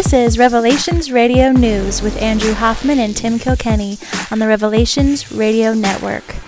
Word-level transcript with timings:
This 0.00 0.14
is 0.14 0.38
Revelations 0.38 1.12
Radio 1.12 1.52
News 1.52 2.00
with 2.00 2.16
Andrew 2.22 2.54
Hoffman 2.54 2.98
and 2.98 3.14
Tim 3.14 3.38
Kilkenny 3.38 3.98
on 4.30 4.38
the 4.38 4.46
Revelations 4.46 5.30
Radio 5.30 5.74
Network. 5.74 6.39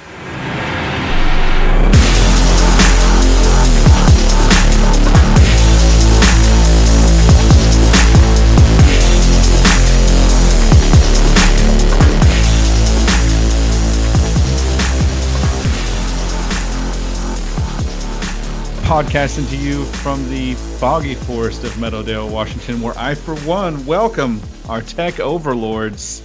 Podcasting 18.92 19.48
to 19.48 19.56
you 19.56 19.86
from 19.86 20.28
the 20.28 20.52
foggy 20.52 21.14
forest 21.14 21.64
of 21.64 21.72
Meadowdale, 21.78 22.30
Washington, 22.30 22.82
where 22.82 22.92
I, 22.98 23.14
for 23.14 23.34
one, 23.36 23.86
welcome 23.86 24.38
our 24.68 24.82
tech 24.82 25.18
overlords 25.18 26.22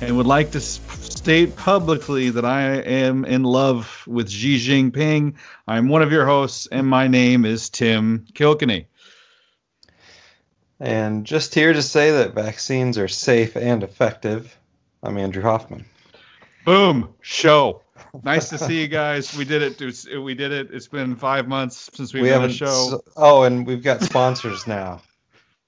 and 0.00 0.16
would 0.16 0.26
like 0.26 0.50
to 0.52 0.62
state 0.62 1.54
publicly 1.56 2.30
that 2.30 2.46
I 2.46 2.62
am 2.62 3.26
in 3.26 3.42
love 3.42 4.02
with 4.06 4.30
Xi 4.30 4.56
Jinping. 4.56 5.34
I'm 5.68 5.90
one 5.90 6.00
of 6.00 6.10
your 6.10 6.24
hosts, 6.24 6.66
and 6.72 6.86
my 6.86 7.06
name 7.06 7.44
is 7.44 7.68
Tim 7.68 8.24
Kilkenny. 8.32 8.86
And 10.80 11.26
just 11.26 11.54
here 11.54 11.74
to 11.74 11.82
say 11.82 12.12
that 12.12 12.32
vaccines 12.32 12.96
are 12.96 13.08
safe 13.08 13.58
and 13.58 13.82
effective, 13.82 14.56
I'm 15.02 15.18
Andrew 15.18 15.42
Hoffman. 15.42 15.84
Boom, 16.64 17.12
show 17.20 17.82
nice 18.22 18.48
to 18.50 18.58
see 18.58 18.80
you 18.80 18.88
guys. 18.88 19.36
We 19.36 19.44
did 19.44 19.80
it. 19.80 20.20
We 20.20 20.34
did 20.34 20.52
it. 20.52 20.68
It's 20.72 20.88
been 20.88 21.16
five 21.16 21.48
months 21.48 21.90
since 21.94 22.12
we've 22.12 22.22
we 22.22 22.28
done 22.28 22.44
a 22.44 22.52
show. 22.52 23.02
oh, 23.16 23.44
and 23.44 23.66
we've 23.66 23.82
got 23.82 24.02
sponsors 24.02 24.66
now. 24.66 25.02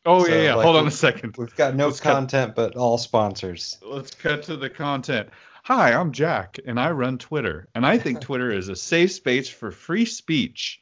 oh 0.06 0.24
so, 0.24 0.30
yeah, 0.30 0.42
yeah. 0.42 0.54
Like, 0.54 0.64
Hold 0.64 0.76
on 0.76 0.86
a 0.86 0.90
second. 0.90 1.36
We've 1.36 1.54
got 1.54 1.74
no 1.74 1.86
let's 1.86 2.00
content, 2.00 2.54
cut. 2.54 2.72
but 2.72 2.76
all 2.76 2.98
sponsors. 2.98 3.78
Let's 3.82 4.14
cut 4.14 4.44
to 4.44 4.56
the 4.56 4.70
content. 4.70 5.28
Hi, 5.64 5.92
I'm 5.92 6.10
Jack, 6.10 6.58
and 6.66 6.80
I 6.80 6.90
run 6.90 7.18
Twitter, 7.18 7.68
and 7.74 7.86
I 7.86 7.98
think 7.98 8.20
Twitter 8.22 8.50
is 8.50 8.68
a 8.68 8.76
safe 8.76 9.12
space 9.12 9.48
for 9.48 9.70
free 9.70 10.04
speech. 10.04 10.80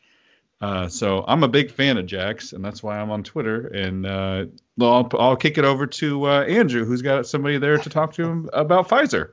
Uh, 0.61 0.89
so 0.89 1.25
I'm 1.27 1.43
a 1.43 1.49
big 1.49 1.71
fan 1.71 1.97
of 1.97 2.07
Jack's, 2.07 2.53
and 2.53 2.65
that's 2.65 2.83
why 2.83 2.99
I'm 2.99 3.11
on 3.11 3.23
Twitter. 3.23 3.67
And 3.69 4.07
uh, 4.07 4.45
I'll, 4.81 5.09
I'll 5.19 5.37
kick 5.37 5.57
it 5.59 5.65
over 5.65 5.87
to 5.87 6.29
uh, 6.29 6.43
Andrew, 6.45 6.85
who's 6.85 7.03
got 7.03 7.27
somebody 7.27 7.59
there 7.59 7.79
to 7.79 7.91
talk 7.91 8.13
to 8.15 8.25
him 8.25 8.51
about 8.53 8.89
Pfizer. 8.89 9.33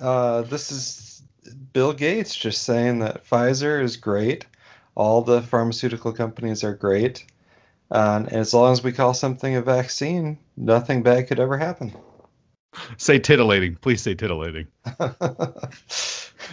Uh, 0.00 0.42
this 0.42 0.70
is 0.70 1.03
Bill 1.72 1.92
Gates 1.92 2.34
just 2.34 2.62
saying 2.62 3.00
that 3.00 3.26
Pfizer 3.28 3.82
is 3.82 3.96
great. 3.96 4.46
All 4.94 5.22
the 5.22 5.42
pharmaceutical 5.42 6.12
companies 6.12 6.62
are 6.64 6.74
great. 6.74 7.26
Um, 7.90 8.26
and 8.26 8.36
as 8.36 8.54
long 8.54 8.72
as 8.72 8.82
we 8.82 8.92
call 8.92 9.14
something 9.14 9.56
a 9.56 9.62
vaccine, 9.62 10.38
nothing 10.56 11.02
bad 11.02 11.28
could 11.28 11.40
ever 11.40 11.58
happen. 11.58 11.94
Say 12.96 13.18
titillating. 13.18 13.76
Please 13.76 14.02
say 14.02 14.14
titillating. 14.14 14.66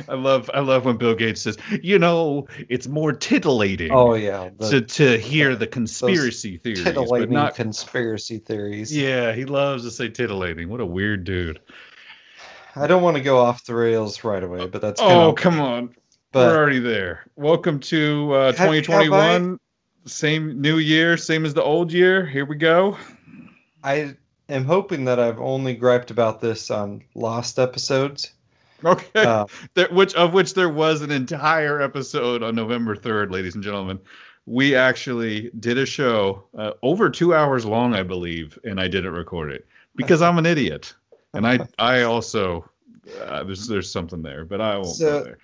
I 0.08 0.14
love 0.14 0.50
I 0.54 0.60
love 0.60 0.86
when 0.86 0.98
Bill 0.98 1.16
Gates 1.16 1.42
says, 1.42 1.58
you 1.82 2.00
know, 2.00 2.48
it's 2.70 2.88
more 2.88 3.12
titillating. 3.12 3.92
Oh 3.92 4.14
yeah, 4.14 4.50
the, 4.58 4.70
to 4.70 4.82
to 4.82 5.18
hear 5.18 5.56
the 5.56 5.68
conspiracy 5.68 6.58
theories, 6.58 6.84
titillating 6.84 7.30
but 7.30 7.34
not 7.34 7.56
conspiracy 7.56 8.38
theories. 8.38 8.96
Yeah, 8.96 9.34
he 9.34 9.46
loves 9.46 9.84
to 9.84 9.92
say 9.92 10.10
titillating. 10.10 10.70
What 10.70 10.80
a 10.80 10.86
weird 10.86 11.24
dude. 11.24 11.60
I 12.76 12.88
don't 12.88 13.04
want 13.04 13.18
to 13.18 13.24
go 13.24 13.40
off 13.40 13.66
the 13.66 13.76
rails 13.76 14.24
right 14.24 14.42
away, 14.42 14.66
but 14.66 14.82
that's 14.82 15.02
oh 15.02 15.34
come 15.34 15.60
on, 15.60 15.94
but 16.32 16.48
we're 16.48 16.58
already 16.58 16.80
there. 16.80 17.26
Welcome 17.36 17.82
to 17.82 18.32
uh, 18.34 18.52
2021. 18.54 19.60
Same 20.06 20.62
new 20.62 20.78
year, 20.78 21.18
same 21.18 21.44
as 21.46 21.54
the 21.54 21.64
old 21.64 21.92
year. 21.92 22.26
Here 22.26 22.46
we 22.46 22.56
go. 22.56 22.98
I 23.84 24.16
am 24.48 24.64
hoping 24.64 25.06
that 25.06 25.20
I've 25.20 25.42
only 25.42 25.76
griped 25.76 26.12
about 26.12 26.40
this 26.40 26.72
on 26.72 27.04
lost 27.14 27.60
episodes. 27.60 28.32
Okay, 28.86 29.22
uh, 29.22 29.48
there, 29.74 29.90
which 29.90 30.14
of 30.16 30.34
which 30.34 30.54
there 30.54 30.70
was 30.70 31.02
an 31.02 31.12
entire 31.12 31.82
episode 31.82 32.42
on 32.42 32.56
November 32.56 32.96
3rd, 32.96 33.32
ladies 33.32 33.56
and 33.56 33.64
gentlemen. 33.64 34.00
We 34.46 34.76
actually 34.76 35.52
did 35.60 35.78
a 35.78 35.86
show 35.86 36.46
uh, 36.58 36.72
over 36.82 37.10
two 37.10 37.36
hours 37.36 37.66
long, 37.66 37.94
I 37.94 38.04
believe, 38.04 38.58
and 38.64 38.80
I 38.80 38.88
didn't 38.88 39.14
record 39.14 39.52
it 39.52 39.68
because 39.96 40.22
I'm 40.22 40.38
an 40.38 40.46
idiot 40.46 40.96
and 41.34 41.48
I 41.48 41.60
I 41.78 42.04
also 42.04 42.70
uh, 43.20 43.44
there's 43.44 43.68
there's 43.68 43.92
something 43.92 44.22
there, 44.22 44.46
but 44.46 44.62
I 44.62 44.76
won't 44.76 44.88
so, 44.88 45.24
go 45.24 45.36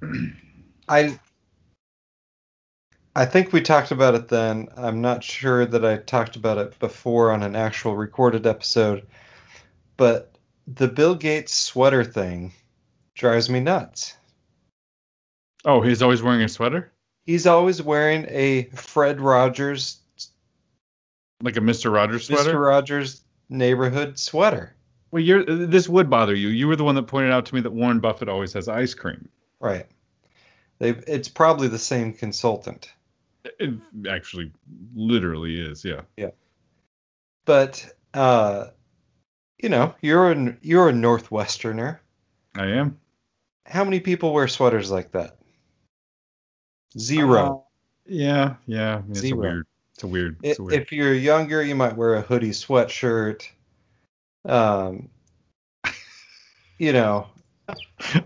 there. 0.00 0.34
I 0.88 1.18
I 3.14 3.26
think 3.26 3.52
we 3.52 3.60
talked 3.60 3.90
about 3.90 4.14
it 4.14 4.28
then. 4.28 4.68
I'm 4.76 5.00
not 5.00 5.24
sure 5.24 5.66
that 5.66 5.84
I 5.84 5.96
talked 5.96 6.36
about 6.36 6.58
it 6.58 6.78
before 6.78 7.32
on 7.32 7.42
an 7.42 7.56
actual 7.56 7.96
recorded 7.96 8.46
episode, 8.46 9.06
but 9.96 10.36
the 10.66 10.88
Bill 10.88 11.14
Gates 11.14 11.54
sweater 11.54 12.04
thing 12.04 12.52
drives 13.14 13.50
me 13.50 13.60
nuts. 13.60 14.16
Oh, 15.64 15.80
he's 15.80 16.02
always 16.02 16.22
wearing 16.22 16.42
a 16.42 16.48
sweater? 16.48 16.92
He's 17.26 17.46
always 17.46 17.82
wearing 17.82 18.26
a 18.28 18.64
Fred 18.74 19.20
Rogers 19.20 19.98
like 21.42 21.56
a 21.56 21.60
Mr. 21.60 21.92
Rogers 21.92 22.26
sweater? 22.26 22.52
Mr. 22.52 22.60
Rogers 22.66 23.22
neighborhood 23.48 24.18
sweater. 24.18 24.74
Well, 25.10 25.22
you're 25.22 25.44
this 25.44 25.88
would 25.88 26.10
bother 26.10 26.34
you. 26.34 26.48
You 26.48 26.68
were 26.68 26.76
the 26.76 26.84
one 26.84 26.94
that 26.96 27.04
pointed 27.04 27.32
out 27.32 27.46
to 27.46 27.54
me 27.54 27.60
that 27.62 27.70
Warren 27.70 28.00
Buffett 28.00 28.28
always 28.28 28.52
has 28.52 28.68
ice 28.68 28.94
cream. 28.94 29.28
Right. 29.60 29.86
they 30.78 30.90
it's 30.90 31.28
probably 31.28 31.68
the 31.68 31.78
same 31.78 32.12
consultant. 32.12 32.92
It 33.58 33.74
actually 34.08 34.52
literally 34.94 35.60
is, 35.60 35.84
yeah. 35.84 36.02
Yeah. 36.16 36.30
But 37.44 37.86
uh 38.12 38.68
you 39.58 39.68
know, 39.68 39.94
you're 40.00 40.30
a 40.32 40.56
you're 40.60 40.88
a 40.90 40.92
northwesterner. 40.92 41.98
I 42.54 42.66
am. 42.66 42.98
How 43.66 43.84
many 43.84 44.00
people 44.00 44.32
wear 44.32 44.48
sweaters 44.48 44.90
like 44.90 45.12
that? 45.12 45.36
Zero. 46.98 47.64
Uh, 47.66 48.10
yeah, 48.10 48.54
yeah. 48.66 49.02
It's 49.10 49.20
Zero. 49.20 49.38
a 49.38 49.40
weird. 49.40 49.66
It's 49.94 50.04
a 50.04 50.06
weird. 50.06 50.36
It's 50.42 50.58
a 50.58 50.62
weird. 50.62 50.82
If 50.82 50.92
you're 50.92 51.12
younger, 51.14 51.62
you 51.62 51.74
might 51.74 51.96
wear 51.96 52.14
a 52.14 52.20
hoodie 52.22 52.50
sweatshirt 52.50 53.48
um, 54.44 55.08
you 56.78 56.92
know, 56.92 57.26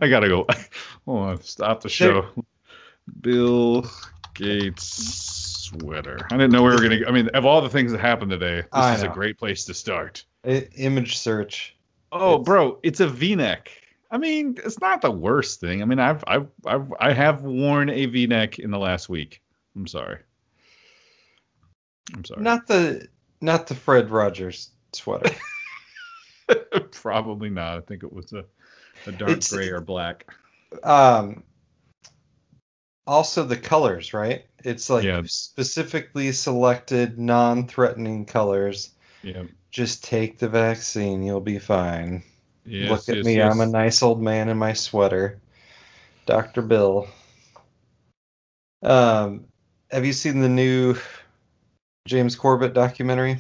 I 0.01 0.09
gotta 0.09 0.29
go. 0.29 0.47
Oh, 1.05 1.37
stop 1.39 1.81
the 1.81 1.89
show. 1.89 2.29
Bill 3.21 3.85
Gates 4.35 4.85
sweater. 5.73 6.17
I 6.31 6.37
didn't 6.37 6.53
know 6.53 6.63
we 6.63 6.71
were 6.71 6.81
gonna. 6.81 7.01
I 7.09 7.11
mean, 7.11 7.29
of 7.31 7.45
all 7.45 7.61
the 7.61 7.69
things 7.69 7.91
that 7.91 8.01
happened 8.01 8.31
today, 8.31 8.61
this 8.61 8.69
I 8.73 8.95
is 8.95 9.03
know. 9.03 9.11
a 9.11 9.13
great 9.13 9.37
place 9.37 9.65
to 9.65 9.75
start. 9.75 10.25
image 10.45 11.19
search. 11.19 11.77
Oh, 12.13 12.37
it's, 12.37 12.45
bro, 12.45 12.79
it's 12.85 13.01
a 13.01 13.09
V-neck. 13.09 13.71
I 14.13 14.19
mean, 14.19 14.59
it's 14.65 14.81
not 14.81 15.01
the 15.01 15.11
worst 15.11 15.61
thing. 15.61 15.83
I 15.83 15.87
mean, 15.87 15.99
I've 15.99 16.23
I've, 16.27 16.47
I've 16.65 16.93
I 17.01 17.13
have 17.13 17.43
worn 17.43 17.91
a 17.91 18.07
V-neck 18.07 18.61
in 18.61 18.71
the 18.71 18.79
last 18.79 19.09
week. 19.09 19.43
I'm 19.75 19.87
sorry. 19.89 20.19
I'm 22.15 22.25
sorry. 22.25 22.43
Not 22.43 22.67
the 22.67 23.09
not 23.41 23.67
the 23.67 23.75
Fred 23.75 24.11
Rogers 24.11 24.71
sweater. 24.93 25.35
Probably 26.93 27.51
not. 27.51 27.79
I 27.79 27.81
think 27.81 28.03
it 28.03 28.13
was 28.13 28.33
a, 28.33 28.45
a 29.07 29.13
dark 29.13 29.31
it's, 29.31 29.53
gray 29.53 29.69
or 29.69 29.81
black. 29.81 30.33
Um, 30.83 31.43
also 33.07 33.45
the 33.45 33.57
colors, 33.57 34.15
right? 34.15 34.45
It's 34.65 34.89
like 34.89 35.05
yeah. 35.05 35.23
specifically 35.25 36.33
selected 36.33 37.19
non-threatening 37.19 38.27
colors. 38.27 38.91
Yeah. 39.23 39.45
Just 39.71 40.05
take 40.05 40.39
the 40.39 40.49
vaccine, 40.49 41.23
you'll 41.23 41.41
be 41.41 41.59
fine. 41.59 42.23
Yes, 42.65 42.91
Look 42.91 43.09
at 43.09 43.17
yes, 43.17 43.25
me, 43.25 43.37
yes. 43.37 43.53
I'm 43.53 43.61
a 43.61 43.67
nice 43.67 44.03
old 44.03 44.23
man 44.23 44.49
in 44.49 44.57
my 44.57 44.73
sweater. 44.73 45.41
Dr. 46.27 46.63
Bill. 46.63 47.09
Um, 48.83 49.47
have 49.91 50.05
you 50.05 50.13
seen 50.13 50.41
the 50.41 50.49
new 50.49 50.97
James 52.07 52.37
Corbett 52.37 52.75
documentary, 52.75 53.39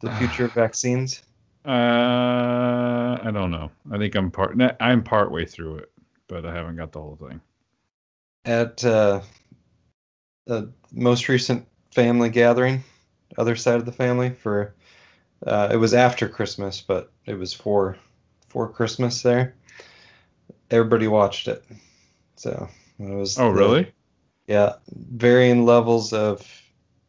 The 0.00 0.10
Future 0.18 0.44
of 0.46 0.52
Vaccines? 0.52 1.22
Uh, 1.68 3.18
I 3.22 3.30
don't 3.30 3.50
know. 3.50 3.70
I 3.92 3.98
think 3.98 4.14
I'm 4.14 4.30
part. 4.30 4.58
I'm 4.80 5.04
part 5.04 5.30
way 5.30 5.44
through 5.44 5.76
it, 5.76 5.92
but 6.26 6.46
I 6.46 6.54
haven't 6.54 6.76
got 6.76 6.92
the 6.92 7.00
whole 7.02 7.16
thing. 7.16 7.42
At 8.46 8.82
uh, 8.82 9.20
the 10.46 10.72
most 10.90 11.28
recent 11.28 11.66
family 11.90 12.30
gathering, 12.30 12.84
other 13.36 13.54
side 13.54 13.74
of 13.74 13.84
the 13.84 13.92
family 13.92 14.30
for, 14.30 14.74
uh, 15.46 15.68
it 15.70 15.76
was 15.76 15.92
after 15.92 16.26
Christmas, 16.26 16.80
but 16.80 17.12
it 17.26 17.34
was 17.34 17.52
for 17.52 17.98
for 18.48 18.70
Christmas 18.70 19.20
there. 19.20 19.54
Everybody 20.70 21.06
watched 21.06 21.48
it, 21.48 21.62
so 22.36 22.66
it 22.98 23.14
was. 23.14 23.38
Oh, 23.38 23.52
the, 23.52 23.58
really? 23.58 23.92
Yeah, 24.46 24.76
varying 24.90 25.66
levels 25.66 26.14
of 26.14 26.50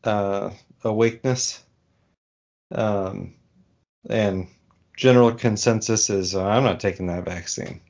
uh, 0.04 0.50
awakeness. 0.84 1.64
Um, 2.72 3.36
and 4.08 4.48
general 4.96 5.34
consensus 5.34 6.10
is 6.10 6.36
uh, 6.36 6.46
I'm 6.46 6.64
not 6.64 6.80
taking 6.80 7.08
that 7.08 7.26
vaccine. 7.26 7.82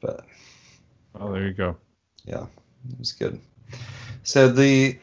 But 0.00 0.24
oh, 1.18 1.32
there 1.32 1.46
you 1.46 1.52
go. 1.52 1.76
Yeah, 2.24 2.46
it 2.90 2.98
was 2.98 3.12
good. 3.12 3.40
So 4.22 4.48
the 4.48 4.98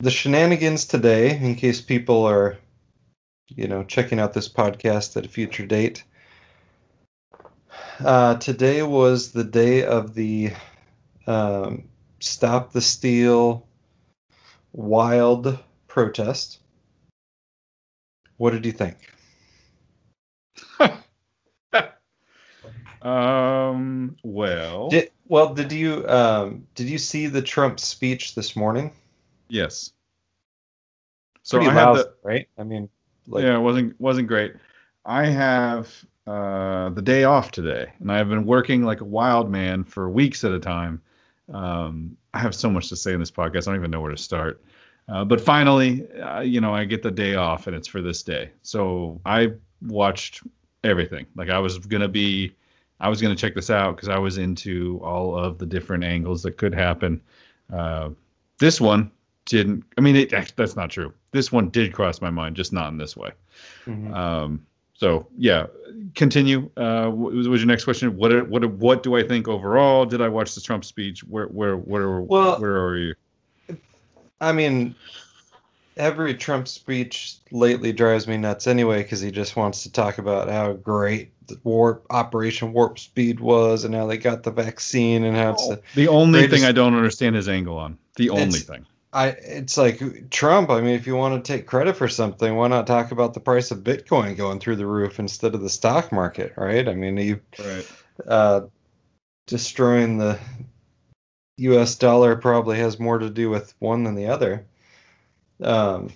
the 0.00 0.10
shenanigans 0.10 0.86
today, 0.86 1.36
in 1.36 1.56
case 1.56 1.80
people 1.80 2.24
are, 2.26 2.56
you 3.48 3.66
know, 3.66 3.82
checking 3.84 4.20
out 4.20 4.32
this 4.32 4.48
podcast 4.48 5.16
at 5.16 5.26
a 5.26 5.28
future 5.28 5.66
date. 5.66 6.04
Uh, 7.98 8.36
today 8.36 8.82
was 8.82 9.32
the 9.32 9.42
day 9.44 9.84
of 9.84 10.14
the 10.14 10.52
um, 11.26 11.88
Stop 12.20 12.72
the 12.72 12.80
Steal 12.80 13.66
wild 14.72 15.58
protest. 15.88 16.60
What 18.38 18.52
did 18.52 18.64
you 18.64 18.72
think? 18.72 18.96
um. 23.02 24.16
Well. 24.22 24.88
Did, 24.88 25.10
well, 25.28 25.54
did 25.54 25.72
you 25.72 26.08
um, 26.08 26.66
did 26.74 26.88
you 26.88 26.98
see 26.98 27.26
the 27.26 27.42
Trump 27.42 27.78
speech 27.78 28.34
this 28.34 28.56
morning? 28.56 28.92
Yes. 29.48 29.92
So 31.42 31.58
Pretty 31.58 31.70
I 31.70 31.84
lousy, 31.84 32.02
the, 32.02 32.14
right? 32.22 32.48
I 32.58 32.64
mean, 32.64 32.88
like, 33.26 33.44
yeah, 33.44 33.56
it 33.56 33.60
wasn't 33.60 34.00
wasn't 34.00 34.28
great. 34.28 34.54
I 35.04 35.26
have 35.26 35.88
uh, 36.26 36.90
the 36.90 37.02
day 37.02 37.24
off 37.24 37.50
today, 37.50 37.92
and 38.00 38.12
I 38.12 38.18
have 38.18 38.28
been 38.28 38.46
working 38.46 38.82
like 38.82 39.00
a 39.00 39.04
wild 39.04 39.50
man 39.50 39.84
for 39.84 40.10
weeks 40.10 40.44
at 40.44 40.52
a 40.52 40.60
time. 40.60 41.02
Um, 41.52 42.16
I 42.34 42.40
have 42.40 42.54
so 42.54 42.70
much 42.70 42.90
to 42.90 42.96
say 42.96 43.14
in 43.14 43.20
this 43.20 43.30
podcast. 43.30 43.66
I 43.66 43.72
don't 43.72 43.76
even 43.76 43.90
know 43.90 44.00
where 44.00 44.10
to 44.10 44.18
start. 44.18 44.62
Uh, 45.08 45.24
but 45.24 45.40
finally, 45.40 46.06
uh, 46.18 46.40
you 46.40 46.60
know, 46.60 46.74
I 46.74 46.84
get 46.84 47.02
the 47.02 47.10
day 47.10 47.34
off, 47.34 47.66
and 47.66 47.74
it's 47.74 47.88
for 47.88 48.02
this 48.02 48.22
day. 48.22 48.50
So 48.62 49.20
I 49.24 49.52
watched 49.82 50.42
everything. 50.84 51.26
Like 51.34 51.48
I 51.50 51.58
was 51.58 51.78
gonna 51.78 52.08
be, 52.08 52.52
I 53.00 53.08
was 53.08 53.22
gonna 53.22 53.36
check 53.36 53.54
this 53.54 53.70
out 53.70 53.96
because 53.96 54.08
I 54.10 54.18
was 54.18 54.36
into 54.38 55.00
all 55.02 55.36
of 55.36 55.58
the 55.58 55.66
different 55.66 56.04
angles 56.04 56.42
that 56.42 56.58
could 56.58 56.74
happen. 56.74 57.20
Uh, 57.72 58.10
this 58.58 58.80
one 58.80 59.10
didn't. 59.46 59.84
I 59.96 60.00
mean, 60.02 60.16
it, 60.16 60.30
that's 60.56 60.76
not 60.76 60.90
true. 60.90 61.12
This 61.30 61.50
one 61.52 61.70
did 61.70 61.92
cross 61.94 62.20
my 62.20 62.30
mind, 62.30 62.56
just 62.56 62.72
not 62.72 62.88
in 62.92 62.98
this 62.98 63.16
way. 63.16 63.30
mhm. 63.86 64.14
Um, 64.14 64.66
so 64.94 65.26
yeah, 65.38 65.66
continue. 66.16 66.68
Uh, 66.76 67.08
what 67.08 67.32
was 67.32 67.48
was 67.48 67.60
your 67.62 67.68
next 67.68 67.84
question? 67.84 68.16
What 68.16 68.48
what 68.48 68.68
what 68.72 69.02
do 69.02 69.16
I 69.16 69.22
think 69.22 69.48
overall? 69.48 70.04
Did 70.04 70.20
I 70.20 70.28
watch 70.28 70.54
the 70.54 70.60
Trump 70.60 70.84
speech? 70.84 71.20
Where 71.24 71.46
where 71.46 71.76
where 71.76 72.20
Well- 72.20 72.60
where 72.60 72.84
are 72.84 72.96
you? 72.98 73.14
I 74.40 74.52
mean, 74.52 74.94
every 75.96 76.34
Trump 76.34 76.68
speech 76.68 77.36
lately 77.50 77.92
drives 77.92 78.26
me 78.28 78.36
nuts 78.36 78.66
anyway 78.66 79.02
because 79.02 79.20
he 79.20 79.30
just 79.30 79.56
wants 79.56 79.82
to 79.82 79.92
talk 79.92 80.18
about 80.18 80.48
how 80.48 80.72
great 80.74 81.32
the 81.48 81.58
warp 81.64 82.06
Operation 82.10 82.72
Warp 82.72 82.98
Speed 82.98 83.40
was 83.40 83.84
and 83.84 83.94
how 83.94 84.06
they 84.06 84.18
got 84.18 84.42
the 84.42 84.50
vaccine 84.50 85.24
and 85.24 85.36
how 85.36 85.52
it's. 85.52 85.68
The 85.94 86.08
only 86.08 86.40
greatest- 86.40 86.60
thing 86.60 86.68
I 86.68 86.72
don't 86.72 86.94
understand 86.94 87.36
his 87.36 87.48
angle 87.48 87.78
on. 87.78 87.98
The 88.16 88.30
only 88.30 88.60
thing. 88.60 88.86
I 89.10 89.28
it's 89.28 89.78
like 89.78 90.28
Trump. 90.30 90.68
I 90.68 90.82
mean, 90.82 90.94
if 90.94 91.06
you 91.06 91.16
want 91.16 91.42
to 91.42 91.52
take 91.52 91.66
credit 91.66 91.96
for 91.96 92.08
something, 92.08 92.54
why 92.54 92.68
not 92.68 92.86
talk 92.86 93.10
about 93.10 93.32
the 93.32 93.40
price 93.40 93.70
of 93.70 93.78
Bitcoin 93.78 94.36
going 94.36 94.60
through 94.60 94.76
the 94.76 94.86
roof 94.86 95.18
instead 95.18 95.54
of 95.54 95.62
the 95.62 95.70
stock 95.70 96.12
market, 96.12 96.52
right? 96.58 96.86
I 96.86 96.94
mean, 96.94 97.16
you 97.16 97.40
Right. 97.58 97.86
uh, 98.26 98.60
destroying 99.46 100.18
the 100.18 100.38
U.S. 101.58 101.96
dollar 101.96 102.36
probably 102.36 102.78
has 102.78 102.98
more 102.98 103.18
to 103.18 103.30
do 103.30 103.50
with 103.50 103.74
one 103.78 104.04
than 104.04 104.14
the 104.14 104.26
other. 104.26 104.66
Um, 105.62 106.10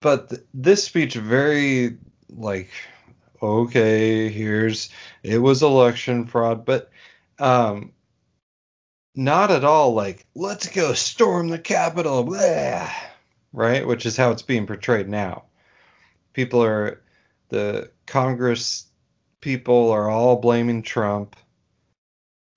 but 0.00 0.30
th- 0.30 0.42
this 0.54 0.84
speech 0.84 1.14
very 1.14 1.98
like 2.30 2.70
okay, 3.42 4.28
here's 4.28 4.90
it 5.22 5.38
was 5.38 5.62
election 5.62 6.26
fraud, 6.26 6.64
but 6.64 6.90
um, 7.38 7.92
not 9.14 9.50
at 9.50 9.64
all 9.64 9.94
like 9.94 10.26
let's 10.34 10.68
go 10.68 10.92
storm 10.94 11.48
the 11.48 11.58
Capitol, 11.58 12.24
blah, 12.24 12.90
right? 13.52 13.86
Which 13.86 14.06
is 14.06 14.16
how 14.16 14.30
it's 14.30 14.42
being 14.42 14.66
portrayed 14.66 15.08
now. 15.08 15.44
People 16.32 16.62
are 16.62 17.02
the 17.48 17.90
Congress 18.06 18.86
people 19.40 19.90
are 19.90 20.08
all 20.08 20.36
blaming 20.36 20.82
Trump, 20.82 21.36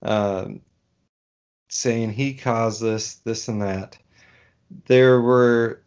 um, 0.02 0.60
saying 1.74 2.10
he 2.10 2.34
caused 2.34 2.80
this, 2.80 3.16
this, 3.16 3.48
and 3.48 3.62
that. 3.62 3.98
There 4.86 5.20
were 5.20 5.82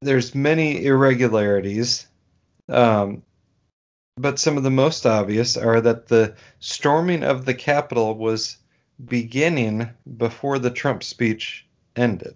there's 0.00 0.34
many 0.34 0.84
irregularities, 0.84 2.08
um, 2.68 3.22
but 4.16 4.38
some 4.38 4.56
of 4.56 4.64
the 4.64 4.70
most 4.70 5.06
obvious 5.06 5.56
are 5.56 5.80
that 5.80 6.08
the 6.08 6.34
storming 6.58 7.22
of 7.22 7.44
the 7.44 7.54
Capitol 7.54 8.16
was 8.16 8.56
beginning 9.04 9.88
before 10.16 10.58
the 10.58 10.70
Trump 10.70 11.04
speech 11.04 11.66
ended. 11.94 12.34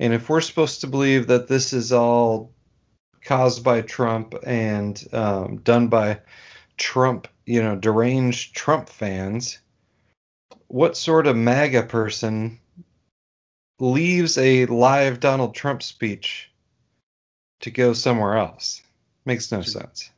And 0.00 0.12
if 0.12 0.28
we're 0.28 0.40
supposed 0.40 0.80
to 0.80 0.86
believe 0.86 1.26
that 1.28 1.46
this 1.46 1.72
is 1.72 1.92
all 1.92 2.52
caused 3.22 3.62
by 3.62 3.82
Trump 3.82 4.34
and 4.44 5.02
um, 5.12 5.58
done 5.58 5.88
by 5.88 6.20
Trump, 6.76 7.28
you 7.46 7.62
know, 7.62 7.76
deranged 7.76 8.56
Trump 8.56 8.88
fans, 8.88 9.58
what 10.70 10.96
sort 10.96 11.26
of 11.26 11.36
MAGA 11.36 11.82
person 11.82 12.60
leaves 13.80 14.38
a 14.38 14.66
live 14.66 15.18
Donald 15.18 15.52
Trump 15.52 15.82
speech 15.82 16.48
to 17.58 17.72
go 17.72 17.92
somewhere 17.92 18.36
else? 18.36 18.80
Makes 19.24 19.50
no 19.50 19.62
sense. 19.62 20.10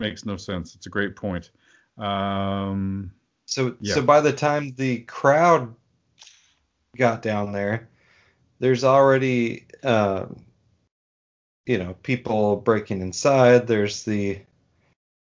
Makes 0.00 0.24
no 0.24 0.38
sense. 0.38 0.74
It's 0.74 0.86
a 0.86 0.90
great 0.90 1.14
point. 1.14 1.50
Um, 1.98 3.12
So 3.44 3.76
Yeah. 3.80 3.94
so 3.96 4.02
by 4.02 4.22
the 4.22 4.32
time 4.32 4.72
the 4.76 5.00
crowd 5.00 5.74
got 6.96 7.20
down 7.20 7.52
there, 7.52 7.90
there's 8.60 8.84
already 8.84 9.66
uh, 9.82 10.24
you 11.66 11.76
know 11.76 11.94
people 12.02 12.56
breaking 12.56 13.02
inside. 13.02 13.66
There's 13.66 14.04
the 14.04 14.40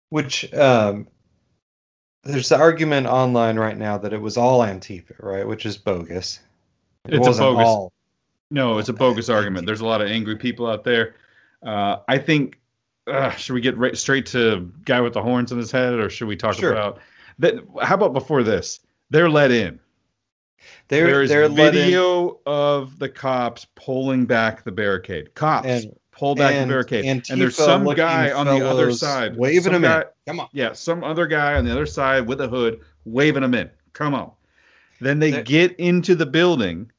which 0.09 0.53
um, 0.53 1.07
there's 2.23 2.49
the 2.49 2.57
argument 2.57 3.07
online 3.07 3.57
right 3.57 3.77
now 3.77 3.97
that 3.97 4.13
it 4.13 4.21
was 4.21 4.37
all 4.37 4.61
Antifa, 4.61 5.21
right? 5.21 5.47
Which 5.47 5.65
is 5.65 5.77
bogus. 5.77 6.39
It 7.05 7.15
It's 7.15 7.27
a 7.27 7.31
bogus- 7.31 7.65
all. 7.67 7.91
no, 8.51 8.77
it's 8.77 8.89
a 8.89 8.93
bogus 8.93 9.29
argument. 9.29 9.65
There's 9.65 9.81
a 9.81 9.85
lot 9.85 10.01
of 10.01 10.07
angry 10.09 10.37
people 10.37 10.67
out 10.67 10.83
there. 10.83 11.15
Uh, 11.65 11.97
I 12.07 12.17
think. 12.17 12.59
Uh, 13.05 13.31
should 13.31 13.51
we 13.51 13.59
get 13.59 13.77
right, 13.77 13.97
straight 13.97 14.25
to 14.27 14.71
guy 14.85 15.01
with 15.01 15.11
the 15.11 15.21
horns 15.21 15.51
in 15.51 15.57
his 15.57 15.69
head, 15.71 15.93
or 15.95 16.09
should 16.09 16.29
we 16.29 16.37
talk 16.37 16.55
Sure. 16.55 16.71
about 16.71 16.99
that? 17.39 17.55
How 17.81 17.95
about 17.95 18.13
before 18.13 18.43
this? 18.43 18.79
They're 19.09 19.29
let 19.29 19.51
in. 19.51 19.77
They're 20.87 21.07
There's 21.07 21.29
they're 21.29 21.49
let 21.49 21.75
in- 21.75 21.81
video 21.83 22.39
of 22.45 22.97
the 22.99 23.09
cops 23.09 23.67
pulling 23.75 24.25
back 24.25 24.63
the 24.63 24.71
barricade. 24.71 25.35
Cops 25.35 25.67
And- 25.67 25.99
pull 26.23 26.35
back 26.35 26.53
and 26.53 26.69
the 26.69 26.73
barricade, 26.73 27.05
and 27.05 27.41
there's 27.41 27.57
some 27.57 27.85
guy 27.95 28.31
on 28.31 28.45
the 28.45 28.67
other 28.67 28.91
side 28.91 29.35
waving 29.35 29.73
him 29.73 29.83
in. 29.83 30.03
Come 30.25 30.39
on. 30.39 30.47
Yeah, 30.53 30.71
some 30.71 31.03
other 31.03 31.27
guy 31.27 31.55
on 31.55 31.65
the 31.65 31.71
other 31.71 31.85
side 31.85 32.27
with 32.27 32.39
a 32.39 32.47
hood 32.47 32.79
waving 33.03 33.43
him 33.43 33.53
in. 33.53 33.69
Come 33.91 34.15
on. 34.15 34.31
Then 35.01 35.19
they 35.19 35.31
There- 35.31 35.43
get 35.43 35.75
into 35.79 36.15
the 36.15 36.25
building, 36.25 36.91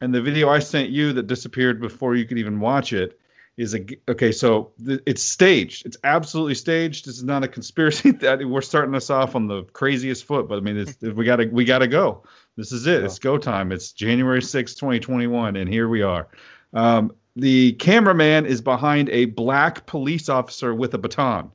and 0.00 0.12
the 0.12 0.20
video 0.20 0.48
I 0.48 0.58
sent 0.58 0.90
you 0.90 1.12
that 1.12 1.28
disappeared 1.28 1.80
before 1.80 2.16
you 2.16 2.24
could 2.24 2.38
even 2.38 2.58
watch 2.58 2.92
it 2.92 3.18
is 3.56 3.74
a 3.74 3.86
okay. 4.08 4.32
So 4.32 4.72
th- 4.84 5.00
it's 5.06 5.22
staged. 5.22 5.86
It's 5.86 5.98
absolutely 6.02 6.54
staged. 6.56 7.06
This 7.06 7.16
is 7.18 7.24
not 7.24 7.44
a 7.44 7.48
conspiracy. 7.48 8.10
That 8.20 8.44
we're 8.44 8.62
starting 8.62 8.96
us 8.96 9.10
off 9.10 9.36
on 9.36 9.46
the 9.46 9.62
craziest 9.62 10.24
foot, 10.24 10.48
but 10.48 10.56
I 10.56 10.60
mean, 10.60 10.78
it's, 10.78 11.00
we 11.00 11.24
gotta 11.24 11.48
we 11.52 11.64
gotta 11.64 11.86
go. 11.86 12.24
This 12.56 12.72
is 12.72 12.86
it. 12.88 13.04
It's 13.04 13.20
go 13.20 13.38
time. 13.38 13.70
It's 13.70 13.92
January 13.92 14.42
sixth, 14.42 14.76
2021, 14.78 15.54
and 15.56 15.68
here 15.68 15.88
we 15.88 16.02
are. 16.02 16.26
Um, 16.74 17.12
the 17.36 17.72
cameraman 17.74 18.46
is 18.46 18.60
behind 18.60 19.08
a 19.10 19.26
black 19.26 19.86
police 19.86 20.28
officer 20.28 20.74
with 20.74 20.94
a 20.94 20.98
baton. 20.98 21.50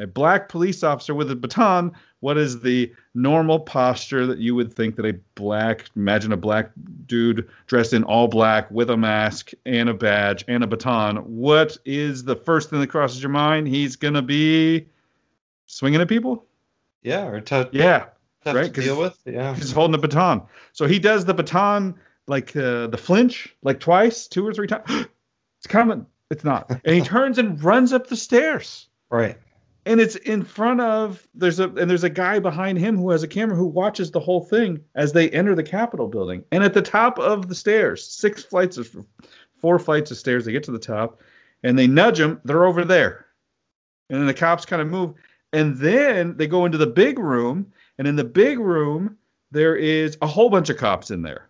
A 0.00 0.06
black 0.06 0.48
police 0.48 0.84
officer 0.84 1.12
with 1.12 1.28
a 1.30 1.36
baton. 1.36 1.92
What 2.20 2.38
is 2.38 2.60
the 2.60 2.92
normal 3.14 3.58
posture 3.58 4.26
that 4.26 4.38
you 4.38 4.54
would 4.54 4.72
think 4.72 4.94
that 4.96 5.06
a 5.06 5.18
black, 5.34 5.86
imagine 5.96 6.32
a 6.32 6.36
black 6.36 6.70
dude 7.06 7.48
dressed 7.66 7.92
in 7.92 8.04
all 8.04 8.28
black 8.28 8.70
with 8.70 8.90
a 8.90 8.96
mask 8.96 9.50
and 9.66 9.88
a 9.88 9.94
badge 9.94 10.44
and 10.46 10.62
a 10.62 10.68
baton? 10.68 11.16
What 11.16 11.76
is 11.84 12.22
the 12.24 12.36
first 12.36 12.70
thing 12.70 12.80
that 12.80 12.90
crosses 12.90 13.20
your 13.20 13.30
mind? 13.30 13.66
He's 13.66 13.96
going 13.96 14.14
to 14.14 14.22
be 14.22 14.86
swinging 15.66 16.00
at 16.00 16.08
people? 16.08 16.44
Yeah, 17.02 17.26
or 17.26 17.42
Yeah. 17.72 18.06
right, 18.46 18.72
to 18.72 18.80
deal 18.80 18.98
with. 19.00 19.18
Yeah. 19.24 19.54
He's 19.54 19.72
holding 19.72 19.92
the 19.92 19.98
baton. 19.98 20.42
So 20.72 20.86
he 20.86 20.98
does 21.00 21.24
the 21.24 21.34
baton 21.34 21.96
like 22.28 22.54
uh, 22.56 22.86
the 22.88 22.98
flinch, 22.98 23.54
like 23.62 23.80
twice, 23.80 24.28
two 24.28 24.46
or 24.46 24.52
three 24.52 24.66
times. 24.66 24.84
it's 25.58 25.66
coming. 25.66 26.06
It's 26.30 26.44
not. 26.44 26.70
And 26.70 26.94
he 26.94 27.00
turns 27.02 27.38
and 27.38 27.62
runs 27.62 27.92
up 27.92 28.06
the 28.06 28.16
stairs. 28.16 28.88
Right. 29.10 29.38
And 29.86 30.00
it's 30.00 30.16
in 30.16 30.44
front 30.44 30.82
of 30.82 31.26
there's 31.34 31.60
a 31.60 31.64
and 31.64 31.90
there's 31.90 32.04
a 32.04 32.10
guy 32.10 32.40
behind 32.40 32.78
him 32.78 32.98
who 32.98 33.10
has 33.10 33.22
a 33.22 33.28
camera 33.28 33.56
who 33.56 33.66
watches 33.66 34.10
the 34.10 34.20
whole 34.20 34.44
thing 34.44 34.84
as 34.94 35.12
they 35.12 35.30
enter 35.30 35.54
the 35.54 35.62
Capitol 35.62 36.08
building. 36.08 36.44
And 36.52 36.62
at 36.62 36.74
the 36.74 36.82
top 36.82 37.18
of 37.18 37.48
the 37.48 37.54
stairs, 37.54 38.06
six 38.06 38.44
flights 38.44 38.76
of 38.76 38.94
four 39.60 39.78
flights 39.78 40.10
of 40.10 40.18
stairs, 40.18 40.44
they 40.44 40.52
get 40.52 40.64
to 40.64 40.72
the 40.72 40.78
top 40.78 41.22
and 41.62 41.78
they 41.78 41.86
nudge 41.86 42.18
them. 42.18 42.40
They're 42.44 42.66
over 42.66 42.84
there. 42.84 43.26
And 44.10 44.20
then 44.20 44.26
the 44.26 44.34
cops 44.34 44.66
kind 44.66 44.82
of 44.82 44.88
move. 44.88 45.14
And 45.52 45.76
then 45.78 46.36
they 46.36 46.46
go 46.46 46.66
into 46.66 46.78
the 46.78 46.86
big 46.86 47.18
room. 47.18 47.72
And 47.98 48.06
in 48.06 48.16
the 48.16 48.24
big 48.24 48.58
room, 48.58 49.16
there 49.50 49.76
is 49.76 50.16
a 50.20 50.26
whole 50.26 50.50
bunch 50.50 50.70
of 50.70 50.76
cops 50.76 51.10
in 51.10 51.22
there. 51.22 51.47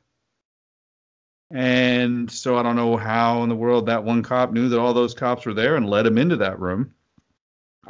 And 1.50 2.31
so 2.31 2.59
I 2.59 2.62
don't 2.62 2.76
know 2.76 2.97
how 2.97 3.43
in 3.43 3.49
the 3.49 3.57
world 3.57 3.87
that 3.87 4.05
one 4.05 4.23
cop 4.23 4.52
knew 4.52 4.69
that 4.69 4.78
all 4.78 4.93
those 4.93 5.14
cops 5.14 5.47
were 5.47 5.55
there 5.55 5.76
and 5.76 5.88
let 5.88 6.07
him 6.07 6.19
into 6.19 6.37
that 6.37 6.61
room. 6.61 6.95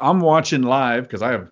I'm 0.00 0.20
watching 0.20 0.62
live 0.62 1.04
because 1.04 1.22
I 1.22 1.32
have 1.32 1.50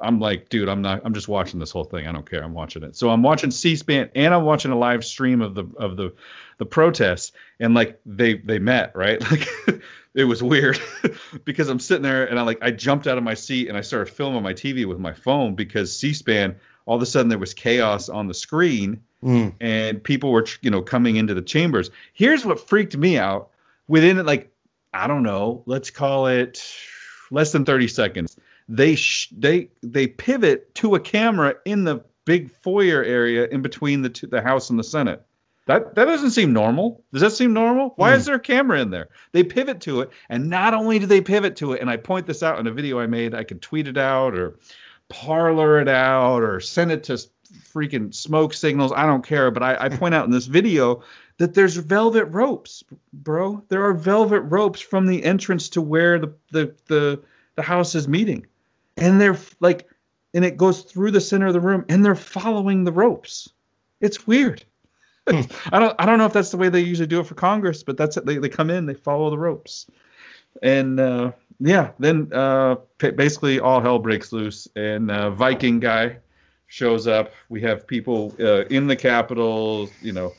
I'm 0.00 0.20
like, 0.20 0.48
dude, 0.48 0.68
I'm 0.68 0.82
not. 0.82 1.02
I'm 1.04 1.14
just 1.14 1.28
watching 1.28 1.60
this 1.60 1.70
whole 1.70 1.84
thing. 1.84 2.06
I 2.06 2.12
don't 2.12 2.28
care. 2.28 2.42
I'm 2.42 2.54
watching 2.54 2.82
it. 2.82 2.96
So 2.96 3.10
I'm 3.10 3.22
watching 3.22 3.50
C-SPAN 3.50 4.10
and 4.14 4.34
I'm 4.34 4.44
watching 4.44 4.70
a 4.70 4.78
live 4.78 5.04
stream 5.04 5.40
of 5.40 5.54
the 5.54 5.64
of 5.78 5.96
the 5.96 6.14
the 6.58 6.66
protests. 6.66 7.32
And 7.60 7.74
like 7.74 8.00
they 8.04 8.34
they 8.34 8.58
met 8.58 8.94
right. 8.94 9.22
Like 9.30 9.48
it 10.14 10.24
was 10.24 10.42
weird 10.44 10.80
because 11.44 11.68
I'm 11.68 11.80
sitting 11.80 12.04
there 12.04 12.26
and 12.26 12.38
I 12.38 12.42
like 12.42 12.58
I 12.62 12.70
jumped 12.70 13.08
out 13.08 13.18
of 13.18 13.24
my 13.24 13.34
seat 13.34 13.68
and 13.68 13.76
I 13.76 13.80
started 13.80 14.12
filming 14.12 14.42
my 14.42 14.52
TV 14.52 14.86
with 14.86 15.00
my 15.00 15.12
phone 15.12 15.56
because 15.56 15.96
C-SPAN 15.96 16.54
all 16.86 16.96
of 16.96 17.02
a 17.02 17.06
sudden 17.06 17.28
there 17.28 17.38
was 17.38 17.52
chaos 17.52 18.08
on 18.08 18.28
the 18.28 18.34
screen 18.34 19.02
Mm. 19.24 19.54
and 19.60 20.04
people 20.04 20.30
were 20.32 20.46
you 20.60 20.70
know 20.70 20.82
coming 20.82 21.16
into 21.16 21.32
the 21.34 21.40
chambers. 21.42 21.90
Here's 22.12 22.44
what 22.44 22.60
freaked 22.68 22.96
me 22.96 23.16
out. 23.18 23.48
Within 23.88 24.24
like 24.26 24.52
I 24.92 25.06
don't 25.06 25.22
know, 25.22 25.62
let's 25.66 25.90
call 25.90 26.26
it 26.26 26.62
less 27.30 27.50
than 27.52 27.64
30 27.64 27.88
seconds. 27.88 28.36
They 28.68 28.94
sh- 28.96 29.30
they 29.36 29.70
they 29.82 30.06
pivot 30.06 30.74
to 30.76 30.94
a 30.94 31.00
camera 31.00 31.54
in 31.64 31.84
the 31.84 32.04
big 32.26 32.50
foyer 32.62 33.02
area 33.02 33.46
in 33.48 33.60
between 33.62 34.02
the 34.02 34.08
two, 34.10 34.26
the 34.26 34.40
House 34.42 34.70
and 34.70 34.78
the 34.78 34.84
Senate. 34.84 35.22
That 35.66 35.94
that 35.94 36.04
doesn't 36.04 36.30
seem 36.32 36.52
normal. 36.52 37.02
Does 37.12 37.22
that 37.22 37.32
seem 37.32 37.52
normal? 37.54 37.94
Why 37.96 38.10
Hmm. 38.12 38.16
is 38.16 38.26
there 38.26 38.34
a 38.36 38.40
camera 38.40 38.80
in 38.80 38.90
there? 38.90 39.08
They 39.32 39.42
pivot 39.42 39.80
to 39.82 40.02
it, 40.02 40.10
and 40.28 40.50
not 40.50 40.74
only 40.74 40.98
do 40.98 41.06
they 41.06 41.22
pivot 41.22 41.56
to 41.56 41.72
it, 41.72 41.80
and 41.80 41.88
I 41.88 41.96
point 41.96 42.26
this 42.26 42.42
out 42.42 42.58
in 42.60 42.66
a 42.66 42.72
video 42.72 42.98
I 43.00 43.06
made. 43.06 43.34
I 43.34 43.44
could 43.44 43.62
tweet 43.62 43.88
it 43.88 43.96
out 43.96 44.34
or 44.38 44.58
Parler 45.10 45.80
it 45.80 45.88
out 45.88 46.42
or 46.42 46.60
send 46.60 46.90
it 46.90 47.04
to 47.04 47.18
freaking 47.54 48.14
smoke 48.14 48.54
signals. 48.54 48.92
I 48.94 49.06
don't 49.06 49.26
care, 49.26 49.50
but 49.50 49.62
I, 49.62 49.76
I 49.80 49.88
point 49.88 50.14
out 50.14 50.24
in 50.24 50.30
this 50.30 50.46
video 50.46 51.02
that 51.38 51.54
there's 51.54 51.76
velvet 51.76 52.26
ropes, 52.26 52.84
bro. 53.12 53.62
There 53.68 53.84
are 53.84 53.94
velvet 53.94 54.40
ropes 54.42 54.80
from 54.80 55.06
the 55.06 55.24
entrance 55.24 55.68
to 55.70 55.80
where 55.80 56.18
the 56.18 56.34
the 56.50 56.74
the, 56.86 57.22
the 57.56 57.62
house 57.62 57.94
is 57.94 58.06
meeting, 58.06 58.46
and 58.96 59.20
they're 59.20 59.38
like, 59.60 59.88
and 60.32 60.44
it 60.44 60.56
goes 60.56 60.82
through 60.82 61.10
the 61.10 61.20
center 61.20 61.46
of 61.46 61.52
the 61.52 61.60
room, 61.60 61.84
and 61.88 62.04
they're 62.04 62.14
following 62.14 62.84
the 62.84 62.92
ropes. 62.92 63.48
It's 64.00 64.26
weird. 64.26 64.64
I 65.26 65.80
don't 65.80 65.94
I 65.98 66.06
don't 66.06 66.18
know 66.18 66.26
if 66.26 66.32
that's 66.32 66.50
the 66.50 66.58
way 66.58 66.68
they 66.68 66.80
usually 66.80 67.06
do 67.06 67.20
it 67.20 67.26
for 67.26 67.34
Congress, 67.34 67.82
but 67.82 67.96
that's 67.96 68.16
it. 68.16 68.26
They 68.26 68.38
they 68.38 68.48
come 68.48 68.70
in, 68.70 68.86
they 68.86 68.94
follow 68.94 69.30
the 69.30 69.38
ropes, 69.38 69.86
and 70.62 71.00
uh, 71.00 71.32
yeah, 71.60 71.92
then 71.98 72.30
uh, 72.32 72.76
basically 72.98 73.58
all 73.58 73.80
hell 73.80 73.98
breaks 73.98 74.32
loose, 74.32 74.68
and 74.76 75.10
uh, 75.10 75.30
Viking 75.30 75.80
guy 75.80 76.18
shows 76.66 77.06
up. 77.06 77.32
We 77.48 77.62
have 77.62 77.86
people 77.86 78.34
uh, 78.40 78.64
in 78.66 78.86
the 78.86 78.96
Capitol. 78.96 79.88
You 80.02 80.12
know, 80.12 80.32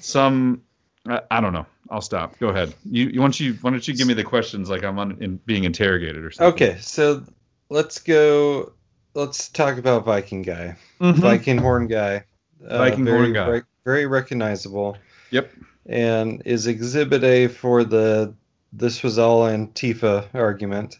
some 0.00 0.62
I, 1.06 1.20
I 1.30 1.40
don't 1.40 1.52
know. 1.52 1.66
I'll 1.90 2.00
stop. 2.00 2.38
Go 2.38 2.48
ahead. 2.48 2.74
You, 2.90 3.06
you 3.08 3.20
why 3.20 3.24
don't 3.26 3.38
you 3.40 3.54
why 3.60 3.70
don't 3.70 3.86
you 3.86 3.94
give 3.94 4.06
me 4.06 4.14
the 4.14 4.24
questions 4.24 4.70
like 4.70 4.82
I'm 4.84 4.98
on, 4.98 5.18
in, 5.20 5.36
being 5.44 5.64
interrogated 5.64 6.24
or 6.24 6.30
something? 6.30 6.54
Okay, 6.54 6.78
so 6.80 7.24
let's 7.68 7.98
go. 7.98 8.72
Let's 9.14 9.50
talk 9.50 9.76
about 9.76 10.04
Viking 10.06 10.40
guy, 10.42 10.76
Mhm. 11.00 11.16
Viking 11.16 11.58
horn 11.58 11.86
guy. 11.86 12.24
Uh, 12.66 12.78
Viking 12.78 13.04
very, 13.04 13.18
horn 13.18 13.32
guy. 13.34 13.48
rec- 13.48 13.64
very 13.84 14.06
recognizable. 14.06 14.96
Yep. 15.30 15.50
And 15.84 16.42
is 16.46 16.66
Exhibit 16.66 17.24
A 17.24 17.48
for 17.48 17.84
the 17.84 18.32
"this 18.72 19.02
was 19.02 19.18
all 19.18 19.42
Antifa" 19.46 20.26
argument 20.32 20.98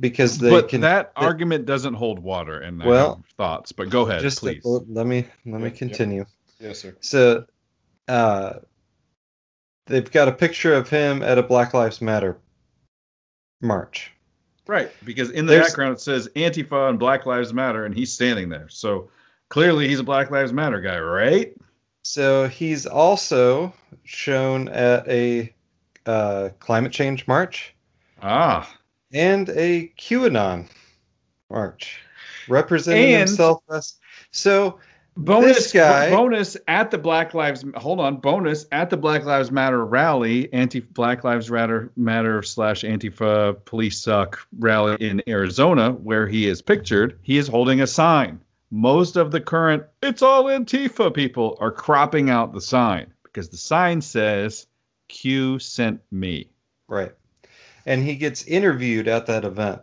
because 0.00 0.38
they 0.38 0.50
but 0.50 0.68
can. 0.68 0.80
that 0.82 1.12
they- 1.18 1.26
argument 1.26 1.66
doesn't 1.66 1.94
hold 1.94 2.18
water, 2.18 2.62
in 2.62 2.80
I 2.82 2.86
Well, 2.86 3.24
thoughts. 3.36 3.72
But 3.72 3.90
go 3.90 4.02
ahead, 4.08 4.20
just 4.22 4.40
please. 4.40 4.62
let 4.64 5.06
me 5.06 5.26
let 5.46 5.60
me 5.60 5.64
Yep, 5.64 5.72
yep. 5.72 5.76
continue. 5.76 6.24
yes, 6.60 6.80
sir. 6.80 6.94
So, 7.00 7.44
uh, 8.08 8.54
they've 9.86 10.10
got 10.10 10.28
a 10.28 10.32
picture 10.32 10.74
of 10.74 10.88
him 10.88 11.22
at 11.22 11.38
a 11.38 11.42
Black 11.42 11.74
Lives 11.74 12.00
Matter 12.00 12.36
march. 13.60 14.12
Right, 14.66 14.90
because 15.04 15.30
in 15.30 15.46
the 15.46 15.52
There's- 15.52 15.68
background 15.68 15.94
it 15.94 16.00
says 16.00 16.28
Antifa 16.36 16.90
and 16.90 16.98
Black 16.98 17.24
Lives 17.26 17.54
Matter, 17.54 17.84
and 17.86 17.94
he's 17.94 18.12
standing 18.12 18.50
there. 18.50 18.68
So 18.68 19.08
clearly 19.48 19.88
he's 19.88 20.00
a 20.00 20.04
Black 20.04 20.30
Lives 20.30 20.52
Matter 20.52 20.80
guy, 20.80 20.98
right? 20.98 21.54
So 22.02 22.48
he's 22.48 22.84
also 22.86 23.72
shown 24.04 24.68
at 24.68 25.08
a 25.08 25.54
uh, 26.06 26.50
climate 26.60 26.92
change 26.92 27.26
march 27.26 27.74
Ah, 28.22 28.70
and 29.12 29.48
a 29.50 29.92
QAnon 29.98 30.66
march, 31.50 32.00
representing 32.48 33.14
And- 33.14 33.28
himself 33.28 33.62
as. 33.70 33.94
So 34.30 34.78
bonus 35.16 35.56
This 35.56 35.72
guy- 35.72 36.10
bonus 36.10 36.56
at 36.68 36.90
the 36.90 36.98
Black 36.98 37.34
Lives 37.34 37.64
hold 37.76 37.98
on 38.00 38.16
bonus 38.18 38.66
at 38.70 38.90
the 38.90 38.96
Black 38.96 39.24
Lives 39.24 39.50
Matter 39.50 39.84
rally 39.84 40.52
anti 40.52 40.80
Black 40.80 41.24
Lives 41.24 41.50
Matter 41.50 41.90
Matter 41.96 42.42
slash 42.42 42.82
Antifa 42.82 43.56
Police 43.64 43.98
Suck 44.00 44.46
rally 44.58 44.96
in 45.00 45.22
Arizona 45.26 45.90
where 45.92 46.26
he 46.28 46.46
is 46.46 46.62
pictured 46.62 47.18
he 47.22 47.36
is 47.38 47.48
holding 47.48 47.80
a 47.80 47.86
sign 47.86 48.40
most 48.70 49.16
of 49.16 49.30
the 49.32 49.40
current 49.40 49.82
it's 50.02 50.22
all 50.22 50.44
Antifa 50.44 51.12
people 51.12 51.56
are 51.58 51.72
cropping 51.72 52.30
out 52.30 52.52
the 52.52 52.60
sign 52.60 53.12
because 53.24 53.48
the 53.48 53.56
sign 53.56 54.00
says 54.00 54.66
Q 55.08 55.58
sent 55.58 56.00
me 56.12 56.50
right, 56.86 57.12
and 57.88 58.04
he 58.04 58.14
gets 58.16 58.44
interviewed 58.44 59.08
at 59.08 59.26
that 59.26 59.44
event. 59.44 59.80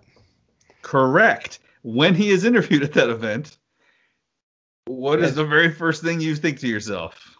correct 0.82 1.60
when 1.82 2.16
he 2.16 2.30
is 2.30 2.46
interviewed 2.46 2.84
at 2.84 2.94
that 2.94 3.10
event 3.10 3.58
what 4.86 5.20
is 5.20 5.34
the 5.36 5.44
very 5.46 5.72
first 5.72 6.04
thing 6.04 6.22
you 6.22 6.36
think 6.36 6.60
to 6.60 6.68
yourself 6.68 7.36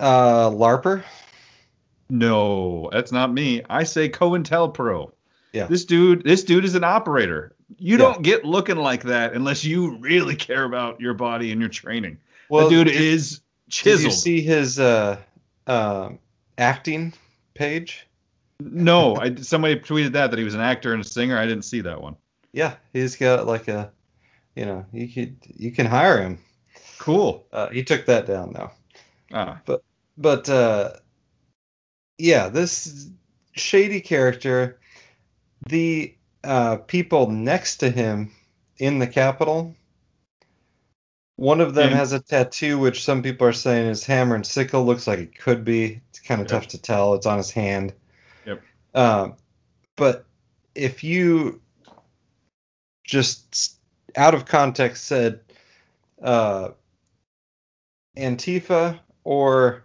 Uh, 0.00 0.50
Larper. 0.50 1.04
No, 2.10 2.90
that's 2.92 3.12
not 3.12 3.32
me. 3.32 3.62
I 3.70 3.84
say 3.84 4.08
COINTELPRO. 4.08 5.12
Yeah. 5.52 5.66
This 5.66 5.84
dude, 5.84 6.24
this 6.24 6.42
dude 6.44 6.64
is 6.64 6.74
an 6.74 6.84
operator. 6.84 7.54
You 7.78 7.92
Yeah. 7.92 7.98
don't 7.98 8.22
get 8.22 8.44
looking 8.44 8.76
like 8.76 9.04
that 9.04 9.32
unless 9.34 9.64
you 9.64 9.96
really 9.98 10.34
care 10.36 10.64
about 10.64 11.00
your 11.00 11.14
body 11.14 11.52
and 11.52 11.60
your 11.60 11.70
training. 11.70 12.18
Well, 12.48 12.68
the 12.68 12.74
dude 12.76 12.86
did, 12.88 12.96
is 13.00 13.40
did 13.70 14.02
you 14.02 14.10
see 14.10 14.40
his 14.42 14.78
uh, 14.80 15.18
um 15.66 16.18
acting 16.58 17.12
page? 17.54 18.06
No, 18.60 19.16
I 19.16 19.34
somebody 19.36 19.76
tweeted 19.80 20.12
that 20.12 20.30
that 20.30 20.38
he 20.38 20.44
was 20.44 20.54
an 20.54 20.60
actor 20.60 20.92
and 20.92 21.04
a 21.04 21.08
singer. 21.08 21.38
I 21.38 21.46
didn't 21.46 21.64
see 21.64 21.80
that 21.82 22.00
one. 22.00 22.16
Yeah, 22.52 22.76
he's 22.92 23.16
got 23.16 23.46
like 23.46 23.68
a, 23.68 23.92
you 24.54 24.64
know, 24.64 24.86
you 24.92 25.08
could 25.08 25.36
you 25.56 25.72
can 25.72 25.86
hire 25.86 26.20
him. 26.22 26.38
Cool. 26.98 27.46
Uh, 27.52 27.68
he 27.68 27.82
took 27.84 28.06
that 28.06 28.26
down 28.26 28.52
though. 28.52 28.70
Ah, 29.32 29.60
But 30.16 30.48
uh, 30.48 30.90
yeah, 32.18 32.48
this 32.48 33.08
shady 33.52 34.00
character, 34.00 34.78
the 35.66 36.14
uh, 36.44 36.76
people 36.76 37.30
next 37.30 37.78
to 37.78 37.90
him 37.90 38.30
in 38.78 39.00
the 39.00 39.06
Capitol, 39.08 39.74
one 41.36 41.60
of 41.60 41.74
them 41.74 41.90
Yeah. 41.90 41.96
has 41.96 42.12
a 42.12 42.20
tattoo, 42.20 42.78
which 42.78 43.02
some 43.04 43.22
people 43.22 43.46
are 43.48 43.52
saying 43.52 43.88
is 43.88 44.04
hammer 44.06 44.36
and 44.36 44.46
sickle. 44.46 44.84
Looks 44.84 45.06
like 45.08 45.18
it 45.18 45.36
could 45.38 45.64
be. 45.64 46.00
It's 46.10 46.20
kind 46.20 46.40
of 46.40 46.46
Yep. 46.50 46.60
tough 46.62 46.68
to 46.68 46.78
tell. 46.80 47.14
It's 47.14 47.26
on 47.26 47.38
his 47.38 47.50
hand. 47.50 47.92
Um, 48.94 49.36
but 49.96 50.24
if 50.74 51.02
you 51.04 51.60
just 53.04 53.78
out 54.16 54.34
of 54.34 54.44
context 54.46 55.04
said 55.06 55.40
uh, 56.22 56.70
Antifa 58.16 58.98
or 59.24 59.82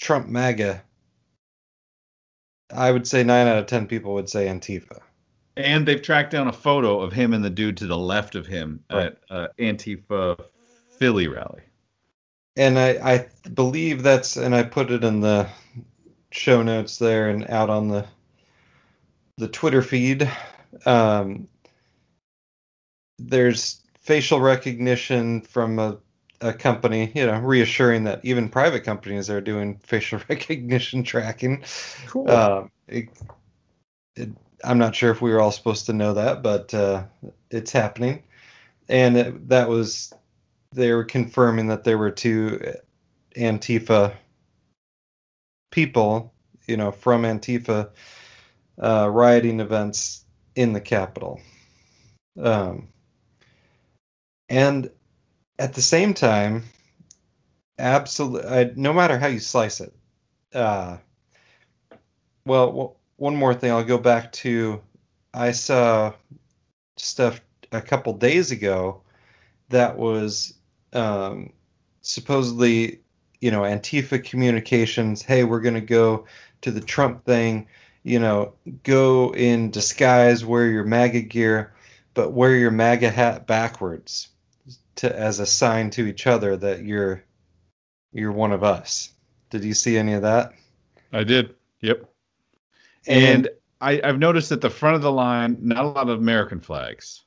Trump 0.00 0.28
MAGA, 0.28 0.82
I 2.72 2.90
would 2.90 3.06
say 3.06 3.22
nine 3.24 3.46
out 3.46 3.58
of 3.58 3.66
ten 3.66 3.86
people 3.86 4.14
would 4.14 4.28
say 4.30 4.46
Antifa. 4.46 5.00
and 5.56 5.86
they've 5.86 6.02
tracked 6.02 6.30
down 6.32 6.48
a 6.48 6.52
photo 6.52 7.00
of 7.00 7.12
him 7.12 7.32
and 7.34 7.44
the 7.44 7.50
dude 7.50 7.76
to 7.78 7.86
the 7.86 7.98
left 7.98 8.34
of 8.34 8.46
him 8.46 8.82
Right. 8.92 9.06
at 9.06 9.18
uh, 9.30 9.48
Antifa 9.58 10.42
Philly 10.98 11.28
rally. 11.28 11.62
And 12.56 12.78
I, 12.78 12.88
I 13.14 13.26
believe 13.52 14.02
that's, 14.04 14.36
and 14.36 14.54
I 14.54 14.62
put 14.62 14.90
it 14.92 15.02
in 15.04 15.20
the 15.20 15.48
show 16.36 16.62
notes 16.62 16.98
there 16.98 17.28
and 17.28 17.48
out 17.48 17.70
on 17.70 17.88
the 17.88 18.06
the 19.36 19.48
Twitter 19.48 19.82
feed. 19.82 20.30
Um, 20.86 21.48
there's 23.18 23.80
facial 24.00 24.40
recognition 24.40 25.40
from 25.40 25.78
a, 25.78 25.98
a 26.40 26.52
company, 26.52 27.10
you 27.14 27.26
know, 27.26 27.38
reassuring 27.40 28.04
that 28.04 28.20
even 28.24 28.48
private 28.48 28.84
companies 28.84 29.30
are 29.30 29.40
doing 29.40 29.78
facial 29.82 30.20
recognition 30.28 31.02
tracking. 31.02 31.64
Cool. 32.06 32.30
Um, 32.30 32.70
it, 32.86 33.08
it, 34.14 34.30
I'm 34.62 34.78
not 34.78 34.94
sure 34.94 35.10
if 35.10 35.20
we 35.20 35.32
were 35.32 35.40
all 35.40 35.52
supposed 35.52 35.86
to 35.86 35.92
know 35.92 36.14
that, 36.14 36.42
but 36.42 36.72
uh, 36.72 37.04
it's 37.50 37.72
happening. 37.72 38.22
And 38.88 39.16
it, 39.16 39.48
that 39.48 39.68
was, 39.68 40.12
they 40.72 40.92
were 40.92 41.04
confirming 41.04 41.68
that 41.68 41.84
there 41.84 41.98
were 41.98 42.10
two 42.10 42.74
Antifa 43.36 44.14
people, 45.74 46.32
you 46.68 46.76
know, 46.76 46.92
from 46.92 47.22
Antifa 47.24 47.90
uh, 48.78 49.08
rioting 49.10 49.60
events 49.60 50.24
in 50.54 50.72
the 50.72 50.80
Capitol. 50.80 51.40
Um, 52.40 52.88
and 54.48 54.90
at 55.58 55.74
the 55.74 55.82
same 55.82 56.14
time, 56.14 56.64
Absolutely. 57.78 58.72
No 58.76 58.92
matter 58.92 59.18
how 59.18 59.26
you 59.26 59.40
slice 59.40 59.80
it. 59.80 59.94
Uh, 60.52 60.98
well, 62.46 62.66
w- 62.66 62.94
one 63.16 63.36
more 63.36 63.54
thing. 63.54 63.70
I'll 63.70 63.84
go 63.84 63.98
back 63.98 64.32
to. 64.32 64.82
I 65.32 65.52
saw 65.52 66.14
stuff 66.96 67.40
a 67.72 67.82
couple 67.82 68.14
days 68.14 68.52
ago 68.52 69.02
that 69.70 69.98
was 69.98 70.54
um, 70.94 71.52
supposedly, 72.02 73.00
you 73.44 73.50
know, 73.50 73.60
Antifa 73.60 74.24
communications. 74.24 75.20
Hey, 75.20 75.44
we're 75.44 75.60
going 75.60 75.74
to 75.74 75.82
go 75.82 76.24
to 76.62 76.70
the 76.70 76.80
Trump 76.80 77.26
thing. 77.26 77.66
You 78.02 78.18
know, 78.18 78.54
go 78.84 79.34
in 79.34 79.70
disguise, 79.70 80.42
wear 80.42 80.66
your 80.66 80.84
MAGA 80.84 81.20
gear, 81.20 81.74
but 82.14 82.32
wear 82.32 82.56
your 82.56 82.70
MAGA 82.70 83.10
hat 83.10 83.46
backwards 83.46 84.28
to 84.96 85.14
as 85.14 85.40
a 85.40 85.46
sign 85.46 85.90
to 85.90 86.06
each 86.06 86.26
other 86.26 86.56
that 86.56 86.84
you're 86.84 87.22
you're 88.14 88.32
one 88.32 88.52
of 88.52 88.64
us. 88.64 89.12
Did 89.50 89.62
you 89.62 89.74
see 89.74 89.98
any 89.98 90.14
of 90.14 90.22
that? 90.22 90.54
I 91.12 91.24
did. 91.24 91.54
Yep. 91.82 92.10
And, 93.06 93.24
and 93.24 93.48
I, 93.78 94.00
I've 94.02 94.18
noticed 94.18 94.52
at 94.52 94.62
the 94.62 94.70
front 94.70 94.96
of 94.96 95.02
the 95.02 95.12
line, 95.12 95.58
not 95.60 95.84
a 95.84 95.88
lot 95.88 96.08
of 96.08 96.18
American 96.18 96.60
flags. 96.60 97.23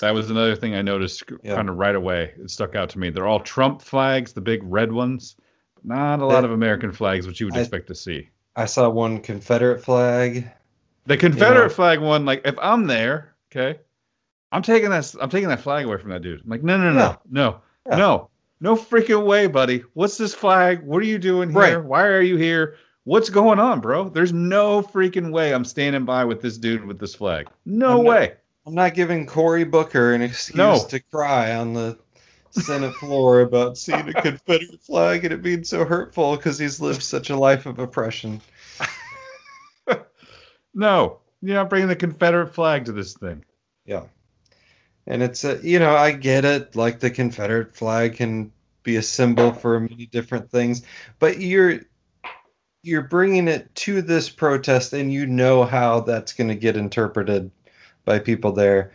That 0.00 0.14
was 0.14 0.30
another 0.30 0.54
thing 0.54 0.74
I 0.74 0.82
noticed 0.82 1.24
yeah. 1.42 1.56
kind 1.56 1.68
of 1.68 1.76
right 1.76 1.94
away. 1.94 2.32
It 2.38 2.50
stuck 2.50 2.76
out 2.76 2.90
to 2.90 2.98
me. 2.98 3.10
They're 3.10 3.26
all 3.26 3.40
Trump 3.40 3.82
flags, 3.82 4.32
the 4.32 4.40
big 4.40 4.60
red 4.62 4.92
ones. 4.92 5.36
Not 5.82 6.20
a 6.20 6.26
lot 6.26 6.44
of 6.44 6.52
American 6.52 6.92
flags, 6.92 7.26
which 7.26 7.40
you 7.40 7.46
would 7.46 7.56
I, 7.56 7.60
expect 7.60 7.88
to 7.88 7.94
see. 7.94 8.28
I 8.54 8.66
saw 8.66 8.88
one 8.88 9.20
Confederate 9.20 9.82
flag. 9.82 10.50
The 11.06 11.16
Confederate 11.16 11.56
you 11.56 11.62
know. 11.68 11.68
flag 11.68 12.00
one, 12.00 12.24
like 12.24 12.42
if 12.44 12.56
I'm 12.60 12.86
there, 12.86 13.34
okay, 13.50 13.80
I'm 14.52 14.62
taking 14.62 14.90
that. 14.90 15.14
I'm 15.20 15.30
taking 15.30 15.48
that 15.48 15.60
flag 15.60 15.84
away 15.86 15.96
from 15.98 16.10
that 16.10 16.22
dude. 16.22 16.42
I'm 16.42 16.50
like, 16.50 16.62
no, 16.62 16.76
no, 16.76 16.92
no, 16.92 16.98
yeah. 16.98 17.16
no, 17.30 17.60
yeah. 17.88 17.96
no, 17.96 18.30
no 18.60 18.76
freaking 18.76 19.24
way, 19.24 19.46
buddy. 19.46 19.84
What's 19.94 20.16
this 20.16 20.34
flag? 20.34 20.82
What 20.82 21.02
are 21.02 21.06
you 21.06 21.18
doing 21.18 21.50
here? 21.50 21.58
Right. 21.58 21.84
Why 21.84 22.06
are 22.06 22.20
you 22.20 22.36
here? 22.36 22.76
What's 23.04 23.30
going 23.30 23.58
on, 23.58 23.80
bro? 23.80 24.10
There's 24.10 24.32
no 24.32 24.82
freaking 24.82 25.32
way 25.32 25.54
I'm 25.54 25.64
standing 25.64 26.04
by 26.04 26.24
with 26.24 26.42
this 26.42 26.58
dude 26.58 26.84
with 26.84 26.98
this 26.98 27.14
flag. 27.14 27.48
No 27.64 28.00
I'm 28.00 28.04
way. 28.04 28.26
Not, 28.26 28.36
I'm 28.68 28.74
not 28.74 28.92
giving 28.92 29.24
Cory 29.24 29.64
Booker 29.64 30.12
an 30.12 30.20
excuse 30.20 30.54
no. 30.54 30.84
to 30.90 31.00
cry 31.00 31.54
on 31.54 31.72
the 31.72 31.98
Senate 32.50 32.94
floor 32.96 33.40
about 33.40 33.78
seeing 33.78 34.06
a 34.10 34.12
Confederate 34.12 34.82
flag 34.82 35.24
and 35.24 35.32
it 35.32 35.40
being 35.40 35.64
so 35.64 35.86
hurtful 35.86 36.36
because 36.36 36.58
he's 36.58 36.78
lived 36.78 37.02
such 37.02 37.30
a 37.30 37.36
life 37.36 37.64
of 37.64 37.78
oppression. 37.78 38.42
no, 40.74 41.20
you're 41.40 41.54
not 41.54 41.70
bringing 41.70 41.88
the 41.88 41.96
Confederate 41.96 42.54
flag 42.54 42.84
to 42.84 42.92
this 42.92 43.14
thing. 43.14 43.42
Yeah. 43.86 44.02
And 45.06 45.22
it's, 45.22 45.44
a, 45.44 45.58
you 45.62 45.78
know, 45.78 45.96
I 45.96 46.12
get 46.12 46.44
it. 46.44 46.76
Like 46.76 47.00
the 47.00 47.10
Confederate 47.10 47.74
flag 47.74 48.16
can 48.16 48.52
be 48.82 48.96
a 48.96 49.02
symbol 49.02 49.54
for 49.54 49.80
many 49.80 50.04
different 50.04 50.50
things, 50.50 50.82
but 51.18 51.40
you're 51.40 51.80
you're 52.82 53.02
bringing 53.02 53.48
it 53.48 53.74
to 53.74 54.02
this 54.02 54.28
protest, 54.28 54.92
and 54.92 55.12
you 55.12 55.26
know 55.26 55.64
how 55.64 56.00
that's 56.00 56.32
going 56.32 56.48
to 56.48 56.54
get 56.54 56.76
interpreted 56.76 57.50
by 58.08 58.18
people 58.18 58.52
there. 58.52 58.92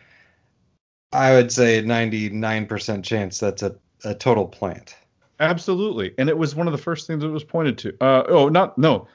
I 1.12 1.34
would 1.34 1.52
say 1.52 1.84
99% 1.84 3.04
chance 3.04 3.40
that's 3.40 3.62
a, 3.62 3.76
a 4.04 4.16
total 4.16 4.48
plant. 4.48 4.96
Absolutely. 5.40 6.16
And 6.18 6.30
it 6.30 6.38
was 6.38 6.56
one 6.56 6.68
of 6.68 6.72
the 6.72 6.80
first 6.80 7.06
things 7.06 7.22
that 7.22 7.30
was 7.30 7.44
pointed 7.44 7.78
to. 7.80 7.96
Uh, 8.02 8.24
oh, 8.28 8.50
not, 8.50 8.76
no. 8.78 9.08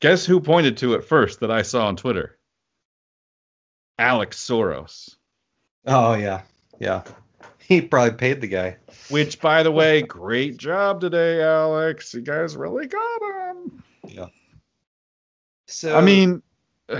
Guess 0.00 0.24
who 0.24 0.40
pointed 0.40 0.78
to 0.78 0.94
it 0.94 1.04
first 1.04 1.40
that 1.40 1.50
I 1.50 1.60
saw 1.60 1.86
on 1.88 1.96
Twitter? 1.96 2.38
Alex 3.98 4.38
Soros. 4.38 5.14
Oh, 5.86 6.14
yeah. 6.14 6.42
Yeah. 6.80 7.02
He 7.58 7.82
probably 7.82 8.16
paid 8.16 8.40
the 8.40 8.46
guy. 8.46 8.78
Which, 9.10 9.40
by 9.40 9.62
the 9.62 9.70
way, 9.70 10.00
great 10.00 10.56
job 10.56 11.02
today, 11.02 11.42
Alex. 11.42 12.14
You 12.14 12.22
guys 12.22 12.56
really 12.56 12.86
got 12.86 13.22
him. 13.22 13.82
Yeah. 14.06 14.26
So, 15.66 15.96
I 15.96 16.00
mean, 16.00 16.42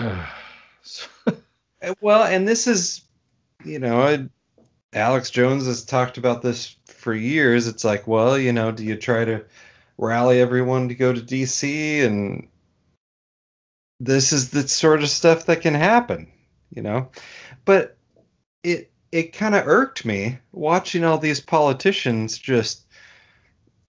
well, 2.00 2.24
and 2.24 2.46
this 2.46 2.66
is, 2.66 3.02
you 3.64 3.78
know, 3.78 4.28
Alex 4.92 5.30
Jones 5.30 5.66
has 5.66 5.84
talked 5.84 6.18
about 6.18 6.42
this 6.42 6.76
for 6.86 7.14
years. 7.14 7.66
It's 7.66 7.84
like, 7.84 8.06
well, 8.06 8.38
you 8.38 8.52
know, 8.52 8.70
do 8.70 8.84
you 8.84 8.96
try 8.96 9.24
to 9.24 9.44
rally 9.98 10.40
everyone 10.40 10.88
to 10.88 10.94
go 10.94 11.12
to 11.12 11.20
DC? 11.20 12.04
And 12.04 12.48
this 14.00 14.32
is 14.32 14.50
the 14.50 14.66
sort 14.68 15.02
of 15.02 15.08
stuff 15.08 15.46
that 15.46 15.62
can 15.62 15.74
happen, 15.74 16.30
you 16.70 16.82
know. 16.82 17.10
But 17.64 17.96
it 18.62 18.90
it 19.12 19.32
kind 19.32 19.54
of 19.54 19.66
irked 19.66 20.04
me 20.04 20.38
watching 20.52 21.04
all 21.04 21.18
these 21.18 21.40
politicians 21.40 22.38
just 22.38 22.84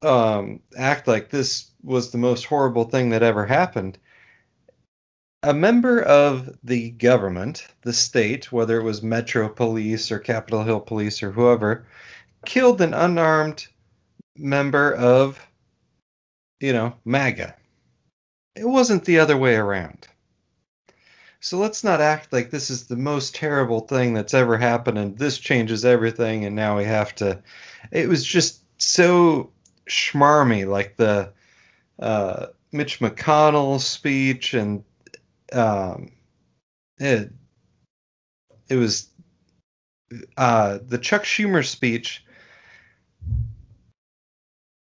um, 0.02 0.60
act 0.78 1.08
like 1.08 1.30
this 1.30 1.72
was 1.84 2.12
the 2.12 2.18
most 2.18 2.46
horrible 2.46 2.84
thing 2.84 3.10
that 3.10 3.24
ever 3.24 3.46
happened 3.46 3.98
a 5.46 5.54
member 5.54 6.02
of 6.02 6.58
the 6.64 6.90
government, 6.90 7.68
the 7.84 7.94
state, 7.94 8.52
whether 8.52 8.80
it 8.80 8.84
was 8.84 9.04
Metro 9.04 9.48
Police 9.48 10.12
or 10.12 10.18
Capitol 10.18 10.64
Hill 10.64 10.80
Police 10.80 11.22
or 11.22 11.32
whoever, 11.32 11.86
killed 12.46 12.82
an 12.82 12.96
unarmed 12.96 13.68
member 14.36 14.94
of, 14.94 15.40
you 16.60 16.74
know, 16.74 16.96
MAGA. 17.06 17.56
It 18.56 18.66
wasn't 18.66 19.06
the 19.06 19.20
other 19.20 19.38
way 19.38 19.56
around. 19.56 20.08
So 21.42 21.60
let's 21.60 21.84
not 21.84 22.02
act 22.02 22.34
like 22.34 22.50
this 22.50 22.72
is 22.72 22.88
the 22.88 22.96
most 22.96 23.36
terrible 23.36 23.82
thing 23.82 24.16
that's 24.16 24.34
ever 24.34 24.58
happened 24.58 24.98
and 24.98 25.16
this 25.16 25.38
changes 25.38 25.86
everything 25.86 26.46
and 26.46 26.56
now 26.56 26.76
we 26.76 26.86
have 26.86 27.14
to. 27.16 27.40
It 27.92 28.10
was 28.10 28.26
just 28.26 28.64
so 28.82 29.52
schmarmy, 29.88 30.68
like 30.68 30.96
the 30.96 31.34
uh, 32.00 32.48
Mitch 32.72 33.00
McConnell 33.00 33.80
speech 33.80 34.56
and 34.56 34.84
um, 35.54 36.12
it 36.98 37.32
it 38.70 38.76
was 38.76 39.10
uh, 40.38 40.80
the 40.86 40.98
Chuck 40.98 41.24
Schumer 41.24 41.66
speech 41.66 42.24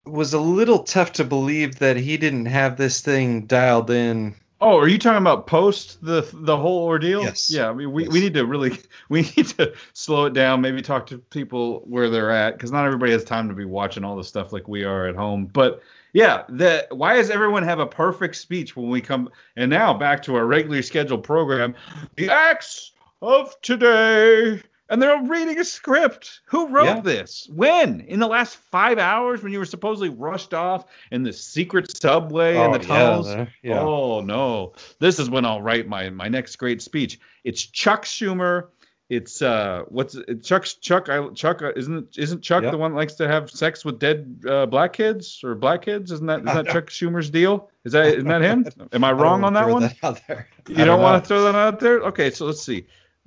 was 0.06 0.34
a 0.34 0.39
little 0.39 0.84
tough 0.84 1.13
to 1.13 1.23
believe 1.23 1.80
that 1.80 1.97
he 1.97 2.17
didn't 2.17 2.45
have 2.47 2.78
this 2.78 3.02
thing 3.02 3.45
dialed 3.45 3.89
in. 3.89 4.36
Oh, 4.60 4.78
are 4.78 4.88
you 4.88 4.97
talking 4.97 5.21
about 5.21 5.47
post 5.47 6.04
the 6.04 6.28
the 6.32 6.56
whole 6.56 6.86
ordeal? 6.86 7.21
Yes. 7.21 7.52
Yeah, 7.52 7.69
I 7.69 7.73
mean, 7.73 7.91
we, 7.91 8.04
yes. 8.04 8.13
we 8.13 8.19
need 8.21 8.34
to 8.36 8.45
really 8.45 8.78
we 9.10 9.23
need 9.36 9.47
to 9.58 9.73
slow 9.93 10.26
it 10.26 10.34
down. 10.34 10.62
Maybe 10.62 10.82
talk 10.82 11.08
to 11.08 11.17
people 11.17 11.82
where 11.86 12.10
they're 12.10 12.32
at 12.32 12.54
because 12.54 12.71
not 12.71 12.86
everybody 12.86 13.12
has 13.12 13.23
time 13.23 13.49
to 13.49 13.56
be 13.56 13.65
watching 13.65 14.04
all 14.04 14.15
the 14.15 14.23
stuff 14.23 14.54
like 14.54 14.67
we 14.67 14.84
are 14.84 15.08
at 15.08 15.15
home. 15.15 15.47
But 15.47 15.82
yeah, 16.13 16.43
the 16.47 16.88
why 16.91 17.15
does 17.15 17.30
everyone 17.30 17.63
have 17.63 17.80
a 17.80 17.88
perfect 17.88 18.36
speech 18.36 18.76
when 18.76 18.89
we 18.89 19.02
come 19.02 19.30
and 19.56 19.69
now 19.69 19.93
back 19.93 20.23
to 20.23 20.36
our 20.36 20.45
regularly 20.45 20.84
scheduled 20.84 21.23
program, 21.23 21.76
the 22.15 22.30
acts 22.30 22.91
of 23.21 23.60
today. 23.62 24.62
And 24.89 25.02
they're 25.02 25.23
reading 25.23 25.58
a 25.58 25.63
script. 25.63 26.41
Who 26.47 26.67
wrote 26.67 26.86
yeah. 26.86 26.99
this? 26.99 27.49
When? 27.52 28.02
In 28.02 28.19
the 28.19 28.28
last 28.28 28.58
five 28.58 28.99
hours 28.99 29.41
when 29.41 29.52
you 29.52 29.58
were 29.58 29.65
supposedly 29.65 30.10
rushed 30.10 30.54
off 30.54 30.86
in 31.10 31.23
the 31.23 31.34
secret 31.34 31.97
subway 31.97 32.58
oh, 32.58 32.65
and 32.65 32.73
the 32.76 32.86
tunnels? 32.86 33.28
Yeah, 33.28 33.45
yeah. 33.63 33.80
Oh 33.80 34.21
no. 34.21 34.73
This 34.99 35.17
is 35.17 35.30
when 35.30 35.45
I'll 35.45 35.62
write 35.62 35.88
my 35.88 36.10
my 36.12 36.28
next 36.28 36.58
great 36.58 36.82
speech. 36.82 37.19
It's 37.43 37.65
Chuck 37.65 38.06
Schumer 38.06 38.67
it's 39.15 39.41
uh 39.41 39.84
what's 39.89 40.15
it, 40.15 40.43
Chuck's 40.43 40.73
Chuck 40.76 41.10
I, 41.10 41.28
Chuck 41.30 41.62
uh, 41.62 41.71
isn't 41.76 42.17
isn't 42.17 42.41
Chuck 42.41 42.63
yep. 42.63 42.71
the 42.71 42.78
one 42.78 42.91
that 42.91 42.97
likes 42.97 43.13
to 43.15 43.28
have 43.28 43.49
sex 43.52 43.86
with 43.86 43.99
dead 43.99 44.43
uh, 44.47 44.65
black 44.65 44.93
kids 44.93 45.41
or 45.43 45.56
black 45.56 45.84
kids? 45.84 46.12
Isn't 46.12 46.28
that 46.28 46.39
is 46.39 46.45
that 46.45 46.67
Chuck 46.73 46.88
Schumer's 46.88 47.30
deal? 47.30 47.69
Is 47.84 47.93
that 47.93 48.08
isn't 48.08 48.28
that 48.28 48.41
him? 48.41 48.65
Am 48.93 49.04
I 49.04 49.12
wrong 49.12 49.43
on 49.43 49.54
that 49.54 49.69
one? 49.69 49.84
that 50.02 50.21
you 50.67 50.76
don't, 50.76 50.88
don't 50.88 51.02
want 51.02 51.23
to 51.23 51.28
throw 51.28 51.43
that 51.43 51.56
out 51.56 51.80
there? 51.80 51.99
Okay 52.02 52.32
so 52.32 52.45
let's 52.45 52.62
see. 52.62 52.86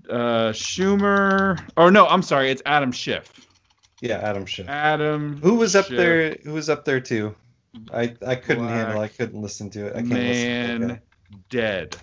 Uh 0.08 0.52
Schumer 0.52 1.60
or 1.76 1.90
no 1.90 2.06
I'm 2.06 2.22
sorry 2.22 2.50
it's 2.50 2.62
Adam 2.66 2.92
Schiff. 2.92 3.32
Yeah 4.00 4.18
Adam 4.18 4.46
Schiff. 4.46 4.68
Adam 4.68 5.40
who 5.40 5.54
was 5.54 5.76
up 5.76 5.86
Schiff. 5.86 5.96
there 5.96 6.36
who 6.42 6.52
was 6.52 6.68
up 6.68 6.84
there 6.84 7.00
too? 7.00 7.34
I 7.92 8.14
I 8.26 8.34
couldn't 8.34 8.64
black 8.64 8.74
handle 8.74 9.00
I 9.00 9.08
couldn't 9.08 9.40
listen 9.40 9.70
to 9.70 9.86
it. 9.86 9.92
I 9.92 9.98
can't 9.98 10.08
man 10.08 10.80
listen 10.80 10.88
to 10.88 10.94
it. 10.94 11.48
dead 11.48 11.96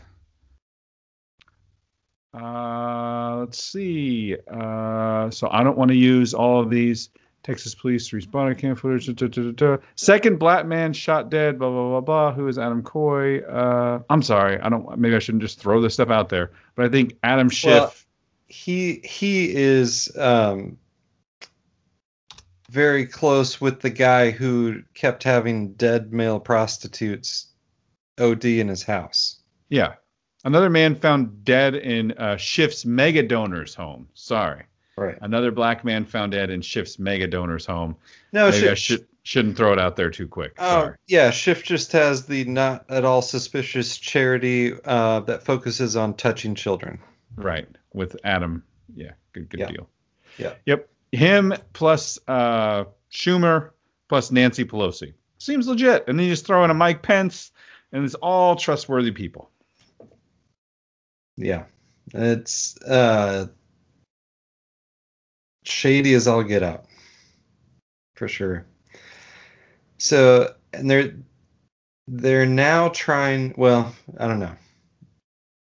uh, 2.34 3.38
let's 3.40 3.64
see. 3.64 4.36
Uh, 4.52 5.30
so 5.30 5.48
I 5.52 5.64
don't 5.64 5.78
want 5.78 5.90
to 5.90 5.98
use 5.98 6.34
all 6.34 6.62
of 6.62 6.70
these. 6.70 7.10
Texas 7.44 7.76
police 7.76 8.14
responded 8.14 8.58
cam 8.58 8.76
footage. 8.76 9.14
Da, 9.14 9.28
da, 9.28 9.52
da, 9.52 9.78
Second 9.96 10.40
black 10.40 10.66
man 10.66 10.94
shot 10.94 11.30
dead. 11.30 11.60
Blah 11.60 11.70
blah 11.70 11.90
blah 11.90 12.02
blah. 12.02 12.34
Who 12.34 12.48
is 12.48 12.58
Adam 12.58 12.84
Coy? 12.84 13.40
Uh, 13.42 14.00
I'm 14.10 14.22
sorry. 14.22 14.60
I 14.60 14.70
don't. 14.70 14.98
Maybe 14.98 15.16
I 15.16 15.20
shouldn't 15.20 15.42
just 15.42 15.60
throw 15.60 15.82
this 15.82 15.96
stuff 15.96 16.10
out 16.10 16.30
there. 16.30 16.52
But 16.76 16.86
I 16.86 16.90
think 16.90 17.18
Adam 17.22 17.50
Schiff. 17.50 17.72
Well, 17.72 17.94
he 18.48 19.02
he 19.04 19.54
is 19.54 20.10
um, 20.18 20.78
very 22.70 23.06
close 23.06 23.60
with 23.60 23.82
the 23.82 23.90
guy 23.90 24.32
who 24.32 24.82
kept 24.94 25.24
having 25.24 25.74
dead 25.74 26.14
male 26.14 26.40
prostitutes 26.40 27.48
OD 28.20 28.46
in 28.46 28.68
his 28.68 28.84
house. 28.84 29.40
Yeah. 29.70 29.96
Another 30.44 30.70
man 30.70 30.96
found 30.96 31.46
dead 31.46 31.76
in 31.76 32.12
uh, 32.14 32.36
Schiff's 32.38 32.86
mega 32.86 33.24
donor's 33.24 33.74
home. 33.76 34.08
Sorry. 34.14 34.64
Right. 34.98 35.18
Another 35.22 35.52
black 35.52 35.84
man 35.86 36.06
found 36.06 36.34
dead 36.34 36.50
in 36.50 36.62
Schiff's 36.62 37.00
mega 37.00 37.28
donors 37.28 37.66
home. 37.66 37.96
No, 38.32 38.50
Maybe 38.52 38.70
I 38.70 38.74
should 38.76 39.08
shouldn't 39.24 39.56
throw 39.56 39.72
it 39.72 39.80
out 39.80 39.96
there 39.96 40.10
too 40.12 40.28
quick. 40.28 40.54
oh, 40.60 40.70
Sorry. 40.82 40.98
yeah, 41.08 41.32
Schiff 41.32 41.64
just 41.64 41.94
has 41.94 42.26
the 42.26 42.44
not 42.44 42.86
at 42.90 43.06
all 43.06 43.22
suspicious 43.22 43.98
charity 43.98 44.74
uh, 44.86 45.22
that 45.22 45.44
focuses 45.44 45.96
on 45.96 46.14
touching 46.16 46.54
children. 46.56 47.00
Right. 47.38 47.68
With 47.94 48.18
Adam. 48.24 48.64
Yeah. 48.96 49.12
Good. 49.32 49.50
Good 49.50 49.62
Yeah. 49.62 49.68
deal. 49.68 49.90
Yeah. 50.38 50.54
Yep. 50.66 50.90
Him 51.14 51.54
plus 51.74 52.20
uh, 52.28 52.84
Schumer 53.12 53.70
plus 54.10 54.30
Nancy 54.32 54.66
Pelosi 54.66 55.14
seems 55.38 55.68
legit, 55.68 56.04
and 56.08 56.20
then 56.20 56.26
you 56.26 56.32
just 56.34 56.46
throw 56.46 56.64
in 56.66 56.70
a 56.70 56.74
Mike 56.76 57.02
Pence, 57.02 57.52
and 57.92 58.04
it's 58.06 58.16
all 58.16 58.56
trustworthy 58.56 59.12
people. 59.12 59.50
Yeah, 61.38 61.66
it's 62.14 62.80
uh, 62.82 63.48
shady 65.64 66.14
as 66.14 66.28
all 66.28 66.44
get 66.44 66.64
out, 66.64 66.86
for 68.16 68.28
sure. 68.28 68.66
So, 69.98 70.54
and 70.74 70.90
they're 70.90 71.16
they're 72.08 72.46
now 72.46 72.90
trying. 72.90 73.54
Well, 73.58 73.94
I 74.20 74.28
don't 74.28 74.40
know. 74.40 74.56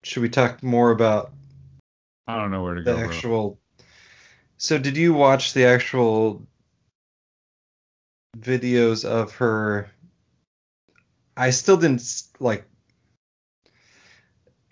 Should 0.04 0.22
we 0.22 0.28
talk 0.28 0.62
more 0.62 0.90
about 0.90 1.32
I 2.26 2.36
don't 2.36 2.50
know 2.50 2.62
where 2.62 2.74
to 2.74 2.82
the 2.82 2.92
go. 2.92 2.96
bro. 2.96 3.04
actual? 3.04 3.60
So, 4.58 4.78
did 4.78 4.96
you 4.96 5.12
watch 5.12 5.54
the 5.54 5.66
actual 5.66 6.46
videos 8.38 9.04
of 9.04 9.32
her? 9.34 9.90
I 11.36 11.50
still 11.50 11.76
didn't 11.76 12.22
like. 12.38 12.64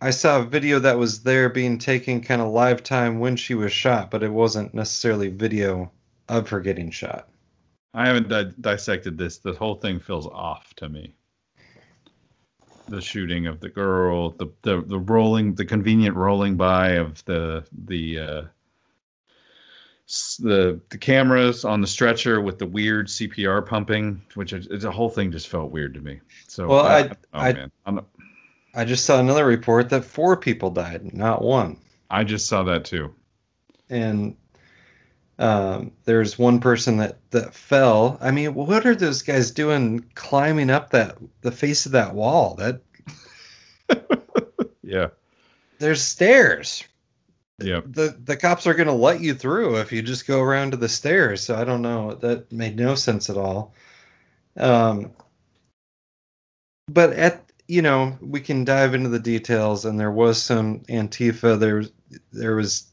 I 0.01 0.11
saw 0.11 0.41
a 0.41 0.45
video 0.45 0.79
that 0.79 0.97
was 0.99 1.23
there 1.23 1.49
being 1.51 1.79
taken 1.79 2.23
kind 2.23 2.41
of 2.41 2.49
live 2.49 2.83
time 2.83 3.19
when 3.21 3.37
she 3.37 3.55
was 3.55 3.73
shot, 3.73 4.11
but 4.11 4.23
it 4.23 4.33
wasn't 4.33 4.73
necessarily 4.73 5.29
video 5.29 5.91
of 6.29 6.49
her 6.49 6.61
getting 6.61 6.91
shot. 6.91 7.29
I 7.93 8.07
haven't 8.07 8.29
di- 8.29 8.53
dissected 8.61 9.19
this. 9.19 9.39
The 9.39 9.53
whole 9.53 9.75
thing 9.75 10.01
feels 10.01 10.27
off 10.27 10.73
to 10.77 10.89
me. 10.89 11.15
The 12.89 13.01
shooting 13.01 13.47
of 13.47 13.61
the 13.61 13.69
girl, 13.69 14.31
the 14.31 14.49
the, 14.63 14.81
the 14.81 14.99
rolling, 14.99 15.55
the 15.55 15.65
convenient 15.65 16.17
rolling 16.17 16.57
by 16.57 16.93
of 16.93 17.25
the 17.25 17.65
the 17.87 18.19
uh, 18.19 18.43
the 20.41 20.81
the 20.89 20.99
cameras 20.99 21.65
on 21.65 21.81
the 21.81 21.87
stretcher 21.87 22.41
with 22.41 22.59
the 22.59 22.67
weird 22.67 23.07
CPR 23.09 23.65
pumping, 23.67 24.23
which 24.35 24.53
is, 24.53 24.67
the 24.83 24.91
whole 24.91 25.09
thing 25.11 25.31
just 25.31 25.49
felt 25.49 25.71
weird 25.71 25.95
to 25.95 26.01
me. 26.01 26.21
So, 26.49 26.67
Well, 26.69 26.85
I- 26.87 27.11
I- 27.33 27.69
I'm 27.87 27.95
not- 27.97 28.07
I 28.75 28.85
just 28.85 29.05
saw 29.05 29.19
another 29.19 29.45
report 29.45 29.91
that 29.91 30.05
four 30.05 30.37
people 30.37 30.71
died, 30.71 31.13
not 31.15 31.43
one. 31.43 31.77
I 32.11 32.25
just 32.25 32.47
saw 32.47 32.63
that 32.65 32.85
too. 32.85 33.15
and 33.89 34.37
um, 35.39 35.93
there's 36.05 36.39
one 36.39 36.61
person 36.61 36.99
that 36.99 37.19
that 37.31 37.55
fell. 37.55 38.19
I 38.21 38.31
mean, 38.31 38.55
what 38.55 38.87
are 38.87 38.95
those 38.95 39.23
guys 39.23 39.51
doing 39.53 40.05
climbing 40.15 40.71
up 40.71 40.91
that 40.91 41.17
the 41.41 41.51
face 41.53 41.87
of 41.87 41.93
that 41.93 42.15
wall? 42.15 42.55
That 42.57 42.83
Yeah, 44.83 45.09
there's 45.79 46.03
stairs. 46.03 46.85
yeah. 47.59 47.81
The 47.87 48.17
the 48.23 48.37
cops 48.37 48.67
are 48.67 48.75
going 48.75 48.89
to 48.89 48.93
let 48.93 49.21
you 49.21 49.35
through 49.35 49.79
if 49.81 49.93
you 49.93 50.03
just 50.03 50.27
go 50.27 50.41
around 50.41 50.73
to 50.73 50.77
the 50.77 50.89
stairs. 50.89 51.43
So 51.43 51.55
I 51.57 51.65
don't 51.65 51.83
know. 51.83 52.15
That 52.15 52.53
made 52.53 52.77
no 52.77 52.95
sense 52.95 53.31
at 53.31 53.37
all. 53.37 53.75
Um, 54.57 55.13
but 56.89 57.13
at 57.15 57.50
you 57.71 57.83
know 57.83 58.19
we 58.21 58.41
can 58.41 58.65
dive 58.65 58.95
into 58.95 59.09
the 59.09 59.21
details, 59.21 59.85
and 59.85 59.99
there 59.99 60.11
was 60.11 60.43
some 60.43 60.81
Antifa. 60.81 61.59
There 61.59 61.85
there 62.33 62.57
was 62.57 62.91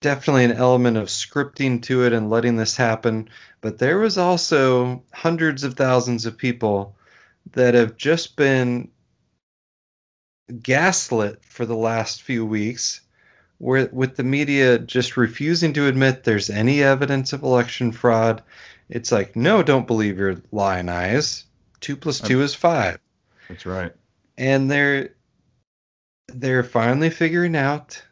definitely 0.00 0.44
an 0.44 0.52
element 0.52 0.96
of 0.96 1.08
scripting 1.08 1.82
to 1.82 2.04
it 2.04 2.14
and 2.14 2.30
letting 2.30 2.56
this 2.56 2.76
happen. 2.76 3.28
But 3.60 3.78
there 3.78 3.98
was 3.98 4.16
also 4.16 5.02
hundreds 5.12 5.64
of 5.64 5.74
thousands 5.74 6.24
of 6.24 6.38
people 6.38 6.96
that 7.52 7.74
have 7.74 7.98
just 7.98 8.36
been 8.36 8.90
gaslit 10.62 11.44
for 11.44 11.66
the 11.66 11.76
last 11.76 12.22
few 12.22 12.44
weeks 12.46 13.02
where 13.58 13.88
with 13.92 14.16
the 14.16 14.24
media 14.24 14.78
just 14.78 15.18
refusing 15.18 15.74
to 15.74 15.86
admit 15.86 16.24
there's 16.24 16.50
any 16.50 16.82
evidence 16.82 17.32
of 17.32 17.42
election 17.42 17.92
fraud 17.92 18.42
it's 18.90 19.10
like 19.10 19.36
no 19.36 19.62
don't 19.62 19.86
believe 19.86 20.18
your 20.18 20.36
lying 20.52 20.90
eyes 20.90 21.44
two 21.84 21.96
plus 21.96 22.20
two 22.20 22.40
is 22.42 22.54
five. 22.54 22.98
That's 23.48 23.66
right. 23.66 23.92
and 24.38 24.70
they're 24.70 25.10
they're 26.28 26.64
finally 26.64 27.10
figuring 27.10 27.54
out 27.54 28.02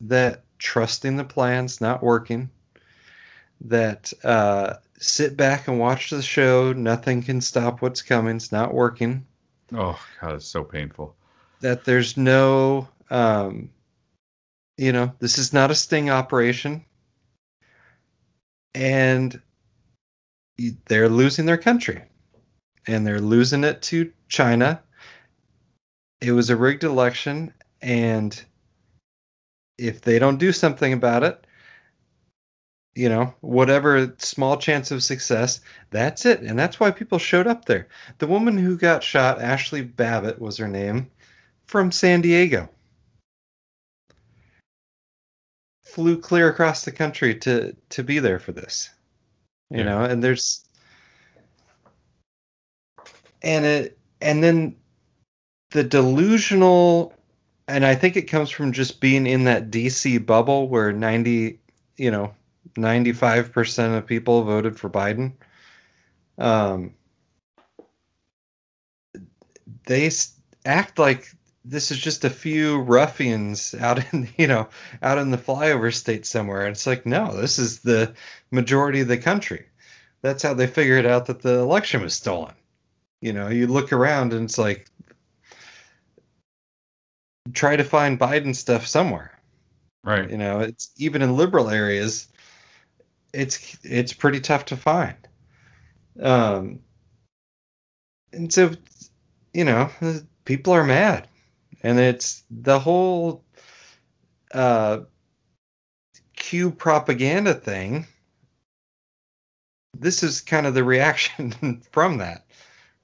that 0.00 0.42
trusting 0.58 1.16
the 1.16 1.24
plan's 1.24 1.80
not 1.80 2.02
working 2.02 2.50
that 3.62 4.12
uh, 4.24 4.74
sit 4.98 5.36
back 5.36 5.68
and 5.68 5.78
watch 5.78 6.10
the 6.10 6.20
show. 6.20 6.72
Nothing 6.72 7.22
can 7.22 7.40
stop 7.40 7.80
what's 7.80 8.02
coming. 8.02 8.36
It's 8.36 8.52
not 8.52 8.74
working. 8.74 9.24
Oh 9.72 9.98
god, 10.20 10.34
it's 10.34 10.46
so 10.46 10.64
painful. 10.64 11.14
that 11.60 11.84
there's 11.84 12.16
no 12.16 12.88
um 13.08 13.70
you 14.76 14.92
know 14.92 15.12
this 15.20 15.38
is 15.38 15.52
not 15.52 15.70
a 15.70 15.74
sting 15.74 16.10
operation. 16.10 16.84
And 18.74 19.40
they're 20.86 21.08
losing 21.08 21.46
their 21.46 21.56
country 21.56 22.02
and 22.86 23.06
they're 23.06 23.20
losing 23.20 23.64
it 23.64 23.82
to 23.82 24.12
China 24.28 24.82
it 26.20 26.32
was 26.32 26.50
a 26.50 26.56
rigged 26.56 26.84
election 26.84 27.52
and 27.82 28.44
if 29.78 30.00
they 30.00 30.18
don't 30.18 30.38
do 30.38 30.52
something 30.52 30.92
about 30.92 31.22
it 31.22 31.46
you 32.94 33.08
know 33.08 33.34
whatever 33.40 34.14
small 34.18 34.56
chance 34.56 34.90
of 34.90 35.02
success 35.02 35.60
that's 35.90 36.24
it 36.24 36.40
and 36.40 36.58
that's 36.58 36.80
why 36.80 36.90
people 36.90 37.18
showed 37.18 37.46
up 37.46 37.66
there 37.66 37.88
the 38.18 38.26
woman 38.26 38.56
who 38.56 38.76
got 38.76 39.02
shot 39.02 39.38
Ashli 39.38 39.82
Babbitt 39.96 40.40
was 40.40 40.56
her 40.56 40.68
name 40.68 41.10
from 41.66 41.92
San 41.92 42.20
Diego. 42.20 42.68
Flew 45.84 46.18
clear 46.18 46.48
across 46.48 46.84
the 46.84 46.92
country 46.92 47.34
to 47.40 47.74
to 47.90 48.02
be 48.02 48.18
there 48.18 48.38
for 48.38 48.52
this. 48.52 48.90
You 49.70 49.78
Yeah. 49.78 49.84
know, 49.84 50.02
and 50.04 50.22
there's 50.22 50.64
and 53.42 53.64
it 53.64 53.98
and 54.20 54.42
then 54.42 54.76
the 55.70 55.84
delusional 55.84 57.12
and 57.68 57.84
I 57.84 57.94
think 57.94 58.16
it 58.16 58.22
comes 58.22 58.50
from 58.50 58.72
just 58.72 59.00
being 59.00 59.26
in 59.26 59.44
that 59.44 59.70
DC 59.70 60.24
bubble 60.24 60.68
where 60.68 60.92
90, 60.92 61.58
you 61.96 62.10
know, 62.12 62.32
95% 62.76 63.98
of 63.98 64.06
people 64.06 64.44
voted 64.44 64.78
for 64.78 64.88
Biden. 64.88 65.32
Um 66.38 66.94
they 69.86 70.10
act 70.64 70.98
like 70.98 71.28
this 71.64 71.90
is 71.90 71.98
just 71.98 72.24
a 72.24 72.30
few 72.30 72.80
ruffians 72.82 73.74
out 73.74 74.12
in 74.12 74.28
you 74.36 74.46
know 74.46 74.68
out 75.02 75.18
in 75.18 75.30
the 75.30 75.38
flyover 75.38 75.92
state 75.92 76.26
somewhere. 76.26 76.66
It's 76.66 76.86
like 76.86 77.06
no 77.06 77.36
this 77.36 77.58
is 77.58 77.80
the 77.80 78.14
majority 78.50 79.00
of 79.00 79.08
the 79.08 79.18
country. 79.18 79.66
That's 80.22 80.42
how 80.42 80.54
they 80.54 80.66
figured 80.66 81.06
out 81.06 81.26
that 81.26 81.42
the 81.42 81.58
election 81.58 82.02
was 82.02 82.14
stolen 82.14 82.54
you 83.20 83.32
know 83.32 83.48
you 83.48 83.66
look 83.66 83.92
around 83.92 84.32
and 84.32 84.44
it's 84.44 84.58
like 84.58 84.88
try 87.52 87.76
to 87.76 87.84
find 87.84 88.18
biden 88.18 88.54
stuff 88.54 88.86
somewhere. 88.86 89.32
Right. 90.04 90.30
you 90.30 90.36
know 90.38 90.60
it's 90.60 90.92
even 90.98 91.20
in 91.20 91.36
liberal 91.36 91.68
areas 91.68 92.28
it's 93.32 93.76
it's 93.82 94.12
pretty 94.12 94.40
tough 94.40 94.66
to 94.66 94.76
find. 94.76 95.16
Um 96.20 96.80
and 98.32 98.52
so 98.52 98.72
you 99.52 99.64
know 99.64 99.90
people 100.44 100.72
are 100.72 100.84
mad. 100.84 101.28
And 101.82 101.98
it's 101.98 102.42
the 102.50 102.78
whole 102.78 103.44
uh 104.52 105.00
q 106.36 106.70
propaganda 106.70 107.54
thing. 107.54 108.06
This 109.98 110.22
is 110.22 110.40
kind 110.40 110.66
of 110.66 110.74
the 110.74 110.84
reaction 110.84 111.82
from 111.90 112.18
that 112.18 112.45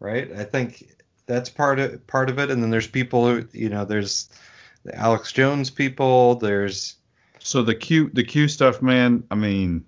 right 0.03 0.31
i 0.33 0.45
think 0.45 0.95
that's 1.27 1.49
part 1.49 1.79
of 1.79 2.07
part 2.07 2.29
of 2.29 2.39
it 2.39 2.51
and 2.51 2.63
then 2.63 2.71
there's 2.71 2.87
people 2.87 3.27
who 3.27 3.47
you 3.53 3.69
know 3.69 3.85
there's 3.85 4.29
the 4.85 4.95
alex 4.97 5.33
jones 5.33 5.71
people 5.71 6.35
there's 6.37 6.97
So 7.45 7.63
the 7.63 7.75
Q 7.75 8.11
the 8.13 8.23
Q 8.23 8.49
stuff, 8.49 8.81
man. 8.83 9.25
I 9.31 9.35
mean, 9.35 9.85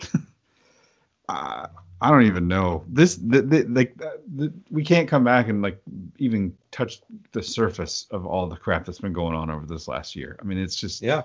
I, 1.28 1.68
I 2.00 2.10
don't 2.10 2.24
even 2.24 2.48
know 2.48 2.84
this. 2.88 3.16
The, 3.16 3.42
the, 3.42 3.64
like 3.64 3.94
uh, 4.02 4.16
the, 4.34 4.52
we 4.70 4.82
can't 4.84 5.08
come 5.08 5.24
back 5.24 5.48
and 5.48 5.62
like 5.62 5.80
even 6.18 6.56
touch 6.70 7.00
the 7.32 7.42
surface 7.42 8.06
of 8.10 8.26
all 8.26 8.46
the 8.46 8.56
crap 8.56 8.86
that's 8.86 9.00
been 9.00 9.12
going 9.12 9.34
on 9.34 9.50
over 9.50 9.66
this 9.66 9.86
last 9.86 10.16
year. 10.16 10.38
I 10.40 10.44
mean, 10.44 10.58
it's 10.58 10.76
just. 10.76 11.02
yeah 11.02 11.22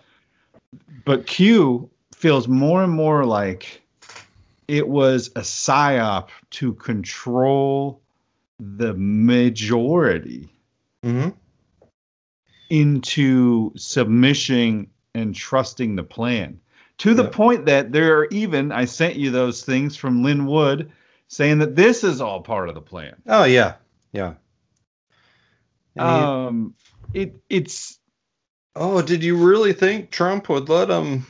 But 1.06 1.25
Q 1.25 1.89
feels 2.13 2.47
more 2.47 2.84
and 2.84 2.91
more 2.91 3.23
like 3.23 3.82
it 4.67 4.88
was 4.88 5.28
a 5.30 5.41
psyop 5.41 6.28
to 6.52 6.73
control 6.73 8.02
the 8.60 8.93
majority 8.95 10.50
mm-hmm. 11.04 11.30
into 12.69 13.72
submission 13.76 14.88
and 15.15 15.34
trusting 15.36 15.95
the 15.95 16.04
plan 16.04 16.60
to 17.00 17.13
the 17.13 17.24
Yep. 17.24 17.32
point 17.32 17.65
that 17.65 17.91
there 17.91 18.19
are 18.19 18.28
even 18.28 18.72
I 18.72 18.86
sent 18.86 19.15
you 19.15 19.32
those 19.32 19.63
things 19.63 19.95
from 19.95 20.24
Lin 20.24 20.45
Wood 20.45 20.91
saying 21.28 21.60
that 21.60 21.76
this 21.76 22.04
is 22.04 22.22
all 22.22 22.41
part 22.41 22.69
of 22.69 22.76
the 22.76 22.82
plan. 22.82 23.15
Oh 23.28 23.45
yeah, 23.45 23.76
yeah. 24.12 24.34
And 25.95 26.10
he- 26.10 26.24
Um, 26.24 26.74
it 27.13 27.36
it's 27.50 27.98
oh, 28.76 29.02
did 29.02 29.24
you 29.24 29.36
really 29.38 29.74
think 29.74 30.12
Trump 30.12 30.50
would 30.50 30.69
let 30.69 30.89
him, 30.89 31.26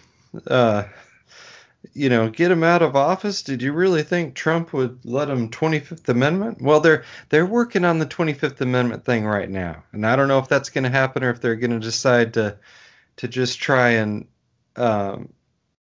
uh, 0.48 0.84
you 1.94 2.10
know, 2.10 2.30
get 2.30 2.52
him 2.52 2.64
out 2.64 2.82
of 2.82 2.96
office? 2.96 3.44
Did 3.44 3.62
you 3.62 3.74
really 3.74 4.04
think 4.04 4.36
Trump 4.36 4.74
would 4.74 5.00
let 5.04 5.30
him 5.30 5.50
25th 5.50 6.08
Amendment? 6.10 6.62
Well, 6.62 6.80
they're 6.80 7.04
they're 7.30 7.46
working 7.46 7.86
on 7.86 8.00
the 8.00 8.06
25th 8.06 8.62
Amendment 8.62 9.06
thing 9.06 9.26
right 9.26 9.50
now, 9.50 9.84
and 9.92 10.06
I 10.06 10.16
don't 10.16 10.28
know 10.28 10.40
if 10.40 10.48
that's 10.48 10.70
going 10.70 10.84
to 10.84 10.90
happen 10.90 11.24
or 11.24 11.30
if 11.30 11.42
they're 11.42 11.56
going 11.56 11.72
to 11.72 11.80
decide 11.80 12.34
to 12.36 12.58
to 13.18 13.28
just 13.28 13.60
try 13.60 13.90
and 13.90 14.28
um, 14.76 15.34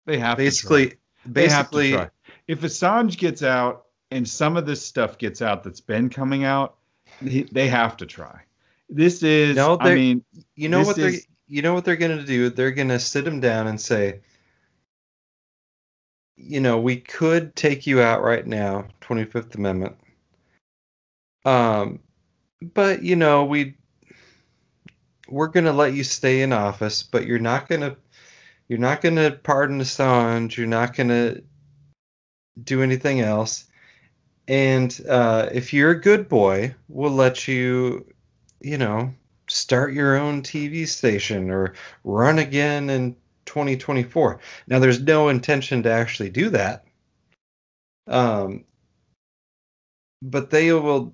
they 0.06 0.18
have 0.18 0.38
to 0.38 0.44
basically 0.44 0.84
have 0.84 0.92
to 0.94 1.30
basically. 1.30 2.08
If 2.48 2.62
Assange 2.62 3.18
gets 3.18 3.44
out 3.44 3.86
and 4.10 4.28
some 4.28 4.58
of 4.58 4.66
this 4.66 4.84
stuff 4.84 5.20
gets 5.20 5.42
out 5.42 5.64
that's 5.64 5.82
been 5.82 6.10
coming 6.10 6.44
out, 6.44 6.78
they 7.22 7.68
have 7.68 7.98
to 7.98 8.08
try. 8.08 8.42
This 8.90 9.22
is, 9.22 9.56
No, 9.56 9.78
I 9.80 9.94
mean, 9.94 10.24
You 10.56 10.70
know 10.70 10.82
what 10.82 10.96
they're 10.96 11.14
you 11.48 11.62
know 11.62 11.74
what 11.74 11.86
they're 11.86 11.96
gonna 11.96 12.24
do? 12.24 12.50
They're 12.50 12.72
gonna 12.72 13.00
sit 13.00 13.28
him 13.28 13.40
down 13.40 13.68
and 13.68 13.80
say, 13.80 14.22
you 16.42 16.60
know, 16.60 16.80
we 16.80 16.98
could 16.98 17.56
take 17.56 17.86
you 17.86 18.02
out 18.02 18.24
right 18.24 18.46
now, 18.46 18.88
25th 19.02 19.56
Amendment. 19.56 19.96
Um, 21.46 22.00
but 22.62 23.04
you 23.04 23.16
know, 23.16 23.46
we 23.46 23.76
we're 25.28 25.48
gonna 25.48 25.74
let 25.74 25.94
you 25.94 26.04
stay 26.04 26.42
in 26.42 26.54
office, 26.54 27.04
but 27.04 27.26
you're 27.26 27.40
not 27.40 27.68
gonna 27.68 27.96
you're 28.68 28.80
not 28.80 29.02
gonna 29.02 29.32
pardon 29.32 29.80
Assange. 29.80 30.58
You're 30.58 30.68
not 30.68 30.96
gonna 30.96 31.38
do 32.64 32.82
anything 32.82 33.22
else. 33.22 33.66
And 34.48 35.00
uh, 35.08 35.50
if 35.52 35.74
you're 35.74 35.92
a 35.92 36.02
good 36.02 36.28
boy, 36.28 36.74
we'll 36.88 37.12
let 37.12 37.48
you, 37.48 38.12
you 38.62 38.78
know, 38.78 39.14
start 39.48 39.94
your 39.94 40.18
own 40.18 40.42
TV 40.42 40.88
station 40.88 41.52
or 41.52 41.74
run 42.04 42.40
again 42.40 42.90
in 42.90 43.16
2024. 43.50 44.40
Now, 44.68 44.80
there's 44.80 45.02
no 45.02 45.30
intention 45.30 45.84
to 45.84 45.92
actually 45.92 46.30
do 46.30 46.50
that. 46.52 46.86
Um, 48.08 48.66
but 50.22 50.50
they 50.50 50.72
will 50.72 51.14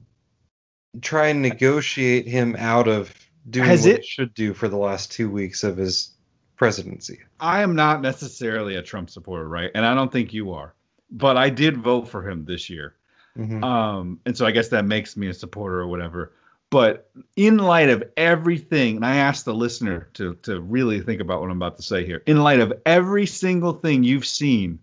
try 1.01 1.27
and 1.27 1.41
negotiate 1.41 2.27
him 2.27 2.55
out 2.57 2.87
of 2.87 3.13
doing 3.49 3.67
Has 3.67 3.81
what 3.81 3.91
it- 3.91 4.01
he 4.01 4.07
should 4.07 4.33
do 4.33 4.53
for 4.53 4.67
the 4.67 4.77
last 4.77 5.11
two 5.11 5.29
weeks 5.29 5.63
of 5.63 5.77
his 5.77 6.11
presidency. 6.57 7.19
I 7.39 7.61
am 7.61 7.75
not 7.75 8.01
necessarily 8.01 8.75
a 8.75 8.81
Trump 8.81 9.09
supporter, 9.09 9.47
right? 9.47 9.71
And 9.75 9.85
I 9.85 9.93
don't 9.93 10.11
think 10.11 10.33
you 10.33 10.51
are. 10.53 10.73
But 11.11 11.37
I 11.37 11.49
did 11.49 11.77
vote 11.77 12.09
for 12.09 12.27
him 12.27 12.45
this 12.45 12.69
year. 12.69 12.95
Mhm. 13.37 13.63
Um, 13.63 14.19
and 14.25 14.37
so 14.37 14.45
I 14.45 14.51
guess 14.51 14.69
that 14.69 14.85
makes 14.85 15.15
me 15.17 15.27
a 15.27 15.33
supporter 15.33 15.79
or 15.79 15.87
whatever. 15.87 16.33
But 16.75 17.09
in 17.38 17.57
light 17.57 17.88
of 17.88 18.03
everything, 18.17 18.97
and 18.97 19.05
I 19.05 19.15
ask 19.15 19.45
the 19.45 19.53
listener 19.53 20.09
to 20.15 20.35
to 20.43 20.59
really 20.59 20.99
think 20.99 21.21
about 21.21 21.39
what 21.39 21.49
I'm 21.49 21.55
about 21.55 21.77
to 21.77 21.81
say 21.83 22.05
here. 22.05 22.21
In 22.25 22.43
light 22.43 22.59
of 22.59 22.73
every 22.85 23.25
single 23.25 23.71
thing 23.71 24.03
you've 24.03 24.25
seen 24.25 24.79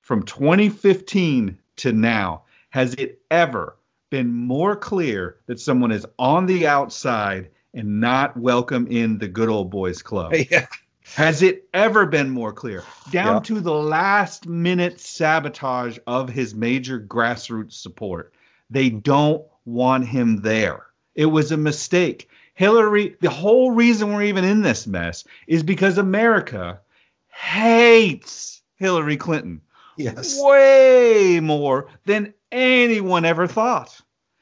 from 0.00 0.24
2015 0.24 1.56
to 1.76 1.92
now, 1.92 2.42
has 2.70 2.94
it 2.94 3.20
ever 3.30 3.76
been 4.10 4.32
more 4.32 4.74
clear 4.74 5.36
that 5.46 5.60
someone 5.60 5.92
is 5.92 6.04
on 6.18 6.46
the 6.46 6.66
outside 6.66 7.50
and 7.74 8.00
not 8.00 8.36
welcome 8.36 8.88
in 8.88 9.16
the 9.18 9.28
good 9.28 9.48
old 9.48 9.70
boys 9.70 10.02
club? 10.02 10.34
yeah. 10.50 10.66
Has 11.14 11.42
it 11.42 11.68
ever 11.72 12.06
been 12.06 12.28
more 12.28 12.52
clear? 12.52 12.82
Down 13.12 13.34
Yeah. 13.34 13.40
to 13.42 13.60
the 13.60 13.72
last 13.72 14.48
minute 14.48 14.98
sabotage 14.98 15.96
of 16.08 16.28
his 16.28 16.56
major 16.56 16.98
grassroots 16.98 17.74
support. 17.74 18.34
They 18.68 18.90
don't 18.90 19.44
want 19.64 20.08
him 20.08 20.38
there. 20.38 20.86
It 21.16 21.26
was 21.26 21.50
a 21.50 21.56
mistake. 21.56 22.28
Hillary, 22.54 23.16
the 23.20 23.30
whole 23.30 23.72
reason 23.72 24.12
we're 24.12 24.22
even 24.24 24.44
in 24.44 24.62
this 24.62 24.86
mess 24.86 25.24
is 25.48 25.62
because 25.64 25.98
America 25.98 26.80
hates 27.28 28.62
Hillary 28.76 29.16
Clinton 29.16 29.60
Yes. 29.96 30.38
way 30.40 31.40
more 31.40 31.88
than 32.04 32.34
anyone 32.52 33.24
ever 33.24 33.46
thought. 33.46 33.98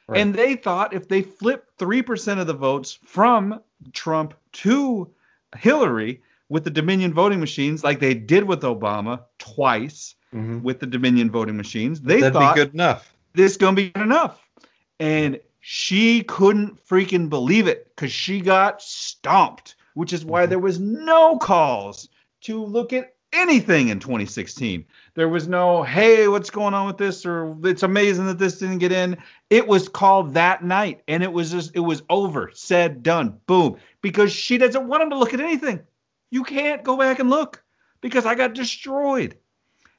Right. 0.08 0.20
And 0.20 0.34
they 0.34 0.56
thought 0.56 0.92
if 0.92 1.08
they 1.08 1.22
flipped 1.22 1.78
3% 1.78 2.40
of 2.40 2.46
the 2.46 2.52
votes 2.54 2.98
from 3.04 3.60
Trump 3.92 4.34
to 4.52 5.10
Hillary 5.56 6.20
with 6.48 6.64
the 6.64 6.70
Dominion 6.70 7.14
voting 7.14 7.40
machines, 7.40 7.82
like 7.82 8.00
they 8.00 8.14
did 8.14 8.44
with 8.44 8.60
Obama 8.62 9.22
twice 9.38 10.14
Mhm. 10.34 10.62
with 10.62 10.80
the 10.80 10.86
Dominion 10.86 11.30
voting 11.30 11.56
machines, 11.56 12.00
they 12.00 12.20
That'd 12.20 12.34
thought 12.34 12.54
be 12.54 12.60
good 12.60 12.74
enough. 12.74 13.12
this 13.32 13.52
is 13.52 13.56
going 13.56 13.76
to 13.76 13.82
be 13.82 13.90
good 13.90 14.02
enough. 14.02 14.40
And 15.00 15.40
she 15.66 16.22
couldn't 16.24 16.76
freaking 16.86 17.30
believe 17.30 17.66
it 17.66 17.86
because 17.96 18.12
she 18.12 18.38
got 18.38 18.82
stomped, 18.82 19.76
which 19.94 20.12
is 20.12 20.22
why 20.22 20.44
Mhm. 20.44 20.50
there 20.50 20.58
was 20.58 20.78
no 20.78 21.38
calls 21.38 22.10
to 22.42 22.62
look 22.62 22.92
at 22.92 23.14
anything 23.32 23.88
in 23.88 23.98
2016. 23.98 24.84
There 25.14 25.30
was 25.30 25.48
no, 25.48 25.82
hey, 25.82 26.28
what's 26.28 26.50
going 26.50 26.74
on 26.74 26.86
with 26.86 26.98
this? 26.98 27.24
Or 27.24 27.56
it's 27.64 27.82
amazing 27.82 28.26
that 28.26 28.38
this 28.38 28.58
didn't 28.58 28.76
get 28.76 28.92
in. 28.92 29.16
It 29.48 29.66
was 29.66 29.88
called 29.88 30.34
that 30.34 30.62
night 30.62 31.00
and 31.08 31.22
it 31.22 31.32
was 31.32 31.50
just, 31.50 31.70
it 31.74 31.80
was 31.80 32.02
over, 32.10 32.50
said, 32.52 33.02
done, 33.02 33.40
boom, 33.46 33.78
because 34.02 34.32
she 34.34 34.58
doesn't 34.58 34.86
want 34.86 35.02
him 35.02 35.10
to 35.10 35.18
look 35.18 35.32
at 35.32 35.40
anything. 35.40 35.80
You 36.28 36.44
can't 36.44 36.84
go 36.84 36.98
back 36.98 37.20
and 37.20 37.30
look 37.30 37.64
because 38.02 38.26
I 38.26 38.34
got 38.34 38.52
destroyed. 38.52 39.38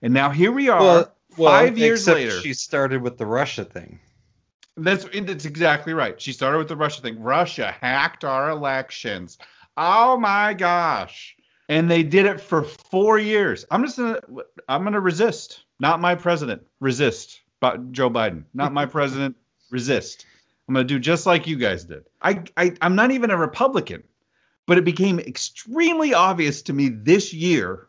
And 0.04 0.13
now 0.13 0.30
here 0.30 0.51
we 0.51 0.69
are. 0.69 0.80
Well, 0.80 1.15
well, 1.38 1.51
five 1.51 1.75
years 1.75 2.08
later. 2.08 2.39
she 2.39 2.54
started 2.54 3.01
with 3.01 3.17
the 3.17 3.25
Russia 3.25 3.65
thing. 3.65 3.99
That's 4.78 5.06
that's 5.06 5.46
exactly 5.46 5.94
right. 5.94 6.20
She 6.20 6.34
started 6.34 6.58
with 6.58 6.68
the 6.68 6.76
Russia 6.76 7.02
thing. 7.02 7.22
Russia 7.22 7.74
hacked 7.80 8.26
our 8.26 8.50
elections. 8.50 9.38
Oh 9.78 10.18
my 10.18 10.54
gosh. 10.54 11.36
And 11.68 11.90
they 11.90 12.04
did 12.04 12.26
it 12.26 12.40
for 12.40 12.64
4 12.64 13.18
years. 13.18 13.66
I'm 13.72 13.84
just 13.84 13.98
gonna 13.98 14.20
I'm 14.68 14.84
gonna 14.84 15.00
resist. 15.00 15.64
Not 15.80 16.00
my 16.00 16.16
president. 16.16 16.64
Resist. 16.80 17.42
But 17.60 17.92
Joe 17.92 18.10
Biden. 18.10 18.44
Not 18.54 18.74
my 18.74 18.86
president. 18.98 19.36
Resist. 19.72 20.26
I'm 20.68 20.74
gonna 20.74 20.86
do 20.86 21.00
just 21.00 21.26
like 21.26 21.48
you 21.48 21.56
guys 21.56 21.86
did. 21.86 22.06
I, 22.22 22.44
I 22.58 22.74
I'm 22.82 22.96
not 22.96 23.12
even 23.12 23.32
a 23.32 23.38
Republican, 23.38 24.04
but 24.66 24.78
it 24.78 24.84
became 24.84 25.20
extremely 25.20 26.14
obvious 26.14 26.62
to 26.64 26.74
me 26.74 26.90
this 26.90 27.34
year. 27.34 27.88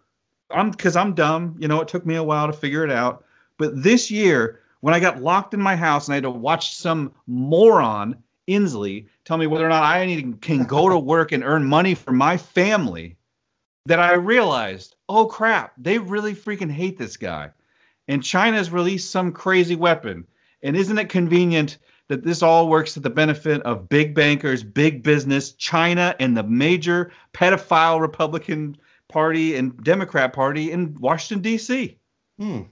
I'm 0.50 0.70
because 0.70 0.94
I'm 0.94 1.14
dumb. 1.14 1.56
You 1.58 1.68
know, 1.68 1.80
it 1.80 1.88
took 1.88 2.06
me 2.06 2.14
a 2.16 2.22
while 2.22 2.46
to 2.46 2.52
figure 2.52 2.84
it 2.84 2.90
out. 2.90 3.24
But 3.58 3.82
this 3.82 4.10
year, 4.10 4.60
when 4.80 4.94
I 4.94 5.00
got 5.00 5.22
locked 5.22 5.54
in 5.54 5.60
my 5.60 5.76
house 5.76 6.06
and 6.06 6.12
I 6.12 6.16
had 6.16 6.24
to 6.24 6.30
watch 6.30 6.74
some 6.74 7.12
moron, 7.26 8.22
Inslee, 8.48 9.08
tell 9.24 9.38
me 9.38 9.46
whether 9.46 9.66
or 9.66 9.70
not 9.70 9.82
I 9.82 10.04
need, 10.06 10.40
can 10.40 10.64
go 10.64 10.88
to 10.88 10.98
work 11.14 11.32
and 11.32 11.42
earn 11.42 11.64
money 11.64 11.94
for 11.94 12.12
my 12.12 12.36
family, 12.36 13.16
that 13.86 14.00
I 14.00 14.14
realized, 14.14 14.96
oh 15.08 15.26
crap, 15.26 15.72
they 15.78 15.98
really 15.98 16.34
freaking 16.34 16.70
hate 16.70 16.98
this 16.98 17.16
guy. 17.16 17.50
And 18.08 18.22
China's 18.22 18.70
released 18.70 19.10
some 19.10 19.32
crazy 19.32 19.76
weapon. 19.76 20.26
And 20.62 20.76
isn't 20.76 20.98
it 20.98 21.08
convenient 21.08 21.78
that 22.08 22.24
this 22.24 22.42
all 22.42 22.68
works 22.68 22.94
to 22.94 23.00
the 23.00 23.10
benefit 23.10 23.62
of 23.62 23.88
big 23.88 24.14
bankers, 24.14 24.62
big 24.62 25.02
business, 25.02 25.52
China, 25.52 26.14
and 26.20 26.36
the 26.36 26.42
major 26.42 27.12
pedophile 27.32 28.00
Republican 28.00 28.76
Party 29.08 29.56
and 29.56 29.82
Democrat 29.82 30.32
Party 30.32 30.70
in 30.70 30.94
Washington, 31.00 31.42
D.C.? 31.42 31.98
Hmm. 32.38 32.62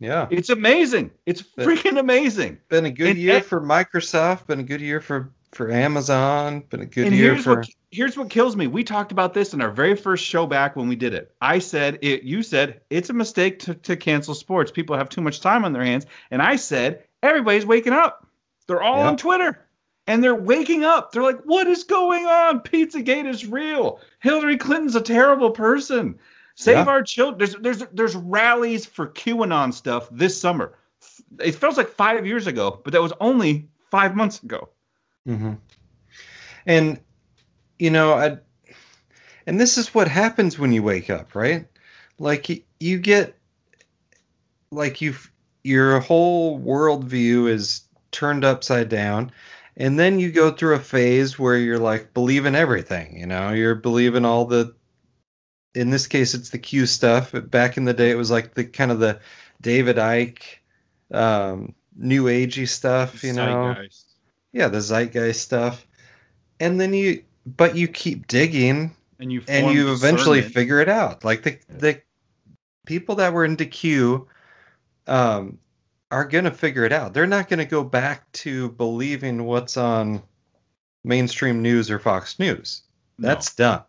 Yeah. 0.00 0.26
It's 0.30 0.50
amazing. 0.50 1.12
It's 1.26 1.42
freaking 1.42 1.98
amazing. 1.98 2.58
Been 2.68 2.84
a 2.84 2.90
good 2.90 3.10
And- 3.10 3.18
year 3.18 3.40
for 3.40 3.60
Microsoft. 3.60 4.46
Been 4.46 4.60
a 4.60 4.64
good 4.64 4.80
year 4.80 5.00
for 5.00 5.30
for 5.52 5.70
Amazon. 5.70 6.64
Been 6.68 6.80
a 6.80 6.86
good 6.86 7.12
year 7.12 7.36
for. 7.38 7.58
what 7.58 7.68
here's 7.92 8.16
what 8.16 8.28
kills 8.28 8.56
me. 8.56 8.66
We 8.66 8.82
talked 8.82 9.12
about 9.12 9.34
this 9.34 9.54
in 9.54 9.60
our 9.62 9.70
very 9.70 9.94
first 9.94 10.24
show 10.24 10.46
back 10.46 10.74
when 10.74 10.88
we 10.88 10.96
did 10.96 11.14
it. 11.14 11.32
I 11.40 11.60
said 11.60 12.00
it. 12.02 12.24
You 12.24 12.42
said 12.42 12.80
it's 12.90 13.08
a 13.08 13.12
mistake 13.12 13.60
to, 13.60 13.74
to 13.74 13.96
cancel 13.96 14.34
sports. 14.34 14.72
People 14.72 14.96
have 14.96 15.08
too 15.08 15.20
much 15.20 15.40
time 15.40 15.64
on 15.64 15.72
their 15.72 15.84
hands. 15.84 16.06
And 16.32 16.42
I 16.42 16.56
said 16.56 17.04
everybody's 17.22 17.64
waking 17.64 17.92
up. 17.92 18.26
They're 18.66 18.82
all 18.82 18.98
Yeah. 18.98 19.08
on 19.08 19.16
Twitter. 19.16 19.60
And 20.08 20.22
they're 20.22 20.34
waking 20.34 20.84
up. 20.84 21.12
They're 21.12 21.22
like, 21.22 21.40
what 21.44 21.66
is 21.68 21.84
going 21.84 22.26
on? 22.26 22.60
Pizzagate 22.60 23.26
is 23.26 23.46
real. 23.46 24.00
Hillary 24.20 24.58
Clinton's 24.58 24.96
a 24.96 25.00
terrible 25.00 25.50
person. 25.52 26.18
Save 26.54 26.76
Yeah. 26.76 26.84
our 26.86 27.02
children. 27.02 27.38
There's 27.38 27.54
there's 27.56 27.90
there's 27.92 28.16
rallies 28.16 28.86
for 28.86 29.06
QAnon 29.08 29.72
stuff 29.72 30.08
this 30.10 30.40
summer. 30.40 30.74
It 31.40 31.52
feels 31.52 31.76
like 31.76 31.88
five 31.88 32.26
years 32.26 32.46
ago, 32.46 32.80
but 32.82 32.92
that 32.92 33.02
was 33.02 33.12
only 33.20 33.68
five 33.90 34.14
months 34.14 34.42
ago. 34.42 34.68
hmm 35.26 35.54
And 36.66 37.00
you 37.78 37.90
know, 37.90 38.12
I, 38.14 38.38
and 39.46 39.60
this 39.60 39.78
is 39.78 39.94
what 39.94 40.08
happens 40.08 40.58
when 40.58 40.72
you 40.72 40.82
wake 40.82 41.10
up, 41.10 41.34
right? 41.34 41.66
Like 42.18 42.48
you, 42.48 42.62
you 42.80 42.98
get, 42.98 43.36
like 44.70 45.00
you, 45.00 45.14
your 45.64 46.00
whole 46.00 46.60
worldview 46.60 47.48
is 47.48 47.82
turned 48.12 48.44
upside 48.44 48.88
down, 48.88 49.32
and 49.76 49.98
then 49.98 50.20
you 50.20 50.30
go 50.30 50.50
through 50.52 50.74
a 50.76 50.80
phase 50.80 51.38
where 51.38 51.56
you're 51.56 51.78
like 51.78 52.14
believing 52.14 52.54
everything. 52.54 53.18
You 53.18 53.26
know, 53.26 53.50
you're 53.50 53.74
believing 53.74 54.24
all 54.24 54.44
the, 54.46 54.74
in 55.74 55.90
this 55.90 56.06
case, 56.06 56.34
it's 56.34 56.50
the 56.50 56.58
Q 56.58 56.86
stuff. 56.86 57.32
Back 57.34 57.76
in 57.76 57.84
the 57.84 57.94
day, 57.94 58.10
it 58.10 58.16
was 58.16 58.30
like 58.30 58.54
the 58.54 58.64
kind 58.64 58.90
of 58.90 59.00
the 59.00 59.20
David 59.60 59.96
Icke, 59.96 60.42
um, 61.12 61.74
new 61.96 62.24
agey 62.24 62.68
stuff, 62.68 63.24
you 63.24 63.32
know. 63.32 63.74
Zeitgeist. 63.76 64.04
Yeah, 64.52 64.68
the 64.68 64.80
zeitgeist 64.80 65.40
stuff. 65.42 65.86
And 66.60 66.80
then 66.80 66.94
you, 66.94 67.24
but 67.44 67.76
you 67.76 67.88
keep 67.88 68.28
digging, 68.28 68.94
And 69.18 69.32
you 69.32 69.42
and 69.48 69.74
you 69.74 69.92
eventually 69.92 70.38
discernment. 70.38 70.54
figure 70.54 70.80
it 70.80 70.88
out. 70.88 71.24
Like 71.24 71.42
the 71.42 71.58
the 71.68 72.00
people 72.86 73.16
that 73.16 73.32
were 73.32 73.44
into 73.44 73.66
Q, 73.66 74.28
um, 75.06 75.58
are 76.10 76.24
gonna 76.24 76.52
figure 76.52 76.84
it 76.84 76.92
out. 76.92 77.12
They're 77.14 77.26
not 77.26 77.48
gonna 77.48 77.64
go 77.64 77.82
back 77.82 78.30
to 78.32 78.70
believing 78.70 79.44
what's 79.44 79.76
on 79.76 80.22
mainstream 81.02 81.60
news 81.62 81.90
or 81.90 81.98
Fox 81.98 82.38
News. 82.38 82.82
No. 83.18 83.28
That's 83.28 83.54
done. 83.54 83.82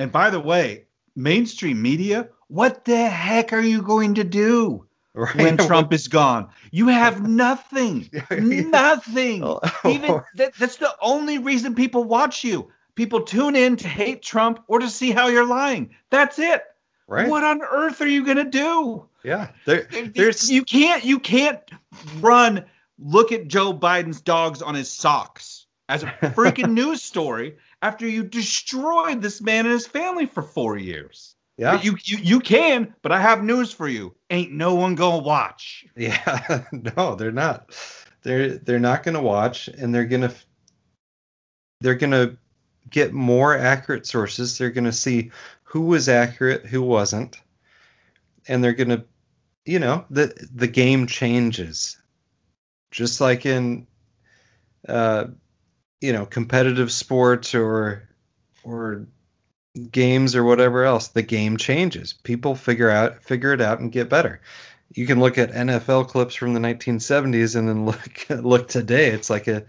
And 0.00 0.10
by 0.10 0.30
the 0.30 0.40
way, 0.40 0.86
mainstream 1.14 1.82
media, 1.82 2.30
what 2.48 2.84
the 2.86 3.06
heck 3.06 3.52
are 3.52 3.60
you 3.60 3.82
going 3.82 4.14
to 4.14 4.24
do 4.24 4.86
Right? 5.12 5.36
when 5.36 5.56
Trump 5.68 5.92
is 5.92 6.08
gone? 6.08 6.48
You 6.70 6.88
have 6.88 7.26
nothing. 7.28 8.08
nothing. 8.30 9.44
Oh, 9.44 9.60
Even 9.84 10.10
oh. 10.10 10.24
that, 10.36 10.54
that's 10.54 10.76
the 10.76 10.94
only 11.02 11.38
reason 11.38 11.74
people 11.74 12.04
watch 12.04 12.44
you. 12.44 12.70
People 12.94 13.20
tune 13.22 13.56
in 13.56 13.76
to 13.76 13.88
hate 13.88 14.22
Trump 14.22 14.60
or 14.68 14.78
to 14.78 14.88
see 14.88 15.10
how 15.10 15.28
you're 15.28 15.46
lying. 15.46 15.90
That's 16.10 16.38
it. 16.38 16.62
right? 17.06 17.28
What 17.28 17.44
on 17.44 17.60
earth 17.62 18.00
are 18.00 18.08
you 18.08 18.24
going 18.24 18.38
to 18.38 18.44
do? 18.44 19.06
Yeah. 19.22 19.50
There, 19.66 19.86
there's 20.14 20.50
you 20.50 20.64
can't 20.64 21.04
you 21.04 21.18
can't 21.18 21.60
run 22.20 22.64
look 22.98 23.32
at 23.32 23.48
Joe 23.48 23.74
Biden's 23.74 24.22
dogs 24.22 24.62
on 24.62 24.74
his 24.74 24.90
socks 24.90 25.66
as 25.90 26.02
a 26.04 26.06
freaking 26.06 26.72
news 26.72 27.02
story 27.02 27.56
after 27.82 28.06
you 28.06 28.22
destroyed 28.24 29.22
this 29.22 29.40
man 29.40 29.66
and 29.66 29.72
his 29.72 29.86
family 29.86 30.26
for 30.26 30.42
4 30.42 30.76
years. 30.78 31.34
yeah. 31.56 31.80
You, 31.82 31.96
you 32.04 32.18
you 32.18 32.40
can, 32.40 32.94
but 33.02 33.12
I 33.12 33.20
have 33.20 33.42
news 33.44 33.72
for 33.72 33.88
you. 33.88 34.14
Ain't 34.30 34.52
no 34.52 34.74
one 34.74 34.94
going 34.94 35.20
to 35.22 35.26
watch. 35.26 35.84
Yeah, 35.96 36.64
no, 36.96 37.14
they're 37.14 37.32
not. 37.32 37.74
They're 38.22 38.58
they're 38.58 38.78
not 38.78 39.02
going 39.02 39.14
to 39.14 39.22
watch, 39.22 39.68
and 39.68 39.94
they're 39.94 40.04
gonna 40.06 40.32
they're 41.80 41.94
gonna 41.94 42.36
get 42.90 43.12
more 43.12 43.56
accurate 43.56 44.06
sources. 44.06 44.58
They're 44.58 44.70
gonna 44.70 44.92
see 44.92 45.30
who 45.62 45.82
was 45.82 46.08
accurate, 46.08 46.66
who 46.66 46.82
wasn't, 46.82 47.40
and 48.48 48.62
they're 48.62 48.72
gonna, 48.74 49.04
you 49.64 49.78
know, 49.78 50.04
the 50.10 50.34
the 50.54 50.66
game 50.68 51.06
changes, 51.06 51.96
just 52.90 53.20
like 53.20 53.46
in, 53.46 53.86
uh, 54.88 55.26
you 56.00 56.12
know, 56.12 56.26
competitive 56.26 56.92
sports 56.92 57.54
or 57.54 58.08
or 58.62 59.06
games 59.90 60.34
or 60.34 60.44
whatever 60.44 60.84
else. 60.84 61.08
The 61.08 61.22
game 61.22 61.56
changes. 61.56 62.12
People 62.12 62.54
figure 62.54 62.90
out 62.90 63.22
figure 63.22 63.52
it 63.52 63.60
out 63.60 63.80
and 63.80 63.92
get 63.92 64.08
better 64.08 64.40
you 64.92 65.06
can 65.06 65.20
look 65.20 65.38
at 65.38 65.52
NFL 65.52 66.08
clips 66.08 66.34
from 66.34 66.52
the 66.52 66.60
1970s 66.60 67.56
and 67.56 67.68
then 67.68 67.86
look 67.86 68.26
look 68.28 68.68
today. 68.68 69.08
It's 69.08 69.30
like 69.30 69.48
a 69.48 69.64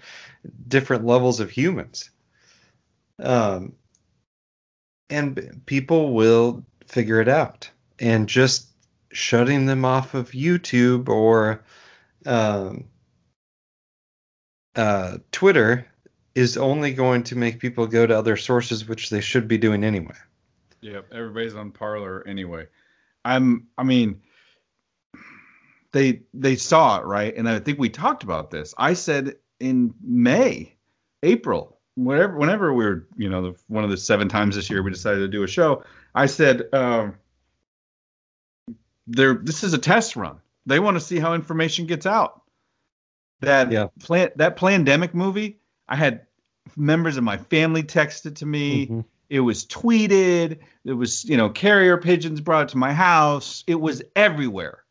different 0.68 1.06
levels 1.06 1.40
of 1.40 1.50
humans. 1.50 2.10
Um, 3.20 3.74
and 5.10 5.62
people 5.66 6.14
will 6.14 6.66
figure 6.88 7.22
it 7.22 7.28
out. 7.28 7.70
And 8.00 8.28
just 8.28 8.68
shutting 9.12 9.66
them 9.68 9.86
off 9.86 10.16
of 10.16 10.32
YouTube 10.32 11.10
or 11.10 11.64
um, 12.26 12.86
uh, 14.76 15.18
Twitter 15.32 15.86
is 16.36 16.58
only 16.58 16.94
going 16.94 17.24
to 17.24 17.36
make 17.36 17.60
people 17.60 17.88
go 17.88 18.06
to 18.06 18.18
other 18.18 18.38
sources, 18.38 18.88
which 18.88 19.10
they 19.10 19.22
should 19.22 19.48
be 19.48 19.58
doing 19.58 19.84
anyway. 19.84 20.16
Yep, 20.82 21.14
everybody's 21.14 21.56
on 21.56 21.72
Parler 21.72 22.26
anyway. 22.28 22.68
I'm 23.24 23.68
I 23.78 23.84
mean 23.84 24.22
they 25.92 26.24
they 26.34 26.56
saw 26.56 27.00
it, 27.00 27.06
right? 27.06 27.36
And 27.36 27.48
I 27.48 27.60
think 27.60 27.80
we 27.80 27.90
talked 27.90 28.24
about 28.24 28.50
this. 28.50 28.74
I 28.78 28.94
said 28.94 29.36
in 29.60 29.94
May, 30.02 30.76
April, 31.22 31.78
whatever 31.96 32.38
whenever 32.38 32.74
we 32.74 32.86
were, 32.86 33.08
you 33.16 33.30
know, 33.30 33.52
the, 33.52 33.60
one 33.68 33.84
of 33.84 33.90
the 33.90 33.98
seven 33.98 34.28
times 34.28 34.56
this 34.56 34.70
year 34.70 34.82
we 34.82 34.92
decided 34.92 35.20
to 35.20 35.28
do 35.28 35.44
a 35.44 35.48
show, 35.48 35.84
I 36.16 36.26
said 36.26 36.64
um 36.74 37.16
there 39.08 39.36
this 39.36 39.64
is 39.64 39.74
a 39.74 39.78
test 39.78 40.16
run. 40.16 40.40
They 40.66 40.80
want 40.80 40.96
to 40.96 41.02
see 41.02 41.20
how 41.20 41.34
information 41.34 41.86
gets 41.86 42.06
out. 42.06 42.42
That 43.42 43.72
Yeah. 43.72 43.88
plan 44.00 44.30
that 44.38 44.56
pandemic 44.56 45.14
movie, 45.14 45.60
I 45.92 45.96
had 45.98 46.22
members 46.78 47.18
of 47.18 47.24
my 47.26 47.36
family 47.38 47.84
text 47.84 48.26
it 48.26 48.38
to 48.38 48.46
me. 48.46 48.88
Mhm. 48.88 49.06
it 49.30 49.42
was 49.42 49.66
tweeted. 49.66 50.60
It 50.86 50.94
was 50.94 51.26
you 51.26 51.36
know 51.38 51.50
carrier 51.50 51.98
pigeons 51.98 52.40
brought 52.40 52.70
to 52.70 52.78
my 52.78 52.94
house. 52.94 53.64
It 53.68 53.80
was 53.80 54.02
everywhere. 54.16 54.84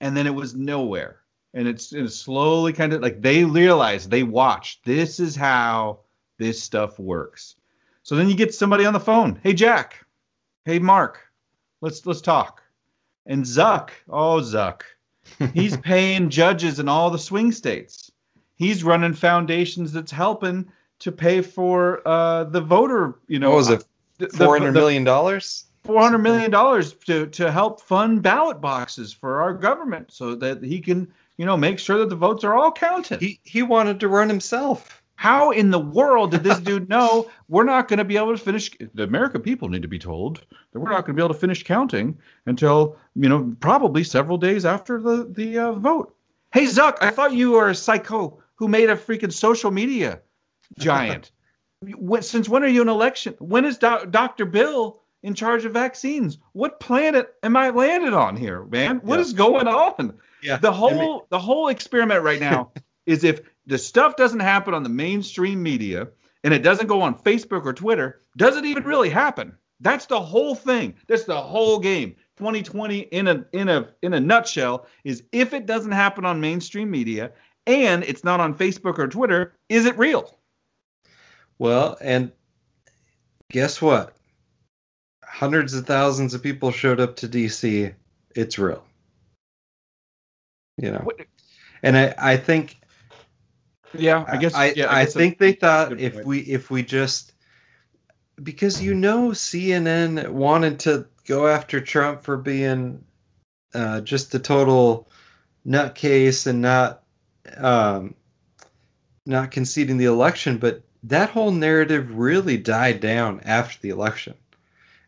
And 0.00 0.16
then 0.16 0.26
it 0.26 0.34
was 0.34 0.54
nowhere. 0.54 1.20
And 1.54 1.66
it's, 1.66 1.92
it's 1.92 2.14
slowly 2.14 2.72
kind 2.72 2.92
of 2.92 3.00
like 3.02 3.20
they 3.20 3.44
realized 3.44 4.10
they 4.10 4.22
watched 4.22 4.84
this 4.84 5.18
is 5.18 5.34
how 5.34 6.00
this 6.38 6.62
stuff 6.62 6.98
works. 6.98 7.56
So 8.02 8.14
then 8.14 8.28
you 8.28 8.36
get 8.36 8.54
somebody 8.54 8.84
on 8.84 8.92
the 8.92 9.00
phone. 9.00 9.40
Hey 9.42 9.54
jack. 9.54 10.04
Hey 10.64 10.80
mark. 10.80 11.20
Let's 11.80 12.04
let's 12.04 12.20
talk. 12.20 12.62
And 13.26 13.44
zuck 13.44 13.90
oh 14.08 14.40
zuck. 14.40 14.82
He's 15.54 15.76
paying 15.76 16.30
judges 16.30 16.80
in 16.80 16.88
all 16.88 17.10
the 17.10 17.18
swing 17.18 17.52
states 17.52 18.10
he's 18.58 18.84
running 18.84 19.14
foundations 19.14 19.92
that's 19.92 20.12
helping 20.12 20.68
to 20.98 21.12
pay 21.12 21.40
for 21.40 22.06
uh, 22.06 22.44
the 22.44 22.60
voter 22.60 23.14
you 23.28 23.38
know 23.38 23.50
What 23.50 23.56
was 23.56 23.70
it? 23.70 23.84
Four 24.34 24.58
hundred 24.58 24.72
million 24.72 25.04
dollars. 25.04 25.64
four 25.84 26.00
hundred 26.02 26.18
million 26.18 26.50
dollars 26.50 26.92
to 27.06 27.26
to 27.28 27.50
help 27.50 27.80
fund 27.80 28.20
ballot 28.22 28.60
boxes 28.60 29.12
for 29.12 29.40
our 29.40 29.54
government, 29.54 30.12
so 30.12 30.34
that 30.34 30.62
he 30.62 30.80
can, 30.80 31.08
you 31.36 31.46
know, 31.46 31.56
make 31.56 31.78
sure 31.78 31.98
that 31.98 32.08
the 32.08 32.16
votes 32.16 32.42
are 32.44 32.54
all 32.54 32.72
counted. 32.72 33.20
He 33.20 33.40
he 33.44 33.62
wanted 33.62 34.00
to 34.00 34.08
run 34.08 34.28
himself. 34.28 35.02
How 35.14 35.50
in 35.50 35.70
the 35.70 35.80
world 35.80 36.30
did 36.32 36.44
this 36.44 36.58
dude 36.60 36.88
know 36.88 37.28
we're 37.48 37.64
not 37.64 37.88
going 37.88 37.98
to 37.98 38.04
be 38.04 38.16
able 38.16 38.36
to 38.36 38.42
finish? 38.42 38.70
The 38.94 39.04
American 39.04 39.40
people 39.40 39.68
need 39.68 39.82
to 39.82 39.88
be 39.88 39.98
told 39.98 40.44
that 40.72 40.80
we're 40.80 40.90
not 40.90 41.06
going 41.06 41.14
to 41.16 41.20
be 41.20 41.24
able 41.24 41.34
to 41.34 41.40
finish 41.40 41.62
counting 41.64 42.18
until 42.46 42.96
you 43.14 43.28
know 43.28 43.54
probably 43.60 44.02
several 44.02 44.36
days 44.36 44.64
after 44.64 45.00
the 45.00 45.28
the 45.30 45.58
uh, 45.58 45.72
vote. 45.72 46.12
Hey 46.52 46.64
Zuck, 46.64 46.96
I 47.00 47.10
thought 47.10 47.32
you 47.32 47.52
were 47.52 47.68
a 47.68 47.74
psycho 47.74 48.42
who 48.58 48.68
made 48.68 48.90
a 48.90 48.96
freaking 48.96 49.32
social 49.32 49.70
media 49.70 50.20
giant. 50.78 51.30
Since 52.20 52.48
when 52.48 52.64
are 52.64 52.68
you 52.68 52.82
an 52.82 52.88
election? 52.88 53.34
When 53.38 53.64
is 53.64 53.78
doc, 53.78 54.10
Dr. 54.10 54.44
Bill 54.44 55.00
in 55.22 55.34
charge 55.34 55.64
of 55.64 55.72
vaccines? 55.72 56.38
What 56.52 56.80
planet 56.80 57.34
am 57.44 57.56
I 57.56 57.70
landed 57.70 58.12
on 58.14 58.36
here, 58.36 58.64
man? 58.64 58.96
What 59.04 59.16
Yeah. 59.16 59.20
is 59.20 59.32
going 59.32 59.68
on? 59.68 60.18
Yeah. 60.42 60.56
The 60.56 60.72
whole 60.72 61.26
the 61.30 61.38
whole 61.38 61.68
experiment 61.68 62.22
right 62.24 62.40
now 62.40 62.72
is 63.06 63.22
if 63.22 63.40
the 63.66 63.78
stuff 63.78 64.16
doesn't 64.16 64.40
happen 64.40 64.74
on 64.74 64.82
the 64.82 64.88
mainstream 64.88 65.62
media 65.62 66.08
and 66.42 66.52
it 66.52 66.62
doesn't 66.62 66.88
go 66.88 67.00
on 67.00 67.16
Facebook 67.16 67.64
or 67.64 67.72
Twitter, 67.72 68.22
does 68.36 68.56
it 68.56 68.64
even 68.64 68.82
really 68.84 69.10
happen? 69.10 69.56
That's 69.80 70.06
the 70.06 70.20
whole 70.20 70.56
thing. 70.56 70.94
That's 71.06 71.24
the 71.24 71.40
whole 71.40 71.78
game. 71.78 72.16
2020 72.38 72.98
in 72.98 73.28
a 73.28 73.44
in 73.52 73.68
a 73.68 73.88
in 74.02 74.14
a 74.14 74.20
nutshell 74.20 74.86
is 75.04 75.22
if 75.32 75.52
it 75.54 75.66
doesn't 75.66 75.92
happen 75.92 76.24
on 76.24 76.40
mainstream 76.40 76.90
media 76.90 77.32
and 77.68 78.02
it's 78.04 78.24
not 78.24 78.40
on 78.40 78.54
Facebook 78.54 78.98
or 78.98 79.06
Twitter, 79.08 79.52
is 79.68 79.84
it 79.84 79.98
real? 79.98 80.34
Well, 81.58 81.98
and 82.00 82.32
guess 83.50 83.82
what? 83.82 84.16
Hundreds 85.22 85.74
of 85.74 85.86
thousands 85.86 86.32
of 86.34 86.42
people 86.42 86.72
showed 86.72 86.98
up 86.98 87.16
to 87.16 87.28
DC. 87.28 87.94
It's 88.34 88.58
real. 88.58 88.82
You 90.78 90.92
know. 90.92 91.00
What- 91.04 91.20
And 91.82 91.96
I, 91.96 92.14
I 92.18 92.36
think 92.38 92.78
Yeah, 93.92 94.24
I 94.26 94.36
guess. 94.38 94.54
I, 94.54 94.70
yeah, 94.70 94.92
I, 94.92 95.04
guess 95.04 95.14
think 95.14 95.38
they 95.38 95.52
thought 95.52 96.00
if 96.00 96.14
point. 96.14 96.26
we 96.26 96.38
if 96.40 96.70
we 96.70 96.82
just 96.82 97.32
because 98.42 98.82
you 98.82 98.94
know 98.94 99.30
CNN 99.30 100.28
wanted 100.28 100.80
to 100.80 101.06
go 101.26 101.46
after 101.46 101.80
Trump 101.80 102.22
for 102.22 102.36
being 102.36 103.04
uh, 103.74 104.00
just 104.00 104.34
a 104.34 104.38
total 104.38 105.08
nutcase 105.66 106.46
and 106.46 106.62
not 106.62 107.02
um, 107.56 108.14
not 109.26 109.50
conceding 109.50 109.96
the 109.98 110.06
election, 110.06 110.58
but 110.58 110.82
that 111.04 111.30
whole 111.30 111.50
narrative 111.50 112.16
really 112.16 112.56
died 112.56 113.00
down 113.00 113.40
after 113.44 113.78
the 113.80 113.90
election, 113.90 114.34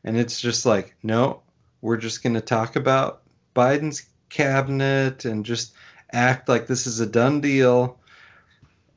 and 0.04 0.16
it's 0.16 0.40
just 0.40 0.64
like 0.66 0.94
no, 1.02 1.42
we're 1.80 1.96
just 1.96 2.22
going 2.22 2.34
to 2.34 2.40
talk 2.40 2.76
about 2.76 3.22
Biden's 3.54 4.06
cabinet 4.28 5.24
and 5.24 5.44
just 5.44 5.72
act 6.12 6.48
like 6.48 6.66
this 6.66 6.86
is 6.86 7.00
a 7.00 7.06
done 7.06 7.40
deal 7.40 8.00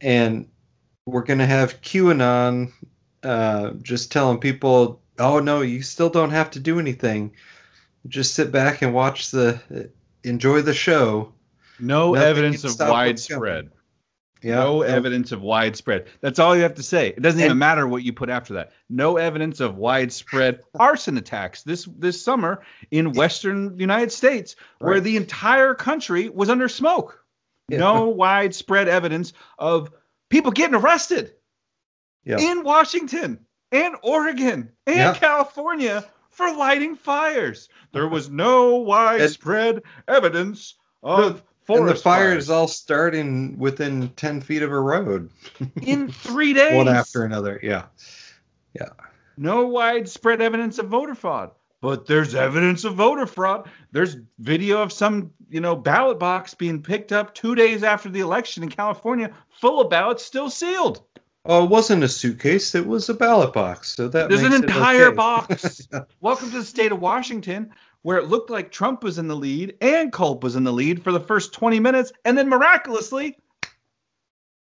and 0.03 0.49
we're 1.05 1.23
gonna 1.23 1.45
have 1.45 1.81
QAnon 1.81 2.71
uh, 3.23 3.71
just 3.81 4.11
telling 4.11 4.39
people, 4.39 5.01
"Oh 5.17 5.39
no, 5.39 5.61
you 5.61 5.81
still 5.81 6.09
don't 6.09 6.31
have 6.31 6.51
to 6.51 6.59
do 6.59 6.79
anything. 6.79 7.31
Just 8.07 8.35
sit 8.35 8.51
back 8.51 8.81
and 8.81 8.93
watch 8.93 9.31
the, 9.31 9.89
enjoy 10.23 10.61
the 10.61 10.73
show." 10.73 11.33
No 11.83 12.13
nothing 12.13 12.29
evidence 12.29 12.63
of 12.63 12.79
widespread. 12.79 13.71
Yeah. 14.41 14.55
no 14.55 14.83
yeah. 14.83 14.89
evidence 14.89 15.31
of 15.31 15.41
widespread. 15.41 16.07
That's 16.21 16.37
all 16.37 16.55
you 16.55 16.63
have 16.63 16.75
to 16.75 16.83
say. 16.83 17.07
It 17.09 17.21
doesn't 17.21 17.39
even 17.39 17.57
matter 17.57 17.87
what 17.87 18.03
you 18.03 18.11
put 18.11 18.29
after 18.29 18.55
that. 18.55 18.73
No 18.89 19.15
evidence 19.17 19.61
of 19.61 19.77
widespread 19.77 20.61
arson 20.77 21.17
attacks 21.17 21.63
this 21.63 21.85
this 21.97 22.21
summer 22.21 22.61
in 22.91 23.13
western 23.13 23.79
United 23.79 24.11
States, 24.11 24.55
where 24.79 24.99
the 24.99 25.15
entire 25.17 25.73
country 25.75 26.27
was 26.29 26.49
under 26.49 26.67
smoke. 26.67 27.23
Yeah. 27.69 27.79
No 27.79 28.09
widespread 28.09 28.89
evidence 28.89 29.31
of 29.57 29.91
people 30.29 30.51
getting 30.51 30.75
arrested 30.75 31.33
Yeah. 32.25 32.39
in 32.39 32.63
Washington 32.63 33.39
and 33.71 33.95
Oregon 34.03 34.71
and 34.85 34.95
Yeah. 34.97 35.13
California 35.13 36.05
for 36.31 36.51
lighting 36.53 36.95
fires. 36.97 37.69
There 37.93 38.07
was 38.17 38.29
no 38.29 38.75
widespread 38.77 39.83
evidence 40.07 40.75
of 41.01 41.43
and 41.67 41.87
the 41.87 41.95
fire 41.95 42.29
fires 42.29 42.43
is 42.43 42.49
all 42.49 42.67
starting 42.67 43.57
within 43.57 44.09
10 44.09 44.41
feet 44.41 44.61
of 44.61 44.71
a 44.71 44.79
road, 44.79 45.29
in 45.81 46.11
three 46.11 46.53
days. 46.53 46.75
one 46.75 46.87
after 46.87 47.23
another. 47.23 47.59
Yeah. 47.63 47.85
Yeah 48.73 48.89
no 49.37 49.67
widespread 49.67 50.41
evidence 50.41 50.79
of 50.79 50.87
voter 50.87 51.15
fraud, 51.15 51.51
but 51.81 52.05
there's 52.05 52.35
evidence 52.35 52.83
of 52.83 52.95
voter 52.95 53.25
fraud. 53.25 53.69
There's 53.91 54.17
video 54.39 54.81
of 54.81 54.93
some, 54.93 55.31
you 55.49 55.61
know, 55.61 55.75
ballot 55.75 56.19
box 56.19 56.53
being 56.53 56.81
picked 56.81 57.11
up 57.11 57.33
two 57.33 57.55
days 57.55 57.83
after 57.83 58.09
the 58.09 58.21
election 58.21 58.63
in 58.63 58.69
California, 58.69 59.33
full 59.59 59.81
of 59.81 59.89
ballots 59.89 60.23
still 60.23 60.49
sealed. 60.49 61.01
Oh, 61.45 61.65
it 61.65 61.69
wasn't 61.69 62.03
a 62.03 62.07
suitcase. 62.07 62.73
It 62.73 62.87
was 62.87 63.09
a 63.09 63.13
ballot 63.13 63.51
box. 63.51 63.93
So 63.95 64.07
that 64.07 64.29
There's 64.29 64.43
an 64.43 64.53
entire 64.53 65.07
okay. 65.07 65.15
box. 65.15 65.87
Welcome 66.21 66.51
to 66.51 66.59
the 66.59 66.63
state 66.63 66.93
of 66.93 67.01
Washington, 67.01 67.71
where 68.03 68.17
it 68.17 68.27
looked 68.27 68.49
like 68.49 68.71
Trump 68.71 69.03
was 69.03 69.17
in 69.17 69.27
the 69.27 69.35
lead 69.35 69.75
and 69.81 70.13
Culp 70.13 70.43
was 70.43 70.55
in 70.55 70.63
the 70.63 70.71
lead 70.71 71.03
for 71.03 71.11
the 71.11 71.19
first 71.19 71.53
20 71.53 71.79
minutes, 71.79 72.13
and 72.23 72.37
then 72.37 72.47
miraculously, 72.47 73.37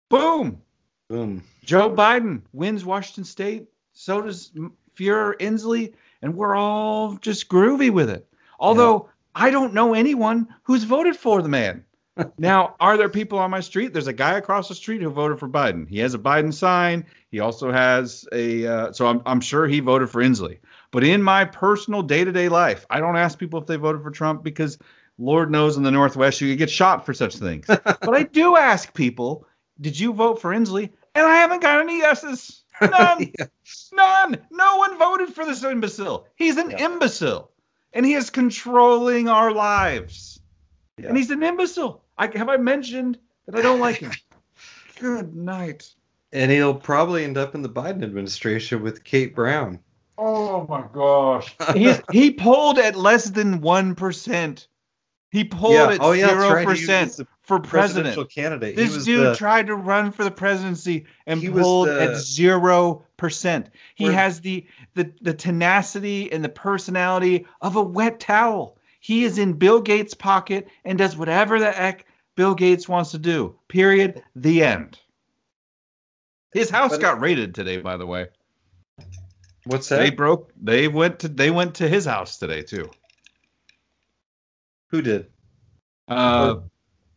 boom, 0.09 0.62
Boom. 1.11 1.43
Joe 1.64 1.91
Biden 1.91 2.43
wins 2.53 2.84
Washington 2.84 3.24
State. 3.24 3.66
So 3.93 4.22
does 4.22 4.53
Fuhrer, 4.97 5.34
Inslee, 5.41 5.95
and 6.22 6.36
we're 6.36 6.55
all 6.55 7.16
just 7.16 7.49
groovy 7.49 7.91
with 7.91 8.09
it. 8.09 8.28
Although 8.61 9.09
I 9.34 9.51
don't 9.51 9.74
know 9.74 9.95
anyone 9.95 10.47
who's 10.62 10.84
voted 10.84 11.16
for 11.16 11.43
the 11.43 11.49
man. 11.49 11.84
now, 12.38 12.76
are 12.78 12.97
there 12.97 13.09
people 13.09 13.41
on 13.41 13.51
my 13.51 13.59
street? 13.59 13.93
There's 13.93 14.07
a 14.07 14.12
guy 14.12 14.34
across 14.34 14.68
the 14.68 14.74
street 14.76 15.03
who 15.03 15.11
voted 15.11 15.41
for 15.41 15.49
Biden. 15.49 15.88
He 15.88 15.99
has 15.99 16.14
a 16.14 16.18
Biden 16.18 16.55
sign. 16.55 17.07
He 17.32 17.41
also 17.41 17.72
has 17.72 18.24
a. 18.32 18.66
Uh, 18.66 18.93
so 18.93 19.09
I'm 19.09 19.22
I'm 19.26 19.41
sure 19.41 19.66
he 19.66 19.80
voted 19.80 20.11
for 20.11 20.22
Inslee. 20.22 20.59
But 20.91 21.05
in 21.05 21.22
my 21.22 21.45
personal 21.45 22.03
day-to-day 22.03 22.49
life, 22.49 22.84
I 22.91 23.01
don't 23.01 23.16
ask 23.16 23.38
people 23.38 23.61
if 23.61 23.66
they 23.66 23.76
voted 23.76 24.03
for 24.03 24.11
Trump 24.11 24.43
because 24.43 24.78
Lord 25.18 25.51
knows 25.51 25.76
in 25.76 25.82
the 25.82 25.91
Northwest 25.91 26.41
you 26.41 26.51
could 26.51 26.59
get 26.59 26.70
shot 26.70 27.07
for 27.07 27.14
such 27.14 27.36
things. 27.36 27.66
but 27.68 28.09
I 28.14 28.24
do 28.24 28.57
ask 28.57 28.93
people, 28.95 29.47
did 29.80 29.99
you 29.99 30.12
vote 30.12 30.41
for 30.41 30.51
Inslee? 30.51 30.91
And 31.14 31.26
I 31.26 31.36
haven't 31.36 31.62
got 31.62 31.80
any 31.80 31.99
yeses. 31.99 32.62
None. 32.80 33.32
Yeah. 33.38 33.47
None. 33.93 34.38
No 34.51 34.76
one 34.76 34.99
voted 34.99 35.34
for 35.34 35.45
this 35.45 35.62
imbecile. 35.62 36.26
He's 36.34 36.57
an 36.57 36.70
Yeah. 36.70 36.86
imbecile. 36.86 37.51
And 37.93 38.07
he 38.07 38.14
is 38.14 38.30
controlling 38.30 39.28
our 39.28 39.53
lives. 39.53 40.41
Yeah. 40.97 41.09
And 41.09 41.16
he's 41.16 41.30
an 41.30 41.43
imbecile. 41.43 42.03
I, 42.16 42.28
have 42.36 42.49
I 42.49 42.57
mentioned 42.57 43.18
that 43.47 43.57
I 43.57 43.62
don't 43.62 43.80
like 43.80 43.97
him? 43.97 44.12
Good 45.01 45.34
night. 45.34 45.93
And 46.32 46.51
he'll 46.51 46.74
probably 46.74 47.24
end 47.24 47.36
up 47.36 47.55
in 47.55 47.62
the 47.62 47.68
Biden 47.68 48.03
administration 48.03 48.82
with 48.82 49.03
Kate 49.05 49.34
Brown. 49.34 49.80
Oh 50.23 50.66
my 50.68 50.85
gosh. 50.93 51.55
He's, 51.75 52.01
he 52.12 52.33
polled 52.33 52.79
at 52.79 52.95
less 52.95 53.31
than 53.31 53.61
1%. 53.61 54.66
He 55.31 55.45
polled 55.45 55.75
Yeah. 55.75 55.91
at 55.93 55.99
Oh, 56.03 56.12
yeah, 56.12 56.29
0% 56.29 56.64
right. 56.66 56.77
He 57.18 57.25
for 57.43 57.59
president. 57.59 58.31
Candidate. 58.31 58.77
This 58.77 58.95
was 58.95 59.05
dude 59.07 59.27
the, 59.29 59.35
tried 59.35 59.68
to 59.68 59.75
run 59.77 60.12
for 60.12 60.25
the 60.25 60.31
presidency 60.31 61.07
and 61.27 61.41
He 61.41 61.49
pulled 61.49 61.89
the- 61.89 62.03
at 62.03 62.16
zero 62.16 63.05
percent. 63.16 63.71
He 63.95 64.05
has 64.07 64.41
the, 64.41 64.66
the 64.95 65.12
the 65.21 65.35
tenacity 65.35 66.31
and 66.33 66.45
the 66.45 66.49
personality 66.49 67.47
of 67.61 67.77
a 67.77 67.83
wet 67.83 68.21
towel. 68.21 68.77
He 69.01 69.25
is 69.25 69.39
in 69.39 69.55
Bill 69.55 69.81
Gates' 69.81 70.14
pocket 70.14 70.68
and 70.85 70.99
does 70.99 71.16
whatever 71.16 71.59
the 71.59 71.73
heck 71.73 72.05
Bill 72.37 72.55
Gates 72.55 72.89
wants 72.89 73.12
to 73.12 73.18
do. 73.18 73.57
Period. 73.68 74.23
The 74.37 74.62
end. 74.64 74.99
His 76.53 76.71
house 76.71 76.91
But- 76.91 77.01
got 77.01 77.21
raided 77.21 77.55
today, 77.55 77.79
by 77.79 77.97
the 77.97 78.07
way. 78.07 78.29
What's 79.71 79.89
that? 79.89 79.99
They 79.99 80.11
broke. 80.11 80.53
They 80.61 80.89
went 80.89 81.21
to. 81.21 81.29
They 81.29 81.51
went 81.51 81.77
to 81.77 81.89
his 81.89 82.05
house 82.05 82.39
today 82.39 82.62
too. 82.62 82.91
Who 84.89 85.03
did? 85.03 85.29
Uh, 86.09 86.57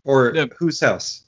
Or 0.04 0.34
Yeah. 0.36 0.46
whose 0.60 0.80
house? 0.80 1.24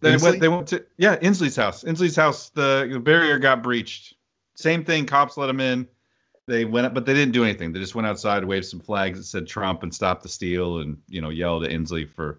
They 0.00 0.14
Inslee? 0.14 0.22
went. 0.22 0.40
They 0.40 0.48
went 0.48 0.66
to 0.68 0.84
yeah, 0.96 1.16
Inslee's 1.16 1.56
house. 1.56 1.84
Inslee's 1.84 2.16
house. 2.16 2.50
The, 2.50 2.88
the 2.92 3.00
barrier 3.00 3.38
got 3.38 3.62
breached. 3.62 4.14
Same 4.54 4.84
thing. 4.84 5.06
Cops 5.06 5.36
let 5.36 5.46
them 5.46 5.60
in. 5.60 5.88
They 6.46 6.64
went, 6.64 6.86
up, 6.86 6.94
but 6.94 7.04
they 7.04 7.12
didn't 7.12 7.32
do 7.32 7.44
anything. 7.44 7.72
They 7.72 7.78
just 7.78 7.94
went 7.94 8.06
outside, 8.06 8.42
waved 8.44 8.64
some 8.64 8.80
flags 8.80 9.18
that 9.18 9.24
said 9.24 9.46
Trump, 9.46 9.82
and 9.82 9.94
stopped 9.94 10.22
the 10.22 10.28
steal, 10.28 10.78
and 10.78 10.96
you 11.08 11.20
know 11.20 11.30
yelled 11.30 11.64
at 11.64 11.70
Inslee 11.70 12.08
for 12.08 12.38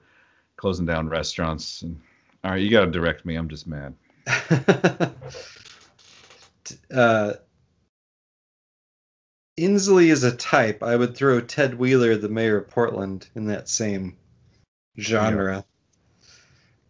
closing 0.58 0.86
down 0.86 1.10
restaurants. 1.10 1.82
And, 1.84 2.00
all 2.44 2.52
right, 2.52 2.62
you 2.62 2.70
got 2.70 2.86
to 2.86 2.92
direct 2.92 3.26
me. 3.26 3.36
I'm 3.36 3.50
just 3.50 3.68
mad. 3.68 3.94
uh, 6.94 7.34
Inslee 9.60 10.10
is 10.10 10.24
a 10.24 10.36
type. 10.36 10.84
I 10.84 10.96
would 10.96 11.16
throw 11.16 11.42
Ted 11.42 11.76
Wheeler, 11.76 12.16
the 12.16 12.30
mayor 12.30 12.58
of 12.58 12.70
Portland, 12.70 13.28
in 13.36 13.46
that 13.46 13.68
same 13.68 14.18
genre. 14.98 15.66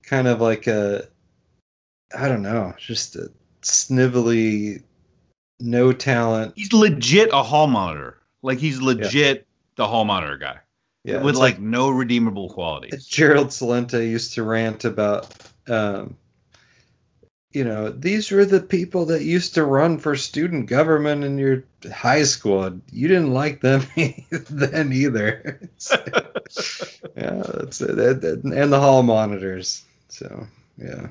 Kind 0.03 0.27
of 0.27 0.41
like 0.41 0.67
a, 0.67 1.07
I 2.15 2.27
don't 2.27 2.41
know, 2.41 2.73
just 2.77 3.15
a 3.15 3.31
snivelly, 3.61 4.83
no 5.59 5.93
talent. 5.93 6.53
He's 6.55 6.73
legit 6.73 7.29
a 7.31 7.43
hall 7.43 7.67
monitor. 7.67 8.17
Like 8.41 8.59
he's 8.59 8.81
legit 8.81 9.45
the 9.75 9.87
hall 9.87 10.05
monitor 10.05 10.37
guy 10.37 10.59
Yeah, 11.03 11.21
with 11.21 11.31
it's 11.31 11.39
like, 11.39 11.59
no 11.59 11.89
redeemable 11.89 12.49
qualities. 12.49 13.05
Gerald 13.05 13.49
Celente 13.49 14.09
used 14.09 14.33
to 14.35 14.43
rant 14.43 14.85
about, 14.85 15.33
um, 15.67 16.17
you 17.51 17.63
know, 17.63 17.89
these 17.89 18.29
were 18.29 18.45
the 18.45 18.61
people 18.61 19.05
that 19.05 19.23
used 19.23 19.55
to 19.55 19.65
run 19.65 19.97
for 19.97 20.15
student 20.15 20.67
government 20.67 21.23
in 21.23 21.37
your 21.37 21.63
high 21.91 22.23
school. 22.23 22.63
and 22.63 22.81
You 22.91 23.07
didn't 23.07 23.33
like 23.33 23.61
them 23.61 23.81
then 24.49 24.93
either. 24.93 25.59
yeah, 27.15 27.43
that's 27.43 27.81
it. 27.81 28.43
And 28.43 28.71
the 28.71 28.79
hall 28.79 29.01
monitors. 29.01 29.83
So, 30.09 30.45
yeah. 30.77 31.07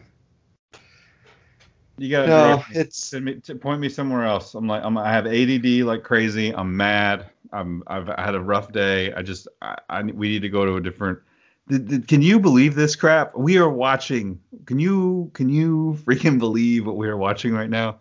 You 1.96 2.10
got 2.10 2.22
to 2.22 2.28
No, 2.28 2.64
it's 2.70 3.08
Send 3.08 3.24
me, 3.24 3.40
to 3.40 3.56
point 3.56 3.80
me 3.80 3.88
somewhere 3.88 4.24
else. 4.24 4.54
I'm 4.54 4.68
like, 4.68 4.84
I'm, 4.84 4.96
I 4.96 5.10
have 5.10 5.26
ADD 5.26 5.66
like 5.84 6.04
crazy. 6.04 6.54
I'm 6.54 6.76
mad. 6.76 7.26
I'm, 7.52 7.82
I've 7.88 8.06
had 8.06 8.36
a 8.36 8.40
rough 8.40 8.70
day. 8.70 9.12
I 9.12 9.22
just, 9.22 9.48
I, 9.60 9.76
I, 9.90 10.02
we 10.02 10.28
need 10.28 10.42
to 10.42 10.48
go 10.48 10.64
to 10.64 10.76
a 10.76 10.80
different. 10.80 11.18
Can 11.68 12.22
you 12.22 12.40
believe 12.40 12.74
this 12.74 12.96
crap? 12.96 13.36
We 13.36 13.58
are 13.58 13.68
watching. 13.68 14.40
Can 14.66 14.78
you, 14.78 15.30
can 15.34 15.48
you 15.48 15.98
freaking 16.04 16.38
believe 16.38 16.86
what 16.86 16.96
we 16.96 17.08
are 17.08 17.16
watching 17.16 17.52
right 17.52 17.70
now? 17.70 17.98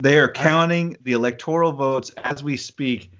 They 0.00 0.18
are 0.18 0.30
counting 0.30 0.96
the 1.02 1.12
electoral 1.12 1.72
votes 1.72 2.10
as 2.18 2.42
we 2.44 2.56
speak 2.56 3.10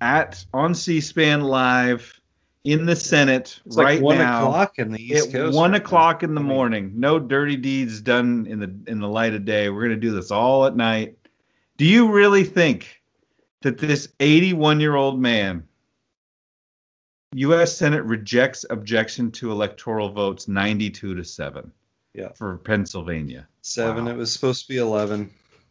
at 0.00 0.44
on 0.52 0.74
C-SPAN 0.74 1.42
live 1.42 2.20
in 2.64 2.86
the 2.86 2.96
Senate 2.96 3.60
it's 3.64 3.76
right 3.76 3.94
like 3.94 4.02
one 4.02 4.18
now 4.18 4.46
o'clock 4.46 4.78
in 4.78 4.90
the 4.90 5.02
East 5.02 5.32
Coast. 5.32 5.56
one 5.56 5.72
right 5.72 5.78
now. 5.78 5.84
o'clock 5.84 6.22
in 6.22 6.34
the 6.34 6.40
morning. 6.40 6.92
No 6.94 7.18
dirty 7.18 7.56
deeds 7.56 8.00
done 8.00 8.46
in 8.48 8.58
the 8.58 8.74
in 8.90 9.00
the 9.00 9.08
light 9.08 9.34
of 9.34 9.44
day. 9.44 9.68
We're 9.68 9.82
gonna 9.82 9.96
do 9.96 10.12
this 10.12 10.30
all 10.30 10.66
at 10.66 10.74
night. 10.74 11.16
Do 11.76 11.84
you 11.84 12.10
really 12.10 12.44
think 12.44 13.02
that 13.62 13.78
this 13.78 14.08
81 14.20 14.80
year 14.80 14.94
old 14.94 15.20
man, 15.20 15.66
U.S. 17.34 17.76
Senate 17.76 18.02
rejects 18.04 18.64
objection 18.70 19.30
to 19.32 19.50
electoral 19.50 20.08
votes 20.10 20.46
92 20.48 21.14
to 21.16 21.24
seven? 21.24 21.72
Yeah. 22.14 22.28
For 22.34 22.58
Pennsylvania. 22.58 23.48
Seven. 23.62 24.04
Wow. 24.04 24.12
It 24.12 24.16
was 24.16 24.32
supposed 24.32 24.62
to 24.62 24.68
be 24.68 24.78
11, 24.78 25.30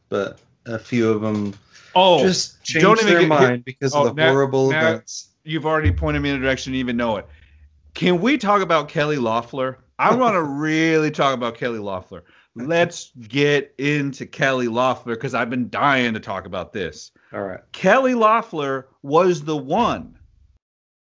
but 0.09 0.39
a 0.65 0.77
few 0.77 1.09
of 1.09 1.21
them 1.21 1.53
Oh, 1.95 2.21
just 2.23 2.63
don't 2.65 2.97
changed 2.97 3.01
even 3.03 3.13
their 3.13 3.19
get- 3.21 3.29
mind 3.29 3.65
because 3.65 3.95
oh, 3.95 4.07
of 4.07 4.15
the 4.15 4.21
now- 4.21 4.31
horrible 4.31 4.71
now- 4.71 4.79
events. 4.89 5.29
you've 5.43 5.65
already 5.65 5.91
pointed 5.91 6.21
me 6.21 6.31
in 6.31 6.35
a 6.35 6.39
direction 6.39 6.73
you 6.73 6.79
even 6.79 6.97
know 6.97 7.17
it. 7.17 7.27
Can 7.93 8.19
we 8.19 8.37
talk 8.37 8.61
about 8.61 8.89
Kelly 8.89 9.17
Loeffler? 9.17 9.77
I 9.99 10.13
want 10.15 10.33
to 10.33 10.43
really 10.43 11.11
talk 11.11 11.33
about 11.33 11.55
Kelly 11.55 11.79
Loeffler. 11.79 12.23
Let's 12.55 13.11
get 13.27 13.73
into 13.77 14.25
Kelly 14.25 14.67
Loeffler 14.67 15.15
because 15.15 15.33
I've 15.33 15.49
been 15.49 15.69
dying 15.69 16.13
to 16.13 16.19
talk 16.19 16.45
about 16.45 16.73
this. 16.73 17.11
All 17.31 17.41
right. 17.41 17.59
Kelly 17.71 18.13
Loeffler 18.15 18.87
was 19.01 19.43
the 19.43 19.57
one. 19.57 20.17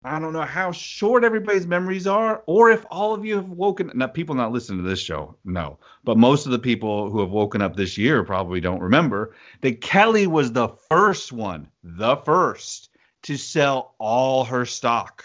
I 0.08 0.18
don't 0.18 0.32
know 0.32 0.42
how 0.42 0.72
short 0.72 1.22
everybody's 1.22 1.66
memories 1.66 2.06
are, 2.06 2.42
or 2.46 2.70
if 2.70 2.84
all 2.90 3.12
of 3.12 3.24
you 3.24 3.36
have 3.36 3.50
woken. 3.50 3.90
Not 3.94 4.14
people 4.14 4.34
not 4.34 4.52
listening 4.52 4.82
to 4.82 4.88
this 4.88 5.00
show, 5.00 5.36
no, 5.44 5.78
but 6.04 6.16
most 6.16 6.46
of 6.46 6.52
the 6.52 6.58
people 6.58 7.10
who 7.10 7.20
have 7.20 7.30
woken 7.30 7.60
up 7.60 7.76
this 7.76 7.98
year 7.98 8.24
probably 8.24 8.60
don't 8.60 8.80
remember 8.80 9.34
that 9.60 9.80
Kelly 9.80 10.26
was 10.26 10.52
the 10.52 10.68
first 10.88 11.32
one, 11.32 11.68
the 11.82 12.16
first 12.16 12.90
to 13.24 13.36
sell 13.36 13.94
all 13.98 14.44
her 14.44 14.64
stock 14.64 15.24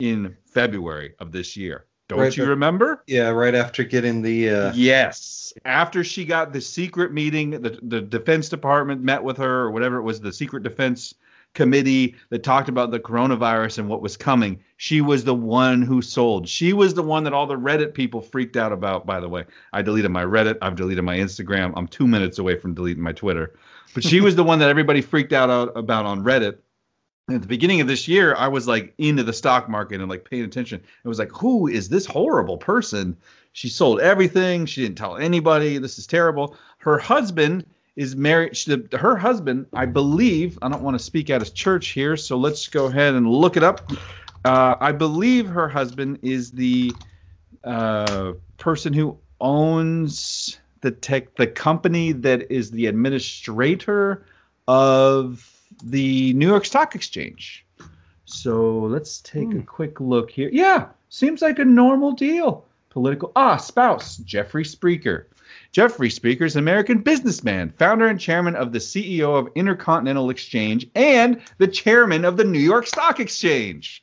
in 0.00 0.36
February 0.46 1.14
of 1.20 1.30
this 1.30 1.56
year. 1.56 1.86
Don't 2.08 2.18
Right, 2.18 2.36
you 2.36 2.44
remember? 2.44 3.04
Yeah, 3.06 3.28
right 3.28 3.54
after 3.54 3.84
getting 3.84 4.20
the 4.20 4.50
uh, 4.50 4.72
Yes. 4.74 5.52
After 5.64 6.02
she 6.02 6.24
got 6.24 6.52
the 6.52 6.60
secret 6.60 7.12
meeting, 7.12 7.50
the, 7.50 7.78
the 7.82 8.00
Defense 8.00 8.48
Department 8.48 9.02
met 9.02 9.22
with 9.22 9.36
her, 9.36 9.60
or 9.60 9.70
whatever 9.70 9.98
it 9.98 10.02
was, 10.02 10.20
the 10.20 10.32
Secret 10.32 10.64
Defense 10.64 11.14
Committee 11.54 12.14
that 12.28 12.42
talked 12.42 12.68
about 12.68 12.90
the 12.90 13.00
coronavirus 13.00 13.78
and 13.78 13.88
what 13.88 14.02
was 14.02 14.16
coming. 14.16 14.60
She 14.76 15.00
was 15.00 15.24
the 15.24 15.34
one 15.34 15.82
who 15.82 16.00
sold. 16.00 16.48
She 16.48 16.72
was 16.72 16.94
the 16.94 17.02
one 17.02 17.24
that 17.24 17.32
all 17.32 17.46
the 17.46 17.58
Reddit 17.58 17.92
people 17.92 18.20
freaked 18.20 18.56
out 18.56 18.72
about, 18.72 19.04
by 19.04 19.18
the 19.20 19.28
way. 19.28 19.44
I 19.72 19.82
deleted 19.82 20.10
my 20.10 20.24
Reddit. 20.24 20.58
I've 20.62 20.76
deleted 20.76 21.04
my 21.04 21.16
Instagram. 21.16 21.72
I'm 21.76 21.88
two 21.88 22.06
minutes 22.06 22.38
away 22.38 22.56
from 22.56 22.74
deleting 22.74 23.02
my 23.02 23.12
Twitter. 23.12 23.54
But 23.94 24.04
she 24.04 24.20
was 24.20 24.36
the 24.36 24.44
one 24.44 24.60
that 24.60 24.70
everybody 24.70 25.00
freaked 25.00 25.32
out 25.32 25.50
out 25.50 25.76
about 25.76 26.06
on 26.06 26.22
Reddit. 26.22 26.58
And 27.26 27.36
at 27.36 27.42
the 27.42 27.48
beginning 27.48 27.80
of 27.80 27.86
this 27.86 28.08
year, 28.08 28.34
I 28.34 28.48
was 28.48 28.66
like 28.66 28.94
into 28.98 29.22
the 29.22 29.32
stock 29.32 29.68
market 29.68 30.00
and 30.00 30.08
like 30.08 30.28
paying 30.28 30.44
attention. 30.44 30.80
It 31.04 31.08
was 31.08 31.18
like, 31.18 31.30
who 31.32 31.66
is 31.66 31.88
this 31.88 32.06
horrible 32.06 32.58
person? 32.58 33.16
She 33.52 33.68
sold 33.68 34.00
everything. 34.00 34.66
She 34.66 34.82
didn't 34.82 34.98
tell 34.98 35.16
anybody. 35.16 35.78
This 35.78 35.98
is 35.98 36.06
terrible. 36.06 36.56
Her 36.78 36.98
husband 36.98 37.66
is 37.96 38.16
married. 38.16 38.56
She, 38.56 38.76
her 38.92 39.16
husband, 39.16 39.66
I 39.72 39.86
believe, 39.86 40.58
I 40.62 40.68
don't 40.68 40.82
want 40.82 40.96
to 40.98 41.02
speak 41.04 41.30
out 41.30 41.42
of 41.42 41.52
church 41.54 41.88
here, 41.88 42.16
so 42.16 42.36
let's 42.36 42.68
go 42.68 42.86
ahead 42.86 43.14
and 43.14 43.28
look 43.28 43.56
it 43.56 43.62
up. 43.62 43.90
Uh, 44.44 44.76
I 44.80 44.92
believe 44.92 45.46
her 45.48 45.68
husband 45.68 46.18
is 46.22 46.50
the 46.50 46.92
uh, 47.64 48.32
person 48.56 48.92
who 48.92 49.18
owns 49.40 50.58
the 50.80 50.90
tech, 50.90 51.34
the 51.36 51.46
company 51.46 52.12
that 52.12 52.50
is 52.50 52.70
the 52.70 52.86
administrator 52.86 54.24
of 54.66 55.46
the 55.82 56.32
New 56.34 56.46
York 56.48 56.64
Stock 56.64 56.94
Exchange. 56.94 57.66
So 58.24 58.80
let's 58.84 59.20
take 59.20 59.48
a 59.48 59.56
Hmm. 59.56 59.60
quick 59.62 60.00
look 60.00 60.30
here. 60.30 60.48
Yeah, 60.52 60.86
seems 61.08 61.42
like 61.42 61.58
a 61.58 61.64
normal 61.64 62.12
deal. 62.12 62.64
Political 62.90 63.32
ah 63.36 63.56
spouse 63.56 64.16
Jeffrey 64.18 64.64
Sprecher. 64.64 65.26
Jeffrey 65.72 66.10
Sprecher 66.10 66.44
is 66.44 66.56
an 66.56 66.64
American 66.64 66.98
businessman, 66.98 67.72
founder 67.78 68.08
and 68.08 68.18
chairman 68.18 68.56
of 68.56 68.72
the 68.72 68.80
CEO 68.80 69.38
of 69.38 69.48
Intercontinental 69.54 70.30
Exchange, 70.30 70.88
and 70.96 71.40
the 71.58 71.68
chairman 71.68 72.24
of 72.24 72.36
the 72.36 72.44
New 72.44 72.58
York 72.58 72.88
Stock 72.88 73.20
Exchange. 73.20 74.02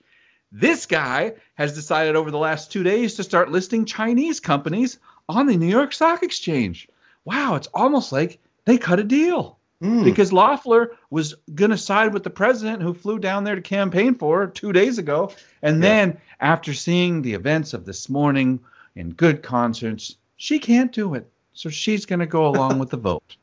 This 0.50 0.86
guy 0.86 1.34
has 1.56 1.76
decided 1.76 2.16
over 2.16 2.32
the 2.32 2.38
last 2.38 2.72
two 2.72 2.84
days 2.84 3.16
to 3.16 3.24
start 3.24 3.52
listing 3.52 3.84
Chinese 3.84 4.40
companies 4.40 4.98
on 5.28 5.46
the 5.46 5.58
New 5.58 5.68
York 5.68 5.92
Stock 5.92 6.24
Exchange. 6.24 6.88
Wow, 7.26 7.56
it's 7.56 7.68
almost 7.74 8.14
like 8.14 8.40
they 8.64 8.78
cut 8.78 9.00
a 9.00 9.04
deal 9.04 9.60
hmm, 9.82 10.06
because 10.06 10.32
Loeffler 10.32 10.92
was 11.10 11.36
going 11.54 11.72
to 11.72 11.78
side 11.78 12.14
with 12.14 12.24
the 12.24 12.30
president 12.30 12.82
who 12.82 12.94
flew 12.94 13.20
down 13.20 13.44
there 13.44 13.56
to 13.56 13.62
campaign 13.62 14.16
for 14.16 14.40
her 14.40 14.48
two 14.48 14.72
days 14.72 15.00
ago. 15.00 15.34
And 15.62 15.84
Yeah. 15.84 15.90
then, 15.90 16.18
after 16.40 16.74
seeing 16.74 17.22
the 17.22 17.34
events 17.34 17.74
of 17.74 17.84
this 17.84 18.08
morning 18.08 18.62
in 18.96 19.10
good 19.10 19.44
conscience, 19.44 20.16
she 20.38 20.60
can't 20.60 20.94
do 20.94 21.14
it. 21.14 21.30
So 21.58 21.72
she's 21.72 22.06
going 22.06 22.20
to 22.20 22.28
go 22.28 22.46
along 22.46 22.78
with 22.78 22.92
the 22.92 22.98
vote. 22.98 23.36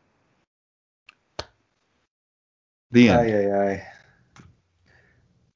The 2.93 3.09
end. 3.09 3.21
Aye, 3.21 3.35
aye, 3.35 3.73
aye. 3.73 3.87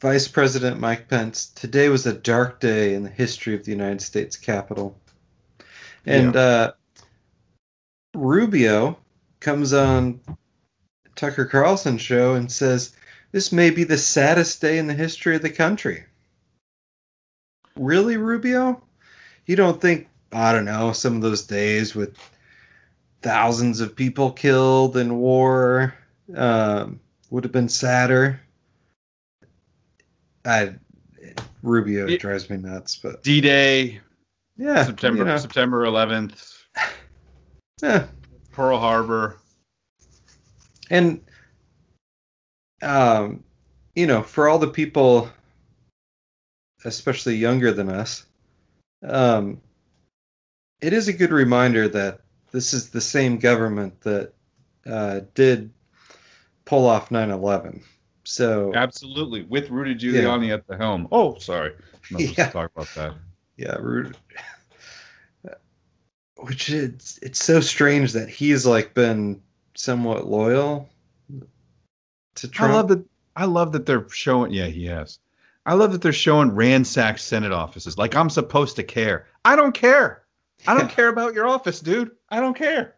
Vice 0.00 0.26
President 0.26 0.80
Mike 0.80 1.06
Pence, 1.06 1.46
today 1.50 1.88
was 1.88 2.04
a 2.06 2.12
dark 2.12 2.58
day 2.58 2.94
in 2.94 3.04
the 3.04 3.10
history 3.10 3.54
of 3.54 3.64
the 3.64 3.70
United 3.70 4.02
States 4.02 4.36
Capitol. 4.36 4.98
And 6.04 6.34
uh, 6.34 6.72
Rubio 8.12 8.98
comes 9.38 9.72
on 9.72 10.18
Tucker 11.14 11.44
Carlson's 11.44 12.02
show 12.02 12.34
and 12.34 12.50
says, 12.50 12.92
This 13.30 13.52
may 13.52 13.70
be 13.70 13.84
the 13.84 13.98
saddest 13.98 14.60
day 14.60 14.78
in 14.78 14.88
the 14.88 14.94
history 14.94 15.36
of 15.36 15.42
the 15.42 15.50
country. 15.50 16.06
Really, 17.76 18.16
Rubio? 18.16 18.82
You 19.46 19.54
don't 19.54 19.80
think, 19.80 20.08
I 20.32 20.50
don't 20.52 20.64
know, 20.64 20.90
some 20.90 21.14
of 21.14 21.22
those 21.22 21.46
days 21.46 21.94
with 21.94 22.18
thousands 23.22 23.80
of 23.80 23.96
people 23.96 24.30
killed 24.30 24.96
in 24.96 25.18
war 25.18 25.94
um, 26.36 27.00
would 27.30 27.44
have 27.44 27.52
been 27.52 27.68
sadder? 27.68 28.40
I 30.44 30.74
Rubio 31.62 32.06
It- 32.06 32.20
drives 32.20 32.48
me 32.48 32.56
nuts, 32.56 32.96
but 32.96 33.22
D 33.22 33.40
Day, 33.40 34.00
yeah, 34.56 34.84
September 34.84 35.18
you 35.18 35.24
know, 35.24 35.36
September 35.36 35.84
11th, 35.84 36.62
yeah. 37.82 38.06
Pearl 38.52 38.78
Harbor. 38.78 39.38
and 40.90 41.20
um, 42.82 43.42
you 43.94 44.06
know, 44.06 44.22
for 44.22 44.48
all 44.48 44.58
the 44.58 44.68
people, 44.68 45.28
especially 46.84 47.34
younger 47.34 47.72
than 47.72 47.88
us, 47.88 48.24
um, 49.02 49.60
it 50.80 50.92
is 50.92 51.08
a 51.08 51.12
good 51.12 51.32
reminder 51.32 51.88
that 51.88 52.20
this 52.50 52.72
is 52.72 52.90
the 52.90 53.00
same 53.00 53.38
government 53.38 54.00
that 54.02 54.32
uh, 54.86 55.20
did 55.34 55.70
pull 56.64 56.86
off 56.86 57.10
9/11. 57.10 57.82
So 58.24 58.72
Absolutely. 58.74 59.42
With 59.42 59.70
Rudy 59.70 59.94
Giuliani 59.94 60.52
at 60.52 60.66
the 60.66 60.76
helm. 60.76 61.08
Oh, 61.10 61.38
sorry. 61.38 61.72
No, 62.10 62.18
Yeah. 62.18 62.50
talk 62.50 62.70
about 62.74 62.88
that. 62.94 63.14
yeah, 63.56 63.76
Ru- 63.76 64.12
which 66.36 66.70
is 66.70 67.18
it's 67.22 67.42
so 67.42 67.60
strange 67.60 68.12
that 68.12 68.28
he's 68.28 68.64
like 68.66 68.94
been 68.94 69.42
somewhat 69.74 70.26
loyal 70.26 70.88
to 72.36 72.48
Trump. 72.48 72.72
I 72.72 72.76
love 72.76 72.88
that. 72.88 73.04
I 73.34 73.44
love 73.46 73.72
that 73.72 73.86
they're 73.86 74.08
showing. 74.10 74.52
Yeah, 74.52 74.66
he 74.66 74.86
has. 74.86 75.18
I 75.66 75.74
love 75.74 75.92
that 75.92 76.00
they're 76.02 76.12
showing 76.12 76.54
ransacked 76.54 77.20
Senate 77.20 77.52
offices. 77.52 77.98
Like 77.98 78.14
I'm 78.16 78.30
supposed 78.30 78.76
to 78.76 78.82
care. 78.82 79.26
I 79.44 79.56
don't 79.56 79.74
care. 79.74 80.22
I 80.66 80.76
don't 80.76 80.90
care 80.98 81.08
about 81.08 81.34
your 81.34 81.46
office, 81.46 81.80
dude. 81.80 82.10
I 82.28 82.40
don't 82.40 82.56
care. 82.56 82.94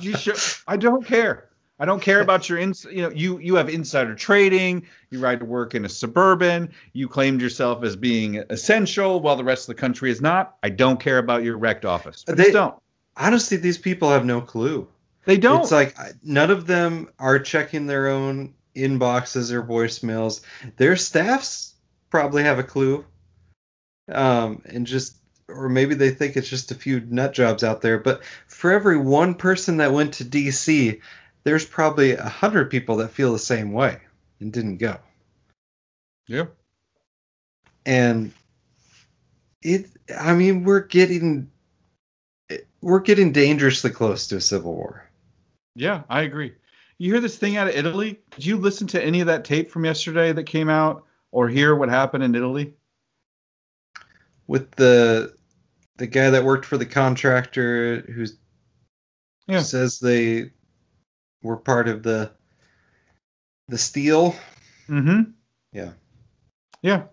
You 0.00 0.16
show, 0.16 0.34
I 0.66 0.76
don't 0.76 1.04
care. 1.04 1.48
I 1.80 1.84
don't 1.84 2.00
care 2.00 2.20
about 2.20 2.48
your 2.48 2.58
ins. 2.58 2.84
You 2.84 3.02
know, 3.02 3.10
you 3.10 3.38
you 3.38 3.56
have 3.56 3.68
insider 3.68 4.14
trading. 4.14 4.86
You 5.10 5.18
ride 5.18 5.40
to 5.40 5.44
work 5.44 5.74
in 5.74 5.84
a 5.84 5.88
suburban. 5.88 6.72
You 6.92 7.08
claimed 7.08 7.40
yourself 7.40 7.82
as 7.82 7.96
being 7.96 8.36
essential, 8.50 9.18
while 9.20 9.34
the 9.34 9.42
rest 9.42 9.68
of 9.68 9.74
the 9.74 9.80
country 9.80 10.10
is 10.10 10.20
not. 10.20 10.56
I 10.62 10.68
don't 10.68 11.00
care 11.00 11.18
about 11.18 11.42
your 11.42 11.56
wrecked 11.56 11.84
office. 11.84 12.24
I 12.28 12.32
They- 12.32 12.44
just 12.44 12.52
don't. 12.54 12.74
Honestly, 13.16 13.56
these 13.56 13.76
people 13.78 14.10
have 14.10 14.24
no 14.24 14.40
clue. 14.40 14.86
They 15.24 15.36
don't. 15.36 15.62
It's 15.62 15.72
like 15.72 15.96
none 16.22 16.50
of 16.52 16.66
them 16.68 17.08
are 17.18 17.38
checking 17.40 17.86
their 17.86 18.06
own 18.08 18.54
inboxes 18.76 19.50
or 19.50 19.62
voicemails. 19.62 20.40
Their 20.76 20.94
staffs 20.96 21.74
probably 22.10 22.44
have 22.44 22.58
a 22.60 22.64
clue, 22.64 23.04
um, 24.10 24.62
and 24.66 24.86
just 24.86 25.16
or 25.48 25.68
maybe 25.68 25.94
they 25.94 26.10
think 26.10 26.36
it's 26.36 26.48
just 26.48 26.70
a 26.70 26.74
few 26.74 27.00
nut 27.00 27.32
jobs 27.32 27.62
out 27.64 27.80
there. 27.82 27.98
But 27.98 28.22
for 28.46 28.72
every 28.72 28.96
one 28.96 29.34
person 29.34 29.78
that 29.78 29.92
went 29.92 30.14
to 30.14 30.24
DC, 30.24 31.00
there's 31.44 31.66
probably 31.66 32.12
a 32.12 32.28
hundred 32.28 32.70
people 32.70 32.96
that 32.98 33.10
feel 33.10 33.32
the 33.32 33.38
same 33.38 33.72
way 33.72 33.98
and 34.40 34.52
didn't 34.52 34.78
go. 34.78 34.96
yeah. 36.26 36.46
and 37.86 38.32
it 39.62 39.86
i 40.18 40.34
mean 40.34 40.64
we're 40.64 40.80
getting 40.80 41.50
we're 42.80 43.00
getting 43.00 43.32
dangerously 43.32 43.90
close 43.90 44.26
to 44.28 44.36
a 44.36 44.40
civil 44.40 44.74
war 44.74 45.08
Yeah, 45.74 46.02
I 46.08 46.22
agree. 46.22 46.52
You 46.98 47.12
hear 47.12 47.20
this 47.20 47.38
thing 47.38 47.56
out 47.56 47.68
of 47.68 47.74
Italy? 47.74 48.20
Did 48.36 48.44
you 48.46 48.56
listen 48.58 48.86
to 48.88 49.02
any 49.02 49.20
of 49.20 49.26
that 49.28 49.44
tape 49.44 49.70
from 49.70 49.84
yesterday 49.84 50.32
that 50.32 50.44
came 50.44 50.68
out 50.68 51.04
or 51.30 51.48
hear 51.48 51.74
what 51.74 51.88
happened 51.88 52.22
in 52.24 52.34
Italy? 52.34 52.74
With 54.46 54.70
the 54.72 55.34
the 55.96 56.06
guy 56.06 56.30
that 56.30 56.44
worked 56.44 56.64
for 56.64 56.78
the 56.78 56.86
contractor 56.86 58.00
who 58.00 58.24
Yeah. 59.46 59.60
says 59.60 59.98
they 60.00 60.50
were 61.42 61.56
part 61.56 61.88
of 61.88 62.02
the 62.02 62.30
the 63.68 63.78
steel 63.78 64.34
Mm-hmm. 64.88 65.30
Yeah. 65.72 65.92
Yeah. 66.82 67.04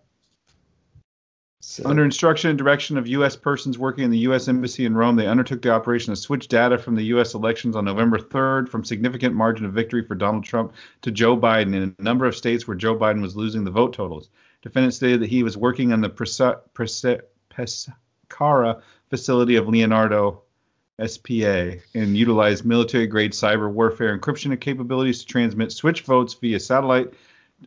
so, 1.62 1.88
Under 1.88 2.04
instruction 2.04 2.50
and 2.50 2.58
direction 2.58 2.98
of 2.98 3.08
U.S. 3.08 3.36
persons 3.36 3.78
working 3.78 4.04
in 4.04 4.12
the 4.12 4.18
U.S. 4.20 4.48
Embassy 4.48 4.86
in 4.86 4.96
Rome, 4.96 5.16
they 5.16 5.28
undertook 5.28 5.62
the 5.62 5.70
operation 5.72 6.12
to 6.14 6.20
switch 6.20 6.48
data 6.48 6.78
from 6.78 6.96
the 6.96 7.04
U.S. 7.06 7.36
elections 7.36 7.76
on 7.76 7.86
November 7.86 8.18
3rd 8.18 8.68
from 8.70 8.84
significant 8.84 9.36
margin 9.36 9.66
of 9.66 9.74
victory 9.74 10.04
for 10.04 10.16
Donald 10.16 10.44
Trump 10.44 10.74
to 11.04 11.12
Joe 11.12 11.38
Biden 11.38 11.76
in 11.76 11.96
a 11.98 12.02
number 12.02 12.26
of 12.26 12.36
states 12.36 12.68
where 12.68 12.76
Joe 12.76 12.96
Biden 12.98 13.22
was 13.22 13.36
losing 13.36 13.64
the 13.64 13.72
vote 13.72 13.94
totals. 13.94 14.30
Defendant 14.62 14.94
stated 14.94 15.22
that 15.22 15.30
he 15.30 15.44
was 15.44 15.56
working 15.56 15.94
on 15.94 16.02
the 16.02 16.10
Pescara 17.50 18.82
facility 19.10 19.56
of 19.56 19.68
Leonardo 19.68 20.42
SPA 21.06 21.76
and 21.94 22.18
utilized 22.18 22.66
military 22.66 23.08
grade 23.08 23.32
cyber 23.32 23.72
warfare 23.72 24.18
encryption 24.18 24.60
capabilities 24.60 25.20
to 25.20 25.26
transmit 25.26 25.72
switch 25.72 26.02
votes 26.02 26.34
via 26.34 26.60
satellite 26.60 27.14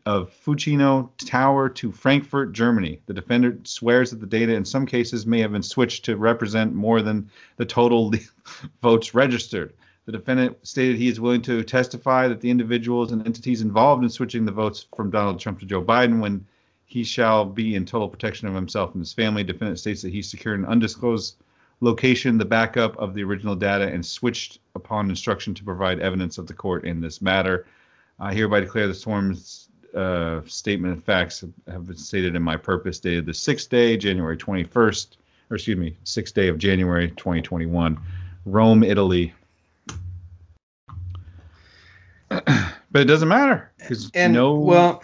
of 0.06 0.30
Fucino 0.44 1.10
Tower 1.18 1.68
to 1.70 1.92
Frankfurt, 1.92 2.52
Germany. 2.52 3.00
The 3.06 3.14
defendant 3.14 3.68
swears 3.68 4.10
that 4.10 4.20
the 4.20 4.26
data 4.26 4.54
in 4.54 4.64
some 4.64 4.86
cases 4.86 5.26
may 5.26 5.40
have 5.40 5.52
been 5.52 5.62
switched 5.62 6.04
to 6.06 6.16
represent 6.16 6.74
more 6.74 7.02
than 7.02 7.30
the 7.56 7.64
total 7.64 8.12
votes 8.82 9.14
registered. 9.14 9.72
The 10.04 10.12
defendant 10.12 10.58
stated 10.66 10.96
he 10.96 11.08
is 11.08 11.20
willing 11.20 11.42
to 11.42 11.62
testify 11.62 12.28
that 12.28 12.40
the 12.40 12.50
individuals 12.50 13.12
and 13.12 13.24
entities 13.24 13.62
involved 13.62 14.02
in 14.02 14.10
switching 14.10 14.44
the 14.44 14.52
votes 14.52 14.86
from 14.96 15.10
Donald 15.10 15.40
Trump 15.40 15.60
to 15.60 15.66
Joe 15.66 15.82
Biden 15.82 16.20
when 16.20 16.46
he 16.92 17.04
shall 17.04 17.46
be 17.46 17.74
in 17.74 17.86
total 17.86 18.06
protection 18.06 18.46
of 18.46 18.54
himself 18.54 18.92
and 18.92 19.00
his 19.00 19.14
family. 19.14 19.42
Defendant 19.42 19.78
states 19.78 20.02
that 20.02 20.12
he 20.12 20.20
secured 20.20 20.60
an 20.60 20.66
undisclosed 20.66 21.36
location, 21.80 22.36
the 22.36 22.44
backup 22.44 22.98
of 22.98 23.14
the 23.14 23.24
original 23.24 23.56
data, 23.56 23.88
and 23.88 24.04
switched 24.04 24.58
upon 24.74 25.08
instruction 25.08 25.54
to 25.54 25.64
provide 25.64 26.00
evidence 26.00 26.36
of 26.36 26.46
the 26.46 26.52
court 26.52 26.84
in 26.84 27.00
this 27.00 27.22
matter. 27.22 27.64
I 28.20 28.34
hereby 28.34 28.60
declare 28.60 28.88
the 28.88 28.94
sworn's 28.94 29.70
uh, 29.94 30.42
statement 30.44 30.98
of 30.98 31.02
facts 31.02 31.42
have 31.66 31.86
been 31.86 31.96
stated 31.96 32.36
in 32.36 32.42
my 32.42 32.58
purpose 32.58 33.00
dated 33.00 33.24
the 33.24 33.32
sixth 33.32 33.70
day, 33.70 33.96
January 33.96 34.36
21st, 34.36 35.16
or 35.48 35.56
excuse 35.56 35.78
me, 35.78 35.96
sixth 36.04 36.34
day 36.34 36.48
of 36.48 36.58
January 36.58 37.08
2021, 37.08 37.98
Rome, 38.44 38.82
Italy. 38.82 39.32
but 42.28 42.74
it 42.94 43.06
doesn't 43.06 43.28
matter 43.28 43.72
because 43.78 44.14
no. 44.14 44.58
well, 44.58 45.02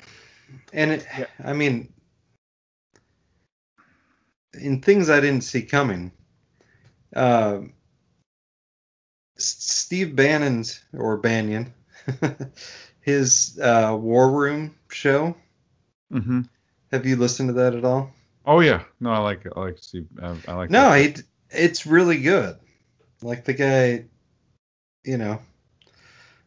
and 0.72 0.92
it, 0.92 1.06
Yeah. 1.18 1.26
I 1.44 1.52
mean, 1.52 1.92
in 4.54 4.80
things 4.80 5.10
I 5.10 5.20
didn't 5.20 5.44
see 5.44 5.62
coming, 5.62 6.12
S- 9.38 9.56
Steve 9.58 10.16
Bannon's 10.16 10.82
or 10.92 11.16
Banyan, 11.16 11.72
his 13.00 13.58
uh, 13.60 13.96
War 13.98 14.30
Room 14.30 14.74
show. 14.90 15.36
hmm 16.10 16.42
Have 16.92 17.06
you 17.06 17.16
listened 17.16 17.50
to 17.50 17.52
that 17.54 17.74
at 17.74 17.84
all? 17.84 18.10
Oh 18.44 18.60
yeah, 18.60 18.84
no, 19.00 19.10
I 19.10 19.18
like 19.18 19.44
it. 19.44 19.52
I 19.54 19.60
like 19.60 19.78
see. 19.80 20.06
I, 20.20 20.34
I 20.48 20.54
like. 20.54 20.70
No, 20.70 20.92
he, 20.92 21.14
it's 21.50 21.86
really 21.86 22.20
good. 22.20 22.56
Like 23.22 23.44
the 23.44 23.52
guy, 23.52 24.06
you 25.04 25.18
know, 25.18 25.40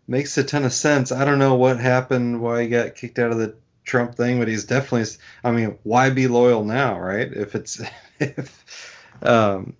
makes 0.07 0.37
a 0.37 0.43
ton 0.43 0.63
of 0.65 0.73
sense. 0.73 1.11
I 1.11 1.25
don't 1.25 1.39
know 1.39 1.55
what 1.55 1.79
happened, 1.79 2.41
why 2.41 2.63
he 2.63 2.69
got 2.69 2.95
kicked 2.95 3.19
out 3.19 3.31
of 3.31 3.37
the 3.37 3.55
Trump 3.91 4.15
thing, 4.15 4.39
but 4.39 4.47
he's 4.47 4.63
definitely. 4.63 5.13
I 5.43 5.51
mean, 5.51 5.77
why 5.83 6.09
be 6.11 6.29
loyal 6.29 6.63
now, 6.63 6.97
right? 6.97 7.29
If 7.31 7.55
it's 7.55 7.81
if 8.19 9.05
um 9.21 9.75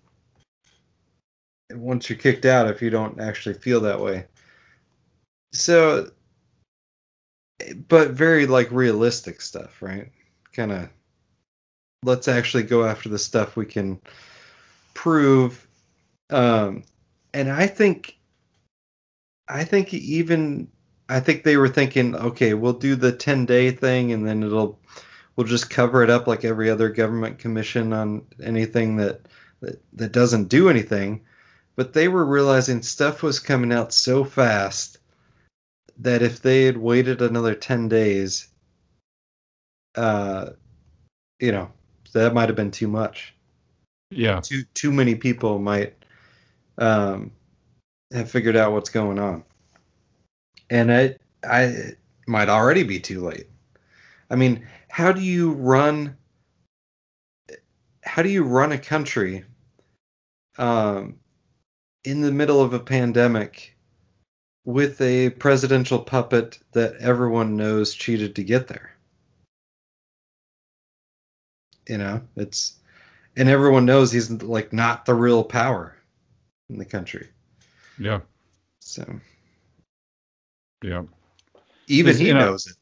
once 1.72 2.10
you're 2.10 2.20
kicked 2.20 2.44
out, 2.44 2.68
if 2.70 2.82
you 2.82 2.90
don't 2.90 3.22
actually 3.22 3.56
feel 3.56 3.80
that 3.82 4.02
way. 4.02 4.26
So, 5.54 6.12
but 7.88 8.12
very 8.12 8.48
like 8.48 8.70
realistic 8.72 9.40
stuff, 9.40 9.82
right? 9.82 10.12
Kind 10.52 10.74
of 10.74 10.90
let's 12.04 12.28
actually 12.28 12.64
go 12.64 12.84
after 12.84 13.08
the 13.08 13.20
stuff 13.20 13.56
we 13.56 13.66
can 13.66 14.02
prove 14.94 15.68
um 16.32 16.84
and 17.34 17.50
i 17.50 17.68
think 17.68 18.18
i 19.48 19.64
think 19.64 19.94
even 19.94 20.68
i 21.12 21.20
think 21.20 21.44
they 21.44 21.58
were 21.58 21.70
thinking 21.70 22.16
okay 22.16 22.54
we'll 22.54 22.74
do 22.74 22.96
the 22.96 23.12
10 23.12 23.46
day 23.46 23.72
thing 23.72 24.12
and 24.12 24.26
then 24.28 24.42
it'll 24.44 24.80
we'll 25.36 25.48
just 25.48 25.70
cover 25.70 26.04
it 26.04 26.10
up 26.10 26.28
like 26.28 26.46
every 26.46 26.70
other 26.70 26.90
government 26.90 27.40
commission 27.40 27.94
on 27.94 28.26
anything 28.44 28.98
that 28.98 29.22
that, 29.62 29.82
that 29.94 30.12
doesn't 30.12 30.50
do 30.50 30.70
anything. 30.70 31.22
But 31.76 31.94
they 31.94 32.08
were 32.08 32.26
realizing 32.26 32.82
stuff 32.82 33.24
was 33.24 33.40
coming 33.40 33.72
out 33.72 33.94
so 33.94 34.24
fast 34.24 34.98
that 36.00 36.22
if 36.22 36.42
they 36.42 36.64
had 36.64 36.78
waited 36.78 37.22
another 37.22 37.56
10 37.56 37.88
days 37.88 38.48
uh 39.96 40.52
you 41.40 41.52
know 41.52 41.70
that 42.14 42.34
might 42.34 42.50
have 42.50 42.56
been 42.56 42.72
too 42.72 42.88
much. 42.88 43.34
yeah, 44.10 44.42
Too 44.42 44.64
too 44.74 44.92
many 44.92 45.16
people 45.16 45.60
might 45.60 45.96
um, 46.78 47.32
have 48.14 48.30
figured 48.30 48.56
out 48.56 48.74
what's 48.74 48.90
going 48.90 49.18
on, 49.20 49.44
and 50.72 50.90
it 50.90 51.22
I 51.44 51.64
it 51.64 52.00
might 52.26 52.50
already 52.50 52.84
be 52.84 53.00
too 53.00 53.22
late. 53.22 53.48
I 54.30 54.36
mean, 54.36 54.66
how 54.90 55.12
do 55.12 55.22
you 55.22 55.52
run? 55.52 56.18
How 58.04 58.24
do 58.24 58.30
you 58.30 58.44
run 58.44 58.72
a 58.72 58.80
country 58.80 59.44
um, 60.58 61.20
in 62.04 62.22
the 62.22 62.32
middle 62.32 62.62
of 62.62 62.74
a 62.74 62.80
pandemic 62.80 63.76
with 64.66 65.00
a 65.02 65.30
presidential 65.32 66.00
puppet 66.00 66.58
that 66.72 66.96
everyone 66.96 67.58
knows 67.58 67.94
cheated 67.94 68.36
to 68.38 68.44
get 68.44 68.68
there? 68.68 68.96
You 71.88 71.98
know, 71.98 72.22
it's 72.38 72.80
and 73.36 73.50
everyone 73.50 73.86
knows 73.86 74.12
he's 74.12 74.32
like 74.32 74.72
not 74.72 75.06
the 75.06 75.14
real 75.14 75.44
power 75.44 75.98
in 76.70 76.78
the 76.78 76.86
country. 76.86 77.28
yeah, 78.00 78.22
So 78.80 79.20
yeah. 80.82 81.04
even 81.88 82.16
he 82.16 82.28
you 82.28 82.34
know- 82.34 82.40
knows 82.52 82.68
it. 82.68 82.76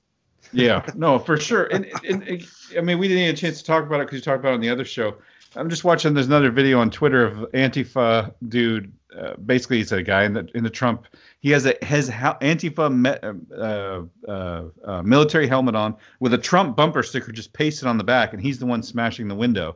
Yeah, 0.52 0.84
no, 0.96 1.20
for 1.20 1.38
sure. 1.38 1.66
And, 1.66 1.86
and, 2.08 2.24
and 2.28 2.48
I 2.76 2.82
mean, 2.82 2.98
we 2.98 3.08
didn't 3.08 3.24
get 3.26 3.38
a 3.38 3.42
chance 3.42 3.60
to 3.60 3.64
talk 3.66 3.86
about 3.86 4.00
it 4.02 4.08
because 4.08 4.16
you 4.18 4.22
talked 4.24 4.40
about 4.40 4.52
it 4.52 4.56
on 4.56 4.62
the 4.62 4.70
other 4.70 4.86
show. 4.86 5.16
I'm 5.56 5.70
just 5.70 5.84
watching. 5.84 6.14
There's 6.16 6.26
another 6.28 6.50
video 6.52 6.80
on 6.80 6.90
Twitter 6.90 7.24
of 7.26 7.52
Antifa 7.52 8.34
dude. 8.48 8.92
Uh, 9.16 9.36
basically, 9.38 9.78
he's 9.78 9.92
a 9.92 10.02
guy 10.02 10.24
in 10.24 10.34
the 10.34 10.48
in 10.56 10.64
the 10.64 10.70
Trump. 10.70 11.06
He 11.40 11.50
has 11.52 11.66
a 11.68 11.76
has 11.84 12.08
ha- 12.10 12.38
Antifa 12.42 12.92
me, 12.92 13.10
uh, 13.56 14.02
uh, 14.32 14.64
uh, 14.88 15.02
military 15.04 15.48
helmet 15.48 15.76
on 15.76 15.96
with 16.20 16.34
a 16.34 16.38
Trump 16.38 16.76
bumper 16.76 17.04
sticker 17.04 17.32
just 17.32 17.54
pasted 17.54 17.88
on 17.88 17.98
the 17.98 18.04
back, 18.04 18.34
and 18.34 18.42
he's 18.42 18.58
the 18.60 18.66
one 18.66 18.82
smashing 18.84 19.28
the 19.28 19.36
window. 19.36 19.76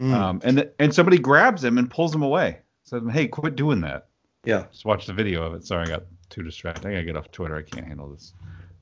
Mm, 0.00 0.14
Um, 0.14 0.40
and 0.44 0.56
th- 0.58 0.70
and 0.78 0.94
somebody 0.94 1.18
grabs 1.18 1.62
him 1.64 1.78
and 1.78 1.90
pulls 1.90 2.14
him 2.14 2.22
away. 2.22 2.58
Says, 2.84 3.02
"Hey, 3.10 3.26
quit 3.28 3.54
doing 3.56 3.80
that." 3.82 4.06
yeah. 4.44 4.64
Just 4.72 4.84
watch 4.84 5.06
the 5.06 5.12
video 5.12 5.42
of 5.44 5.54
it. 5.54 5.64
Sorry, 5.66 5.82
I 5.84 5.86
got 5.88 6.02
too 6.30 6.42
distracted. 6.42 6.86
I 6.86 6.92
gotta 6.92 7.04
get 7.04 7.16
off 7.16 7.30
Twitter. 7.30 7.56
I 7.56 7.62
can't 7.62 7.86
handle 7.86 8.08
this. 8.10 8.32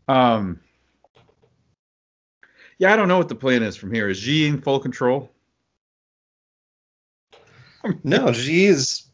Um, 0.08 0.60
yeah, 2.78 2.92
I 2.92 2.96
don't 2.96 3.08
know 3.08 3.18
what 3.18 3.28
the 3.28 3.34
plan 3.34 3.62
is 3.62 3.76
from 3.76 3.92
here. 3.92 4.08
Is 4.08 4.18
Xi 4.18 4.46
in 4.46 4.60
full 4.60 4.80
control? 4.80 5.30
No, 8.02 8.32
G 8.32 8.66
is 8.66 9.04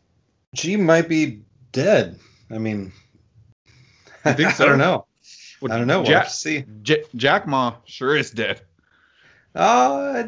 G 0.55 0.77
might 0.77 1.07
be 1.07 1.43
dead. 1.73 2.19
I 2.51 2.57
mean, 2.57 2.91
I 4.25 4.33
think 4.33 4.51
so? 4.55 4.65
I 4.65 4.69
don't 4.69 4.79
know. 4.79 5.05
What- 5.61 5.73
I 5.73 5.77
don't 5.79 5.87
know. 5.87 5.99
We'll 6.01 6.07
Jack, 6.11 6.23
have 6.25 6.33
to 6.33 6.37
see. 6.39 6.65
J- 6.83 7.05
Jack 7.15 7.47
Ma 7.47 7.75
sure 7.85 8.17
is 8.17 8.31
dead. 8.31 8.63
Uh, 9.55 10.25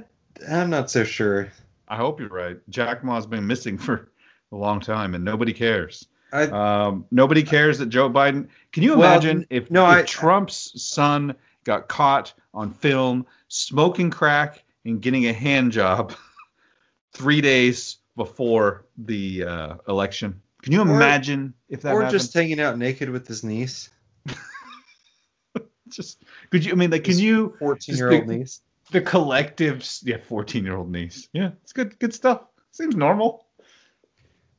I'm 0.51 0.69
not 0.69 0.91
so 0.91 1.05
sure. 1.05 1.51
I 1.89 1.97
hope 1.97 2.21
you're 2.21 2.29
right. 2.29 2.59
Jack 2.69 3.03
Ma's 3.03 3.25
been 3.27 3.47
missing 3.47 3.79
for 3.79 4.11
a 4.53 4.57
long 4.57 4.79
time, 4.81 5.15
and 5.15 5.25
nobody 5.25 5.55
cares. 5.55 6.07
I 6.35 6.43
Um, 6.89 7.07
nobody 7.13 7.43
cares 7.45 7.79
that 7.79 7.87
Joe 7.87 8.11
Biden. 8.11 8.49
Can 8.73 8.83
you 8.83 8.97
Well, 8.97 9.11
imagine 9.13 9.47
if, 9.51 9.71
no, 9.71 9.85
if 9.89 9.97
I- 9.99 10.03
Trump's 10.03 10.83
son 10.83 11.35
got 11.63 11.89
caught 11.89 12.35
on 12.53 12.73
film 12.73 13.25
smoking 13.49 14.11
crack 14.11 14.65
and 14.85 15.01
getting 15.01 15.27
a 15.27 15.33
hand 15.33 15.71
job 15.73 16.13
three 17.13 17.41
days 17.41 17.99
before 18.17 18.85
the 18.99 19.45
uh, 19.45 19.75
election? 19.89 20.41
Can 20.63 20.73
you 20.73 20.81
Or- 20.81 20.83
imagine 20.97 21.55
if 21.69 21.83
that 21.83 21.93
or 21.95 22.03
happened? 22.03 22.19
just 22.21 22.35
hanging 22.35 22.59
out 22.61 22.77
naked 22.79 23.09
with 23.11 23.27
his 23.29 23.45
niece, 23.45 23.91
Just 25.89 26.23
could 26.51 26.65
you? 26.65 26.73
I 26.73 26.75
mean, 26.75 26.91
like, 26.91 27.05
can 27.05 27.19
you 27.19 27.55
14 27.61 27.95
year 27.97 28.11
old 28.11 28.27
niece. 28.27 28.63
the 28.91 29.01
collective? 29.01 29.87
Yeah, 30.03 30.17
fourteen 30.17 30.65
year 30.65 30.77
old 30.77 30.91
niece. 30.91 31.29
Yeah, 31.33 31.51
it's 31.63 31.73
good. 31.73 31.97
Good 32.01 32.13
stuff. 32.15 32.41
Seems 32.73 32.97
normal. 32.97 33.44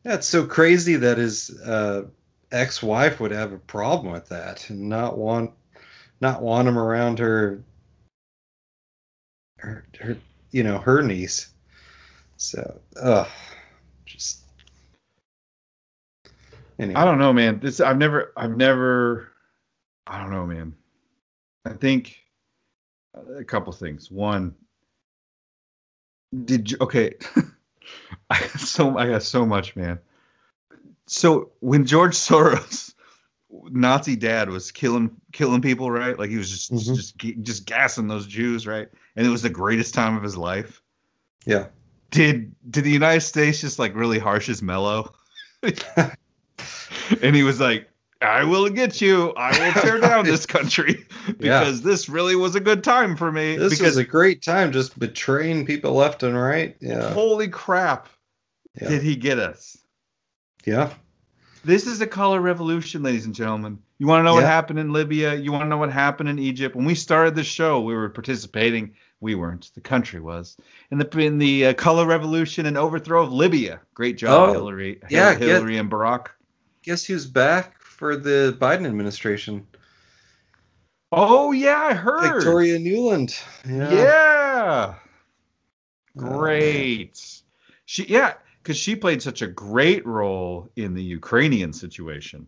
It's 0.06 0.28
so 0.28 0.46
crazy 0.46 0.96
that 0.98 1.18
his 1.18 1.60
uh, 1.62 2.04
ex-wife 2.52 3.20
would 3.20 3.32
have 3.32 3.52
a 3.52 3.58
problem 3.58 4.14
with 4.14 4.30
that 4.30 4.70
and 4.70 4.88
not 4.88 5.18
want 5.18 5.52
not 6.22 6.42
want 6.42 6.68
him 6.68 6.78
around 6.78 7.20
her 7.20 7.64
her, 9.58 9.86
her 10.00 10.18
you 10.52 10.64
know 10.64 10.78
her 10.78 11.02
niece. 11.02 11.50
So, 12.38 12.80
ugh, 13.02 13.28
just 14.06 14.44
anyway. 16.78 17.00
I 17.02 17.06
don't 17.06 17.18
know, 17.18 17.34
man. 17.34 17.60
This 17.60 17.80
I've 17.80 17.98
never, 17.98 18.32
I've 18.38 18.56
never, 18.56 19.32
I 20.06 20.20
don't 20.22 20.32
know, 20.32 20.46
man. 20.46 20.76
I 21.66 21.74
think 21.74 22.20
a 23.40 23.44
couple 23.44 23.74
things. 23.74 24.12
One, 24.12 24.54
did 26.44 26.70
you? 26.70 26.78
Okay, 26.82 27.16
I 28.30 28.40
got 28.40 28.60
so 28.60 28.98
I 28.98 29.08
got 29.08 29.24
so 29.24 29.46
much, 29.46 29.76
man. 29.76 30.00
So 31.08 31.52
when 31.60 31.86
George 31.86 32.16
Soros, 32.16 32.94
Nazi 33.50 34.16
dad, 34.16 34.50
was 34.50 34.72
killing 34.72 35.12
killing 35.32 35.62
people, 35.62 35.90
right? 35.92 36.18
Like 36.18 36.30
he 36.30 36.38
was 36.38 36.50
just 36.50 36.72
Mhm. 36.74 36.96
just 36.96 37.18
just 37.18 37.66
gassing 37.66 38.08
those 38.08 38.28
Jews, 38.28 38.66
right? 38.66 38.88
And 39.16 39.26
it 39.26 39.30
was 39.30 39.42
the 39.42 39.50
greatest 39.50 39.94
time 39.94 40.18
of 40.18 40.24
his 40.24 40.36
life. 40.38 40.82
Yeah. 41.46 41.68
Did 42.12 42.56
did 42.70 42.84
the 42.84 42.92
United 42.92 43.22
States 43.22 43.62
just 43.62 43.80
like 43.80 43.96
really 43.96 44.20
harsh 44.20 44.48
his 44.48 44.62
mellow? 44.62 45.14
and 47.22 47.36
he 47.36 47.44
was 47.44 47.60
like, 47.60 47.90
I 48.22 48.44
will 48.44 48.70
get 48.70 49.02
you. 49.02 49.34
I 49.36 49.52
will 49.74 49.82
tear 49.82 50.00
down 50.00 50.26
this 50.26 50.46
country 50.46 51.06
Yeah. 51.40 51.60
because 51.60 51.82
this 51.82 52.08
really 52.10 52.36
was 52.36 52.56
a 52.56 52.60
good 52.60 52.84
time 52.84 53.16
for 53.18 53.32
me. 53.32 53.58
This 53.58 53.82
was 53.82 53.98
a 53.98 54.04
great 54.04 54.42
time 54.42 54.72
just 54.72 54.98
betraying 54.98 55.66
people 55.66 55.94
left 55.94 56.24
and 56.24 56.36
right. 56.40 56.76
Yeah. 56.80 57.12
holy 57.14 57.48
crap, 57.50 58.08
Yeah. 58.82 58.90
did 58.90 59.04
he 59.04 59.16
get 59.16 59.38
us? 59.38 59.78
Yeah. 60.66 60.92
This 61.64 61.88
is 61.88 62.00
a 62.02 62.08
color 62.08 62.40
revolution, 62.40 63.04
ladies 63.04 63.26
and 63.26 63.36
gentlemen. 63.36 63.80
You 63.98 64.08
want 64.08 64.20
to 64.20 64.24
know 64.24 64.34
what 64.36 64.44
happened 64.44 64.78
in 64.80 64.92
Libya? 64.94 65.34
You 65.36 65.52
want 65.52 65.64
to 65.64 65.70
know 65.70 65.78
what 65.78 65.92
happened 65.92 66.30
in 66.30 66.38
Egypt? 66.40 66.76
When 66.76 66.86
we 66.86 66.96
started 66.96 67.34
the 67.36 67.44
show, 67.44 67.82
we 67.82 67.96
were 67.96 68.10
participating 68.10 68.94
We 69.22 69.36
weren't. 69.36 69.72
The 69.74 69.82
country 69.82 70.20
was. 70.20 70.58
In 70.92 70.98
the 71.00 71.10
in 71.20 71.38
the 71.38 71.68
uh, 71.68 71.74
color 71.74 72.06
revolution 72.06 72.66
and 72.66 72.78
overthrow 72.78 73.24
of 73.24 73.32
Libya. 73.34 73.80
Great 73.94 74.18
job, 74.18 74.50
Oh, 74.50 74.54
Hillary. 74.54 75.00
yeah, 75.10 75.32
Hillary, 75.34 75.48
Hillary 75.52 75.78
and 75.78 75.90
Barack. 75.90 76.28
Guess 76.84 77.06
who's 77.06 77.26
back 77.26 77.75
for 77.96 78.18
the 78.18 78.56
Biden 78.60 78.86
administration? 78.86 79.66
Oh 81.12 81.52
yeah, 81.52 81.78
I 81.78 81.94
heard. 81.94 82.34
Victoria 82.36 82.78
Nuland. 82.78 83.42
Yeah. 83.68 83.94
Yeah. 83.94 84.96
Oh. 86.18 86.38
Great. 86.38 87.42
She 87.86 88.06
yeah, 88.06 88.34
because 88.62 88.78
she 88.78 88.96
played 88.96 89.22
such 89.22 89.42
a 89.42 89.48
great 89.48 90.06
role 90.06 90.70
in 90.76 90.94
the 90.94 91.04
Ukrainian 91.04 91.72
situation. 91.74 92.48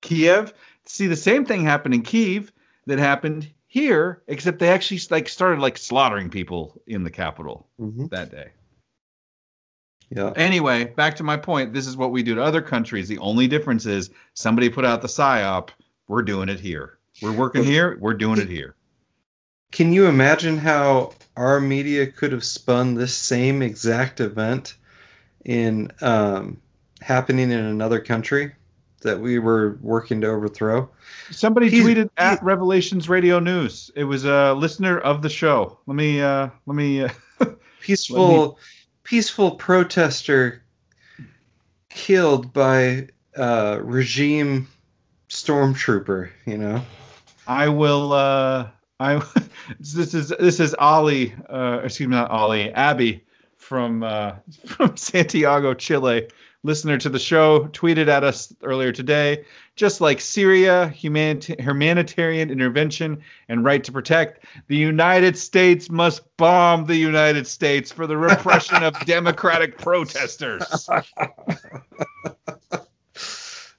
Kiev. 0.00 0.52
See, 0.86 1.06
the 1.06 1.16
same 1.16 1.44
thing 1.44 1.64
happened 1.64 1.94
in 1.94 2.02
Kiev 2.02 2.52
that 2.86 2.98
happened 2.98 3.48
here, 3.66 4.22
except 4.28 4.58
they 4.58 4.68
actually 4.68 5.00
like 5.10 5.28
started 5.28 5.60
like 5.60 5.78
slaughtering 5.78 6.30
people 6.30 6.80
in 6.86 7.02
the 7.02 7.10
capital 7.10 7.66
Mhm. 7.80 8.10
that 8.10 8.30
day. 8.30 8.50
Yeah. 10.14 10.32
Anyway, 10.36 10.84
back 10.84 11.16
to 11.16 11.24
my 11.24 11.36
point. 11.36 11.72
This 11.72 11.88
is 11.88 11.96
what 11.96 12.12
we 12.12 12.22
do 12.22 12.36
to 12.36 12.42
other 12.42 12.62
countries. 12.62 13.08
The 13.08 13.18
only 13.18 13.48
difference 13.48 13.84
is 13.84 14.10
somebody 14.34 14.68
put 14.68 14.84
out 14.84 15.02
the 15.02 15.08
psyop. 15.08 15.70
We're 16.06 16.22
doing 16.22 16.48
it 16.48 16.60
here. 16.60 16.98
We're 17.20 17.32
working 17.32 17.64
here. 17.64 17.98
We're 18.00 18.14
doing 18.14 18.40
it 18.40 18.48
here. 18.48 18.76
Can 19.72 19.92
you 19.92 20.06
imagine 20.06 20.56
how 20.56 21.14
our 21.36 21.60
media 21.60 22.06
could 22.06 22.30
have 22.30 22.44
spun 22.44 22.94
this 22.94 23.16
same 23.16 23.60
exact 23.60 24.20
event 24.20 24.76
in 25.44 25.90
um, 26.00 26.60
happening 27.00 27.50
in 27.50 27.58
another 27.58 27.98
country 27.98 28.52
that 29.00 29.18
we 29.20 29.40
were 29.40 29.78
working 29.82 30.20
to 30.20 30.28
overthrow? 30.28 30.88
Somebody 31.32 31.70
He's- 31.70 31.84
tweeted 31.84 32.10
at 32.16 32.40
Revelations 32.44 33.08
Radio 33.08 33.40
News. 33.40 33.90
It 33.96 34.04
was 34.04 34.24
a 34.24 34.54
listener 34.54 34.96
of 34.96 35.22
the 35.22 35.28
show. 35.28 35.78
Let 35.86 35.96
me 35.96 36.20
uh 36.20 36.50
let 36.66 36.76
me 36.76 37.02
uh, 37.02 37.08
Peaceful, 37.80 38.58
peaceful 39.04 39.52
protester 39.52 40.62
killed 41.88 42.52
by 42.52 43.08
uh, 43.36 43.78
regime 43.82 44.68
stormtrooper. 45.28 46.30
You 46.46 46.58
know. 46.58 46.84
I 47.46 47.68
will 47.68 48.12
uh 48.12 48.68
I 48.98 49.22
this 49.80 50.14
is 50.14 50.28
this 50.28 50.60
is 50.60 50.74
Ollie 50.74 51.34
uh 51.48 51.80
excuse 51.84 52.08
me 52.08 52.16
not 52.16 52.30
Ollie 52.30 52.70
Abby 52.70 53.24
from 53.56 54.02
uh 54.02 54.36
from 54.66 54.96
Santiago, 54.96 55.74
Chile. 55.74 56.28
Listener 56.62 56.96
to 56.96 57.10
the 57.10 57.18
show 57.18 57.66
tweeted 57.68 58.08
at 58.08 58.24
us 58.24 58.54
earlier 58.62 58.90
today. 58.90 59.44
Just 59.76 60.00
like 60.00 60.20
Syria, 60.20 60.88
humanita- 60.88 61.56
humanitarian 61.60 62.50
intervention 62.50 63.22
and 63.48 63.64
right 63.64 63.82
to 63.84 63.90
protect, 63.92 64.44
the 64.68 64.76
United 64.76 65.36
States 65.36 65.90
must 65.90 66.22
bomb 66.36 66.86
the 66.86 66.96
United 66.96 67.46
States 67.46 67.90
for 67.90 68.06
the 68.06 68.16
repression 68.16 68.82
of 68.84 68.94
democratic 69.06 69.78
protesters. 69.78 70.88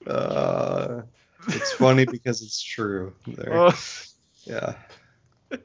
Uh, 0.07 1.01
it's 1.47 1.71
funny 1.73 2.05
because 2.05 2.41
it's 2.43 2.61
true. 2.61 3.13
There. 3.27 3.53
Oh. 3.53 3.73
Yeah. 4.43 4.75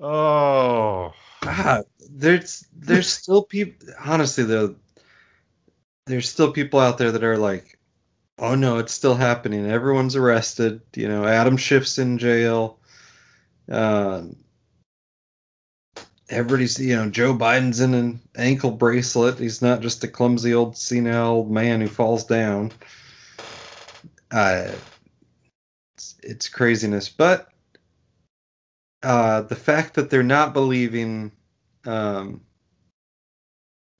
oh. 0.00 1.12
Ah, 1.42 1.82
there's 2.10 2.64
there's 2.72 3.08
still 3.10 3.42
people. 3.42 3.88
Honestly, 4.04 4.44
though, 4.44 4.76
there's 6.08 6.28
still 6.28 6.52
people 6.52 6.80
out 6.80 6.98
there 6.98 7.12
that 7.12 7.24
are 7.24 7.38
like, 7.38 7.78
"Oh 8.38 8.54
no, 8.54 8.78
it's 8.78 8.92
still 8.92 9.14
happening. 9.14 9.70
Everyone's 9.70 10.16
arrested." 10.16 10.80
You 10.94 11.08
know, 11.08 11.24
Adam 11.24 11.56
Schiff's 11.56 11.98
in 11.98 12.18
jail. 12.18 12.78
Um, 13.70 14.36
everybody's, 16.28 16.78
you 16.78 16.96
know, 16.96 17.08
Joe 17.10 17.34
Biden's 17.34 17.80
in 17.80 17.94
an 17.94 18.20
ankle 18.36 18.70
bracelet. 18.70 19.38
He's 19.38 19.62
not 19.62 19.80
just 19.80 20.04
a 20.04 20.08
clumsy 20.08 20.54
old 20.54 20.76
senile 20.76 21.28
old 21.28 21.50
man 21.50 21.80
who 21.80 21.88
falls 21.88 22.24
down. 22.24 22.72
Uh, 24.30 24.72
it's, 25.96 26.16
it's 26.22 26.48
craziness, 26.48 27.08
but 27.08 27.48
uh, 29.02 29.42
the 29.42 29.56
fact 29.56 29.94
that 29.94 30.10
they're 30.10 30.22
not 30.22 30.52
believing 30.52 31.32
um, 31.86 32.42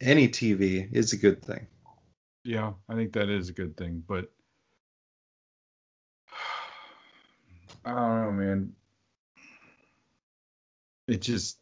any 0.01 0.29
TV 0.29 0.93
is 0.93 1.13
a 1.13 1.17
good 1.17 1.43
thing. 1.43 1.67
Yeah, 2.49 2.73
I 2.89 2.95
think 2.95 3.13
that 3.13 3.29
is 3.29 3.51
a 3.51 3.53
good 3.53 3.77
thing, 3.77 4.03
but 4.09 4.33
I 7.85 7.91
don't 7.91 8.25
know, 8.25 8.33
man. 8.33 8.73
It 11.09 11.21
just 11.21 11.59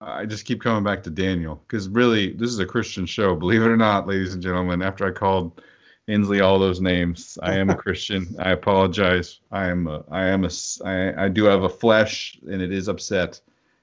I 0.00 0.24
just 0.24 0.46
keep 0.46 0.62
coming 0.62 0.84
back 0.84 1.02
to 1.02 1.10
Daniel 1.10 1.62
because 1.68 1.86
really 1.90 2.32
this 2.32 2.48
is 2.48 2.58
a 2.60 2.64
Christian 2.64 3.04
show, 3.04 3.36
believe 3.36 3.60
it 3.60 3.68
or 3.68 3.76
not, 3.76 4.06
ladies 4.06 4.32
and 4.32 4.42
gentlemen. 4.42 4.80
After 4.80 5.06
I 5.06 5.10
called 5.10 5.60
Inslee 6.08 6.42
all 6.42 6.58
those 6.58 6.80
names, 6.80 7.36
I 7.42 7.58
am 7.58 7.68
a 7.68 7.76
Christian. 7.76 8.34
I 8.38 8.52
apologize. 8.52 9.40
I 9.52 9.66
am 9.66 9.86
a, 9.86 10.02
I 10.10 10.24
am 10.28 10.46
a 10.46 10.50
I, 10.82 11.26
I 11.26 11.28
do 11.28 11.44
have 11.44 11.64
a 11.64 11.68
flesh 11.68 12.38
and 12.50 12.62
it 12.62 12.72
is 12.72 12.88
upset 12.88 13.38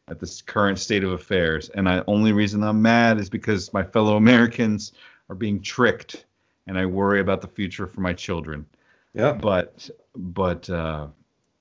at 0.08 0.20
this 0.20 0.42
current 0.42 0.80
state 0.80 1.04
of 1.04 1.12
affairs. 1.12 1.70
And 1.70 1.86
the 1.86 2.04
only 2.08 2.34
reason 2.34 2.64
I'm 2.64 2.82
mad 2.82 3.20
is 3.20 3.30
because 3.30 3.72
my 3.72 3.84
fellow 3.84 4.18
Americans 4.18 4.94
are 5.32 5.36
being 5.36 5.62
tricked 5.62 6.26
and 6.68 6.78
I 6.78 6.86
worry 6.86 7.22
about 7.22 7.42
the 7.42 7.48
future 7.48 7.88
for 7.88 8.02
my 8.02 8.14
children. 8.14 8.66
Yeah. 9.14 9.34
But 9.34 9.90
but 10.16 10.70
uh, 10.70 11.08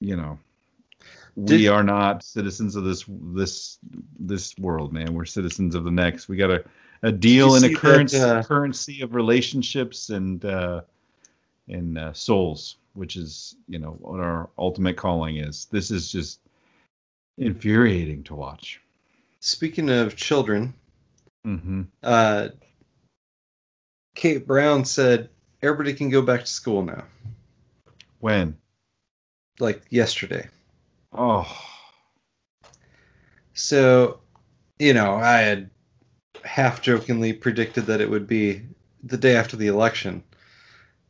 you 0.01 0.17
know, 0.17 0.39
we 1.37 1.47
Did- 1.59 1.71
are 1.71 1.85
not 1.85 2.23
citizens 2.23 2.77
of 2.77 2.85
this 2.85 3.05
this 3.09 3.79
this 4.19 4.59
world, 4.59 4.93
man. 4.93 5.15
We're 5.15 5.25
citizens 5.25 5.75
of 5.75 5.85
the 5.85 5.91
next. 5.91 6.29
We 6.29 6.37
got 6.37 6.51
a 6.51 6.65
a 7.03 7.13
deal 7.13 7.55
in 7.55 7.65
a 7.65 7.69
see 7.69 7.75
that, 7.75 7.81
currency 7.81 8.19
uh, 8.19 8.43
currency 8.43 9.01
of 9.03 9.15
relationships 9.15 10.11
and 10.11 10.45
uh, 10.45 10.83
and 11.69 11.97
uh, 11.97 12.13
souls, 12.13 12.77
which 12.95 13.17
is 13.17 13.57
you 13.69 13.79
know 13.79 13.93
what 14.01 14.21
our 14.21 14.51
ultimate 14.59 14.97
calling 14.97 15.39
is. 15.39 15.67
This 15.67 15.91
is 15.91 16.11
just 16.11 16.41
infuriating 17.39 18.25
to 18.25 18.35
watch. 18.35 18.81
Speaking 19.39 19.89
of 19.91 20.17
children, 20.17 20.75
hmm 21.45 21.83
uh, 22.03 22.49
Kate 24.15 24.47
Brown 24.47 24.85
said 24.85 25.29
everybody 25.63 25.95
can 25.95 26.11
go 26.11 26.23
back 26.23 26.41
to 26.41 26.47
school 26.47 26.83
now, 26.83 27.05
When? 28.19 28.57
like 29.59 29.83
yesterday. 29.91 30.49
Oh, 31.13 31.47
So, 33.53 34.21
you 34.79 34.95
know, 34.95 35.15
I 35.17 35.39
had 35.39 35.71
half 36.45 36.81
jokingly 36.81 37.33
predicted 37.33 37.87
that 37.87 38.01
it 38.01 38.09
would 38.09 38.27
be 38.27 38.63
the 39.03 39.19
day 39.19 39.37
after 39.37 39.57
the 39.57 39.67
election. 39.67 40.23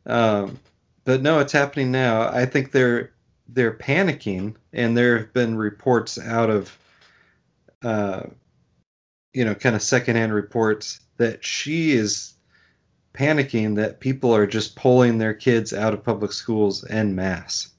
Um, 0.05 0.59
but 1.05 1.21
no, 1.21 1.39
it's 1.39 1.53
happening 1.53 1.91
now. 1.91 2.27
I 2.29 2.45
think 2.45 2.71
they're 2.71 3.11
they're 3.47 3.73
panicking, 3.73 4.55
and 4.73 4.97
there 4.97 5.17
have 5.17 5.33
been 5.33 5.57
reports 5.57 6.17
out 6.17 6.49
of, 6.49 6.77
uh, 7.83 8.23
you 9.33 9.43
know, 9.45 9.55
kind 9.55 9.75
of 9.75 9.81
secondhand 9.81 10.33
reports 10.33 11.01
that 11.17 11.43
she 11.43 11.91
is 11.91 12.33
panicking 13.13 13.75
that 13.75 13.99
people 13.99 14.33
are 14.35 14.47
just 14.47 14.75
pulling 14.75 15.17
their 15.17 15.33
kids 15.33 15.73
out 15.73 15.93
of 15.93 16.03
public 16.03 16.31
schools 16.31 16.83
en 16.85 17.15
masse. 17.15 17.69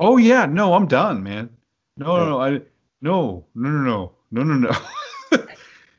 oh 0.00 0.16
yeah. 0.16 0.46
No, 0.46 0.74
I'm 0.74 0.86
done, 0.86 1.22
man. 1.22 1.50
No, 1.96 2.16
no, 2.16 2.28
no. 2.28 2.40
I 2.40 2.50
no, 3.00 3.44
no, 3.54 3.70
no, 3.70 3.80
no, 3.82 4.12
no, 4.30 4.42
no, 4.42 4.54
no. 4.54 5.46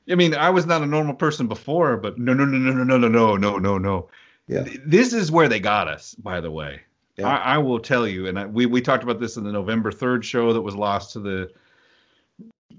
I 0.10 0.16
mean, 0.16 0.34
I 0.34 0.50
was 0.50 0.66
not 0.66 0.82
a 0.82 0.88
normal 0.88 1.14
person 1.14 1.48
before, 1.48 1.98
but 1.98 2.18
no, 2.18 2.34
no, 2.34 2.46
no, 2.46 2.58
no, 2.58 2.72
no, 2.72 2.84
no, 2.84 2.98
no, 2.98 3.08
no, 3.08 3.38
no, 3.38 3.58
no, 3.58 3.78
no. 3.78 4.10
Yeah. 4.48 4.66
This 4.84 5.14
is 5.14 5.32
where 5.32 5.48
they 5.48 5.60
got 5.60 5.88
us, 5.88 6.16
by 6.16 6.42
the 6.42 6.50
way. 6.50 6.82
Yeah. 7.18 7.28
I, 7.28 7.56
I 7.56 7.58
will 7.60 7.80
tell 7.80 8.08
you, 8.08 8.28
and 8.28 8.40
I, 8.40 8.46
we 8.48 8.66
we 8.66 8.82
talked 8.82 9.04
about 9.04 9.20
this 9.20 9.38
in 9.38 9.44
the 9.44 9.52
November 9.52 9.92
third 9.92 10.26
show 10.26 10.54
that 10.54 10.62
was 10.62 10.76
lost 10.76 11.14
to 11.14 11.20
the 11.20 11.52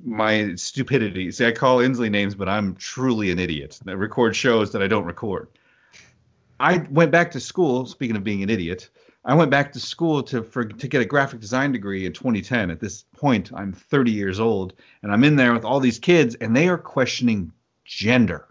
my 0.04 0.54
stupidity. 0.54 1.30
See, 1.30 1.46
I 1.46 1.52
call 1.52 1.78
Inslee 1.78 2.10
names, 2.10 2.34
but 2.34 2.48
I'm 2.48 2.74
truly 2.74 3.30
an 3.30 3.38
idiot 3.38 3.78
that 3.84 3.96
record 3.96 4.34
shows 4.34 4.72
that 4.72 4.82
I 4.82 4.88
don't 4.88 5.04
record. 5.04 5.48
I 6.60 6.86
went 6.90 7.10
back 7.10 7.30
to 7.32 7.40
school. 7.40 7.86
Speaking 7.86 8.16
of 8.16 8.22
being 8.22 8.42
an 8.42 8.50
idiot, 8.50 8.90
I 9.24 9.34
went 9.34 9.50
back 9.50 9.72
to 9.72 9.80
school 9.80 10.22
to 10.24 10.42
for 10.42 10.64
to 10.64 10.88
get 10.88 11.00
a 11.00 11.04
graphic 11.04 11.40
design 11.40 11.72
degree 11.72 12.06
in 12.06 12.12
2010. 12.12 12.70
At 12.70 12.80
this 12.80 13.04
point, 13.16 13.50
I'm 13.54 13.72
30 13.72 14.10
years 14.12 14.38
old, 14.38 14.74
and 15.02 15.10
I'm 15.10 15.24
in 15.24 15.36
there 15.36 15.52
with 15.52 15.64
all 15.64 15.80
these 15.80 15.98
kids, 15.98 16.34
and 16.36 16.54
they 16.54 16.68
are 16.68 16.78
questioning 16.78 17.52
gender, 17.84 18.46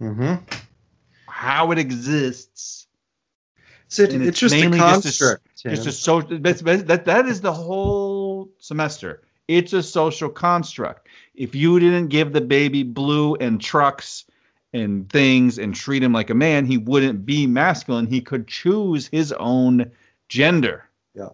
Mm-hmm. 0.00 0.34
how 1.26 1.70
it 1.72 1.78
exists. 1.78 2.86
So 3.88 4.02
it, 4.04 4.14
it's, 4.14 4.26
it's 4.26 4.38
just 4.40 4.54
a 4.54 4.60
mainly 4.60 4.78
just 4.78 5.00
a- 5.00 5.02
construct. 5.02 5.48
It's 5.64 5.86
a 5.86 5.92
social. 5.92 6.38
That's, 6.38 6.60
that 6.62 7.04
that 7.04 7.26
is 7.26 7.40
the 7.40 7.52
whole 7.52 8.50
semester. 8.58 9.22
It's 9.48 9.72
a 9.72 9.82
social 9.82 10.28
construct. 10.30 11.08
If 11.34 11.54
you 11.54 11.78
didn't 11.80 12.08
give 12.08 12.32
the 12.32 12.40
baby 12.40 12.82
blue 12.82 13.34
and 13.36 13.60
trucks 13.60 14.24
and 14.72 15.08
things 15.10 15.58
and 15.58 15.74
treat 15.74 16.02
him 16.02 16.12
like 16.12 16.30
a 16.30 16.34
man, 16.34 16.64
he 16.64 16.78
wouldn't 16.78 17.26
be 17.26 17.46
masculine. 17.46 18.06
He 18.06 18.20
could 18.20 18.48
choose 18.48 19.06
his 19.06 19.32
own 19.32 19.90
gender. 20.28 20.88
Yeah. 21.14 21.30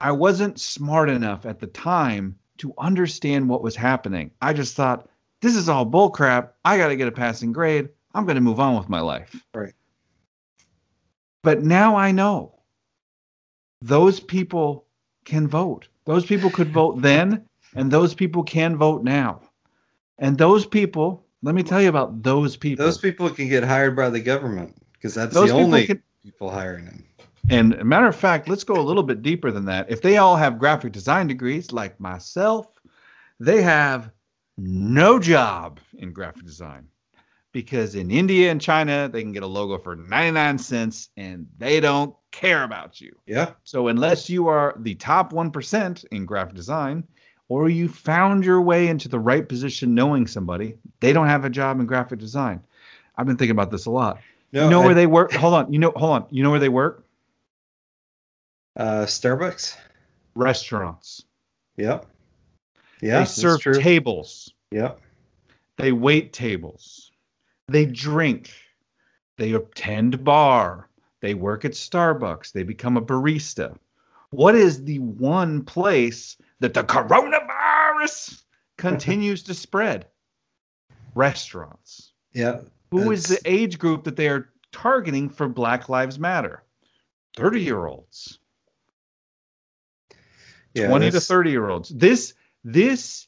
I 0.00 0.12
wasn't 0.12 0.60
smart 0.60 1.08
enough 1.08 1.46
at 1.46 1.60
the 1.60 1.66
time 1.66 2.38
to 2.58 2.74
understand 2.78 3.48
what 3.48 3.62
was 3.62 3.74
happening. 3.74 4.30
I 4.40 4.52
just 4.52 4.76
thought, 4.76 5.08
this 5.40 5.56
is 5.56 5.68
all 5.68 5.86
bullcrap. 5.86 6.50
I 6.64 6.76
got 6.76 6.88
to 6.88 6.96
get 6.96 7.08
a 7.08 7.12
passing 7.12 7.52
grade. 7.52 7.88
I'm 8.14 8.26
going 8.26 8.36
to 8.36 8.42
move 8.42 8.60
on 8.60 8.76
with 8.76 8.88
my 8.88 9.00
life. 9.00 9.34
Right. 9.54 9.72
But 11.42 11.62
now 11.62 11.96
I 11.96 12.12
know 12.12 12.54
those 13.80 14.20
people 14.20 14.84
can 15.24 15.48
vote. 15.48 15.88
Those 16.04 16.24
people 16.24 16.50
could 16.50 16.72
vote 16.72 17.00
then, 17.02 17.46
and 17.74 17.90
those 17.90 18.14
people 18.14 18.44
can 18.44 18.76
vote 18.76 19.02
now. 19.02 19.40
And 20.18 20.38
those 20.38 20.66
people, 20.66 21.21
let 21.42 21.54
me 21.54 21.62
tell 21.62 21.80
you 21.82 21.88
about 21.88 22.22
those 22.22 22.56
people. 22.56 22.84
Those 22.84 22.98
people 22.98 23.28
can 23.30 23.48
get 23.48 23.64
hired 23.64 23.96
by 23.96 24.10
the 24.10 24.20
government 24.20 24.76
because 24.92 25.14
that's 25.14 25.34
Those 25.34 25.48
the 25.48 25.54
people 25.54 25.64
only 25.64 25.86
can- 25.86 26.02
people 26.24 26.50
hiring 26.50 26.84
them. 26.86 27.04
And 27.50 27.84
matter 27.84 28.06
of 28.06 28.14
fact, 28.14 28.48
let's 28.48 28.62
go 28.62 28.80
a 28.80 28.82
little 28.82 29.02
bit 29.02 29.22
deeper 29.22 29.50
than 29.50 29.64
that. 29.64 29.90
If 29.90 30.00
they 30.00 30.16
all 30.16 30.36
have 30.36 30.58
graphic 30.60 30.92
design 30.92 31.26
degrees 31.26 31.72
like 31.72 31.98
myself, 31.98 32.68
they 33.40 33.62
have 33.62 34.12
no 34.56 35.18
job 35.18 35.80
in 35.98 36.12
graphic 36.12 36.44
design. 36.44 36.86
Because 37.50 37.96
in 37.96 38.10
India 38.10 38.50
and 38.50 38.60
China, 38.60 39.10
they 39.12 39.22
can 39.22 39.32
get 39.32 39.42
a 39.42 39.46
logo 39.46 39.76
for 39.76 39.96
99 39.96 40.56
cents 40.58 41.10
and 41.16 41.46
they 41.58 41.80
don't 41.80 42.14
care 42.30 42.62
about 42.62 43.00
you. 43.00 43.14
Yeah. 43.26 43.50
So 43.64 43.88
unless 43.88 44.30
you 44.30 44.46
are 44.48 44.74
the 44.78 44.94
top 44.94 45.32
1% 45.32 46.04
in 46.12 46.24
graphic 46.24 46.54
design 46.54 47.04
or 47.52 47.68
you 47.68 47.86
found 47.86 48.46
your 48.46 48.62
way 48.62 48.88
into 48.88 49.10
the 49.10 49.20
right 49.20 49.46
position 49.46 49.94
knowing 49.94 50.26
somebody, 50.26 50.74
they 51.00 51.12
don't 51.12 51.26
have 51.26 51.44
a 51.44 51.50
job 51.50 51.78
in 51.80 51.84
graphic 51.84 52.18
design. 52.18 52.62
I've 53.14 53.26
been 53.26 53.36
thinking 53.36 53.50
about 53.50 53.70
this 53.70 53.84
a 53.84 53.90
lot. 53.90 54.20
No, 54.52 54.64
you 54.64 54.70
know 54.70 54.80
I- 54.80 54.86
where 54.86 54.94
they 54.94 55.06
work? 55.06 55.34
Hold 55.34 55.52
on. 55.52 55.70
You 55.70 55.78
know, 55.78 55.92
hold 55.94 56.12
on. 56.12 56.26
You 56.30 56.42
know 56.42 56.50
where 56.50 56.58
they 56.58 56.70
work? 56.70 57.04
uh, 58.74 59.04
Starbucks. 59.04 59.76
Restaurants. 60.34 61.26
Yep. 61.76 62.06
Yeah. 63.02 63.18
they 63.18 63.24
serve 63.26 63.60
true. 63.60 63.74
tables. 63.74 64.54
Yep. 64.70 64.98
They 65.76 65.92
wait 65.92 66.32
tables. 66.32 67.12
They 67.68 67.84
drink. 67.84 68.50
They 69.36 69.52
attend 69.52 70.24
bar. 70.24 70.88
They 71.20 71.34
work 71.34 71.66
at 71.66 71.72
Starbucks. 71.72 72.52
They 72.52 72.62
become 72.62 72.96
a 72.96 73.02
barista. 73.02 73.76
What 74.30 74.54
is 74.54 74.84
the 74.84 75.00
one 75.00 75.64
place 75.64 76.38
that 76.62 76.74
the 76.74 76.84
coronavirus 76.84 78.40
continues 78.78 79.42
to 79.44 79.54
spread? 79.54 80.06
Restaurants. 81.14 82.12
Yeah. 82.32 82.60
Who 82.90 83.10
is 83.10 83.24
the 83.24 83.40
age 83.44 83.78
group 83.78 84.04
that 84.04 84.16
they 84.16 84.28
are 84.28 84.48
targeting 84.70 85.28
for 85.28 85.48
Black 85.48 85.88
Lives 85.88 86.18
Matter? 86.18 86.62
30 87.36 87.60
year 87.60 87.86
olds. 87.86 88.38
Yeah. 90.74 90.88
20 90.88 91.10
to 91.10 91.20
30 91.20 91.50
year 91.50 91.68
olds. 91.68 91.88
This 91.88 92.34
this 92.64 93.26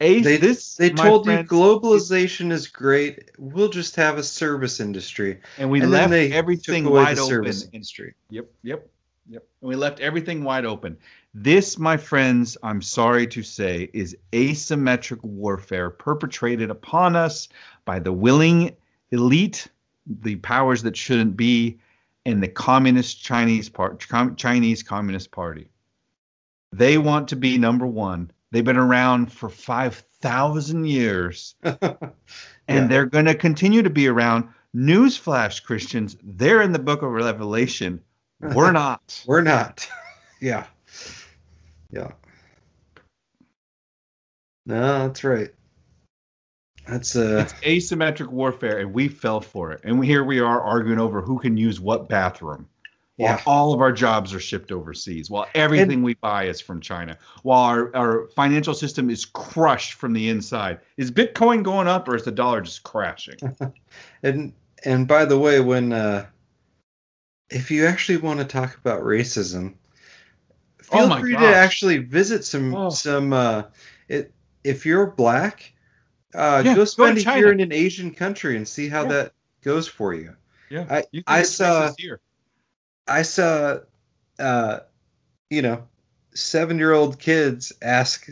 a 0.00 0.20
They- 0.20 0.36
this 0.36 0.76
They 0.76 0.90
told 0.90 1.26
you 1.26 1.32
globalization 1.38 2.52
is 2.52 2.68
great. 2.68 3.30
We'll 3.38 3.70
just 3.70 3.96
have 3.96 4.18
a 4.18 4.22
service 4.22 4.78
industry. 4.80 5.40
and 5.58 5.70
we 5.70 5.80
and 5.80 5.90
left 5.90 6.12
everything 6.12 6.84
wide 6.84 7.18
open. 7.18 7.30
service 7.30 7.68
industry. 7.72 8.14
Yep, 8.30 8.46
yep, 8.62 8.88
yep. 9.28 9.44
And 9.62 9.68
we 9.68 9.76
left 9.76 10.00
everything 10.00 10.44
wide 10.44 10.66
open. 10.66 10.98
This, 11.34 11.78
my 11.78 11.96
friends, 11.96 12.56
I'm 12.62 12.80
sorry 12.80 13.26
to 13.28 13.42
say, 13.42 13.90
is 13.92 14.16
asymmetric 14.32 15.22
warfare 15.24 15.90
perpetrated 15.90 16.70
upon 16.70 17.16
us 17.16 17.48
by 17.84 17.98
the 17.98 18.12
willing 18.12 18.76
elite, 19.10 19.66
the 20.06 20.36
powers 20.36 20.84
that 20.84 20.96
shouldn't 20.96 21.36
be, 21.36 21.80
and 22.24 22.40
the 22.40 22.48
communist 22.48 23.20
Chinese 23.20 23.68
part, 23.68 24.04
Chinese 24.36 24.82
Communist 24.84 25.32
Party. 25.32 25.68
They 26.72 26.98
want 26.98 27.28
to 27.28 27.36
be 27.36 27.58
number 27.58 27.86
one. 27.86 28.30
They've 28.50 28.64
been 28.64 28.76
around 28.76 29.32
for 29.32 29.48
five 29.48 29.96
thousand 30.20 30.86
years, 30.86 31.56
and 32.68 32.88
they're 32.90 33.06
going 33.06 33.26
to 33.26 33.34
continue 33.34 33.82
to 33.82 33.90
be 33.90 34.06
around. 34.06 34.48
Newsflash, 34.74 35.62
Christians, 35.62 36.16
they're 36.22 36.62
in 36.62 36.72
the 36.72 36.78
Book 36.78 37.02
of 37.02 37.10
Revelation. 37.10 38.00
We're 38.40 38.72
not. 38.82 39.22
We're 39.26 39.42
not. 39.42 39.88
yeah. 40.40 40.66
Yeah. 41.94 42.10
No, 44.66 45.06
that's 45.06 45.22
right. 45.22 45.50
That's 46.88 47.16
uh 47.16 47.46
It's 47.46 47.54
asymmetric 47.62 48.28
warfare, 48.28 48.78
and 48.80 48.92
we 48.92 49.08
fell 49.08 49.40
for 49.40 49.72
it. 49.72 49.82
And 49.84 49.98
we, 50.00 50.06
here 50.06 50.24
we 50.24 50.40
are 50.40 50.60
arguing 50.60 50.98
over 50.98 51.20
who 51.22 51.38
can 51.38 51.56
use 51.56 51.80
what 51.80 52.08
bathroom. 52.08 52.68
While 53.16 53.36
Yeah. 53.36 53.42
all 53.46 53.72
of 53.72 53.80
our 53.80 53.92
jobs 53.92 54.34
are 54.34 54.40
shipped 54.40 54.72
overseas, 54.72 55.30
while 55.30 55.46
everything 55.54 56.02
we 56.02 56.14
buy 56.14 56.46
is 56.46 56.60
from 56.60 56.80
China, 56.80 57.16
while 57.44 57.62
our, 57.62 57.94
our 57.96 58.28
financial 58.34 58.74
system 58.74 59.08
is 59.08 59.24
crushed 59.24 59.92
from 59.94 60.12
the 60.12 60.28
inside. 60.28 60.80
Is 60.96 61.12
Bitcoin 61.12 61.62
going 61.62 61.86
up 61.86 62.08
or 62.08 62.16
is 62.16 62.24
the 62.24 62.32
dollar 62.32 62.60
just 62.60 62.82
crashing? 62.82 63.36
and 64.24 64.52
and 64.84 65.06
by 65.06 65.26
the 65.26 65.38
way, 65.38 65.60
when 65.60 65.92
uh 65.92 66.26
if 67.50 67.70
you 67.70 67.86
actually 67.86 68.18
want 68.18 68.40
to 68.40 68.44
talk 68.46 68.76
about 68.78 69.02
racism, 69.02 69.74
feel 70.84 71.08
my 71.08 71.20
free 71.20 71.32
gosh. 71.32 71.42
to 71.42 71.54
actually 71.56 71.98
visit 71.98 72.44
some 72.44 72.74
Oh. 72.74 72.90
some 72.90 73.32
uh 73.32 73.64
it 74.08 74.32
if 74.64 74.86
you're 74.86 75.06
black, 75.06 75.72
uh 76.34 76.62
Yeah, 76.64 76.74
go 76.74 76.80
go 76.80 76.84
spend 76.84 77.18
a 77.18 77.22
China. 77.22 77.38
year 77.38 77.52
in 77.52 77.60
an 77.60 77.72
Asian 77.72 78.10
country 78.12 78.56
and 78.56 78.66
see 78.66 78.88
how 78.88 79.02
Yeah. 79.02 79.08
that 79.08 79.32
goes 79.62 79.86
for 79.88 80.14
you. 80.14 80.34
Yeah, 80.70 80.86
I- 80.90 81.04
you 81.12 81.22
I 81.26 81.42
saw- 81.42 81.92
here. 81.98 82.20
I 83.06 83.22
saw, 83.22 83.78
uh, 84.38 84.80
you 85.50 85.60
know, 85.62 85.86
seven 86.34 86.78
year 86.78 86.92
old 86.92 87.18
kids 87.18 87.72
ask 87.82 88.28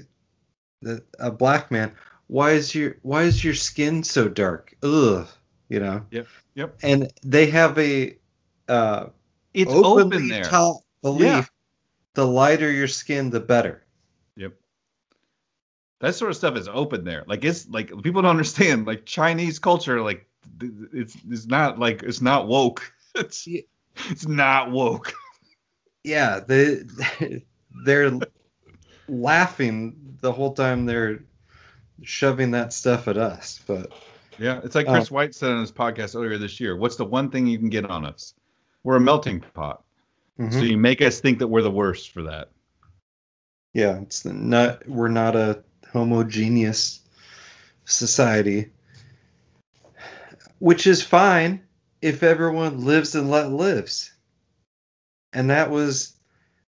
the, 0.80 1.02
a 1.20 1.30
black 1.30 1.70
man, 1.70 1.92
"Why 2.26 2.52
is 2.52 2.74
your 2.74 2.96
Why 3.02 3.22
is 3.24 3.44
your 3.44 3.54
skin 3.54 4.02
so 4.02 4.28
dark?" 4.28 4.74
Ugh, 4.82 5.28
you 5.68 5.78
know. 5.80 6.04
Yep, 6.10 6.26
yep. 6.54 6.78
And 6.82 7.12
they 7.22 7.46
have 7.50 7.78
a 7.78 8.16
uh, 8.68 9.06
It's 9.54 9.70
open 9.72 10.08
there. 10.28 10.44
belief: 11.02 11.20
Yeah. 11.20 11.44
The 12.14 12.26
lighter 12.26 12.70
your 12.70 12.88
skin, 12.88 13.30
the 13.30 13.40
better. 13.40 13.84
Yep. 14.36 14.54
That 16.00 16.14
sort 16.14 16.30
of 16.30 16.36
stuff 16.36 16.56
is 16.56 16.68
open 16.68 17.04
there. 17.04 17.24
Like 17.26 17.44
it's 17.44 17.68
like 17.68 17.88
people 18.02 18.22
don't 18.22 18.30
understand. 18.30 18.86
Like 18.86 19.06
Chinese 19.06 19.58
culture, 19.58 20.00
like 20.00 20.26
it's 20.60 21.16
it's 21.28 21.46
not 21.46 21.78
like 21.78 22.02
it's 22.02 22.20
not 22.20 22.48
woke. 22.48 22.92
It's 23.14 23.46
it's 24.08 24.26
not 24.26 24.70
woke. 24.70 25.12
Yeah, 26.02 26.40
they 26.40 26.84
they're 27.84 28.18
laughing 29.06 30.16
the 30.22 30.32
whole 30.32 30.54
time 30.54 30.86
they're 30.86 31.22
shoving 32.02 32.52
that 32.52 32.72
stuff 32.72 33.06
at 33.08 33.18
us. 33.18 33.60
But 33.66 33.92
Yeah, 34.38 34.60
it's 34.64 34.74
like. 34.74 34.86
Chris 34.86 35.10
um, 35.10 35.14
White 35.14 35.34
said 35.34 35.50
on 35.50 35.60
his 35.60 35.70
podcast 35.70 36.16
earlier 36.16 36.38
this 36.38 36.58
year. 36.58 36.74
What's 36.74 36.96
the 36.96 37.04
one 37.04 37.30
thing 37.30 37.46
you 37.46 37.58
can 37.58 37.68
get 37.68 37.84
on 37.84 38.06
us? 38.06 38.32
We're 38.82 38.96
a 38.96 39.00
melting 39.00 39.40
pot. 39.40 39.82
Mhm. 40.38 40.52
So 40.52 40.60
you 40.60 40.76
make 40.78 41.02
us 41.02 41.20
think 41.20 41.38
that 41.38 41.48
we're 41.48 41.62
the 41.62 41.70
worst 41.70 42.10
for 42.10 42.24
that. 42.24 42.50
Yeah, 43.74 44.00
it's 44.00 44.24
not 44.24 44.86
we're 44.88 45.08
not 45.08 45.34
a 45.36 45.62
homogeneous 45.92 47.00
society, 47.84 48.70
which 50.58 50.86
is 50.86 51.02
fine 51.02 51.62
if 52.00 52.22
everyone 52.22 52.84
lives 52.84 53.14
and 53.14 53.30
let 53.30 53.50
lives. 53.50 54.12
And 55.32 55.50
that 55.50 55.70
was 55.70 56.14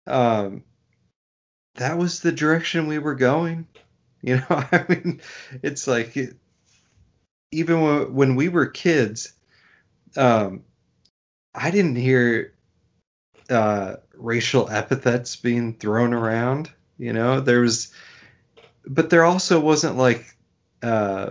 um 0.06 0.64
that 1.74 1.98
was 1.98 2.20
the 2.20 2.32
direction 2.32 2.86
we 2.86 2.98
were 2.98 3.14
going. 3.14 3.66
You 4.24 4.36
know, 4.36 4.44
I 4.50 4.86
mean, 4.88 5.20
it's 5.64 5.88
like 5.88 6.16
it, 6.16 6.36
even 7.50 7.80
when, 7.80 8.14
when 8.14 8.36
we 8.36 8.48
were 8.48 8.66
kids, 8.66 9.32
um 10.16 10.62
I 11.54 11.72
didn't 11.72 11.96
hear 11.96 12.54
uh 13.52 13.96
racial 14.14 14.68
epithets 14.68 15.36
being 15.36 15.74
thrown 15.74 16.12
around 16.14 16.70
you 17.02 17.12
know? 17.12 17.40
There 17.40 17.60
was 17.60 17.92
but 18.86 19.10
there 19.10 19.24
also 19.24 19.60
wasn't 19.60 19.96
like 19.96 20.24
uh 20.82 21.30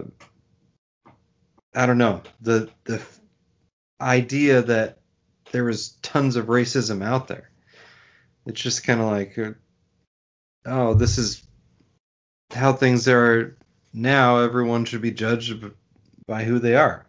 i 1.73 1.85
don't 1.85 1.97
know 1.97 2.21
the 2.41 2.69
the 2.85 3.01
idea 3.99 4.61
that 4.61 4.99
there 5.51 5.63
was 5.63 5.89
tons 6.01 6.37
of 6.37 6.45
racism 6.45 7.03
out 7.03 7.27
there. 7.27 7.49
It's 8.45 8.61
just 8.61 8.85
kind 8.85 9.01
of 9.01 9.07
like 9.07 9.37
uh, 9.37 9.51
oh 10.65 10.93
this 10.93 11.17
is 11.17 11.43
how 12.51 12.73
things 12.73 13.07
are 13.07 13.57
now. 13.93 14.39
Everyone 14.39 14.85
should 14.85 15.01
be 15.01 15.11
judged 15.11 15.63
by 16.27 16.43
who 16.43 16.59
they 16.59 16.75
are 16.75 17.05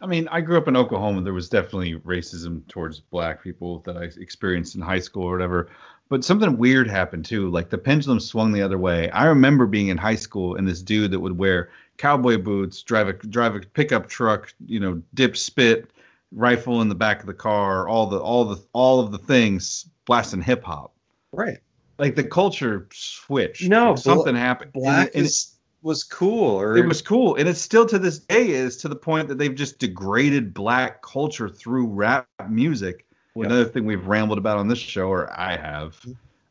I 0.00 0.06
mean, 0.06 0.28
I 0.28 0.40
grew 0.40 0.58
up 0.58 0.68
in 0.68 0.76
Oklahoma. 0.76 1.22
There 1.22 1.32
was 1.32 1.48
definitely 1.48 1.94
racism 2.00 2.66
towards 2.68 3.00
black 3.00 3.42
people 3.42 3.80
that 3.80 3.96
I 3.96 4.04
experienced 4.20 4.74
in 4.74 4.80
high 4.80 5.00
school 5.00 5.24
or 5.24 5.32
whatever. 5.32 5.70
But 6.08 6.24
something 6.24 6.56
weird 6.56 6.88
happened 6.88 7.24
too. 7.24 7.50
Like 7.50 7.70
the 7.70 7.78
pendulum 7.78 8.20
swung 8.20 8.52
the 8.52 8.62
other 8.62 8.78
way. 8.78 9.10
I 9.10 9.26
remember 9.26 9.66
being 9.66 9.88
in 9.88 9.96
high 9.96 10.14
school 10.14 10.56
and 10.56 10.68
this 10.68 10.82
dude 10.82 11.10
that 11.10 11.20
would 11.20 11.36
wear 11.36 11.70
cowboy 11.96 12.38
boots, 12.38 12.82
drive 12.82 13.08
a 13.08 13.12
drive 13.14 13.56
a 13.56 13.60
pickup 13.60 14.08
truck, 14.08 14.52
you 14.66 14.78
know, 14.78 15.02
dip 15.14 15.36
spit, 15.36 15.90
rifle 16.30 16.82
in 16.82 16.88
the 16.88 16.94
back 16.94 17.20
of 17.20 17.26
the 17.26 17.34
car, 17.34 17.88
all 17.88 18.06
the 18.06 18.18
all 18.18 18.44
the 18.44 18.62
all 18.72 19.00
of 19.00 19.10
the 19.10 19.18
things, 19.18 19.88
blasting 20.04 20.42
hip 20.42 20.62
hop. 20.62 20.94
right 21.32 21.58
like 21.98 22.14
the 22.14 22.24
culture 22.24 22.86
switched. 22.92 23.68
No, 23.68 23.90
Like, 23.90 23.98
something 23.98 24.34
happened. 24.34 24.72
Black 24.72 25.08
and, 25.08 25.16
and 25.16 25.24
is, 25.26 25.55
was 25.86 26.02
cool, 26.02 26.60
or 26.60 26.76
it, 26.76 26.84
it 26.84 26.88
was 26.88 27.00
cool, 27.00 27.36
and 27.36 27.48
it's 27.48 27.60
still 27.60 27.86
to 27.86 27.98
this 27.98 28.18
day 28.18 28.50
is 28.50 28.78
to 28.78 28.88
the 28.88 28.96
point 28.96 29.28
that 29.28 29.38
they've 29.38 29.54
just 29.54 29.78
degraded 29.78 30.52
black 30.52 31.00
culture 31.00 31.48
through 31.48 31.86
rap 31.86 32.26
music. 32.48 33.06
Another 33.36 33.64
thing 33.66 33.84
we've 33.84 34.06
rambled 34.06 34.38
about 34.38 34.58
on 34.58 34.66
this 34.66 34.78
show, 34.78 35.08
or 35.08 35.30
I 35.32 35.56
have. 35.56 35.96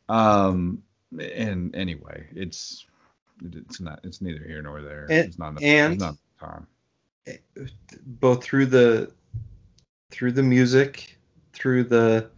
Um, 0.08 0.84
and 1.20 1.76
anyway, 1.76 2.28
it's 2.34 2.86
it's 3.44 3.82
not 3.82 4.00
it's 4.04 4.22
neither 4.22 4.44
here 4.44 4.62
nor 4.62 4.82
there. 4.82 5.06
And- 5.10 5.28
it's 5.28 5.38
not 5.38 5.50
enough, 5.50 5.64
and- 5.64 5.94
it's 5.94 6.02
not 6.02 6.16
time. 6.40 6.68
both 8.06 8.44
through 8.44 8.68
the 8.68 9.12
through 10.12 10.32
the 10.32 10.44
music, 10.44 11.18
through 11.52 11.84
the 11.84 12.30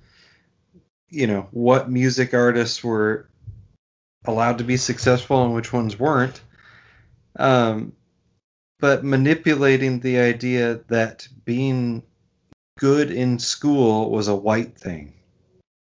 you 1.09 1.27
know 1.27 1.47
what 1.51 1.91
music 1.91 2.33
artists 2.33 2.83
were 2.83 3.29
allowed 4.25 4.57
to 4.57 4.63
be 4.63 4.77
successful 4.77 5.45
and 5.45 5.53
which 5.53 5.71
ones 5.71 5.99
weren't. 5.99 6.41
Um, 7.38 7.93
but 8.79 9.03
manipulating 9.03 9.99
the 9.99 10.19
idea 10.19 10.81
that 10.88 11.27
being 11.45 12.03
good 12.77 13.11
in 13.11 13.39
school 13.39 14.11
was 14.11 14.27
a 14.27 14.35
white 14.35 14.77
thing. 14.77 15.13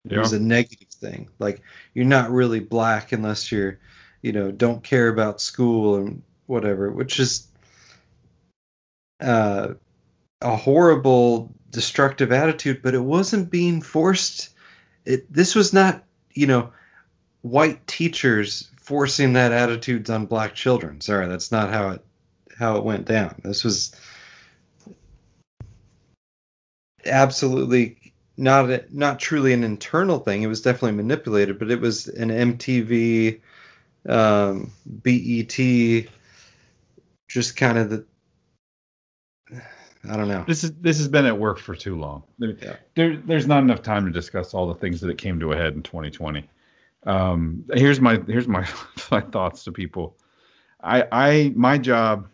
It 0.10 0.18
was 0.18 0.34
a 0.34 0.40
negative 0.40 0.90
thing. 0.90 1.30
Like 1.40 1.62
you're 1.94 2.06
not 2.06 2.32
really 2.32 2.60
black 2.60 3.14
unless 3.14 3.52
you're, 3.52 3.80
you 4.22 4.34
know, 4.34 4.52
don't 4.52 4.84
care 4.84 5.08
about 5.08 5.40
school 5.40 5.96
and 5.96 6.22
whatever, 6.46 6.92
which 6.92 7.20
is 7.20 7.48
uh, 9.22 9.76
a 10.42 10.56
horrible, 10.56 11.54
destructive 11.70 12.34
attitude. 12.34 12.82
But 12.82 12.96
it 12.96 13.00
wasn't 13.00 13.50
being 13.50 13.82
forced. 13.82 14.50
It 15.06 15.32
this 15.32 15.56
was 15.56 15.72
not, 15.72 16.04
you 16.34 16.48
know, 16.48 16.74
white 17.42 17.86
teachers 17.88 18.70
forcing 18.84 19.34
that 19.34 19.52
attitudes 19.52 20.10
on 20.10 20.26
black 20.26 20.54
children. 20.54 21.02
Sorry, 21.02 21.28
that's 21.28 21.52
not 21.52 21.72
how 21.72 21.90
it 21.92 22.06
how 22.58 22.78
it 22.78 22.84
went 22.84 23.06
down. 23.06 23.42
This 23.44 23.64
was 23.64 23.96
absolutely 27.06 28.14
not 28.38 28.70
a, 28.70 28.86
not 28.92 29.20
truly 29.20 29.54
an 29.54 29.64
internal 29.64 30.20
thing. 30.20 30.44
It 30.44 30.48
was 30.48 30.62
definitely 30.62 30.94
manipulated, 30.94 31.60
but 31.60 31.72
it 31.72 31.80
was 31.80 32.08
an 32.08 32.30
MTV, 32.30 33.42
um, 34.08 34.72
BET, 34.86 36.08
just 37.28 37.56
kind 37.56 37.78
of 37.78 37.90
the. 37.90 38.06
I 40.10 40.18
don't 40.18 40.28
know. 40.28 40.44
This 40.46 40.66
is 40.66 40.74
this 40.74 40.98
has 40.98 41.08
been 41.08 41.26
at 41.26 41.38
work 41.40 41.60
for 41.60 41.76
too 41.76 41.98
long. 41.98 42.24
There, 42.38 42.58
Yeah. 42.62 42.76
there- 42.96 43.18
there's 43.18 43.48
not 43.48 43.64
enough 43.64 43.82
time 43.84 44.06
to 44.06 44.12
discuss 44.12 44.54
all 44.54 44.68
the 44.68 44.76
things 44.76 45.00
that 45.00 45.10
it 45.10 45.18
came 45.18 45.40
to 45.40 45.54
a 45.54 45.56
head 45.56 45.76
in 45.76 45.82
2020. 45.84 46.50
Um, 47.06 47.66
here's 47.74 48.00
my 48.00 48.20
here's 48.28 48.48
my 48.48 48.68
my 49.12 49.22
thoughts 49.22 49.64
to 49.66 49.72
people. 49.72 50.18
I 50.82 51.06
I 51.12 51.54
my 51.56 51.78
job. 51.78 52.28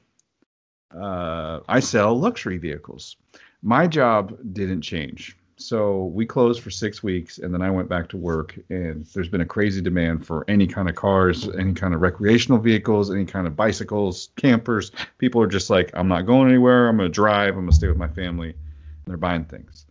Uh, 0.96 1.60
I 1.68 1.80
sell 1.82 2.18
luxury 2.18 2.58
vehicles. 2.58 3.16
My 3.62 3.88
job 3.88 4.38
didn't 4.54 4.82
change. 4.82 5.38
So 5.60 6.06
we 6.06 6.26
closed 6.26 6.64
for 6.64 6.72
six 6.72 7.04
weeks, 7.04 7.38
and 7.38 7.54
then 7.54 7.62
I 7.62 7.70
went 7.70 7.90
back 7.90 8.08
to 8.10 8.18
work. 8.18 8.58
And 8.70 9.06
there's 9.08 9.28
been 9.28 9.42
a 9.42 9.46
crazy 9.46 9.82
demand 9.82 10.26
for 10.26 10.46
any 10.48 10.66
kind 10.66 10.88
of 10.88 10.96
cars, 10.96 11.50
any 11.50 11.74
kind 11.74 11.94
of 11.94 12.00
recreational 12.00 12.60
vehicles, 12.60 13.12
any 13.12 13.26
kind 13.26 13.46
of 13.46 13.58
bicycles, 13.58 14.30
campers. 14.38 14.94
People 15.18 15.42
are 15.42 15.48
just 15.48 15.70
like, 15.70 15.92
I'm 15.94 16.08
not 16.08 16.26
going 16.26 16.48
anywhere. 16.48 16.88
I'm 16.88 16.96
going 16.96 17.10
to 17.10 17.14
drive. 17.14 17.56
I'm 17.56 17.62
going 17.66 17.72
to 17.72 17.76
stay 17.76 17.90
with 17.90 17.98
my 17.98 18.08
family. 18.08 18.52
And 18.52 19.06
they're 19.06 19.18
buying 19.18 19.44
things. 19.44 19.86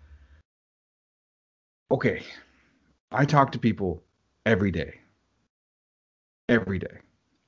Okay. 1.91 2.23
I 3.13 3.27
talk 3.27 3.53
to 3.53 3.59
people 3.59 4.03
every 4.47 4.71
day. 4.71 4.95
Every 6.49 6.79
day. 6.79 6.99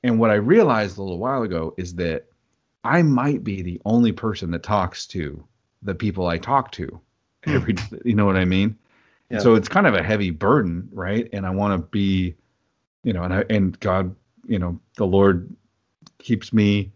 And 0.03 0.19
what 0.19 0.31
I 0.31 0.35
realized 0.35 0.99
a 0.99 1.03
little 1.03 1.19
while 1.19 1.43
ago 1.43 1.75
is 1.77 1.95
that 1.97 2.27
I 2.85 3.03
might 3.03 3.45
be 3.45 3.63
the 3.63 3.81
only 3.85 4.13
person 4.13 4.51
that 4.53 4.63
talks 4.63 5.07
to 5.09 5.45
the 5.83 5.95
people 5.95 6.27
I 6.27 6.39
talk 6.39 6.73
to 6.73 7.01
hmm. 7.45 7.51
every 7.51 7.75
you 8.05 8.15
know 8.15 8.27
what 8.27 8.37
I 8.37 8.45
mean? 8.45 8.77
Yeah. 9.31 9.39
So 9.39 9.55
it's 9.55 9.69
kind 9.69 9.87
of 9.87 9.95
a 9.95 10.03
heavy 10.03 10.31
burden, 10.31 10.89
right? 10.93 11.29
And 11.33 11.47
I 11.47 11.51
want 11.51 11.81
to 11.81 11.87
be, 11.89 12.35
you 13.05 13.13
know, 13.13 13.23
and 13.23 13.33
I, 13.33 13.45
and 13.49 13.79
God, 13.81 14.15
you 14.47 14.59
know, 14.59 14.81
the 14.97 15.07
Lord 15.07 15.55
keeps 16.19 16.53
me 16.53 16.93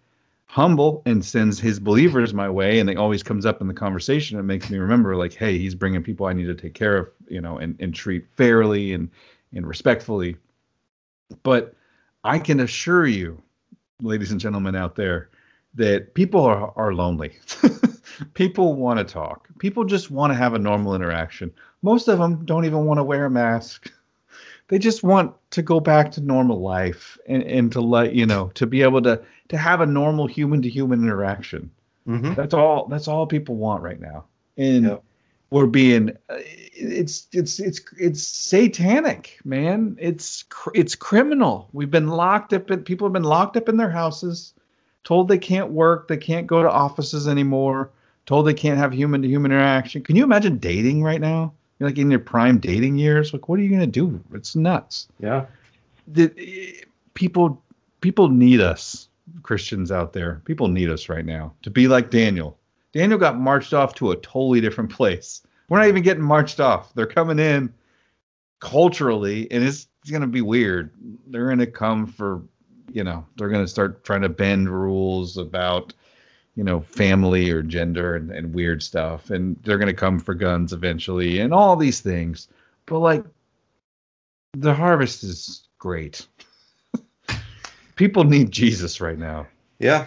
humble 0.47 1.03
and 1.07 1.25
sends 1.25 1.59
his 1.59 1.81
believers 1.81 2.33
my 2.33 2.49
way 2.49 2.79
and 2.79 2.89
it 2.89 2.97
always 2.97 3.25
comes 3.25 3.45
up 3.45 3.61
in 3.61 3.67
the 3.67 3.75
conversation 3.75 4.39
it 4.39 4.45
makes 4.45 4.71
me 4.71 4.79
remember 4.79 5.17
like 5.17 5.35
hey 5.35 5.59
he's 5.59 5.75
bringing 5.75 6.01
people 6.01 6.27
i 6.27 6.33
need 6.33 6.45
to 6.45 6.55
take 6.55 6.75
care 6.75 6.97
of 6.97 7.09
you 7.27 7.41
know 7.41 7.59
and, 7.59 7.75
and 7.81 7.93
treat 7.93 8.25
fairly 8.37 8.93
and 8.93 9.11
and 9.55 9.67
respectfully. 9.67 10.37
But 11.43 11.75
i 12.27 12.39
can 12.39 12.61
assure 12.61 13.07
you 13.07 13.43
ladies 14.01 14.31
and 14.31 14.41
gentlemen 14.41 14.75
out 14.75 14.97
there 14.97 15.31
that 15.75 16.15
people 16.15 16.43
are, 16.43 16.73
are 16.77 16.95
lonely. 16.95 17.39
People 18.35 18.75
want 18.75 18.99
to 18.99 19.05
talk. 19.05 19.49
People 19.59 19.85
just 19.85 20.11
want 20.11 20.33
to 20.33 20.37
have 20.37 20.55
a 20.55 20.59
normal 20.59 20.95
interaction. 20.95 21.53
Most 21.83 22.07
of 22.07 22.19
them 22.19 22.45
don't 22.45 22.65
even 22.65 22.85
want 22.85 22.99
to 22.99 23.05
wear 23.05 23.27
a 23.27 23.31
mask. 23.31 23.91
They 24.69 24.79
just 24.79 25.03
want 25.03 25.35
to 25.51 25.61
go 25.61 25.79
back 25.79 26.11
to 26.13 26.23
normal 26.23 26.59
life 26.59 27.19
and, 27.29 27.43
and 27.43 27.71
to 27.73 27.83
let 27.83 28.15
you 28.15 28.25
know 28.25 28.51
to 28.55 28.67
be 28.67 28.81
able 28.81 29.03
to 29.03 29.23
to 29.49 29.59
have 29.59 29.83
a 29.83 29.87
normal 29.87 30.27
human 30.27 30.63
to 30.63 30.71
human 30.71 31.03
interaction. 31.03 31.71
Hmm 32.07 32.33
that's 32.33 32.55
all 32.55 32.87
that's 32.89 33.07
all 33.07 33.27
people 33.27 33.57
want 33.57 33.83
right 33.83 34.01
now. 34.01 34.25
And 34.57 34.85
Yep. 34.85 35.04
We're 35.55 35.67
being 35.67 36.11
it's 36.29 37.29
it's 37.31 37.61
it's 37.61 37.81
it's 37.97 38.27
satanic 38.27 39.39
man. 39.45 39.97
It's 40.01 40.45
it's 40.75 40.97
criminal. 40.97 41.69
We've 41.73 41.93
been 41.93 42.09
locked 42.09 42.53
up 42.53 42.73
in, 42.73 42.83
people 42.83 43.07
have 43.07 43.13
been 43.13 43.23
locked 43.23 43.57
up 43.57 43.69
in 43.69 43.77
their 43.77 43.91
houses 43.91 44.53
told 45.05 45.29
they 45.29 45.39
can't 45.39 45.71
work 45.71 46.09
they 46.09 46.17
can't 46.17 46.49
go 46.49 46.61
to 46.61 46.69
offices 46.69 47.29
anymore 47.29 47.93
told 48.27 48.49
they 48.49 48.55
can't 48.55 48.79
have 48.79 48.93
human 48.93 49.23
to 49.23 49.29
human 49.29 49.53
interaction. 49.53 50.03
Can 50.03 50.17
you 50.17 50.25
imagine 50.25 50.59
dating 50.59 51.05
right 51.05 51.21
now? 51.21 51.53
You're 51.79 51.89
like 51.89 51.99
in 51.99 52.11
your 52.11 52.19
prime 52.19 52.59
dating 52.59 52.99
years? 52.99 53.33
Like 53.33 53.49
what 53.49 53.61
are 53.61 53.63
you 53.63 53.69
going 53.69 53.81
to 53.81 53.87
do? 53.87 54.21
It's 54.33 54.57
nuts. 54.57 55.07
Yeah. 55.21 55.47
the, 56.09 56.85
people 57.15 57.63
people 58.01 58.29
need 58.29 58.61
us 58.61 59.09
christians 59.45 59.93
out 59.93 60.15
there. 60.15 60.43
People 60.47 60.67
need 60.67 60.91
us 60.91 61.09
right 61.09 61.25
now 61.25 61.55
to 61.63 61.71
be 61.71 61.87
like 61.87 62.11
daniel 62.11 62.59
daniel 62.95 63.19
got 63.19 63.39
marched 63.39 63.75
off 63.75 63.95
to 63.97 64.13
a 64.13 64.17
totally 64.17 64.61
different 64.61 64.91
place. 64.91 65.43
We're 65.69 65.79
not 65.79 65.89
even 65.89 66.03
getting 66.03 66.23
marched 66.23 66.61
off. 66.61 66.95
They're 66.95 67.07
coming 67.07 67.39
in 67.39 67.75
culturally 68.61 69.51
and 69.51 69.65
it's, 69.65 69.89
it's 70.01 70.11
going 70.11 70.23
to 70.23 70.27
be 70.27 70.41
weird. 70.41 70.91
They're 71.27 71.47
going 71.47 71.59
to 71.59 71.67
come 71.67 72.07
for 72.07 72.43
you 72.93 73.03
know 73.03 73.27
they're 73.37 73.49
going 73.49 73.65
to 73.65 73.69
start 73.69 74.05
trying 74.05 74.23
to 74.23 74.29
bend 74.29 74.71
rules 74.71 75.37
about 75.37 75.93
you 76.55 76.63
know 76.63 76.81
family 76.81 77.51
or 77.51 77.63
gender 77.63 78.15
and, 78.15 78.31
and 78.31 78.55
weird 78.55 78.83
stuff. 78.83 79.31
And 79.31 79.57
they're 79.65 79.79
going 79.79 79.89
to 79.89 79.95
come 79.95 80.19
for 80.19 80.35
guns 80.35 80.73
eventually 80.73 81.41
and 81.41 81.53
all 81.53 81.77
these 81.77 82.01
things. 82.01 82.49
But 82.87 83.01
like 83.01 83.25
the 84.53 84.75
harvest 84.75 85.25
is 85.25 85.65
great. 85.79 86.27
People 87.97 88.25
need 88.25 88.51
jesus 88.51 89.01
right 89.01 89.19
now. 89.19 89.47
Yeah. 89.79 90.07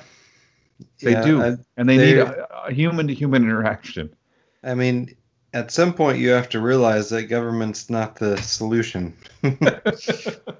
They 1.01 1.11
Yeah, 1.11 1.21
do 1.21 1.41
I, 1.41 1.57
and 1.77 1.89
they 1.89 1.97
need 1.97 2.17
a 2.17 2.67
human 2.69 3.07
to 3.07 3.13
human 3.13 3.43
interaction. 3.43 4.15
I 4.63 4.73
mean, 4.73 5.15
at 5.53 5.71
some 5.71 5.93
point, 5.93 6.19
you 6.19 6.29
have 6.29 6.49
to 6.49 6.59
realize 6.59 7.09
that 7.09 7.23
government's 7.23 7.89
not 7.89 8.15
the 8.15 8.37
solution. 8.37 9.15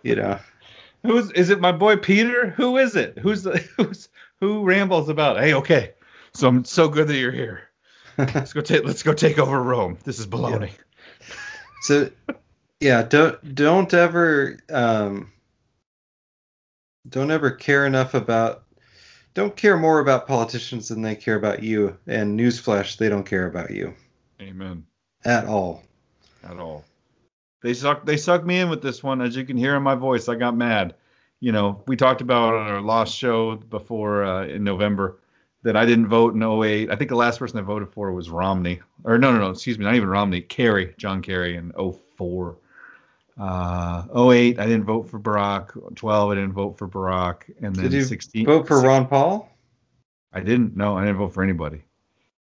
you 0.03 0.15
know. 0.15 0.39
who's 1.03 1.31
is 1.31 1.49
it 1.49 1.59
my 1.59 1.71
boy 1.71 1.97
peter? 1.97 2.49
Who 2.51 2.77
is 2.77 2.95
it? 2.95 3.17
Who's 3.17 3.43
the 3.43 3.57
who's 3.77 4.09
who 4.39 4.63
rambles 4.63 5.09
about? 5.09 5.39
Hey 5.39 5.53
okay 5.53 5.93
so 6.37 6.47
i'm 6.47 6.63
so 6.65 6.87
good 6.87 7.07
that 7.07 7.17
you're 7.17 7.31
here. 7.31 7.63
Let's 8.17 8.53
go 8.53 8.61
take 8.61 8.83
let's 8.85 9.03
go 9.03 9.13
take 9.13 9.39
over 9.39 9.61
rome. 9.61 9.97
This 10.03 10.19
is 10.19 10.27
baloney. 10.27 10.71
So, 11.81 12.09
yeah, 12.79 13.03
don't 13.03 13.55
don't 13.55 13.93
ever 13.93 14.57
um, 14.69 15.31
don't 17.07 17.31
ever 17.31 17.51
care 17.51 17.85
enough 17.85 18.13
about 18.13 18.63
don't 19.37 19.55
care 19.55 19.77
more 19.77 19.99
about 19.99 20.27
politicians 20.27 20.87
than 20.87 21.01
they 21.01 21.15
care 21.15 21.35
about 21.35 21.61
you. 21.61 21.95
And 22.07 22.37
newsflash, 22.37 22.97
they 22.97 23.07
don't 23.07 23.23
care 23.23 23.45
about 23.45 23.71
you 23.71 23.93
amen 24.41 24.85
at 25.25 25.45
all. 25.45 25.83
at 26.43 26.57
all. 26.57 26.85
They 27.61 27.73
suck 27.73 28.05
they 28.05 28.17
sucked 28.17 28.45
me 28.45 28.59
in 28.59 28.69
with 28.69 28.81
this 28.81 29.03
one, 29.03 29.21
as 29.21 29.35
you 29.35 29.45
can 29.45 29.57
hear 29.57 29.75
in 29.75 29.83
my 29.83 29.95
voice. 29.95 30.29
I 30.29 30.35
got 30.35 30.55
mad. 30.55 30.95
You 31.39 31.51
know, 31.51 31.83
we 31.87 31.95
talked 31.95 32.21
about 32.21 32.55
on 32.55 32.67
our 32.67 32.81
last 32.81 33.15
show 33.15 33.55
before 33.55 34.23
uh, 34.23 34.47
in 34.47 34.63
November 34.63 35.19
that 35.63 35.75
I 35.75 35.85
didn't 35.85 36.07
vote 36.07 36.33
in 36.33 36.41
08. 36.41 36.89
I 36.89 36.95
think 36.95 37.09
the 37.09 37.15
last 37.15 37.39
person 37.39 37.59
I 37.59 37.61
voted 37.61 37.89
for 37.89 38.11
was 38.11 38.29
Romney. 38.29 38.79
Or 39.03 39.17
no, 39.17 39.31
no, 39.31 39.39
no, 39.39 39.49
excuse 39.49 39.77
me, 39.77 39.85
not 39.85 39.95
even 39.95 40.09
Romney. 40.09 40.41
Kerry, 40.41 40.93
John 40.97 41.21
Kerry 41.21 41.55
in 41.55 41.71
04. 42.17 42.57
Uh, 43.39 44.03
08, 44.31 44.59
I 44.59 44.65
didn't 44.65 44.85
vote 44.85 45.09
for 45.09 45.19
Barack. 45.19 45.95
12, 45.95 46.31
I 46.31 46.35
didn't 46.35 46.53
vote 46.53 46.77
for 46.77 46.87
Barack. 46.87 47.43
And 47.61 47.75
then 47.75 47.83
Did 47.83 47.93
you 47.93 48.03
16. 48.03 48.45
Vote 48.45 48.67
for 48.67 48.81
Ron 48.81 49.07
Paul? 49.07 49.49
I 50.33 50.39
didn't. 50.39 50.75
No, 50.75 50.97
I 50.97 51.05
didn't 51.05 51.17
vote 51.17 51.33
for 51.33 51.43
anybody 51.43 51.83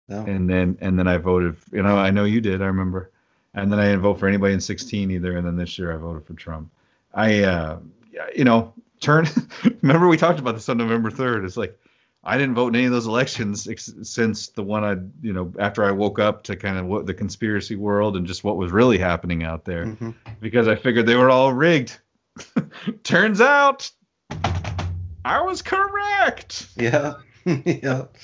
No. 0.08 0.24
and 0.26 0.50
then 0.50 0.78
and 0.82 0.98
then 0.98 1.08
I 1.08 1.18
voted. 1.18 1.58
You 1.72 1.84
know, 1.84 1.98
I 1.98 2.12
know 2.12 2.24
you 2.26 2.42
did. 2.42 2.62
I 2.62 2.66
remember. 2.66 3.12
And 3.54 3.72
then 3.72 3.80
I 3.80 3.86
didn't 3.86 4.02
vote 4.02 4.20
for 4.20 4.28
anybody 4.28 4.54
in 4.54 4.60
16 4.62 5.12
either. 5.12 5.38
And 5.38 5.46
then 5.46 5.56
this 5.56 5.78
year 5.78 5.94
I 5.94 5.98
voted 5.98 6.26
for 6.26 6.34
Trump. 6.34 6.72
I, 7.14 7.44
uh, 7.44 7.80
you 8.36 8.44
know, 8.44 8.74
turn. 9.00 9.28
remember 9.82 10.08
we 10.08 10.18
talked 10.18 10.40
about 10.40 10.56
this 10.56 10.70
on 10.70 10.78
November 10.78 11.12
third. 11.12 11.46
It's 11.46 11.58
like 11.58 11.80
I 12.24 12.38
didn't 12.38 12.56
vote 12.56 12.70
in 12.70 12.76
any 12.76 12.86
of 12.86 12.92
those 12.94 13.06
elections 13.08 13.68
ex- 13.68 13.94
since 14.04 14.48
the 14.48 14.64
one 14.64 14.84
I, 14.84 14.92
you 15.22 15.34
know, 15.34 15.52
after 15.60 15.84
I 15.84 15.92
woke 15.92 16.20
up 16.20 16.44
to 16.44 16.56
kind 16.56 16.78
of 16.78 16.86
what 16.86 17.06
the 17.06 17.14
conspiracy 17.14 17.76
world 17.76 18.16
and 18.16 18.26
just 18.26 18.44
what 18.46 18.56
was 18.56 18.72
really 18.72 18.98
happening 18.98 19.44
out 19.44 19.66
there, 19.66 19.88
Mm-hmm. 19.88 20.12
because 20.40 20.68
I 20.70 20.76
figured 20.76 21.06
they 21.06 21.16
were 21.16 21.30
all 21.30 21.52
rigged. 21.54 22.00
Turns 23.04 23.42
out 23.42 23.92
I 25.26 25.42
was 25.42 25.62
correct. 25.62 26.68
Yeah. 26.78 27.16
yeah. 27.46 28.06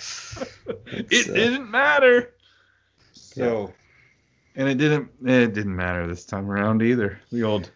It 0.87 1.29
uh, 1.29 1.33
didn't 1.33 1.69
matter. 1.69 2.33
So, 3.13 3.73
and 4.55 4.67
it 4.69 4.77
didn't. 4.77 5.09
It 5.25 5.53
didn't 5.53 5.75
matter 5.75 6.07
this 6.07 6.25
time 6.25 6.49
around 6.49 6.81
either. 6.81 7.19
The 7.31 7.43
old, 7.43 7.69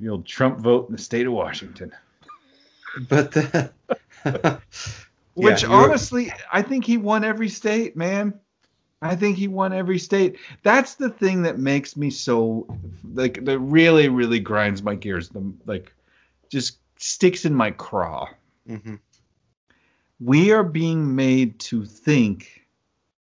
the 0.00 0.08
old 0.08 0.26
Trump 0.26 0.58
vote 0.60 0.88
in 0.88 0.96
the 0.96 1.00
state 1.02 1.26
of 1.26 1.32
Washington. 1.32 1.92
But 3.08 3.32
the, 3.32 3.72
Which 5.40 5.62
Yeah, 5.62 5.68
honestly, 5.70 6.32
I 6.52 6.62
think 6.62 6.84
he 6.84 6.96
won 6.96 7.24
every 7.24 7.48
state, 7.48 7.96
man. 7.96 8.34
I 9.02 9.16
think 9.16 9.38
he 9.38 9.48
won 9.48 9.72
every 9.72 9.98
state. 9.98 10.38
That's 10.62 10.94
the 10.94 11.08
thing 11.08 11.42
that 11.42 11.58
makes 11.58 11.96
me 11.96 12.10
so 12.10 12.66
like 13.14 13.44
that 13.44 13.58
really, 13.58 14.08
really 14.08 14.40
grinds 14.40 14.82
my 14.82 14.94
gears. 14.94 15.30
The 15.30 15.52
like 15.66 15.92
just 16.50 16.78
sticks 16.96 17.44
in 17.44 17.54
my 17.54 17.70
craw. 17.70 18.28
Mhm. 18.68 18.98
We 20.20 20.52
are 20.52 20.64
being 20.64 21.14
made 21.14 21.58
to 21.60 21.86
think 21.86 22.66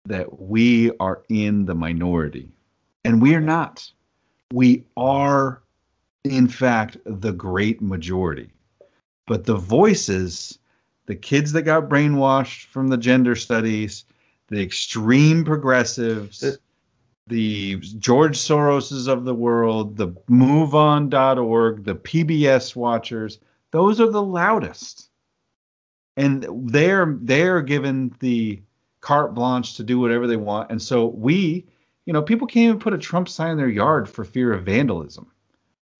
that 0.05 0.41
we 0.41 0.91
are 0.99 1.23
in 1.27 1.65
the 1.65 1.75
minority. 1.75 2.49
And 3.03 3.21
we 3.21 3.35
are 3.35 3.41
not. 3.41 3.89
We 4.53 4.85
are, 4.95 5.61
in 6.23 6.47
fact, 6.47 6.97
the 7.05 7.33
great 7.33 7.81
majority. 7.81 8.51
But 9.27 9.43
the 9.45 9.57
voices, 9.57 10.59
the 11.07 11.15
kids 11.15 11.53
that 11.53 11.63
got 11.63 11.89
brainwashed 11.89 12.65
from 12.65 12.89
the 12.89 12.97
gender 12.97 13.35
studies, 13.35 14.05
the 14.49 14.61
extreme 14.61 15.43
progressives, 15.43 16.43
Uh, 16.43 16.51
the 17.27 17.75
George 17.97 18.37
Soroses 18.37 19.07
of 19.09 19.25
the 19.25 19.35
world, 19.35 19.97
the 19.97 20.09
MoveOn.org, 20.29 21.83
the 21.83 21.95
PBS 21.95 22.75
watchers, 22.75 23.39
those 23.71 23.99
are 23.99 24.09
the 24.09 24.21
loudest. 24.23 25.09
And 26.15 26.47
they're 26.71 27.17
they're 27.21 27.61
given 27.61 28.15
the 28.19 28.61
carte 29.01 29.33
blanche 29.33 29.75
to 29.75 29.83
do 29.83 29.99
whatever 29.99 30.25
they 30.25 30.37
want. 30.37 30.71
And 30.71 30.81
so 30.81 31.07
we, 31.07 31.65
you 32.05 32.13
know, 32.13 32.21
people 32.21 32.47
can't 32.47 32.69
even 32.69 32.79
put 32.79 32.93
a 32.93 32.97
Trump 32.97 33.29
sign 33.29 33.51
in 33.51 33.57
their 33.57 33.67
yard 33.67 34.09
for 34.09 34.23
fear 34.23 34.53
of 34.53 34.63
vandalism. 34.63 35.27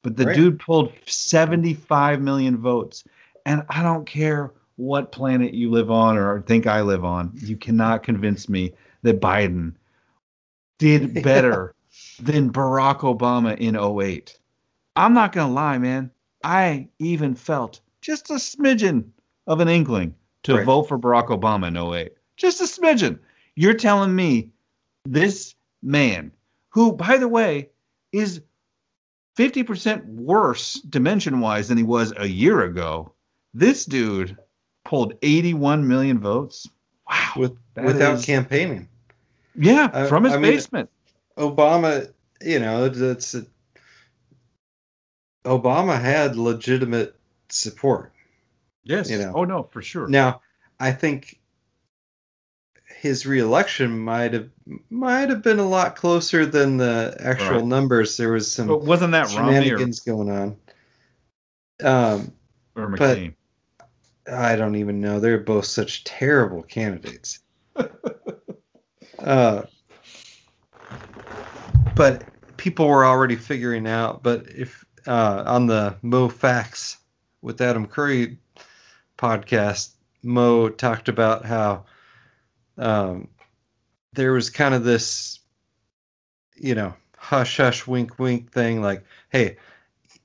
But 0.03 0.15
the 0.15 0.25
Right. 0.25 0.35
dude 0.35 0.59
pulled 0.59 0.91
75 1.05 2.21
million 2.21 2.57
votes. 2.57 3.03
And 3.45 3.63
I 3.69 3.83
don't 3.83 4.05
care 4.05 4.51
what 4.77 5.11
planet 5.11 5.53
you 5.53 5.69
live 5.71 5.91
on 5.91 6.17
or 6.17 6.41
think 6.41 6.65
I 6.67 6.81
live 6.81 7.03
on, 7.03 7.31
you 7.35 7.57
cannot 7.57 8.03
convince 8.03 8.47
me 8.47 8.73
that 9.01 9.19
Biden 9.19 9.73
did 10.77 11.21
better 11.23 11.75
than 12.19 12.51
Barack 12.51 12.99
Obama 12.99 13.57
in 13.57 13.75
08. 13.75 14.37
I'm 14.95 15.13
not 15.13 15.31
going 15.33 15.47
to 15.47 15.53
lie, 15.53 15.77
man. 15.79 16.11
I 16.43 16.87
even 16.99 17.35
felt 17.35 17.81
just 18.01 18.29
a 18.29 18.35
smidgen 18.35 19.09
of 19.47 19.59
an 19.59 19.67
inkling 19.67 20.15
to 20.43 20.55
Right. 20.55 20.65
vote 20.65 20.83
for 20.83 20.97
Barack 20.97 21.27
Obama 21.27 21.67
in 21.67 21.77
08. 21.77 22.13
Just 22.37 22.61
a 22.61 22.65
smidgen. 22.65 23.19
You're 23.55 23.73
telling 23.73 24.15
me 24.15 24.51
this 25.05 25.55
man, 25.81 26.31
who, 26.69 26.93
by 26.93 27.17
the 27.17 27.27
way, 27.27 27.69
is 28.11 28.41
50% 29.37 30.05
worse 30.05 30.73
dimension 30.81 31.39
wise 31.39 31.67
than 31.67 31.77
he 31.77 31.83
was 31.83 32.13
a 32.15 32.27
year 32.27 32.61
ago, 32.61 33.13
this 33.53 33.85
dude 33.85 34.37
pulled 34.87 35.13
81 35.21 35.87
million 35.87 36.19
votes. 36.19 36.67
Wow. 37.09 37.31
With, 37.37 37.57
without 37.75 38.15
is- 38.15 38.25
campaigning. 38.25 38.87
Yeah, 39.55 39.89
I- 39.93 40.07
from 40.07 40.23
his 40.23 40.33
I 40.33 40.37
mean- 40.37 40.51
basement. 40.51 40.89
Obama, 41.37 42.11
you 42.41 42.59
know, 42.59 42.85
it's 42.85 43.35
Obama 45.45 45.99
had 45.99 46.35
legitimate 46.35 47.15
support. 47.49 48.11
Yes. 48.83 49.09
you 49.09 49.17
know. 49.19 49.33
Oh 49.35 49.43
no, 49.43 49.63
for 49.63 49.81
sure. 49.81 50.07
Now, 50.07 50.41
I 50.79 50.91
think 50.93 51.39
his 53.01 53.25
reelection 53.25 53.99
might 53.99 54.33
have 54.33 54.49
might 54.89 55.29
have 55.29 55.43
been 55.43 55.59
a 55.59 55.67
lot 55.67 55.95
closer 55.95 56.45
than 56.45 56.77
the 56.77 57.15
actual 57.19 57.57
Right. 57.57 57.65
numbers. 57.65 58.17
There 58.17 58.31
was 58.31 58.51
some 58.51 58.67
But 58.67 58.83
wasn't 58.83 59.11
that 59.11 59.27
Romney 59.35 59.57
or, 59.57 59.61
shenanigans 59.63 59.99
going 59.99 60.31
on. 60.31 60.55
Um, 61.83 62.31
or 62.75 62.87
McCain? 62.87 63.35
I 64.31 64.55
don't 64.55 64.75
even 64.75 64.99
know. 64.99 65.19
They're 65.19 65.37
both 65.37 65.65
such 65.65 66.03
terrible 66.03 66.63
candidates. 66.63 67.39
uh, 69.19 69.63
but 71.95 72.23
people 72.57 72.87
were 72.87 73.05
already 73.05 73.35
figuring 73.35 73.87
out. 73.87 74.23
But 74.23 74.47
if 74.49 74.85
uh, 75.05 75.43
on 75.45 75.67
the 75.67 75.95
Moe 76.01 76.29
Factz 76.29 76.97
with 77.41 77.61
Adam 77.61 77.87
Curry 77.87 78.37
podcast, 79.17 79.93
Mo 80.23 80.69
talked 80.69 81.09
about 81.09 81.45
how 81.45 81.85
um, 82.77 83.29
there 84.13 84.33
was 84.33 84.49
kind 84.49 84.73
of 84.73 84.83
this, 84.83 85.39
you 86.55 86.75
know, 86.75 86.93
hush 87.17 87.57
hush, 87.57 87.87
wink 87.87 88.19
wink 88.19 88.51
thing. 88.51 88.81
Like, 88.81 89.03
hey, 89.29 89.57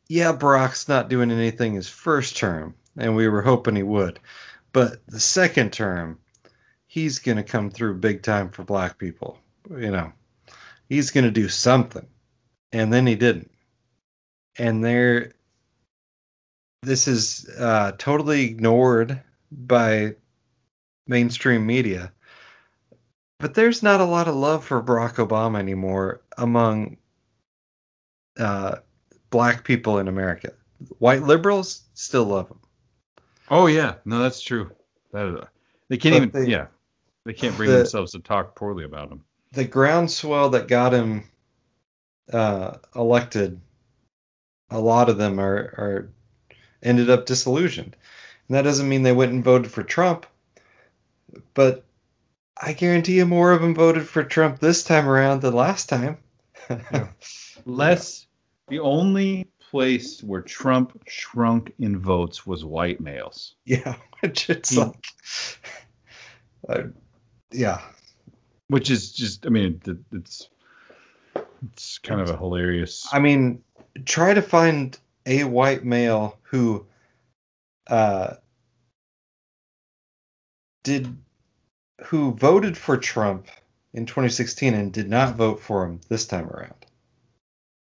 yeah, 0.09 0.33
Barack's 0.33 0.89
not 0.89 1.09
doing 1.09 1.31
anything 1.31 1.75
his 1.75 1.89
first 1.89 2.37
term, 2.37 2.75
and 2.97 3.17
we 3.17 3.29
were 3.29 3.43
hoping 3.43 3.77
he 3.77 3.83
would. 3.83 4.19
But 4.73 5.07
the 5.07 5.21
second 5.21 5.73
term, 5.73 6.19
he's 6.87 7.19
going 7.19 7.37
to 7.37 7.43
come 7.43 7.71
through 7.71 7.99
big 7.99 8.23
time 8.23 8.51
for 8.51 8.65
black 8.65 8.99
people. 8.99 9.39
You 9.71 9.91
know, 9.91 10.13
he's 10.89 11.11
going 11.11 11.25
to 11.25 11.31
do 11.31 11.49
something. 11.49 12.07
And 12.73 12.93
then 12.93 13.07
he 13.07 13.15
didn't. 13.15 13.51
And 14.59 14.85
there, 14.85 15.33
this 16.83 17.07
is 17.09 17.49
uh, 17.59 17.93
totally 17.99 18.45
ignored 18.45 19.21
by 19.51 20.17
mainstream 21.07 21.67
media. 21.67 22.13
But 23.39 23.55
there's 23.55 23.83
not 23.83 24.01
a 24.01 24.07
lot 24.07 24.29
of 24.29 24.35
love 24.35 24.65
for 24.65 24.83
Barack 24.83 25.15
Obama 25.15 25.59
anymore 25.59 26.23
among 26.39 26.97
uh, 28.39 28.77
black 29.31 29.65
people 29.65 29.99
in 29.99 30.09
America. 30.09 30.53
White 30.99 31.23
liberals 31.23 31.83
still 31.95 32.25
love 32.25 32.49
him. 32.49 32.61
Oh 33.51 33.67
yeah, 33.67 33.95
no, 34.05 34.21
that's 34.21 34.41
true. 34.41 34.71
That 35.13 35.27
is, 35.27 35.41
they 35.89 35.97
can't 35.99 36.15
But 36.33 36.39
even. 36.41 36.45
they- 36.47 36.51
yeah, 36.53 36.67
they 37.25 37.33
can't 37.33 37.57
bring 37.57 37.71
the- 37.71 37.77
themselves 37.79 38.13
to 38.13 38.21
talk 38.21 38.55
poorly 38.57 38.85
about 38.85 39.11
him. 39.11 39.25
the 39.53 39.65
groundswell 39.65 40.51
that 40.51 40.69
got 40.69 40.95
him 40.95 41.25
uh, 42.33 42.79
elected, 42.95 43.61
a 44.71 44.81
lot 44.81 45.11
of 45.11 45.19
them 45.19 45.39
are, 45.39 45.57
are 45.57 46.13
ended 46.83 47.11
up 47.11 47.27
disillusioned. 47.27 47.95
And 48.49 48.57
that 48.57 48.63
doesn't 48.63 48.89
mean 48.89 49.03
they 49.03 49.13
went 49.13 49.33
and 49.33 49.45
voted 49.45 49.71
for 49.71 49.83
Trump, 49.83 50.25
but 51.55 51.85
I 52.61 52.73
guarantee 52.73 53.17
you 53.17 53.27
more 53.27 53.53
of 53.53 53.61
them 53.61 53.75
voted 53.75 54.07
for 54.09 54.25
Trump 54.25 54.61
this 54.61 54.85
time 54.85 55.09
around 55.09 55.43
than 55.43 55.53
last 55.55 55.89
time. 55.89 56.19
Less. 57.67 58.27
The 58.69 58.81
only 58.81 59.49
place 59.73 60.23
where 60.23 60.43
Trump 60.43 61.03
shrunk 61.09 61.73
in 61.79 61.99
votes 61.99 62.47
was 62.47 62.63
white 62.65 63.01
males. 63.01 63.57
yeah, 63.65 63.97
which 64.21 64.51
it's 64.51 64.77
like, 64.77 65.05
uh, 66.69 66.83
yeah, 67.51 67.81
which 68.69 68.91
is 68.91 69.13
just 69.13 69.47
i 69.47 69.49
mean 69.49 69.81
it's 70.13 70.49
it's 71.73 71.99
kind 71.99 72.21
of 72.21 72.31
a 72.31 72.37
hilarious 72.37 73.09
I 73.13 73.19
mean, 73.19 73.63
try 74.05 74.35
to 74.35 74.43
find 74.43 74.99
a 75.27 75.45
white 75.45 75.85
male 75.85 76.39
who 76.43 76.87
uh, 77.87 78.35
did 80.85 81.17
who 82.05 82.33
voted 82.33 82.77
for 82.77 82.97
Trump 82.97 83.47
in 83.95 84.07
2016 84.07 84.75
and 84.75 84.93
did 84.93 85.09
not 85.09 85.37
vote 85.37 85.61
for 85.61 85.85
him 85.87 86.01
this 86.09 86.27
time 86.27 86.49
around. 86.49 86.87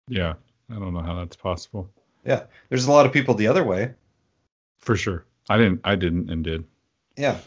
yeah 0.07 0.33
i 0.69 0.75
don't 0.75 0.93
know 0.93 1.01
how 1.01 1.15
that's 1.15 1.35
possible. 1.35 1.89
Yeah, 2.25 2.43
there's 2.69 2.85
a 2.85 2.91
lot 2.91 3.05
of 3.05 3.11
people 3.11 3.33
the 3.35 3.47
other 3.47 3.63
way. 3.63 3.93
for 4.79 4.95
sure. 4.95 5.25
I 5.49 5.57
didn't 5.57 5.81
i 5.83 5.95
didn't 5.95 6.29
and 6.29 6.43
did. 6.43 6.63
Yeah. 7.17 7.37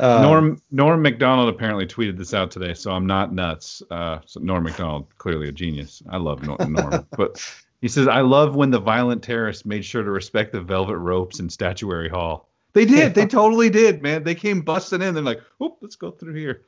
Um, 0.00 0.22
norm 0.22 0.62
norm 0.70 1.02
macdonald 1.02 1.48
apparently 1.48 1.86
tweeted 1.86 2.16
this 2.18 2.34
out 2.34 2.50
today 2.50 2.74
so 2.74 2.90
i'm 2.90 3.06
not 3.06 3.32
nuts. 3.32 3.82
Uh 3.90 4.18
so 4.26 4.40
norm 4.40 4.64
macdonald 4.64 5.06
clearly 5.18 5.48
a 5.48 5.52
genius. 5.52 6.02
I 6.08 6.16
love 6.18 6.42
norm, 6.42 6.72
norm 6.72 7.06
but 7.16 7.44
he 7.80 7.88
says 7.88 8.08
i 8.08 8.20
love 8.20 8.56
when 8.56 8.70
the 8.70 8.80
violent 8.80 9.22
terrorists 9.22 9.64
made 9.64 9.84
sure 9.84 10.02
to 10.02 10.10
respect 10.10 10.52
the 10.52 10.60
velvet 10.60 10.96
ropes 10.98 11.40
in 11.40 11.48
statuary 11.50 12.08
hall. 12.08 12.48
They 12.72 12.84
did. 12.84 13.14
They 13.14 13.26
totally 13.26 13.70
did 13.70 14.02
man. 14.02 14.22
They 14.22 14.34
came 14.34 14.60
busting 14.60 15.02
in. 15.02 15.14
They're 15.14 15.22
like 15.22 15.40
oop 15.62 15.78
let's 15.80 15.96
go 15.96 16.10
through 16.10 16.34
here. 16.34 16.62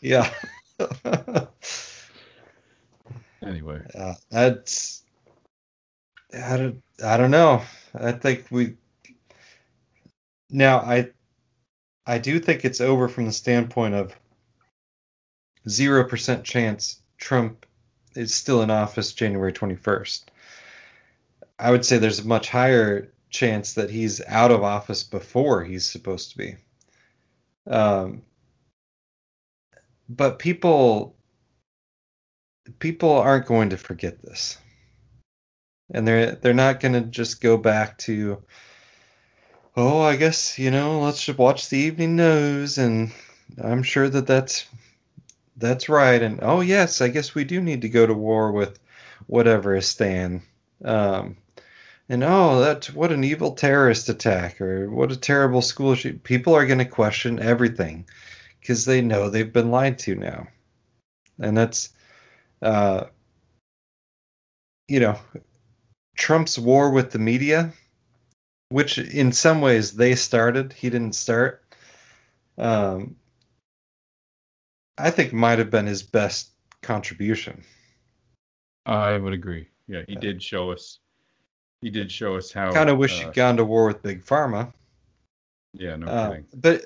Yeah. 0.00 0.28
anyway 3.42 3.80
Yeah, 3.94 4.14
that's 4.30 5.02
I 6.34 6.56
don't, 6.56 6.82
I 7.04 7.16
don't 7.16 7.30
know. 7.30 7.62
I 7.94 8.12
think 8.12 8.46
we 8.50 8.74
now 10.50 10.78
I 10.78 11.10
I 12.06 12.18
do 12.18 12.40
think 12.40 12.64
it's 12.64 12.80
over 12.80 13.08
from 13.08 13.26
the 13.26 13.32
standpoint 13.32 13.94
of 13.94 14.14
zero 15.68 16.04
percent 16.08 16.44
chance 16.44 17.00
Trump 17.18 17.66
is 18.16 18.34
still 18.34 18.62
in 18.62 18.70
office 18.70 19.12
January 19.12 19.52
twenty 19.52 19.76
first. 19.76 20.30
I 21.58 21.70
would 21.70 21.84
say 21.84 21.98
there's 21.98 22.20
a 22.20 22.26
much 22.26 22.48
higher 22.48 23.12
chance 23.30 23.74
that 23.74 23.90
he's 23.90 24.20
out 24.26 24.50
of 24.50 24.62
office 24.62 25.02
before 25.02 25.62
he's 25.64 25.88
supposed 25.88 26.30
to 26.30 26.38
be. 26.38 26.56
Um, 27.66 28.22
but 30.08 30.38
people 30.38 31.14
people 32.78 33.10
aren't 33.10 33.46
going 33.46 33.70
to 33.70 33.76
forget 33.76 34.22
this. 34.22 34.58
And 35.90 36.06
they're 36.06 36.32
they're 36.32 36.54
not 36.54 36.80
going 36.80 36.94
to 36.94 37.02
just 37.02 37.42
go 37.42 37.56
back 37.56 37.98
to 37.98 38.42
oh 39.76 40.00
i 40.00 40.16
guess 40.16 40.58
you 40.58 40.70
know 40.70 41.00
let's 41.00 41.24
just 41.24 41.38
watch 41.38 41.68
the 41.68 41.78
evening 41.78 42.14
news 42.16 42.76
and 42.78 43.10
i'm 43.62 43.82
sure 43.82 44.08
that 44.08 44.26
that's 44.26 44.66
that's 45.56 45.88
right. 45.88 46.22
And 46.22 46.40
oh 46.42 46.60
yes 46.60 47.00
i 47.00 47.08
guess 47.08 47.34
we 47.34 47.44
do 47.44 47.60
need 47.60 47.82
to 47.82 47.88
go 47.88 48.06
to 48.06 48.14
war 48.14 48.52
with 48.52 48.78
whatever 49.26 49.76
is 49.76 49.86
stan 49.86 50.42
um, 50.84 51.36
and 52.08 52.24
oh 52.24 52.60
that's 52.60 52.92
what 52.92 53.12
an 53.12 53.24
evil 53.24 53.52
terrorist 53.52 54.08
attack 54.08 54.60
or 54.60 54.90
what 54.90 55.12
a 55.12 55.16
terrible 55.16 55.62
school 55.62 55.94
shoot 55.94 56.22
people 56.22 56.54
are 56.54 56.66
going 56.66 56.78
to 56.78 56.86
question 56.86 57.38
everything 57.38 58.06
because 58.62 58.84
they 58.84 59.02
know 59.02 59.28
they've 59.28 59.52
been 59.52 59.72
lied 59.72 59.98
to 59.98 60.14
now. 60.14 60.46
And 61.40 61.56
that's 61.56 61.90
uh, 62.62 63.04
you 64.88 65.00
know 65.00 65.18
Trump's 66.16 66.58
war 66.58 66.90
with 66.90 67.10
the 67.10 67.18
media, 67.18 67.72
which 68.68 68.98
in 68.98 69.32
some 69.32 69.60
ways 69.60 69.92
they 69.92 70.14
started, 70.14 70.72
he 70.72 70.90
didn't 70.90 71.14
start. 71.14 71.64
Um, 72.58 73.16
I 74.98 75.10
think 75.10 75.32
might 75.32 75.58
have 75.58 75.70
been 75.70 75.86
his 75.86 76.02
best 76.02 76.50
contribution. 76.82 77.64
I 78.86 79.16
would 79.16 79.32
agree. 79.32 79.68
Yeah, 79.88 80.02
he 80.06 80.14
yeah. 80.14 80.20
did 80.20 80.42
show 80.42 80.70
us. 80.70 80.98
He 81.80 81.90
did 81.90 82.10
show 82.10 82.36
us 82.36 82.52
how. 82.52 82.72
Kind 82.72 82.90
of 82.90 82.98
wish 82.98 83.20
uh, 83.20 83.26
he'd 83.26 83.34
gone 83.34 83.56
to 83.56 83.64
war 83.64 83.86
with 83.86 84.02
Big 84.02 84.24
Pharma. 84.24 84.72
Yeah, 85.72 85.96
no 85.96 86.06
uh, 86.06 86.28
kidding. 86.28 86.46
But 86.54 86.82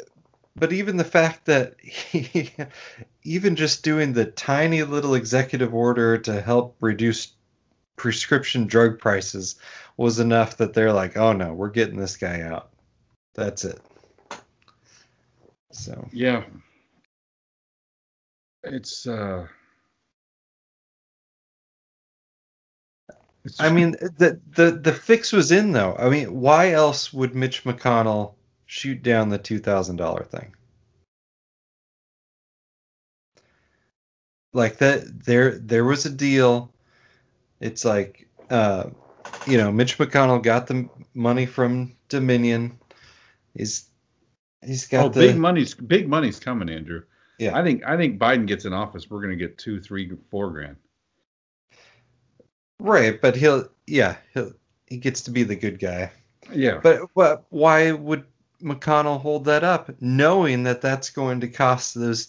but 0.56 0.72
even 0.72 0.96
the 0.96 1.04
fact 1.04 1.44
that 1.46 1.74
he, 1.80 2.50
even 3.22 3.56
just 3.56 3.84
doing 3.84 4.12
the 4.12 4.24
tiny 4.24 4.82
little 4.82 5.14
executive 5.14 5.74
order 5.74 6.18
to 6.18 6.40
help 6.40 6.76
reduce 6.80 7.34
prescription 7.96 8.66
drug 8.66 8.98
prices 8.98 9.56
was 9.96 10.18
enough 10.18 10.56
that 10.56 10.74
they're 10.74 10.92
like, 10.92 11.16
oh 11.16 11.32
no, 11.32 11.52
we're 11.52 11.70
getting 11.70 11.98
this 11.98 12.16
guy 12.16 12.42
out. 12.42 12.70
That's 13.34 13.64
it. 13.64 13.80
So 15.72 16.08
yeah, 16.12 16.44
it's 18.64 19.06
uh. 19.06 19.46
I 23.60 23.70
mean, 23.70 23.92
the 23.92 24.40
the 24.54 24.72
the 24.72 24.92
fix 24.92 25.32
was 25.32 25.52
in 25.52 25.72
though. 25.72 25.94
I 25.98 26.08
mean, 26.08 26.40
why 26.40 26.72
else 26.72 27.12
would 27.12 27.34
Mitch 27.34 27.64
McConnell 27.64 28.35
shoot 28.66 29.02
down 29.02 29.28
the 29.30 29.38
two 29.38 29.58
thousand 29.58 29.96
dollar 29.96 30.24
thing? 30.24 30.54
Like 34.52 34.78
that, 34.78 35.24
there 35.24 35.58
there 35.58 35.84
was 35.84 36.06
a 36.06 36.10
deal 36.10 36.72
it's 37.60 37.84
like, 37.84 38.28
uh, 38.50 38.90
you 39.46 39.58
know, 39.58 39.72
Mitch 39.72 39.98
McConnell 39.98 40.42
got 40.42 40.66
the 40.66 40.88
money 41.14 41.46
from 41.46 41.96
Dominion. 42.08 42.78
He's 43.54 43.88
he's 44.64 44.86
got 44.86 45.06
oh, 45.06 45.08
the 45.08 45.20
big 45.20 45.36
money's 45.36 45.74
big 45.74 46.08
money's 46.08 46.38
coming, 46.38 46.68
Andrew. 46.68 47.02
Yeah, 47.38 47.56
I 47.56 47.62
think 47.62 47.84
I 47.84 47.96
think 47.96 48.18
Biden 48.18 48.46
gets 48.46 48.64
in 48.64 48.72
office, 48.72 49.10
we're 49.10 49.22
gonna 49.22 49.36
get 49.36 49.58
two, 49.58 49.80
three, 49.80 50.10
four 50.30 50.50
grand. 50.50 50.76
Right, 52.78 53.20
but 53.20 53.36
he'll 53.36 53.68
yeah 53.86 54.16
he'll 54.34 54.52
he 54.86 54.98
gets 54.98 55.22
to 55.22 55.30
be 55.30 55.42
the 55.42 55.56
good 55.56 55.78
guy. 55.78 56.12
Yeah, 56.52 56.80
but 56.82 57.02
but 57.14 57.46
why 57.48 57.92
would 57.92 58.24
McConnell 58.62 59.20
hold 59.20 59.44
that 59.46 59.64
up, 59.64 59.90
knowing 60.00 60.64
that 60.64 60.80
that's 60.80 61.10
going 61.10 61.40
to 61.40 61.48
cost 61.48 61.94
those 61.94 62.28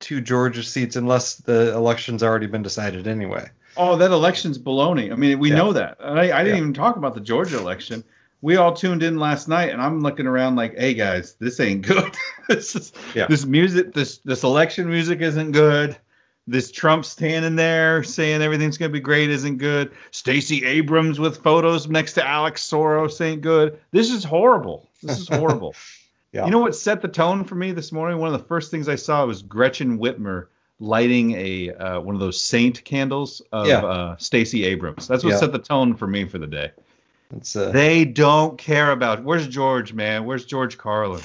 two 0.00 0.20
Georgia 0.20 0.62
seats 0.62 0.96
unless 0.96 1.36
the 1.36 1.74
election's 1.74 2.22
already 2.22 2.46
been 2.46 2.62
decided 2.62 3.06
anyway? 3.06 3.48
Oh, 3.76 3.96
that 3.96 4.10
election's 4.10 4.58
baloney. 4.58 5.12
I 5.12 5.16
mean, 5.16 5.38
we 5.38 5.50
yeah. 5.50 5.56
know 5.56 5.72
that. 5.72 5.96
I, 6.00 6.32
I 6.32 6.44
didn't 6.44 6.56
yeah. 6.56 6.62
even 6.62 6.74
talk 6.74 6.96
about 6.96 7.14
the 7.14 7.20
Georgia 7.20 7.58
election. 7.58 8.04
We 8.40 8.56
all 8.56 8.74
tuned 8.74 9.02
in 9.02 9.18
last 9.18 9.48
night, 9.48 9.70
and 9.70 9.80
I'm 9.80 10.00
looking 10.00 10.26
around 10.26 10.56
like, 10.56 10.76
"Hey 10.76 10.92
guys, 10.92 11.34
this 11.40 11.58
ain't 11.60 11.82
good. 11.82 12.14
this 12.48 12.76
is, 12.76 12.92
yeah. 13.14 13.26
this 13.26 13.46
music, 13.46 13.94
this 13.94 14.18
this 14.18 14.42
election 14.42 14.88
music 14.88 15.22
isn't 15.22 15.52
good. 15.52 15.96
This 16.46 16.70
Trump 16.70 17.06
standing 17.06 17.56
there 17.56 18.02
saying 18.02 18.42
everything's 18.42 18.76
gonna 18.76 18.90
be 18.90 19.00
great 19.00 19.30
isn't 19.30 19.56
good. 19.56 19.92
Stacey 20.10 20.64
Abrams 20.66 21.18
with 21.18 21.42
photos 21.42 21.88
next 21.88 22.12
to 22.14 22.26
Alex 22.26 22.68
Soros 22.68 23.18
ain't 23.22 23.40
good. 23.40 23.78
This 23.92 24.10
is 24.10 24.24
horrible. 24.24 24.90
This 25.04 25.18
is 25.18 25.28
horrible. 25.28 25.74
yeah. 26.32 26.44
You 26.44 26.50
know 26.50 26.58
what 26.58 26.74
set 26.74 27.02
the 27.02 27.08
tone 27.08 27.44
for 27.44 27.54
me 27.54 27.72
this 27.72 27.92
morning? 27.92 28.18
One 28.18 28.32
of 28.32 28.40
the 28.40 28.46
first 28.46 28.70
things 28.70 28.88
I 28.88 28.96
saw 28.96 29.24
was 29.26 29.42
Gretchen 29.42 29.98
Whitmer 29.98 30.46
lighting 30.80 31.32
a 31.32 31.70
uh, 31.70 32.00
one 32.00 32.14
of 32.14 32.20
those 32.20 32.40
saint 32.40 32.84
candles 32.84 33.40
of 33.52 33.66
yeah. 33.66 33.84
uh, 33.84 34.16
Stacey 34.16 34.64
Abrams. 34.64 35.06
That's 35.06 35.24
what 35.24 35.30
yeah. 35.30 35.38
set 35.38 35.52
the 35.52 35.58
tone 35.58 35.94
for 35.94 36.06
me 36.06 36.24
for 36.24 36.38
the 36.38 36.46
day. 36.46 36.72
Uh... 37.32 37.70
They 37.70 38.04
don't 38.04 38.58
care 38.58 38.90
about. 38.90 39.22
Where's 39.24 39.48
George, 39.48 39.92
man? 39.92 40.24
Where's 40.24 40.44
George 40.44 40.78
Carlin? 40.78 41.22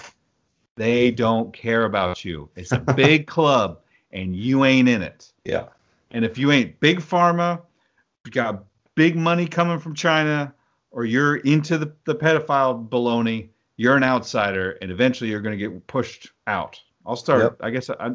They 0.76 1.12
don't 1.12 1.52
care 1.52 1.86
about 1.86 2.24
you. 2.24 2.50
It's 2.56 2.72
a 2.72 2.80
big 2.96 3.28
club, 3.28 3.80
and 4.12 4.36
you 4.36 4.66
ain't 4.66 4.88
in 4.88 5.02
it. 5.02 5.32
Yeah. 5.44 5.66
And 6.12 6.24
if 6.24 6.38
you 6.38 6.52
ain't 6.52 6.80
big 6.80 7.00
pharma, 7.00 7.62
you 8.26 8.32
got 8.32 8.64
big 8.96 9.16
money 9.16 9.46
coming 9.46 9.80
from 9.80 9.94
China, 9.94 10.54
or 10.92 11.06
you're 11.06 11.38
into 11.38 11.78
the, 11.78 11.92
the 12.06 12.16
pedophile 12.16 12.88
baloney, 12.88 13.50
you're 13.80 13.96
an 13.96 14.04
outsider, 14.04 14.72
and 14.82 14.92
eventually 14.92 15.30
you're 15.30 15.40
going 15.40 15.58
to 15.58 15.70
get 15.70 15.88
pushed 15.88 16.30
out. 16.48 16.78
I'll 17.06 17.16
start. 17.16 17.44
Yep. 17.44 17.58
I 17.62 17.70
guess 17.70 17.90
I, 17.90 18.12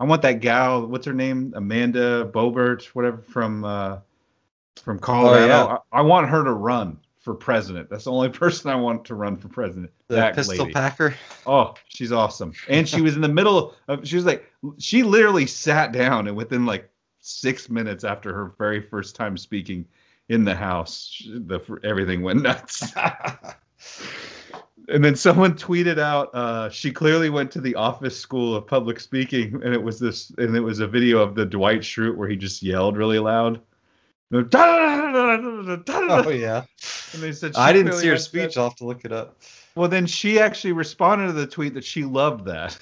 I 0.00 0.04
want 0.04 0.22
that 0.22 0.40
gal. 0.40 0.84
What's 0.88 1.06
her 1.06 1.12
name? 1.12 1.52
Amanda 1.54 2.28
Boebert, 2.34 2.84
whatever 2.86 3.18
from 3.18 3.64
uh, 3.64 3.98
from 4.82 4.98
Colorado. 4.98 5.44
Oh, 5.44 5.46
yeah. 5.46 5.76
I, 5.92 6.00
I, 6.00 6.02
want 6.02 6.28
her 6.28 6.42
to 6.42 6.52
run 6.52 6.98
for 7.20 7.32
president. 7.32 7.88
That's 7.88 8.04
the 8.04 8.10
only 8.10 8.28
person 8.40 8.72
I 8.72 8.74
want 8.74 9.04
to 9.04 9.14
run 9.14 9.36
for 9.36 9.46
president. 9.46 9.92
The 10.08 10.16
that 10.16 10.34
pistol 10.34 10.64
lady. 10.64 10.72
packer. 10.72 11.14
Oh, 11.46 11.74
she's 11.86 12.10
awesome. 12.10 12.52
And 12.68 12.88
she 12.88 13.00
was 13.00 13.14
in 13.14 13.22
the 13.22 13.28
middle 13.28 13.76
of. 13.86 14.04
She 14.04 14.16
was 14.16 14.24
like, 14.24 14.50
she 14.78 15.04
literally 15.04 15.46
sat 15.46 15.92
down, 15.92 16.26
and 16.26 16.36
within 16.36 16.66
like 16.66 16.90
six 17.20 17.70
minutes 17.70 18.02
after 18.02 18.34
her 18.34 18.52
very 18.58 18.80
first 18.80 19.14
time 19.14 19.36
speaking 19.36 19.86
in 20.28 20.44
the 20.44 20.56
House, 20.56 21.22
the 21.24 21.60
everything 21.84 22.22
went 22.22 22.42
nuts. 22.42 22.92
and 24.88 25.04
then 25.04 25.14
someone 25.14 25.54
tweeted 25.54 25.98
out 25.98 26.34
uh, 26.34 26.68
she 26.70 26.90
clearly 26.90 27.30
went 27.30 27.50
to 27.52 27.60
the 27.60 27.74
office 27.74 28.18
school 28.18 28.54
of 28.54 28.66
public 28.66 28.98
speaking 29.00 29.54
and 29.62 29.74
it 29.74 29.82
was 29.82 29.98
this 29.98 30.30
and 30.38 30.56
it 30.56 30.60
was 30.60 30.80
a 30.80 30.86
video 30.86 31.18
of 31.18 31.34
the 31.34 31.44
dwight 31.44 31.80
schrute 31.80 32.16
where 32.16 32.28
he 32.28 32.36
just 32.36 32.62
yelled 32.62 32.96
really 32.96 33.18
loud. 33.18 33.60
Oh 36.26 36.30
yeah. 36.30 36.64
And 37.14 37.22
they 37.22 37.32
said 37.32 37.52
i 37.56 37.72
didn't 37.72 37.94
see 37.94 38.08
her 38.08 38.18
speech. 38.18 38.54
That. 38.54 38.60
i'll 38.60 38.68
have 38.68 38.76
to 38.76 38.84
look 38.84 39.04
it 39.04 39.12
up. 39.12 39.40
Well 39.74 39.88
then 39.88 40.06
she 40.06 40.40
actually 40.40 40.72
responded 40.72 41.28
to 41.28 41.32
the 41.32 41.46
tweet 41.46 41.74
that 41.74 41.84
she 41.84 42.04
loved 42.04 42.46
that. 42.46 42.76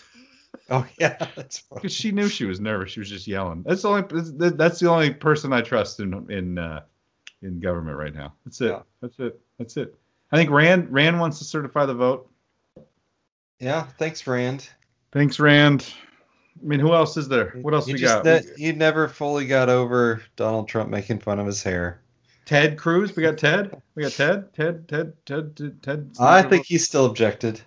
Oh 0.71 0.87
yeah 0.99 1.17
that's 1.35 1.63
because 1.73 1.93
she 1.93 2.13
knew 2.13 2.29
she 2.29 2.45
was 2.45 2.61
nervous. 2.61 2.93
She 2.93 3.01
was 3.01 3.11
just 3.11 3.27
yelling. 3.27 3.63
That's 3.65 3.83
the 3.83 3.89
only 3.89 4.51
that's 4.51 4.81
the 4.81 4.91
only 4.91 5.13
person 5.13 5.53
i 5.53 5.61
trust 5.61 6.01
in 6.01 6.31
in 6.31 6.59
uh, 6.59 6.83
in 7.43 7.61
government 7.61 7.97
right 7.97 8.15
now. 8.15 8.33
That's 8.45 8.61
it. 8.61 8.71
Yeah. 8.71 8.83
that's 9.01 9.19
it. 9.19 9.41
That's 9.59 9.77
it 9.77 9.95
I 10.33 10.37
think 10.37 10.51
Rand 10.51 10.93
Rand 10.93 11.21
wants 11.21 11.39
to 11.39 11.45
certify 11.45 11.87
the 11.87 11.95
vote. 11.95 12.31
Yeah, 13.61 13.85
thanks, 13.99 14.27
Rand. 14.27 14.69
Thanks, 15.13 15.39
Rand. 15.41 15.93
I 16.61 16.67
mean, 16.67 16.81
who 16.81 16.95
else 16.95 17.17
is 17.17 17.29
there? 17.29 17.51
What 17.63 17.75
else 17.75 17.87
you 17.87 17.95
we 17.95 18.01
got? 18.01 18.25
Ne- 18.25 18.43
you 18.57 18.73
never 18.73 19.09
fully 19.09 19.47
got 19.47 19.69
over 19.69 20.23
Donald 20.37 20.69
Trump 20.69 20.91
making 20.91 21.21
fun 21.21 21.39
of 21.39 21.47
his 21.47 21.63
hair. 21.63 22.01
Ted 22.45 22.79
Cruz. 22.79 23.15
We 23.15 23.23
got 23.23 23.39
Ted. 23.39 23.81
We 23.95 24.03
got 24.05 24.13
Ted. 24.13 24.53
Ted. 24.55 24.89
Ted. 24.89 25.13
Ted. 25.27 25.57
Ted. 25.57 25.83
Ted. 25.83 26.11
I 26.21 26.43
think 26.43 26.67
he 26.67 26.79
still 26.79 27.07
objected. 27.07 27.61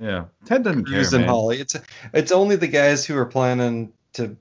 Yeah, 0.00 0.24
Ted 0.46 0.64
doesn't 0.64 0.84
Cruz 0.84 1.10
care. 1.10 1.18
and 1.18 1.26
man. 1.26 1.34
Hawley. 1.34 1.60
It's 1.60 1.76
it's 2.12 2.32
only 2.32 2.56
the 2.56 2.66
guys 2.66 3.06
who 3.06 3.16
are 3.16 3.26
planning 3.26 3.92
to 4.14 4.36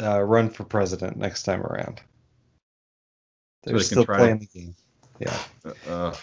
uh, 0.00 0.20
run 0.20 0.50
for 0.50 0.64
president 0.64 1.16
next 1.16 1.44
time 1.44 1.62
around. 1.62 2.00
They're 3.62 3.74
so 3.74 3.78
they 3.78 3.84
still 3.84 4.06
playing 4.06 4.38
the 4.38 4.46
game. 4.46 4.74
Yeah. 5.20 5.38
Uh 5.88 6.14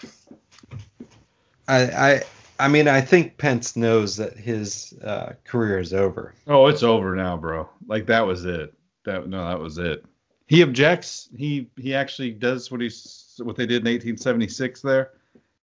I, 1.68 1.82
I 1.82 2.22
I 2.58 2.68
mean, 2.68 2.88
I 2.88 3.00
think 3.00 3.36
Pence 3.38 3.76
knows 3.76 4.16
that 4.16 4.36
his 4.36 4.94
uh, 5.04 5.32
career 5.44 5.78
is 5.78 5.92
over. 5.92 6.34
Oh, 6.46 6.66
it's 6.68 6.82
over 6.82 7.14
now, 7.14 7.36
bro. 7.36 7.68
Like 7.86 8.06
that 8.06 8.26
was 8.26 8.44
it. 8.44 8.72
That 9.04 9.28
no, 9.28 9.46
that 9.48 9.58
was 9.60 9.78
it. 9.78 10.04
he 10.46 10.62
objects. 10.62 11.28
He 11.36 11.68
he 11.76 11.94
actually 11.94 12.30
does 12.32 12.70
what 12.70 12.80
he's 12.80 13.38
what 13.42 13.56
they 13.56 13.66
did 13.66 13.82
in 13.86 13.92
1876. 13.92 14.80
There, 14.82 15.10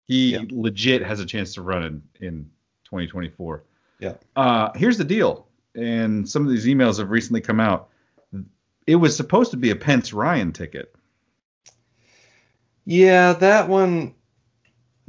he 0.05 0.33
Yeah. 0.33 0.41
legit 0.49 1.03
has 1.03 1.19
a 1.19 1.25
chance 1.25 1.53
to 1.55 1.61
run 1.61 1.83
in 1.83 2.01
in 2.27 2.49
2024. 2.85 3.63
Yeah. 3.99 4.13
Uh, 4.35 4.71
here's 4.75 4.97
the 4.97 5.03
deal, 5.03 5.47
and 5.75 6.27
some 6.27 6.43
of 6.43 6.49
these 6.49 6.65
emails 6.65 6.97
have 6.97 7.11
recently 7.11 7.41
come 7.41 7.59
out. 7.59 7.89
It 8.87 8.95
was 8.95 9.15
supposed 9.15 9.51
to 9.51 9.57
be 9.57 9.69
a 9.69 9.75
Pence 9.75 10.13
Ryan 10.13 10.51
ticket. 10.53 10.95
Yeah, 12.85 13.33
that 13.33 13.69
one, 13.69 14.15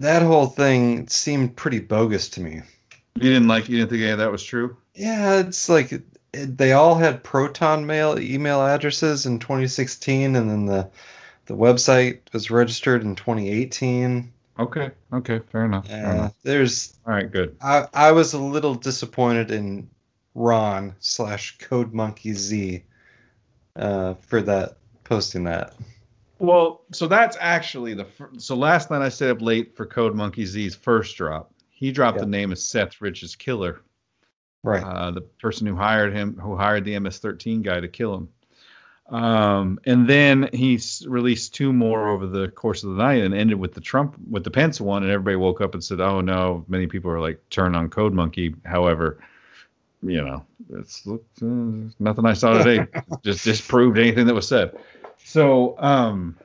that 0.00 0.22
whole 0.22 0.46
thing 0.46 1.06
seemed 1.08 1.56
pretty 1.56 1.78
bogus 1.78 2.28
to 2.30 2.40
me. 2.40 2.62
You 3.14 3.30
didn't 3.32 3.48
like. 3.48 3.68
You 3.68 3.78
didn't 3.78 3.90
think 3.90 4.02
any 4.02 4.10
of 4.12 4.18
that 4.18 4.32
was 4.32 4.42
true. 4.42 4.76
Yeah, 4.94 5.40
it's 5.40 5.68
like 5.68 5.92
it, 5.92 6.04
they 6.32 6.72
all 6.72 6.94
had 6.96 7.22
Proton 7.22 7.86
Mail 7.86 8.18
email 8.18 8.60
addresses 8.64 9.26
in 9.26 9.38
2016, 9.38 10.36
and 10.36 10.50
then 10.50 10.66
the 10.66 10.90
the 11.46 11.56
website 11.56 12.20
was 12.32 12.50
registered 12.50 13.02
in 13.02 13.16
2018. 13.16 14.32
Okay. 14.58 14.90
Okay. 15.12 15.40
Fair 15.50 15.64
enough. 15.64 15.86
Fair 15.88 16.06
Uh, 16.06 16.12
enough. 16.12 16.34
there's, 16.42 16.94
All 17.06 17.14
right. 17.14 17.30
Good. 17.30 17.56
I, 17.62 17.86
I 17.94 18.12
was 18.12 18.34
a 18.34 18.38
little 18.38 18.74
disappointed 18.74 19.50
in 19.50 19.88
Ron 20.34 20.94
slash 21.00 21.56
Code 21.58 21.92
Monkey 21.94 22.34
Z 22.34 22.84
uh, 23.74 24.14
for 24.14 24.42
that 24.42 24.76
posting 25.04 25.44
that. 25.44 25.74
Well, 26.40 26.82
so 26.92 27.06
that's 27.06 27.36
actually 27.38 27.94
the 27.94 28.06
fir- 28.06 28.30
so 28.38 28.56
last 28.56 28.90
night 28.90 29.02
I 29.02 29.10
stayed 29.10 29.30
up 29.30 29.42
late 29.42 29.76
for 29.76 29.84
Code 29.86 30.14
Monkey 30.14 30.46
Z's 30.46 30.74
first 30.74 31.16
drop. 31.16 31.52
He 31.70 31.92
dropped 31.92 32.16
Yeah. 32.16 32.24
the 32.24 32.30
name 32.30 32.50
of 32.50 32.58
Seth 32.58 33.00
Rich's 33.00 33.36
killer, 33.36 33.80
Right. 34.64 34.82
uh, 34.82 35.10
the 35.12 35.20
person 35.20 35.66
who 35.66 35.76
hired 35.76 36.12
him, 36.14 36.34
who 36.40 36.56
hired 36.56 36.84
the 36.84 36.94
MS-13 36.98 37.62
guy 37.62 37.80
to 37.80 37.88
kill 37.88 38.14
him. 38.14 38.28
Um, 39.14 39.80
and 39.84 40.08
then 40.08 40.48
he 40.52 40.76
s- 40.76 41.04
released 41.06 41.54
two 41.54 41.72
more 41.72 42.08
over 42.08 42.26
the 42.26 42.48
course 42.48 42.84
of 42.84 42.90
the 42.90 42.96
night 43.02 43.22
and 43.24 43.34
ended 43.34 43.58
with 43.58 43.74
the 43.74 43.80
Trump 43.80 44.16
with 44.30 44.44
the 44.44 44.50
Pence 44.52 44.80
one, 44.80 45.02
and 45.02 45.10
everybody 45.12 45.36
woke 45.36 45.60
up 45.60 45.74
and 45.74 45.82
said, 45.82 46.00
"Oh 46.00 46.20
no!" 46.20 46.64
Many 46.68 46.86
people 46.86 47.10
are 47.10 47.20
like, 47.20 47.40
"Turn 47.50 47.74
on 47.74 47.88
Code 47.90 48.12
Monkey." 48.14 48.54
However, 48.64 49.18
you 50.00 50.22
know, 50.24 50.44
it's 50.72 51.06
uh, 51.08 51.16
nothing 51.98 52.24
I 52.24 52.34
saw 52.34 52.62
today 52.62 52.86
just 53.24 53.44
disproved 53.44 53.98
anything 53.98 54.26
that 54.26 54.34
was 54.34 54.46
said. 54.46 54.78
So, 55.24 55.76
um, 55.78 56.36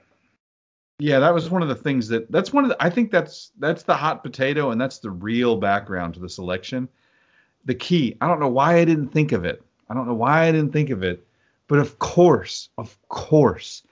yeah, 1.00 1.20
that 1.20 1.34
was 1.34 1.50
one 1.50 1.62
of 1.62 1.68
the 1.68 1.76
things 1.76 2.08
that 2.10 2.32
that's 2.32 2.54
one 2.54 2.64
of 2.64 2.70
the 2.70 2.78
I 2.80 2.90
think 2.90 3.12
that's 3.12 3.52
that's 3.60 3.84
the 3.84 3.96
hot 3.96 4.24
potato 4.24 4.72
and 4.72 4.80
that's 4.80 5.00
the 5.00 5.12
real 5.12 5.58
background 5.58 6.14
to 6.14 6.20
this 6.20 6.38
election. 6.38 6.88
The 7.66 7.76
key. 7.76 8.16
I 8.22 8.28
don't 8.28 8.40
know 8.40 8.48
why 8.48 8.78
I 8.78 8.86
didn't 8.86 9.10
think 9.10 9.32
of 9.32 9.44
it. 9.44 9.64
I 9.90 9.94
don't 9.94 10.08
know 10.08 10.14
why 10.14 10.44
I 10.46 10.52
didn't 10.52 10.72
think 10.72 10.90
of 10.90 11.04
it. 11.04 11.26
But 11.68 11.80
of 11.80 11.98
course, 12.00 12.70
of 12.78 12.96
course, 13.10 13.84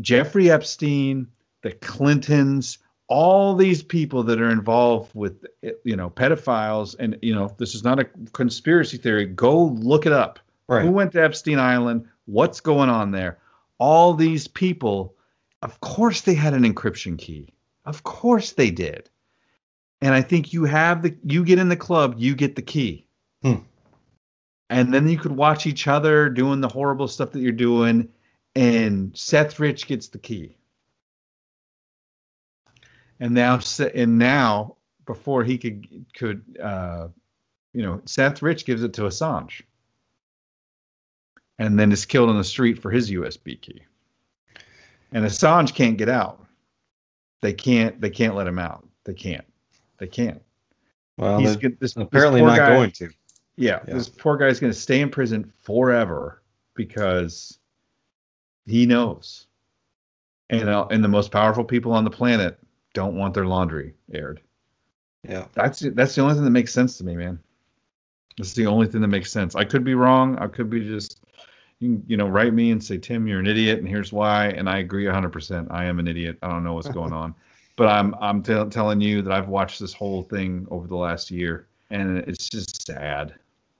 Jeffrey 0.00 0.50
Epstein, 0.50 1.26
the 1.62 1.72
Clintons, 1.72 2.78
all 3.08 3.54
these 3.54 3.82
people 3.82 4.22
that 4.22 4.40
are 4.40 4.50
involved 4.50 5.10
with 5.14 5.44
you 5.84 5.96
know 5.96 6.08
pedophiles 6.08 6.96
and 6.98 7.18
you 7.20 7.34
know 7.34 7.54
this 7.58 7.74
is 7.74 7.84
not 7.84 7.98
a 7.98 8.04
conspiracy 8.32 8.96
theory 8.96 9.26
go 9.26 9.64
look 9.64 10.06
it 10.06 10.12
up 10.12 10.38
Right. 10.66 10.82
who 10.82 10.90
went 10.92 11.12
to 11.12 11.22
epstein 11.22 11.58
island 11.58 12.08
what's 12.24 12.60
going 12.60 12.88
on 12.88 13.10
there 13.10 13.36
all 13.82 14.14
these 14.14 14.46
people 14.46 15.16
of 15.60 15.80
course 15.80 16.20
they 16.20 16.34
had 16.34 16.54
an 16.54 16.62
encryption 16.62 17.18
key. 17.18 17.48
Of 17.84 18.04
course 18.04 18.52
they 18.52 18.70
did. 18.70 19.10
And 20.00 20.14
i 20.14 20.22
think 20.22 20.52
you 20.52 20.64
have 20.64 21.02
the 21.02 21.16
you 21.24 21.44
get 21.44 21.58
in 21.58 21.68
the 21.68 21.84
club 21.88 22.14
you 22.16 22.36
get 22.36 22.54
the 22.54 22.62
key. 22.62 23.06
Hmm. 23.42 23.64
and 24.70 24.94
then 24.94 25.08
you 25.08 25.18
could 25.18 25.32
watch 25.32 25.66
each 25.66 25.88
other 25.88 26.28
doing 26.28 26.60
the 26.60 26.68
horrible 26.68 27.08
stuff 27.08 27.32
that 27.32 27.40
you're 27.40 27.50
doing 27.50 28.08
and 28.54 29.16
seth 29.16 29.58
rich 29.58 29.88
gets 29.88 30.06
the 30.06 30.18
key. 30.18 30.56
And 33.18 33.34
now 33.34 33.58
and 33.94 34.16
now 34.16 34.76
before 35.06 35.42
he 35.42 35.58
could 35.58 36.06
could 36.14 36.44
uh 36.62 37.08
you 37.72 37.82
know 37.82 38.00
seth 38.04 38.42
rich 38.42 38.64
gives 38.64 38.84
it 38.84 38.92
to 38.92 39.02
assange 39.02 39.62
and 41.58 41.78
then 41.78 41.92
is 41.92 42.04
killed 42.06 42.28
on 42.30 42.36
the 42.38 42.44
street 42.44 42.80
for 42.80 42.90
his 42.90 43.10
usb 43.10 43.60
key 43.60 43.82
and 45.12 45.24
assange 45.24 45.74
can't 45.74 45.96
get 45.98 46.08
out 46.08 46.44
they 47.40 47.52
can't 47.52 48.00
they 48.00 48.10
can't 48.10 48.34
let 48.34 48.46
him 48.46 48.58
out 48.58 48.86
they 49.04 49.14
can't 49.14 49.44
they 49.98 50.06
can't 50.06 50.40
Well, 51.16 51.38
he's 51.38 51.56
this 51.58 51.72
this 51.80 51.96
apparently 51.96 52.40
poor 52.40 52.48
not 52.50 52.58
guy- 52.58 52.74
going 52.76 52.90
to. 52.92 53.10
yeah, 53.56 53.80
Yeah. 53.86 53.94
this 53.94 54.08
poor 54.08 54.36
guy's 54.36 54.58
going 54.60 54.72
to 54.72 54.78
stay 54.78 55.00
in 55.00 55.10
prison 55.10 55.52
forever 55.62 56.42
because 56.74 57.58
he 58.66 58.86
knows. 58.86 59.46
And 60.50 60.68
uh, 60.68 60.86
and 60.90 61.02
the 61.04 61.08
most 61.08 61.30
powerful 61.30 61.64
people 61.64 61.92
on 61.92 62.04
the 62.04 62.10
planet 62.10 62.58
don't 62.94 63.16
want 63.16 63.32
their 63.34 63.46
laundry 63.46 63.94
aired. 64.12 64.40
Yeah. 65.26 65.46
That's 65.54 65.80
that's 65.80 66.14
the 66.14 66.20
only 66.22 66.34
thing 66.34 66.44
that 66.44 66.50
makes 66.50 66.72
sense 66.74 66.98
to 66.98 67.04
me, 67.04 67.16
man. 67.16 67.38
That's 68.38 68.52
the 68.54 68.66
only 68.66 68.86
thing 68.86 69.00
that 69.00 69.08
makes 69.08 69.30
sense. 69.32 69.54
I 69.54 69.64
could 69.64 69.82
be 69.84 69.94
wrong. 69.94 70.36
I 70.38 70.48
could 70.48 70.68
be 70.68 70.80
just 70.86 71.21
you, 71.82 71.88
can, 71.88 72.04
you 72.06 72.16
know 72.16 72.28
write 72.28 72.54
me 72.54 72.70
and 72.70 72.82
say 72.82 72.96
Tim, 72.98 73.26
you're 73.26 73.40
an 73.40 73.46
idiot, 73.46 73.80
and 73.80 73.88
here's 73.88 74.12
why. 74.12 74.48
And 74.48 74.68
I 74.68 74.78
agree 74.78 75.04
100%. 75.04 75.66
I 75.70 75.84
am 75.84 75.98
an 75.98 76.08
idiot. 76.08 76.38
I 76.42 76.48
don't 76.48 76.64
know 76.64 76.74
what's 76.74 76.88
going 76.88 77.12
on, 77.12 77.34
but 77.76 77.88
I'm 77.88 78.14
I'm 78.20 78.42
tell 78.42 78.68
telling 78.70 79.00
you 79.00 79.22
that 79.22 79.32
I've 79.32 79.48
watched 79.48 79.80
this 79.80 79.92
whole 79.92 80.22
thing 80.22 80.66
over 80.70 80.86
the 80.86 80.96
last 80.96 81.30
year, 81.30 81.66
and 81.90 82.18
it's 82.18 82.48
just 82.48 82.86
sad. 82.86 83.34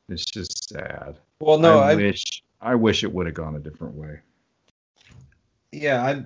It's 0.08 0.24
just 0.24 0.68
sad. 0.68 1.18
Well, 1.40 1.58
no, 1.58 1.78
I, 1.78 1.92
I, 1.92 1.94
wish 1.94 2.42
I 2.60 2.74
wish 2.74 3.04
it 3.04 3.12
would 3.12 3.26
have 3.26 3.34
gone 3.34 3.56
a 3.56 3.60
different 3.60 3.94
way. 3.94 4.20
yeah, 5.70 6.04
I. 6.04 6.24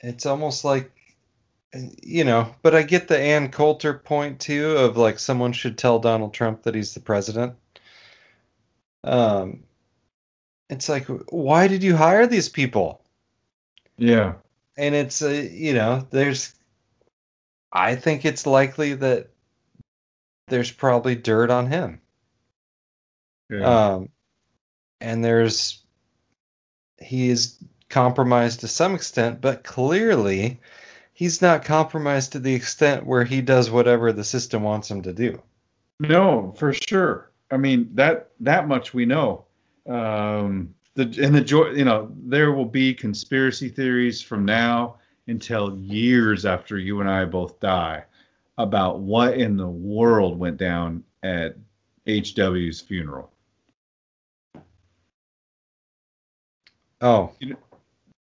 It's 0.00 0.26
almost 0.26 0.66
like, 0.66 0.92
you 2.02 2.24
know, 2.24 2.54
but 2.60 2.74
I 2.74 2.82
get 2.82 3.08
the 3.08 3.18
Ann 3.18 3.50
Coulter 3.50 3.94
point 3.94 4.38
too 4.38 4.72
of 4.72 4.98
like 4.98 5.18
someone 5.18 5.54
should 5.54 5.78
tell 5.78 5.98
Donald 5.98 6.34
Trump 6.34 6.62
that 6.64 6.74
he's 6.74 6.92
the 6.92 7.00
president. 7.00 7.54
Um, 9.04 9.64
it's 10.70 10.88
like, 10.88 11.06
why 11.28 11.68
did 11.68 11.82
you 11.82 11.94
hire 11.94 12.26
these 12.26 12.48
people? 12.48 13.02
Yeah. 13.96 14.34
And 14.76 14.94
it's, 14.94 15.22
uh, 15.22 15.28
you 15.28 15.74
know, 15.74 16.06
there's, 16.10 16.54
I 17.72 17.94
think 17.94 18.24
it's 18.24 18.46
likely 18.46 18.94
that 18.94 19.28
there's 20.48 20.70
probably 20.70 21.14
dirt 21.14 21.50
on 21.50 21.66
him. 21.66 22.00
yeah. 23.50 23.94
Um, 23.94 24.08
and 25.00 25.24
there's 25.24 25.82
he 26.98 27.28
is 27.28 27.58
compromised 27.90 28.60
to 28.60 28.68
some 28.68 28.94
extent, 28.94 29.40
but 29.40 29.64
clearly 29.64 30.60
he's 31.12 31.42
not 31.42 31.64
compromised 31.64 32.32
to 32.32 32.38
the 32.38 32.54
extent 32.54 33.06
where 33.06 33.24
he 33.24 33.42
does 33.42 33.70
whatever 33.70 34.12
the 34.12 34.24
system 34.24 34.62
wants 34.62 34.90
him 34.90 35.02
to 35.02 35.12
do. 35.12 35.42
No, 36.00 36.54
for 36.56 36.72
sure. 36.72 37.30
I 37.54 37.56
mean 37.56 37.88
that 37.94 38.30
that 38.40 38.66
much 38.66 38.92
we 38.92 39.06
know. 39.06 39.44
Um, 39.88 40.74
the 40.94 41.02
and 41.22 41.32
the 41.32 41.40
joy, 41.40 41.70
you 41.70 41.84
know, 41.84 42.10
there 42.24 42.50
will 42.50 42.64
be 42.64 42.92
conspiracy 42.92 43.68
theories 43.68 44.20
from 44.20 44.44
now 44.44 44.96
until 45.28 45.78
years 45.78 46.44
after 46.44 46.78
you 46.78 47.00
and 47.00 47.08
I 47.08 47.24
both 47.24 47.60
die 47.60 48.04
about 48.58 48.98
what 48.98 49.34
in 49.34 49.56
the 49.56 49.68
world 49.68 50.36
went 50.36 50.56
down 50.56 51.04
at 51.22 51.56
HW's 52.08 52.80
funeral. 52.80 53.30
Oh, 57.00 57.30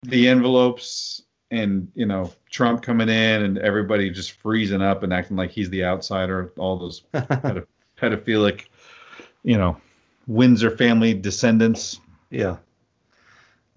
The 0.02 0.28
envelopes 0.28 1.22
and 1.52 1.86
you 1.94 2.06
know 2.06 2.32
Trump 2.50 2.82
coming 2.82 3.08
in 3.08 3.42
and 3.42 3.58
everybody 3.58 4.10
just 4.10 4.32
freezing 4.32 4.82
up 4.82 5.04
and 5.04 5.12
acting 5.12 5.36
like 5.36 5.52
he's 5.52 5.70
the 5.70 5.84
outsider. 5.84 6.52
All 6.58 6.76
those 6.76 7.02
pedo- 7.14 7.66
pedophilic, 7.96 8.66
you 9.44 9.56
know, 9.56 9.76
Windsor 10.26 10.76
family 10.76 11.14
descendants. 11.14 12.00
yeah. 12.30 12.56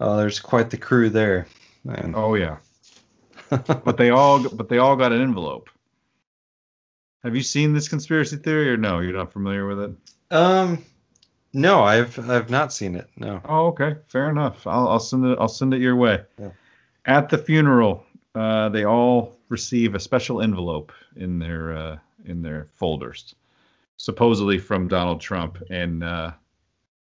Oh, 0.00 0.16
there's 0.16 0.40
quite 0.40 0.70
the 0.70 0.76
crew 0.78 1.10
there. 1.10 1.46
Man. 1.84 2.12
Oh 2.16 2.34
yeah, 2.34 2.58
but 3.50 3.96
they 3.96 4.10
all 4.10 4.48
but 4.48 4.68
they 4.68 4.78
all 4.78 4.96
got 4.96 5.12
an 5.12 5.20
envelope. 5.20 5.70
Have 7.24 7.34
you 7.34 7.42
seen 7.42 7.72
this 7.74 7.88
conspiracy 7.88 8.36
theory 8.36 8.70
or 8.70 8.76
no? 8.76 9.00
You're 9.00 9.16
not 9.16 9.32
familiar 9.32 9.66
with 9.66 9.80
it? 9.80 9.90
um, 10.30 10.84
no, 11.52 11.82
I've 11.82 12.18
I've 12.30 12.50
not 12.50 12.72
seen 12.72 12.94
it. 12.94 13.08
No. 13.16 13.40
Oh, 13.44 13.66
okay, 13.68 13.96
fair 14.08 14.30
enough. 14.30 14.66
I'll, 14.66 14.88
I'll 14.88 15.00
send 15.00 15.24
it. 15.24 15.38
I'll 15.40 15.48
send 15.48 15.74
it 15.74 15.80
your 15.80 15.96
way. 15.96 16.22
Yeah. 16.38 16.50
At 17.04 17.28
the 17.30 17.38
funeral, 17.38 18.04
uh, 18.34 18.68
they 18.68 18.84
all 18.84 19.36
receive 19.48 19.94
a 19.94 20.00
special 20.00 20.42
envelope 20.42 20.92
in 21.16 21.38
their 21.38 21.76
uh, 21.76 21.98
in 22.24 22.42
their 22.42 22.68
folders, 22.74 23.34
supposedly 23.98 24.58
from 24.58 24.88
Donald 24.88 25.20
Trump. 25.20 25.58
And 25.68 26.02
uh, 26.02 26.32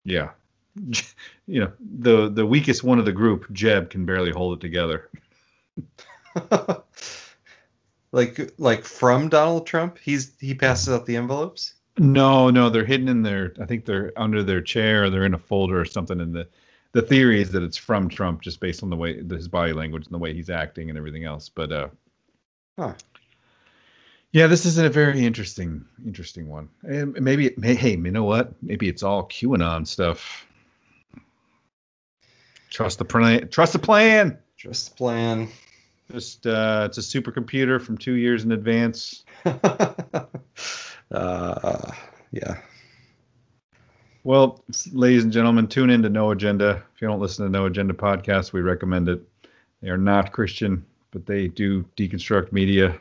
yeah, 0.03 0.32
you 1.48 1.61
know 1.61 1.72
the 1.80 2.30
the 2.30 2.45
weakest 2.45 2.84
one 2.84 2.99
of 2.99 3.06
the 3.06 3.14
group, 3.14 3.52
Jeb, 3.53 3.90
can 3.90 4.06
barely 4.06 4.32
hold 4.32 4.57
it 4.57 4.61
together. 4.61 5.10
like 8.11 8.53
like 8.57 8.84
from 8.84 9.30
Donald 9.30 9.66
Trump, 9.66 9.98
he's 9.98 10.34
he 10.40 10.53
passes 10.53 10.94
out 10.94 11.06
the 11.06 11.16
envelopes. 11.16 11.76
No, 11.98 12.49
no, 12.49 12.70
they're 12.70 12.86
hidden 12.86 13.07
in 13.07 13.24
their. 13.24 13.53
I 13.61 13.66
think 13.66 13.86
they're 13.86 14.11
under 14.16 14.44
their 14.44 14.61
chair. 14.61 15.06
or 15.06 15.10
They're 15.10 15.26
in 15.26 15.34
a 15.34 15.40
folder 15.40 15.80
or 15.80 15.86
something. 15.86 16.20
And 16.22 16.34
the 16.34 16.48
the 16.91 17.02
theory 17.02 17.41
is 17.41 17.52
that 17.52 17.64
it's 17.64 17.78
from 17.78 18.10
Trump, 18.10 18.41
just 18.41 18.60
based 18.60 18.84
on 18.84 18.90
the 18.90 18.95
way 18.95 19.22
his 19.22 19.48
body 19.48 19.74
language 19.74 20.06
and 20.06 20.14
the 20.14 20.20
way 20.20 20.34
he's 20.34 20.49
acting 20.49 20.90
and 20.90 20.98
everything 20.98 21.26
else. 21.26 21.49
But 21.49 21.72
uh, 21.72 21.90
Huh. 22.80 22.94
Yeah, 24.31 24.47
this 24.47 24.65
isn't 24.65 24.85
a 24.85 24.89
very 24.89 25.26
interesting, 25.26 25.85
interesting 26.06 26.47
one. 26.49 26.69
And 26.84 27.19
maybe, 27.19 27.47
it 27.47 27.57
may, 27.57 27.76
hey, 27.76 27.91
you 27.91 28.11
know 28.11 28.23
what? 28.23 28.53
Maybe 28.61 28.88
it's 28.88 29.03
all 29.03 29.27
QAnon 29.27 29.88
stuff. 29.88 30.45
Trust 32.69 32.99
the 32.99 33.06
plan. 33.06 33.49
Trust 33.49 33.73
the 33.73 33.80
plan. 33.80 34.38
Trust 34.57 34.91
the 34.91 34.95
plan. 34.95 35.49
Just 36.11 36.45
uh, 36.47 36.84
it's 36.89 36.97
a 36.97 37.01
supercomputer 37.01 37.81
from 37.81 37.97
two 37.97 38.14
years 38.14 38.43
in 38.43 38.51
advance. 38.51 39.23
uh, 41.11 41.91
yeah. 42.31 42.57
Well, 44.23 44.64
ladies 44.91 45.23
and 45.23 45.34
gentlemen, 45.34 45.68
tune 45.68 45.89
in 45.89 46.03
to 46.03 46.10
No 46.10 46.31
Agenda. 46.31 46.84
If 46.93 47.01
you 47.01 47.07
don't 47.07 47.19
listen 47.19 47.45
to 47.45 47.51
No 47.51 47.65
Agenda 47.65 47.93
podcast, 47.93 48.53
we 48.53 48.61
recommend 48.61 49.10
it. 49.10 49.22
They 49.81 49.89
are 49.89 49.97
not 49.97 50.31
Christian, 50.31 50.85
but 51.11 51.26
they 51.26 51.47
do 51.47 51.84
deconstruct 51.95 52.51
media. 52.51 52.99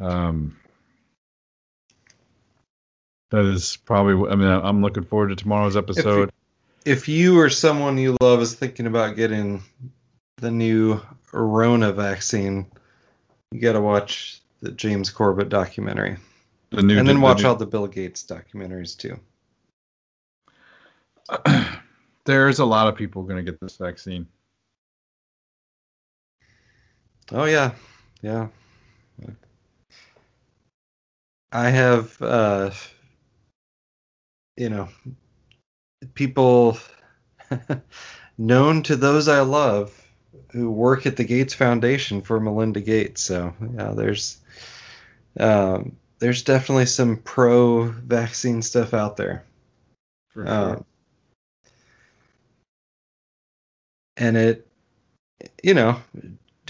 Um, 0.00 0.56
that 3.30 3.44
is 3.44 3.76
probably. 3.76 4.30
I 4.30 4.34
mean, 4.34 4.48
I'm 4.48 4.82
looking 4.82 5.04
forward 5.04 5.28
to 5.28 5.36
tomorrow's 5.36 5.76
episode. 5.76 6.30
If 6.84 7.08
you 7.08 7.38
or 7.38 7.50
someone 7.50 7.98
you 7.98 8.16
love 8.20 8.40
is 8.40 8.54
thinking 8.54 8.86
about 8.86 9.14
getting 9.16 9.62
the 10.38 10.50
new 10.50 11.00
Rona 11.32 11.92
vaccine, 11.92 12.66
you 13.52 13.60
got 13.60 13.74
to 13.74 13.80
watch 13.80 14.40
the 14.60 14.72
James 14.72 15.10
Corbett 15.10 15.48
documentary. 15.50 16.16
The 16.70 16.82
new, 16.82 16.98
and 16.98 17.06
then 17.06 17.16
the 17.16 17.22
watch 17.22 17.42
new- 17.42 17.48
all 17.48 17.56
the 17.56 17.66
Bill 17.66 17.86
Gates 17.86 18.24
documentaries 18.24 18.96
too. 18.96 19.20
There's 22.24 22.58
a 22.58 22.64
lot 22.64 22.88
of 22.88 22.96
people 22.96 23.22
going 23.22 23.44
to 23.44 23.50
get 23.50 23.60
this 23.60 23.76
vaccine. 23.76 24.26
Oh 27.32 27.44
yeah, 27.44 27.72
yeah. 28.22 28.48
I 31.52 31.70
have, 31.70 32.20
uh, 32.22 32.70
you 34.56 34.68
know, 34.68 34.88
people 36.14 36.78
known 38.38 38.82
to 38.84 38.96
those 38.96 39.28
I 39.28 39.40
love 39.40 39.96
who 40.52 40.70
work 40.70 41.06
at 41.06 41.16
the 41.16 41.24
Gates 41.24 41.54
Foundation 41.54 42.22
for 42.22 42.40
Melinda 42.40 42.80
Gates. 42.80 43.22
So 43.22 43.54
yeah, 43.74 43.92
there's, 43.92 44.38
um, 45.38 45.96
there's 46.18 46.42
definitely 46.42 46.86
some 46.86 47.16
pro-vaccine 47.16 48.62
stuff 48.62 48.94
out 48.94 49.16
there. 49.16 49.44
For 50.30 50.46
Um, 50.46 50.84
and 54.16 54.36
it, 54.36 54.66
you 55.62 55.74
know, 55.74 56.00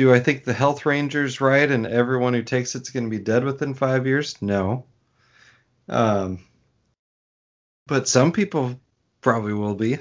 do 0.01 0.15
I 0.15 0.19
think 0.19 0.45
the 0.45 0.55
health 0.55 0.87
ranger's 0.87 1.43
right 1.43 1.71
and 1.71 1.87
everyone 1.87 2.33
who 2.33 2.43
takes 2.43 2.75
it's 2.75 2.89
going 2.89 3.05
to 3.05 3.11
be 3.11 3.23
dead 3.23 3.45
within 3.45 3.75
five 3.75 4.07
years? 4.07 4.41
No. 4.41 4.87
Um, 5.91 6.39
but 7.87 8.09
some 8.09 8.33
people 8.33 8.81
probably 9.21 9.53
will 9.53 9.75
be. 9.75 9.99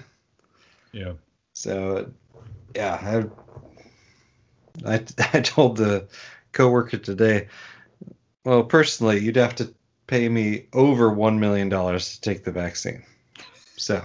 yeah. 0.94 1.16
So, 1.52 2.10
yeah, 2.74 3.28
I, 4.86 4.94
I, 4.94 5.06
I 5.34 5.42
told 5.42 5.76
the 5.76 6.08
coworker 6.54 7.00
today, 7.00 7.50
well, 8.46 8.64
personally, 8.64 9.20
you'd 9.20 9.36
have 9.36 9.56
to 9.56 9.74
pay 10.08 10.30
me 10.30 10.68
over 10.72 11.12
one 11.12 11.42
million 11.42 11.68
dollars 11.68 12.16
to 12.16 12.22
take 12.22 12.46
the 12.46 12.54
vaccine. 12.54 13.04
So, 13.76 14.02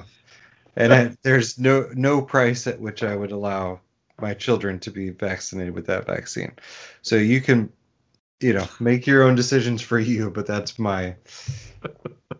and 0.75 0.93
I, 0.93 1.17
there's 1.23 1.57
no 1.57 1.89
no 1.95 2.21
price 2.21 2.67
at 2.67 2.81
which 2.81 3.05
I 3.05 3.15
would 3.15 3.31
allow 3.31 3.79
my 4.21 4.35
children 4.35 4.79
to 4.81 4.91
be 4.91 5.11
vaccinated 5.11 5.75
with 5.75 5.87
that 5.87 6.07
vaccine. 6.07 6.53
So 7.03 7.17
you 7.17 7.41
can, 7.41 7.73
you 8.41 8.53
know, 8.53 8.69
make 8.81 9.07
your 9.07 9.23
own 9.23 9.35
decisions 9.35 9.83
for 9.83 9.99
you, 9.99 10.31
but 10.31 10.47
that's 10.47 10.79
my 10.79 11.17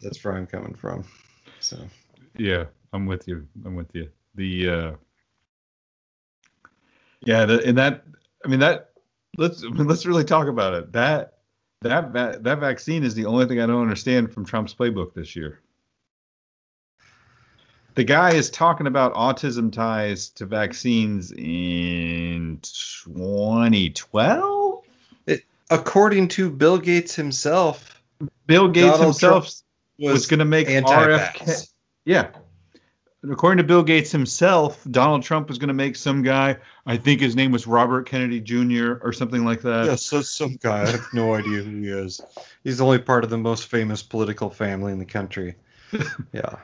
that's 0.01 0.23
where 0.25 0.37
I'm 0.37 0.47
coming 0.47 0.75
from. 0.75 1.05
So. 1.61 1.79
Yeah, 2.37 2.65
I'm 2.93 3.07
with 3.07 3.29
you. 3.29 3.47
I'm 3.65 3.75
with 3.75 3.95
you. 3.95 4.11
The 4.35 4.69
uh 4.69 4.93
Yeah, 7.25 7.47
the, 7.47 7.65
and 7.65 7.79
that 7.79 8.05
I 8.45 8.49
mean 8.49 8.61
that 8.61 8.91
let's 9.37 9.63
let's 9.65 10.07
really 10.07 10.25
talk 10.25 10.49
about 10.49 10.75
it. 10.75 10.93
That 10.93 11.39
that 11.83 12.13
that 12.13 12.61
vaccine 12.61 13.05
is 13.05 13.15
the 13.15 13.27
only 13.27 13.47
thing 13.47 13.61
I 13.61 13.67
don't 13.67 13.83
understand 13.83 14.33
from 14.33 14.45
Trump's 14.45 14.75
playbook 14.75 15.15
this 15.15 15.37
year. 15.37 15.61
The 17.95 18.05
guy 18.05 18.35
is 18.35 18.51
talking 18.51 18.89
about 18.89 19.15
autism 19.15 19.73
ties 19.73 20.29
to 20.31 20.47
vaccines 20.47 21.31
in 21.33 22.59
2012. 22.63 24.85
According 25.71 26.29
to 26.29 26.51
Bill 26.51 26.77
Gates 26.79 27.15
himself, 27.15 28.03
Bill 28.47 28.69
Gates 28.69 28.89
Donald 28.89 29.05
himself 29.05 29.45
was, 29.45 29.65
was 29.99 30.27
going 30.27 30.41
to 30.41 30.45
make 30.45 30.69
anti-vax. 30.69 31.37
RFK. 31.37 31.73
Yeah. 32.05 32.29
According 33.23 33.57
to 33.59 33.65
Bill 33.65 33.83
Gates 33.83 34.13
himself, 34.13 34.87
Donald 34.91 35.23
Trump 35.23 35.49
was 35.49 35.57
going 35.57 35.69
to 35.69 35.75
make 35.75 35.97
some 35.97 36.23
guy, 36.23 36.59
I 36.85 36.99
think 36.99 37.21
his 37.21 37.35
name 37.35 37.53
was 37.53 37.67
Robert 37.67 38.07
Kennedy 38.07 38.41
Jr. 38.41 38.97
or 39.01 39.15
something 39.15 39.43
like 39.45 39.63
that. 39.63 39.87
Yes, 39.87 40.03
so 40.03 40.21
some 40.21 40.57
guy. 40.57 40.83
I 40.83 40.91
have 40.91 41.07
no 41.15 41.35
idea 41.35 41.63
who 41.63 41.81
he 41.81 41.89
is. 41.89 42.21
He's 42.65 42.83
only 42.83 42.99
part 42.99 43.25
of 43.25 43.31
the 43.31 43.39
most 43.39 43.69
famous 43.69 44.03
political 44.03 44.51
family 44.51 44.93
in 44.93 44.99
the 44.99 45.07
country. 45.07 45.55
Yeah. 46.33 46.57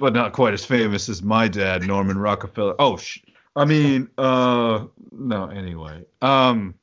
But 0.00 0.14
not 0.14 0.32
quite 0.32 0.54
as 0.54 0.64
famous 0.64 1.08
as 1.08 1.22
my 1.22 1.46
dad, 1.48 1.86
Norman 1.86 2.18
Rockefeller. 2.18 2.74
Oh, 2.78 2.96
sh- 2.96 3.20
I 3.54 3.64
mean, 3.66 4.08
uh, 4.18 4.86
no, 5.12 5.46
anyway. 5.46 6.04
Um, 6.22 6.74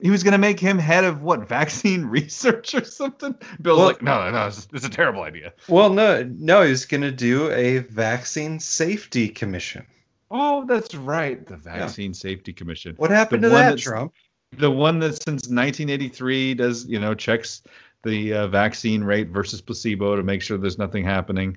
he 0.00 0.10
was 0.10 0.22
going 0.22 0.32
to 0.32 0.38
make 0.38 0.60
him 0.60 0.78
head 0.78 1.04
of 1.04 1.22
what, 1.22 1.48
vaccine 1.48 2.04
research 2.06 2.74
or 2.74 2.84
something? 2.84 3.34
Bill's 3.62 3.78
Well- 3.78 3.86
like, 3.88 4.02
no, 4.02 4.30
no, 4.30 4.46
it's, 4.48 4.68
it's 4.72 4.84
a 4.84 4.90
terrible 4.90 5.22
idea. 5.22 5.54
Well, 5.68 5.90
no, 5.90 6.22
no, 6.22 6.62
he's 6.62 6.84
going 6.84 7.00
to 7.02 7.10
do 7.12 7.50
a 7.50 7.78
vaccine 7.78 8.60
safety 8.60 9.28
commission. 9.28 9.86
Oh, 10.30 10.64
that's 10.66 10.94
right. 10.94 11.46
The 11.46 11.56
Vaccine 11.56 12.12
Safety 12.12 12.52
Commission. 12.52 12.94
What 12.96 13.10
happened 13.10 13.44
The 13.44 13.48
to 13.50 13.54
one 13.54 13.64
that, 13.66 13.78
Trump? 13.78 14.12
the 14.56 14.70
one 14.70 14.98
that 14.98 15.14
since 15.22 15.48
1983 15.48 16.54
does 16.54 16.86
you 16.86 16.98
know 16.98 17.14
checks 17.14 17.62
the 18.02 18.32
uh, 18.34 18.46
vaccine 18.48 19.04
rate 19.04 19.28
versus 19.28 19.60
placebo 19.60 20.16
to 20.16 20.22
make 20.24 20.42
sure 20.42 20.58
there's 20.58 20.78
nothing 20.78 21.04
happening. 21.04 21.56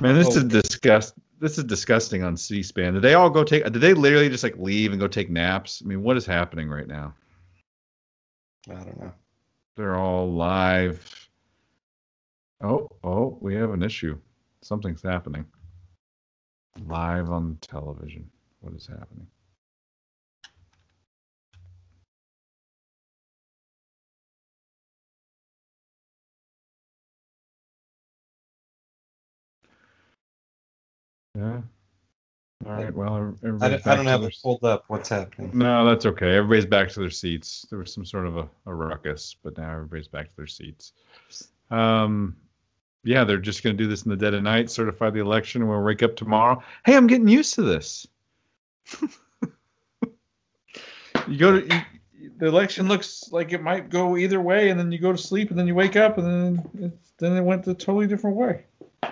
Man, 0.00 0.14
this 0.14 0.36
Oh. 0.36 0.38
is 0.40 0.44
disgust. 0.44 1.14
This 1.38 1.58
is 1.58 1.64
disgusting 1.64 2.22
on 2.22 2.36
C-SPAN. 2.36 2.94
Did 2.94 3.02
they 3.02 3.14
all 3.14 3.28
go 3.28 3.44
take? 3.44 3.64
Did 3.64 3.74
they 3.74 3.92
literally 3.94 4.28
just 4.28 4.42
like 4.42 4.56
leave 4.56 4.92
and 4.92 5.00
go 5.00 5.06
take 5.08 5.28
naps? 5.30 5.82
I 5.84 5.88
mean, 5.88 6.02
what 6.02 6.16
is 6.16 6.24
happening 6.24 6.68
right 6.68 6.86
now? 6.86 7.14
I 8.70 8.74
don't 8.74 9.00
know. 9.00 9.12
They're 9.76 9.96
all 9.96 10.32
live. 10.32 11.28
Oh, 12.62 12.88
oh, 13.04 13.36
we 13.40 13.54
have 13.54 13.70
an 13.70 13.82
issue. 13.82 14.18
Something's 14.62 15.02
happening. 15.02 15.44
Live 16.86 17.30
on 17.30 17.58
television. 17.60 18.30
What 18.60 18.74
is 18.74 18.86
happening? 18.86 19.26
Yeah. 31.36 31.60
All 32.64 32.72
right. 32.72 32.94
Well, 32.94 33.36
I 33.42 33.68
don't, 33.68 33.86
I 33.86 33.96
don't 33.96 34.06
have 34.06 34.22
it 34.22 34.34
pulled 34.42 34.64
up. 34.64 34.84
What's 34.88 35.10
happening? 35.10 35.50
no, 35.52 35.84
that's 35.84 36.06
okay. 36.06 36.36
Everybody's 36.36 36.64
back 36.64 36.88
to 36.90 37.00
their 37.00 37.10
seats. 37.10 37.66
There 37.68 37.78
was 37.78 37.92
some 37.92 38.06
sort 38.06 38.26
of 38.26 38.38
a, 38.38 38.48
a 38.64 38.74
ruckus, 38.74 39.36
but 39.42 39.58
now 39.58 39.70
everybody's 39.72 40.08
back 40.08 40.30
to 40.30 40.36
their 40.36 40.46
seats. 40.46 40.92
Um, 41.70 42.36
yeah, 43.04 43.24
they're 43.24 43.38
just 43.38 43.62
going 43.62 43.76
to 43.76 43.82
do 43.82 43.88
this 43.88 44.02
in 44.02 44.10
the 44.10 44.16
dead 44.16 44.34
of 44.34 44.42
night, 44.42 44.70
certify 44.70 45.10
the 45.10 45.20
election, 45.20 45.62
and 45.62 45.70
we'll 45.70 45.82
wake 45.82 46.02
up 46.02 46.16
tomorrow. 46.16 46.62
Hey, 46.84 46.96
I'm 46.96 47.06
getting 47.06 47.28
used 47.28 47.54
to 47.54 47.62
this. 47.62 48.06
you 51.28 51.38
go 51.38 51.60
to 51.60 51.66
you, 51.66 51.80
the 52.38 52.46
election 52.46 52.88
looks 52.88 53.30
like 53.32 53.52
it 53.52 53.62
might 53.62 53.90
go 53.90 54.16
either 54.16 54.40
way, 54.40 54.70
and 54.70 54.80
then 54.80 54.90
you 54.90 54.98
go 54.98 55.12
to 55.12 55.18
sleep, 55.18 55.50
and 55.50 55.58
then 55.58 55.66
you 55.66 55.74
wake 55.74 55.96
up, 55.96 56.18
and 56.18 56.26
then 56.26 56.84
it, 56.84 56.98
then 57.18 57.36
it 57.36 57.42
went 57.42 57.66
a 57.66 57.74
totally 57.74 58.06
different 58.06 58.36
way. 58.36 58.64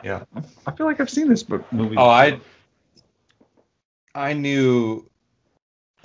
Yeah. 0.05 0.25
I 0.67 0.73
feel 0.73 0.87
like 0.87 1.01
I've 1.01 1.09
seen 1.09 1.29
this 1.29 1.43
book 1.43 1.71
movie. 1.73 1.97
Oh, 1.97 2.09
I 2.09 2.41
I 4.15 4.35
knew 4.35 5.09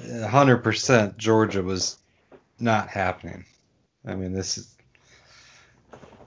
100% 0.02 1.18
Georgia 1.18 1.62
was 1.62 1.98
not 2.60 2.88
happening. 2.88 3.46
I 4.06 4.16
mean, 4.16 4.32
this 4.32 4.58
is 4.58 4.76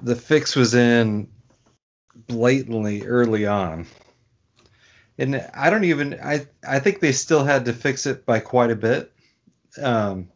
the 0.03 0.15
fix 0.15 0.55
was 0.55 0.75
in 0.75 1.29
blatantly 2.27 3.07
early 3.07 3.47
on. 3.47 3.87
And 5.19 5.37
I 5.55 5.71
don't 5.71 5.85
even 5.85 6.19
I 6.23 6.47
I 6.67 6.79
think 6.79 7.01
they 7.01 7.13
still 7.13 7.45
had 7.45 7.65
to 7.65 7.73
fix 7.73 8.07
it 8.07 8.27
by 8.27 8.41
quite 8.41 8.71
a 8.71 8.77
bit. 8.77 9.13
Um 9.81 10.29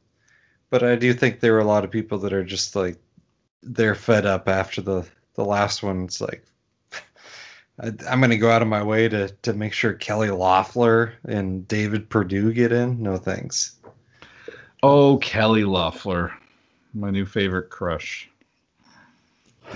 but 0.71 0.83
I 0.83 0.97
do 0.97 1.13
think 1.13 1.41
there 1.41 1.53
were 1.53 1.61
a 1.61 1.65
lot 1.65 1.85
of 1.85 1.91
people 1.91 2.19
that 2.19 2.33
are 2.33 2.45
just 2.45 2.75
like 2.75 2.97
they're 3.63 3.95
fed 3.95 4.25
up 4.25 4.49
after 4.49 4.81
the 4.81 5.07
the 5.35 5.45
last 5.45 5.83
one, 5.83 6.05
it's 6.05 6.21
like 6.21 6.45
I, 7.81 7.93
I'm 8.09 8.21
going 8.21 8.31
to 8.31 8.37
go 8.39 8.51
out 8.51 8.63
of 8.63 8.69
my 8.69 8.83
way 8.83 9.09
to 9.09 9.29
to 9.43 9.53
make 9.53 9.73
sure 9.73 9.93
Kelly 9.93 10.31
Loeffler 10.31 11.15
and 11.29 11.67
David 11.69 12.09
Perdue 12.09 12.53
get 12.53 12.73
in. 12.73 13.03
No 13.03 13.17
thanks. 13.17 13.77
Oh, 14.83 15.19
Kelly 15.19 15.65
Loeffler, 15.65 16.33
my 16.95 17.11
new 17.11 17.27
favorite 17.27 17.71
crush. 17.71 18.29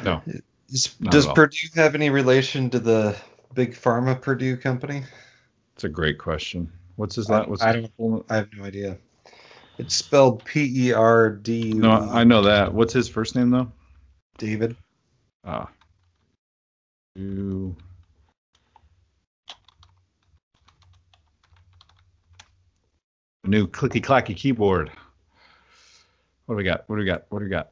No. 0.05 0.23
Is, 0.69 0.95
does. 1.03 1.27
Perdue 1.27 1.69
have 1.75 1.95
any 1.95 2.11
relation 2.11 2.71
to 2.71 2.79
the 2.79 3.17
big 3.55 3.75
pharma 3.75 4.21
Purdue 4.21 4.57
company? 4.57 5.03
It's 5.75 5.85
a 5.85 5.89
great 5.89 6.19
question. 6.19 6.71
What's 6.97 7.17
his 7.17 7.29
last? 7.29 7.49
What's 7.49 7.63
I 7.63 7.77
his 7.77 7.89
don't- 7.99 8.25
I 8.31 8.37
have 8.37 8.49
no 8.57 8.65
idea. 8.65 8.97
It's 9.79 9.95
spelled 9.95 10.45
P 10.45 10.89
E 10.89 10.93
R 10.93 11.31
D 11.31 11.69
U. 11.69 11.75
No, 11.75 11.91
I 11.91 12.23
know 12.25 12.43
that. 12.43 12.73
What's 12.73 12.93
his 12.93 13.09
first 13.09 13.35
name 13.35 13.51
though? 13.51 13.73
David. 14.37 14.77
Ah. 15.45 15.69
You. 17.15 17.75
New 23.45 23.67
clicky 23.67 24.03
clacky 24.03 24.37
keyboard. 24.37 24.91
What 26.47 26.55
do 26.55 26.57
we 26.57 26.65
got? 26.65 26.85
What 26.89 26.97
do 26.97 27.01
we 27.01 27.07
got? 27.07 27.25
What 27.31 27.39
do 27.39 27.45
we 27.45 27.51
got? 27.51 27.71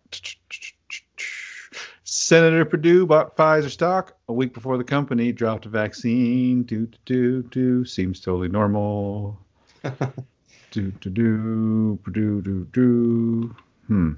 Senator 2.04 2.64
Perdue 2.64 3.06
bought 3.06 3.36
Pfizer 3.36 3.68
stock 3.68 4.16
a 4.28 4.32
week 4.32 4.54
before 4.54 4.78
the 4.78 4.84
company 4.84 5.30
dropped 5.30 5.66
a 5.66 5.68
vaccine. 5.68 6.62
Do 6.62 6.86
do 6.86 6.98
do 7.04 7.42
do. 7.42 7.84
Seems 7.84 8.20
totally 8.20 8.48
normal. 8.48 9.38
do 10.70 10.90
do 10.90 11.10
do. 11.10 11.98
Purdue 12.02 12.40
do 12.40 12.64
do. 12.72 13.56
Hmm. 13.88 14.12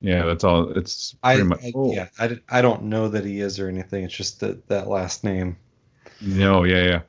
Yeah, 0.00 0.26
that's 0.26 0.44
all. 0.44 0.70
It's 0.76 1.16
I, 1.22 1.34
pretty 1.34 1.48
much. 1.48 1.64
I 1.64 1.72
oh. 1.74 1.92
yeah, 1.92 2.08
I, 2.18 2.38
I 2.48 2.62
don't 2.62 2.84
know 2.84 3.08
that 3.08 3.24
he 3.24 3.40
is 3.40 3.58
or 3.58 3.68
anything. 3.68 4.04
It's 4.04 4.14
just 4.14 4.40
that 4.40 4.68
that 4.68 4.88
last 4.88 5.24
name. 5.24 5.56
No, 6.20 6.64
yeah, 6.64 6.84
yeah. 6.84 7.00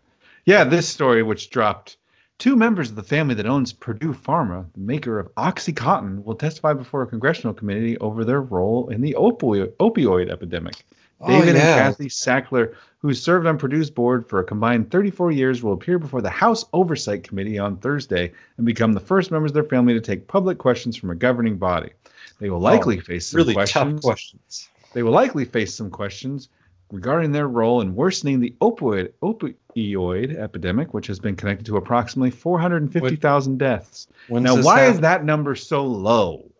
Yeah, 0.45 0.63
this 0.63 0.87
story, 0.87 1.21
which 1.21 1.49
dropped 1.49 1.97
two 2.39 2.55
members 2.55 2.89
of 2.89 2.95
the 2.95 3.03
family 3.03 3.35
that 3.35 3.45
owns 3.45 3.73
Purdue 3.73 4.13
Pharma, 4.13 4.65
the 4.73 4.79
maker 4.79 5.19
of 5.19 5.33
Oxycontin, 5.35 6.23
will 6.23 6.35
testify 6.35 6.73
before 6.73 7.03
a 7.03 7.07
congressional 7.07 7.53
committee 7.53 7.97
over 7.99 8.25
their 8.25 8.41
role 8.41 8.89
in 8.89 9.01
the 9.01 9.15
opioid, 9.19 9.73
opioid 9.73 10.31
epidemic. 10.31 10.75
Oh, 11.21 11.27
David 11.27 11.55
oh, 11.55 11.59
yeah. 11.59 11.87
and 11.87 11.97
Kathe 11.97 12.07
Sackler, 12.07 12.75
who 12.99 13.13
served 13.13 13.45
on 13.45 13.57
Purdue's 13.57 13.91
board 13.91 14.27
for 14.27 14.39
a 14.39 14.43
combined 14.43 14.89
34 14.89 15.31
years, 15.31 15.61
will 15.61 15.73
appear 15.73 15.99
before 15.99 16.21
the 16.21 16.29
House 16.29 16.65
Oversight 16.71 17.23
Committee 17.23 17.59
on 17.59 17.75
Thursday 17.77 18.31
and 18.55 18.65
become 18.65 18.93
the 18.93 19.01
first 19.01 19.29
members 19.29 19.51
of 19.51 19.55
their 19.55 19.63
family 19.65 19.93
to 19.93 20.01
take 20.01 20.27
public 20.27 20.57
questions 20.57 20.95
from 20.95 21.09
a 21.09 21.15
governing 21.15 21.57
body. 21.57 21.91
They 22.39 22.49
will 22.49 22.57
oh, 22.57 22.61
likely 22.61 23.01
face 23.01 23.27
some 23.27 23.39
Oh, 23.39 23.43
really 23.43 23.53
questions. 23.53 23.95
tough 23.95 24.01
questions. 24.01 24.69
They 24.93 25.03
will 25.03 25.11
likely 25.11 25.43
face 25.43 25.73
some 25.73 25.91
questions 25.91 26.47
regarding 26.91 27.31
their 27.31 27.47
role 27.47 27.81
in 27.81 27.95
worsening 27.95 28.39
the 28.39 28.55
opioid, 28.61 29.11
opioid 29.21 30.35
epidemic, 30.35 30.93
which 30.93 31.07
has 31.07 31.19
been 31.19 31.35
connected 31.35 31.65
to 31.67 31.77
approximately 31.77 32.31
450,000 32.31 33.57
deaths. 33.57 34.07
Now, 34.29 34.61
why 34.61 34.85
is 34.85 34.99
that 35.01 35.23
number 35.23 35.55
so 35.55 35.85
low? 35.85 36.51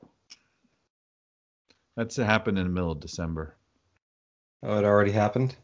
That's 1.97 2.15
happened 2.15 2.57
in 2.57 2.65
the 2.65 2.69
middle 2.69 2.91
of 2.91 2.99
December. 2.99 3.56
Oh, 4.64 4.77
it 4.77 4.85
already 4.85 5.11
happened. 5.11 5.56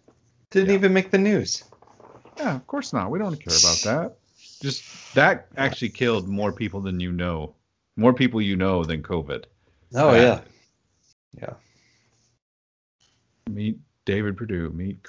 Didn't 0.52 0.70
Yeah. 0.70 0.76
even 0.76 0.94
make 0.94 1.12
the 1.12 1.18
news. 1.18 1.64
Yeah, 2.38 2.56
of 2.56 2.68
course 2.68 2.92
not. 2.94 3.12
We 3.12 3.20
don't 3.20 3.40
care 3.40 3.56
about 3.56 3.78
that. 3.84 4.18
Just 4.62 4.84
that 5.16 5.48
actually 5.58 5.90
killed 5.90 6.28
more 6.28 6.52
people 6.52 6.82
than 6.82 7.00
you 7.00 7.12
know. 7.12 7.56
More 7.98 8.14
people 8.14 8.42
you 8.42 8.56
know 8.56 8.84
than 8.84 9.02
COVID. 9.04 9.46
Oh 9.96 10.14
Yeah. 10.14 10.42
yeah. 11.40 11.54
Meet 13.50 13.78
David 14.06 14.38
Perdue. 14.38 14.70
Meet. 14.70 15.00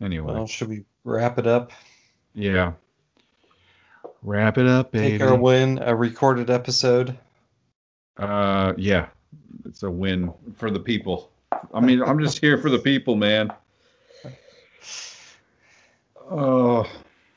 Anyway, 0.00 0.32
Well, 0.32 0.46
should 0.46 0.68
we 0.68 0.84
wrap 1.04 1.38
it 1.38 1.46
up? 1.46 1.72
yeah. 2.34 2.72
Wrap 4.24 4.56
it 4.56 4.68
up, 4.68 4.92
baby. 4.92 5.18
Take 5.18 5.22
our 5.22 5.34
win, 5.36 5.80
a 5.82 5.96
recorded 5.96 6.48
episode. 6.48 7.18
Uh, 8.16 8.72
yeah, 8.76 9.08
it's 9.64 9.82
a 9.82 9.90
win 9.90 10.32
for 10.56 10.70
the 10.70 10.78
people. 10.78 11.28
I 11.74 11.80
mean, 11.80 12.00
I'm 12.00 12.20
just 12.20 12.38
here 12.38 12.56
for 12.58 12.70
the 12.70 12.78
people, 12.78 13.16
man. 13.16 13.52
Oh, 16.34 16.86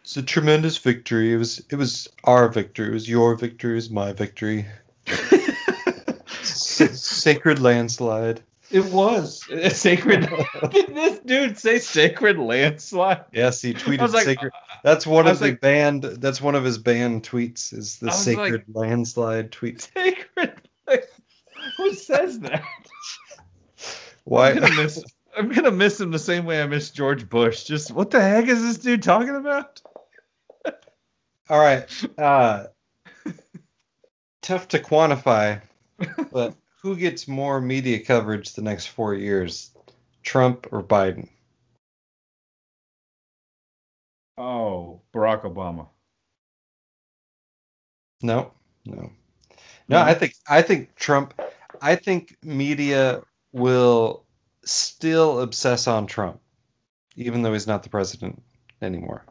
It's 0.05 0.17
a 0.17 0.21
tremendous 0.21 0.77
victory. 0.77 1.33
It 1.33 1.37
was 1.37 1.65
it 1.71 1.77
was 1.77 2.07
our 2.23 2.47
victory. 2.47 2.89
It 2.89 2.93
was 2.93 3.09
your 3.09 3.33
victory. 3.33 3.71
It 3.71 3.75
was 3.75 3.89
my 3.89 4.13
victory. 4.13 4.67
S- 5.07 7.01
sacred 7.01 7.59
landslide. 7.59 8.43
it 8.69 8.85
was 8.85 9.41
a 9.49 9.69
sacred. 9.71 10.29
Did 10.69 10.93
this 10.93 11.19
dude 11.25 11.57
say 11.57 11.79
sacred 11.79 12.37
landslide? 12.37 13.25
Yes, 13.33 13.63
he 13.63 13.73
tweeted 13.73 14.13
like, 14.13 14.25
sacred. 14.25 14.53
That's 14.83 15.07
one 15.07 15.25
of 15.25 15.39
the 15.39 15.47
like- 15.47 15.61
band. 15.61 16.03
That's 16.03 16.39
one 16.39 16.53
of 16.53 16.63
his 16.63 16.77
band 16.77 17.23
tweets. 17.23 17.73
Is 17.73 17.97
the 17.97 18.11
sacred 18.11 18.65
landslide 18.71 19.51
tweet? 19.51 19.89
sacred. 19.91 20.53
Who 21.77 21.93
says 21.95 22.39
that? 22.41 22.63
Why? 24.23 24.51
I'm 24.51 24.59
gonna 24.59 24.75
miss. 24.75 25.03
I'm 25.35 25.49
gonna 25.49 25.71
miss 25.71 25.99
him 25.99 26.11
the 26.11 26.19
same 26.19 26.45
way 26.45 26.61
I 26.61 26.67
miss 26.67 26.91
George 26.91 27.27
Bush. 27.27 27.63
Just 27.63 27.89
what 27.91 28.11
the 28.11 28.21
heck 28.21 28.45
is 28.47 28.61
this 28.61 28.77
dude 28.77 29.01
talking 29.01 29.35
about? 29.35 29.81
All 31.49 31.59
right. 31.59 31.87
Uh, 32.17 32.65
tough 34.41 34.67
to 34.69 34.79
quantify, 34.79 35.61
but 36.31 36.55
who 36.81 36.95
gets 36.95 37.27
more 37.27 37.61
media 37.61 37.99
coverage 37.99 38.53
the 38.53 38.61
next 38.61 38.87
four 38.87 39.13
years, 39.13 39.71
Trump 40.23 40.67
or 40.71 40.83
Biden? 40.83 41.29
Oh, 44.37 45.01
Barack 45.13 45.43
Obama. 45.43 45.87
No, 48.21 48.51
no, 48.85 49.11
no. 49.87 49.99
I 49.99 50.13
think 50.13 50.33
I 50.47 50.61
think 50.61 50.95
Trump. 50.95 51.39
I 51.81 51.95
think 51.95 52.35
media 52.43 53.21
will 53.51 54.25
still 54.63 55.41
obsess 55.41 55.87
on 55.87 56.07
Trump, 56.07 56.39
even 57.15 57.43
though 57.43 57.53
he's 57.53 57.67
not 57.67 57.83
the 57.83 57.89
president 57.89 58.41
anymore. 58.81 59.23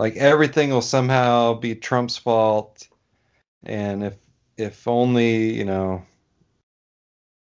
Like 0.00 0.16
everything 0.16 0.70
will 0.70 0.80
somehow 0.80 1.52
be 1.54 1.74
Trump's 1.74 2.16
fault, 2.16 2.88
and 3.64 4.02
if 4.02 4.16
if 4.56 4.88
only 4.88 5.52
you 5.52 5.66
know 5.66 6.02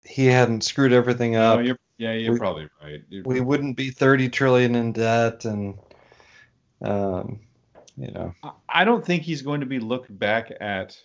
he 0.06 0.27
hadn't 0.27 0.64
screwed 0.64 0.94
everything 0.94 1.36
up, 1.36 1.57
Oh, 1.57 1.61
you're, 1.61 1.77
yeah, 1.98 2.14
you're 2.14 2.32
we- 2.34 2.40
probably 2.40 2.69
right. 2.82 3.02
You're- 3.10 3.23
we 3.26 3.41
wouldn't 3.41 3.76
be 3.76 3.90
30 3.90 4.30
trillion 4.30 4.76
in 4.76 4.94
debt, 4.94 5.44
and 5.44 5.77
um, 6.82 7.41
you 7.98 8.11
know. 8.11 8.34
I- 8.69 8.86
don't 8.86 9.06
think 9.06 9.23
he's 9.23 9.41
going 9.41 9.60
to 9.60 9.65
be 9.65 9.80
looked 9.80 10.18
back 10.18 10.49
at. 10.61 10.98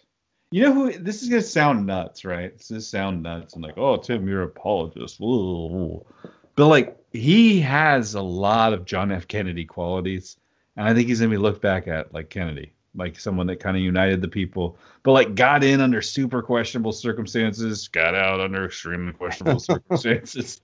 You 0.52 0.62
know 0.62 0.72
who? 0.72 0.92
This 0.98 1.20
is 1.22 1.28
going 1.28 1.42
to 1.42 1.48
sound 1.48 1.84
nuts, 1.86 2.24
right? 2.24 2.56
This 2.56 2.70
is 2.70 2.88
sound 2.88 3.22
nuts 3.24 3.54
and 3.54 3.62
like, 3.64 3.76
oh, 3.78 3.96
Tim, 3.96 4.28
you're 4.28 4.42
an 4.42 4.48
apologist. 4.50 5.16
Whoa. 5.18 6.06
But 6.54 6.66
like, 6.68 6.96
he 7.12 7.60
has 7.60 8.14
a 8.14 8.22
lot 8.22 8.72
of 8.72 8.84
John 8.84 9.10
F. 9.12 9.26
Kennedy 9.28 9.64
qualities, 9.64 10.36
and 10.76 10.88
I 10.88 10.94
think 10.94 11.08
he's 11.08 11.20
going 11.20 11.30
to 11.30 11.36
be 11.36 11.42
looked 11.42 11.62
back 11.62 11.88
at 11.88 12.12
like 12.14 12.30
Kennedy, 12.30 12.72
like 12.94 13.18
someone 13.18 13.46
that 13.48 13.60
kind 13.60 13.76
of 13.76 13.82
united 13.82 14.20
the 14.20 14.28
people, 14.28 14.78
but 15.02 15.12
like 15.12 15.34
got 15.34 15.64
in 15.64 15.80
under 15.80 16.02
super 16.02 16.42
questionable 16.42 16.92
circumstances, 16.92 17.88
got 17.88 18.14
out 18.14 18.40
under 18.40 18.64
extremely 18.64 19.12
questionable 19.12 19.60
circumstances. 19.60 20.60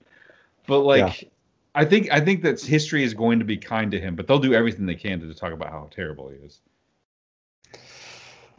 But 0.65 0.81
like, 0.81 1.29
I 1.75 1.85
think 1.85 2.11
I 2.11 2.19
think 2.19 2.43
that 2.43 2.61
history 2.61 3.03
is 3.03 3.13
going 3.13 3.39
to 3.39 3.45
be 3.45 3.57
kind 3.57 3.91
to 3.91 3.99
him, 3.99 4.15
but 4.15 4.27
they'll 4.27 4.39
do 4.39 4.53
everything 4.53 4.85
they 4.85 4.95
can 4.95 5.19
to 5.19 5.33
talk 5.33 5.53
about 5.53 5.69
how 5.71 5.89
terrible 5.91 6.29
he 6.29 6.37
is. 6.37 6.59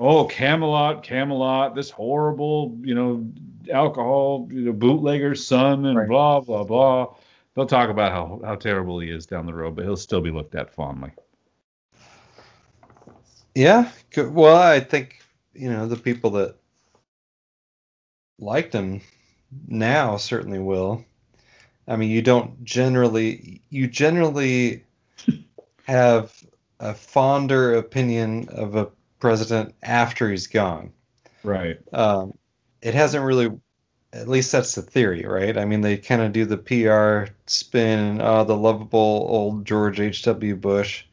Oh, 0.00 0.26
Camelot, 0.26 1.02
Camelot, 1.02 1.74
this 1.74 1.90
horrible, 1.90 2.78
you 2.82 2.94
know, 2.94 3.28
alcohol, 3.72 4.48
you 4.52 4.60
know, 4.60 4.72
bootlegger's 4.72 5.44
son, 5.44 5.86
and 5.86 5.98
Right. 5.98 6.08
blah 6.08 6.40
blah 6.40 6.62
blah. 6.62 7.14
They'll 7.54 7.66
talk 7.66 7.90
about 7.90 8.12
how 8.12 8.40
how 8.44 8.54
terrible 8.54 9.00
he 9.00 9.10
is 9.10 9.26
down 9.26 9.46
the 9.46 9.54
road, 9.54 9.74
but 9.74 9.84
he'll 9.84 9.96
still 9.96 10.20
be 10.20 10.30
looked 10.30 10.54
at 10.54 10.72
fondly. 10.72 11.10
Yeah. 13.58 13.90
Well, 14.16 14.56
I 14.56 14.78
think 14.78 15.20
you 15.52 15.68
know 15.68 15.88
the 15.88 15.96
people 15.96 16.30
that 16.30 16.54
liked 18.38 18.72
him 18.72 19.00
now 19.66 20.16
certainly 20.16 20.60
will. 20.60 21.04
I 21.88 21.96
mean, 21.96 22.10
you 22.10 22.22
don't 22.22 22.64
generally 22.64 23.60
you 23.68 23.88
generally 23.88 24.84
have 25.88 26.32
a 26.78 26.94
fonder 26.94 27.74
opinion 27.74 28.48
of 28.50 28.76
a 28.76 28.90
president 29.18 29.74
after 29.82 30.30
he's 30.30 30.46
gone. 30.46 30.92
Right. 31.42 31.80
Um, 31.92 32.38
it 32.80 32.94
hasn't 32.94 33.24
really, 33.24 33.50
at 34.12 34.28
least 34.28 34.52
that's 34.52 34.76
the 34.76 34.82
theory, 34.82 35.24
right? 35.24 35.58
I 35.58 35.64
mean, 35.64 35.80
they 35.80 35.96
kind 35.96 36.22
of 36.22 36.32
do 36.32 36.44
the 36.44 36.56
PR 36.56 37.32
spin, 37.46 38.20
uh, 38.20 38.44
the 38.44 38.56
lovable 38.56 39.26
old 39.28 39.64
George 39.64 39.98
H.W. 39.98 40.54
Bush. 40.54 41.04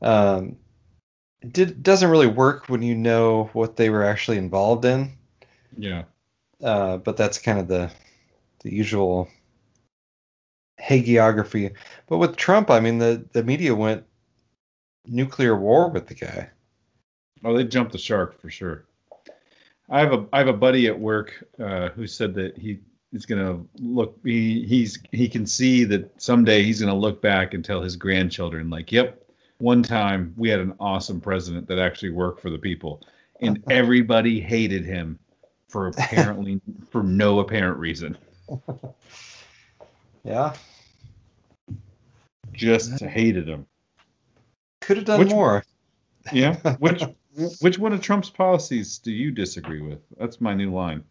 Um, 0.00 0.56
did, 1.52 1.82
doesn't 1.82 2.10
really 2.10 2.26
work 2.26 2.68
when 2.68 2.82
you 2.82 2.94
know 2.94 3.50
what 3.52 3.76
they 3.76 3.90
were 3.90 4.04
actually 4.04 4.38
involved 4.38 4.84
in. 4.84 5.12
Yeah. 5.76 6.04
Uh, 6.62 6.98
but 6.98 7.16
that's 7.16 7.38
kind 7.38 7.58
of 7.58 7.68
the 7.68 7.90
the 8.62 8.72
usual 8.72 9.28
hagiography. 10.80 11.74
But 12.06 12.18
with 12.18 12.36
Trump, 12.36 12.70
I 12.70 12.80
mean, 12.80 12.98
the 12.98 13.24
the 13.32 13.42
media 13.42 13.74
went 13.74 14.04
nuclear 15.06 15.56
war 15.56 15.90
with 15.90 16.06
the 16.06 16.14
guy. 16.14 16.50
Oh, 17.44 17.56
they 17.56 17.64
jumped 17.64 17.92
the 17.92 17.98
shark 17.98 18.40
for 18.40 18.50
sure. 18.50 18.86
I 19.90 20.00
have 20.00 20.12
a 20.12 20.26
I 20.32 20.38
have 20.38 20.48
a 20.48 20.52
buddy 20.54 20.86
at 20.86 20.98
work 20.98 21.44
uh, 21.58 21.90
who 21.90 22.06
said 22.06 22.34
that 22.34 22.56
he 22.56 22.80
is 23.12 23.26
gonna 23.26 23.60
look 23.78 24.18
he 24.24 24.64
he's 24.64 24.98
he 25.12 25.28
can 25.28 25.46
see 25.46 25.84
that 25.84 26.10
someday 26.20 26.62
he's 26.62 26.80
gonna 26.80 26.94
look 26.94 27.20
back 27.20 27.54
and 27.54 27.64
tell 27.64 27.82
his 27.82 27.96
grandchildren 27.96 28.70
like, 28.70 28.90
yep, 28.90 29.23
one 29.64 29.82
time 29.82 30.34
we 30.36 30.50
had 30.50 30.60
an 30.60 30.74
awesome 30.78 31.22
president 31.22 31.66
that 31.68 31.78
actually 31.78 32.10
worked 32.10 32.42
for 32.42 32.50
the 32.50 32.58
people, 32.58 33.00
and 33.40 33.64
everybody 33.70 34.38
hated 34.38 34.84
him 34.84 35.18
for 35.68 35.86
apparently 35.88 36.60
for 36.90 37.02
no 37.02 37.40
apparent 37.40 37.78
reason. 37.78 38.16
Yeah, 40.26 40.54
Just 42.54 43.02
hated 43.02 43.46
him. 43.46 43.66
could 44.80 44.96
have 44.96 45.04
done 45.04 45.18
Which- 45.20 45.28
more. 45.30 45.62
Yeah. 46.32 46.54
Which 46.78 47.02
which 47.60 47.78
one 47.78 47.92
of 47.92 48.00
Trump's 48.00 48.30
policies 48.30 48.96
do 48.98 49.12
you 49.12 49.30
disagree 49.30 49.82
with? 49.82 49.98
That's 50.18 50.40
my 50.40 50.54
new 50.54 50.72
line. 50.72 51.04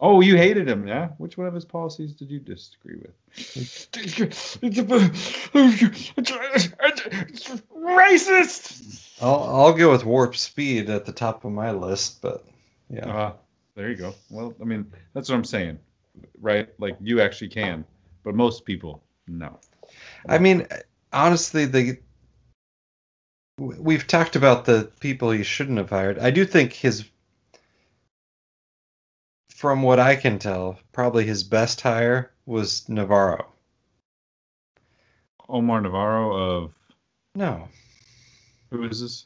Oh, 0.00 0.20
you 0.20 0.36
hated 0.36 0.68
him, 0.68 0.86
yeah? 0.86 1.08
Which 1.18 1.38
one 1.38 1.46
of 1.46 1.54
his 1.54 1.64
policies 1.64 2.12
did 2.12 2.30
you 2.30 2.38
disagree 2.38 2.96
with? 2.96 3.12
Racist. 7.74 9.22
I'll 9.22 9.42
I'll 9.42 9.72
go 9.72 9.90
with 9.92 10.04
warp 10.04 10.36
speed 10.36 10.90
at 10.90 11.04
the 11.04 11.12
top 11.12 11.44
of 11.44 11.52
my 11.52 11.70
list, 11.70 12.20
but 12.22 12.44
yeah. 12.90 13.08
Uh, 13.08 13.32
there 13.74 13.90
you 13.90 13.96
go. 13.96 14.14
Well, 14.30 14.54
I 14.60 14.64
mean, 14.64 14.90
that's 15.14 15.28
what 15.28 15.36
I'm 15.36 15.44
saying, 15.44 15.78
right? 16.40 16.68
Like 16.78 16.96
you 17.00 17.20
actually 17.20 17.48
can, 17.48 17.84
but 18.22 18.34
most 18.34 18.64
people 18.64 19.02
no. 19.26 19.58
I 20.28 20.38
mean, 20.38 20.66
honestly, 21.12 21.64
the 21.66 21.98
we've 23.58 24.06
talked 24.06 24.36
about 24.36 24.64
the 24.64 24.90
people 25.00 25.30
he 25.30 25.42
shouldn't 25.44 25.78
have 25.78 25.90
hired. 25.90 26.18
I 26.18 26.30
do 26.30 26.44
think 26.44 26.72
his, 26.72 27.04
from 29.64 29.80
what 29.80 29.98
I 29.98 30.14
can 30.14 30.38
tell, 30.38 30.78
probably 30.92 31.24
his 31.24 31.42
best 31.42 31.80
hire 31.80 32.30
was 32.44 32.86
Navarro. 32.86 33.46
Omar 35.48 35.80
Navarro 35.80 36.36
of 36.36 36.72
No, 37.34 37.68
who 38.70 38.84
is 38.84 39.00
this? 39.00 39.24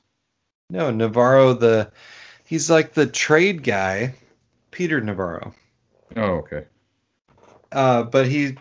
no, 0.71 0.93
Navarro. 0.93 1.55
The 1.55 1.91
he's 2.45 2.71
like 2.71 2.93
the 2.95 3.05
trade 3.07 3.65
guy, 3.65 4.15
Peter 4.71 5.01
Navarro. 5.01 5.55
Oh, 6.15 6.35
okay. 6.45 6.67
Uh, 7.73 8.05
but 8.05 8.29
he, 8.29 8.55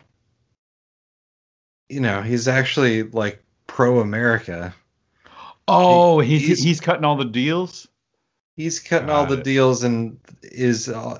you 1.89 1.99
know, 1.99 2.23
he's 2.23 2.47
actually 2.47 3.03
like 3.03 3.43
pro-America. 3.67 4.73
Oh, 5.67 6.21
He- 6.21 6.39
he's 6.39 6.63
he's- 6.63 6.79
cutting 6.81 7.05
all 7.05 7.17
the 7.17 7.23
deals. 7.25 7.87
He's 8.55 8.79
cutting 8.79 9.11
all 9.11 9.27
the 9.27 9.37
it. 9.37 9.43
deals 9.43 9.83
and 9.83 10.19
is 10.41 10.89
all, 10.89 11.19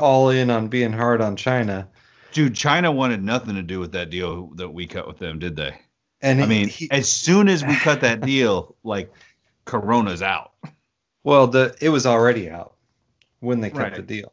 all 0.00 0.30
in 0.30 0.50
on 0.50 0.68
being 0.68 0.92
hard 0.92 1.20
on 1.20 1.36
China. 1.36 1.88
Dude, 2.32 2.54
China 2.54 2.90
wanted 2.92 3.22
nothing 3.22 3.54
to 3.56 3.62
do 3.62 3.80
with 3.80 3.92
that 3.92 4.10
deal 4.10 4.46
that 4.54 4.68
we 4.68 4.86
cut 4.86 5.06
with 5.06 5.18
them, 5.18 5.38
did 5.38 5.56
they? 5.56 5.74
And 6.22 6.42
I 6.42 6.46
mean, 6.46 6.68
he, 6.68 6.90
as 6.90 7.08
soon 7.10 7.48
as 7.48 7.64
we 7.64 7.74
cut 7.76 8.00
that 8.02 8.20
deal, 8.26 8.76
like 8.84 9.12
Corona's 9.64 10.22
out. 10.22 10.52
well, 11.24 11.46
the 11.46 11.74
it 11.80 11.88
was 11.88 12.06
already 12.06 12.50
out 12.50 12.74
when 13.40 13.60
they 13.60 13.70
cut 13.70 13.78
Right. 13.78 13.94
the 13.96 14.02
deal. 14.02 14.32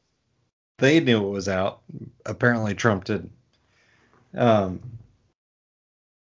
They 0.80 1.00
knew 1.00 1.26
it 1.26 1.30
was 1.32 1.50
out. 1.50 1.82
Apparently, 2.26 2.76
Trump 2.76 3.06
didn't. 3.06 3.32
Um, 4.36 4.82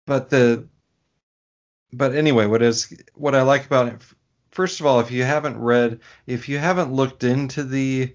but 0.05 0.29
the 0.29 0.67
but 1.93 2.13
anyway, 2.15 2.45
what 2.47 2.61
is 2.61 2.93
what 3.13 3.35
I 3.35 3.43
like 3.43 3.65
about 3.65 3.87
it? 3.87 4.01
First 4.51 4.79
of 4.79 4.85
all, 4.85 4.99
if 4.99 5.11
you 5.11 5.23
haven't 5.23 5.57
read, 5.57 5.99
if 6.27 6.49
you 6.49 6.57
haven't 6.57 6.91
looked 6.91 7.23
into 7.23 7.63
the 7.63 8.13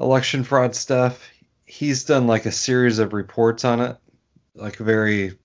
election 0.00 0.44
fraud 0.44 0.74
stuff, 0.74 1.28
he's 1.64 2.04
done 2.04 2.26
like 2.26 2.46
a 2.46 2.52
series 2.52 2.98
of 2.98 3.12
reports 3.12 3.64
on 3.64 3.80
it, 3.80 3.96
like 4.54 4.76
very 4.76 5.38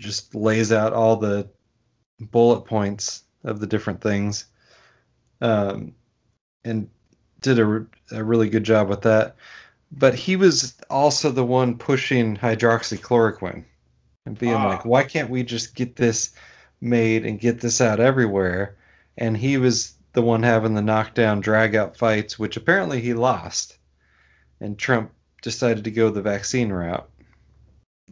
just 0.00 0.34
lays 0.34 0.72
out 0.72 0.92
all 0.92 1.16
the 1.16 1.48
bullet 2.20 2.62
points 2.62 3.22
of 3.44 3.60
the 3.60 3.66
different 3.66 4.00
things, 4.00 4.46
um, 5.40 5.94
and 6.64 6.88
did 7.40 7.58
a, 7.58 7.86
a 8.12 8.24
really 8.24 8.48
good 8.48 8.64
job 8.64 8.88
with 8.88 9.02
that. 9.02 9.36
But 9.92 10.14
he 10.14 10.36
was 10.36 10.76
also 10.88 11.30
the 11.30 11.44
one 11.44 11.76
pushing 11.76 12.36
hydroxychloroquine 12.36 13.64
and 14.26 14.38
being 14.38 14.54
Ah. 14.54 14.68
like, 14.68 14.84
why 14.84 15.04
can't 15.04 15.30
we 15.30 15.42
just 15.42 15.74
get 15.74 15.96
this 15.96 16.32
made 16.80 17.26
and 17.26 17.40
get 17.40 17.60
this 17.60 17.80
out 17.80 18.00
everywhere? 18.00 18.76
And 19.18 19.36
he 19.36 19.56
was 19.58 19.94
the 20.12 20.22
one 20.22 20.42
having 20.42 20.74
the 20.74 20.82
knockdown, 20.82 21.40
drag 21.40 21.74
out 21.76 21.96
fights, 21.96 22.38
which 22.38 22.56
apparently 22.56 23.00
he 23.00 23.14
lost. 23.14 23.78
And 24.60 24.78
Trump 24.78 25.12
decided 25.42 25.84
to 25.84 25.90
go 25.90 26.10
the 26.10 26.22
vaccine 26.22 26.70
route 26.70 27.08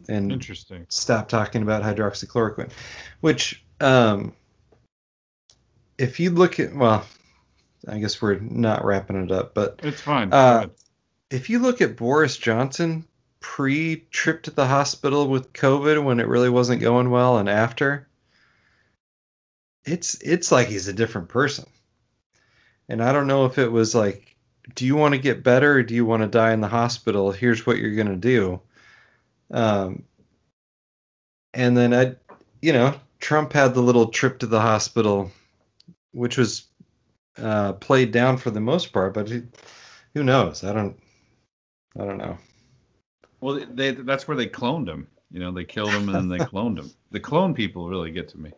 and 0.07 0.31
Interesting. 0.31 0.85
stop 0.89 1.27
talking 1.29 1.61
about 1.61 1.83
hydroxychloroquine, 1.83 2.71
which, 3.19 3.63
um, 3.81 4.33
if 5.97 6.19
you 6.19 6.31
look 6.31 6.59
at, 6.59 6.73
well, 6.73 7.05
I 7.87 7.99
guess 7.99 8.21
we're 8.21 8.39
not 8.39 8.83
wrapping 8.85 9.23
it 9.23 9.31
up, 9.31 9.53
but 9.53 9.79
It's 9.83 10.01
fine. 10.01 10.33
Uh, 10.33 10.67
if 11.29 11.49
you 11.49 11.59
look 11.59 11.81
at 11.81 11.97
Boris 11.97 12.37
Johnson 12.37 13.05
pre 13.41 13.97
trip 14.11 14.43
to 14.43 14.51
the 14.51 14.65
hospital 14.67 15.27
with 15.27 15.53
COVID 15.53 16.03
when 16.03 16.19
it 16.19 16.27
really 16.27 16.49
wasn't 16.49 16.81
going 16.81 17.09
well 17.09 17.37
and 17.37 17.47
after, 17.49 18.07
it's 19.85 20.19
it's 20.21 20.51
like 20.51 20.67
he's 20.67 20.87
a 20.87 20.93
different 20.93 21.29
person. 21.29 21.65
And 22.89 23.03
I 23.03 23.13
don't 23.13 23.27
know 23.27 23.45
if 23.45 23.57
it 23.57 23.71
was 23.71 23.93
like, 23.95 24.35
do 24.75 24.85
you 24.85 24.95
want 24.95 25.13
to 25.13 25.19
get 25.19 25.43
better 25.43 25.73
or 25.73 25.83
do 25.83 25.95
you 25.95 26.05
want 26.05 26.23
to 26.23 26.27
die 26.27 26.53
in 26.53 26.61
the 26.61 26.67
hospital? 26.67 27.31
Here's 27.31 27.65
what 27.65 27.77
you're 27.77 27.95
gonna 27.95 28.17
do. 28.17 28.61
Um, 29.51 30.03
and 31.53 31.77
then 31.77 31.93
I, 31.93 32.15
you 32.61 32.73
know, 32.73 32.95
Trump 33.19 33.53
had 33.53 33.73
the 33.73 33.81
little 33.81 34.07
trip 34.07 34.39
to 34.39 34.47
the 34.47 34.59
hospital, 34.59 35.31
which 36.11 36.37
was 36.37 36.65
uh, 37.37 37.73
played 37.73 38.11
down 38.11 38.37
for 38.37 38.49
the 38.49 38.59
most 38.59 38.91
part, 38.91 39.13
but 39.13 39.29
he, 39.29 39.43
who 40.13 40.23
knows? 40.23 40.63
I 40.63 40.73
don't. 40.73 40.99
I 41.99 42.05
don't 42.05 42.17
know. 42.17 42.37
Well, 43.41 43.65
they 43.71 43.91
that's 43.91 44.27
where 44.27 44.37
they 44.37 44.47
cloned 44.47 44.87
him. 44.87 45.07
You 45.31 45.39
know, 45.39 45.51
they 45.51 45.63
killed 45.63 45.89
him 45.91 46.09
and 46.09 46.15
then 46.15 46.27
they 46.27 46.45
cloned 46.45 46.77
him. 46.77 46.91
The 47.11 47.19
clone 47.19 47.53
people 47.53 47.87
really 47.87 48.11
get 48.11 48.29
to 48.29 48.39
me. 48.39 48.51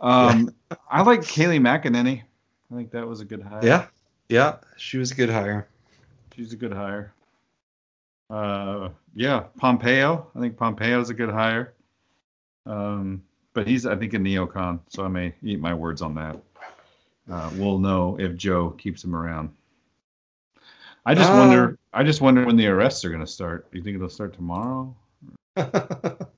Um, 0.00 0.54
I 0.90 1.02
like 1.02 1.20
Kayleigh 1.20 1.60
McEnany. 1.60 2.22
I 2.70 2.76
think 2.76 2.90
that 2.92 3.06
was 3.06 3.20
a 3.20 3.24
good 3.24 3.42
hire. 3.42 3.64
Yeah, 3.64 3.86
yeah, 4.28 4.56
she 4.76 4.98
was 4.98 5.10
a 5.10 5.14
good 5.14 5.30
hire. 5.30 5.66
She's 6.36 6.52
a 6.52 6.56
good 6.56 6.72
hire. 6.72 7.12
Uh, 8.30 8.90
yeah, 9.14 9.44
Pompeo. 9.58 10.26
I 10.36 10.40
think 10.40 10.56
Pompeo's 10.56 11.10
a 11.10 11.14
good 11.14 11.30
hire. 11.30 11.72
Um, 12.66 13.22
but 13.54 13.66
he's, 13.66 13.86
I 13.86 13.96
think, 13.96 14.12
a 14.14 14.18
neocon, 14.18 14.80
so 14.88 15.04
I 15.04 15.08
may 15.08 15.34
eat 15.42 15.60
my 15.60 15.72
words 15.72 16.02
on 16.02 16.14
that. 16.16 16.36
Uh, 17.30 17.50
we'll 17.54 17.78
know 17.78 18.16
if 18.20 18.36
Joe 18.36 18.70
keeps 18.70 19.02
him 19.02 19.16
around. 19.16 19.50
I 21.06 21.14
just 21.14 21.30
Uh, 21.30 21.36
wonder. 21.36 21.78
I 21.92 22.04
just 22.04 22.20
wonder 22.20 22.44
when 22.44 22.56
the 22.56 22.66
arrests 22.66 23.04
are 23.04 23.08
going 23.08 23.24
to 23.24 23.26
start. 23.26 23.70
Do 23.72 23.78
you 23.78 23.84
think 23.84 23.96
it'll 23.96 24.10
start 24.10 24.34
tomorrow? 24.34 24.94
the 25.56 26.28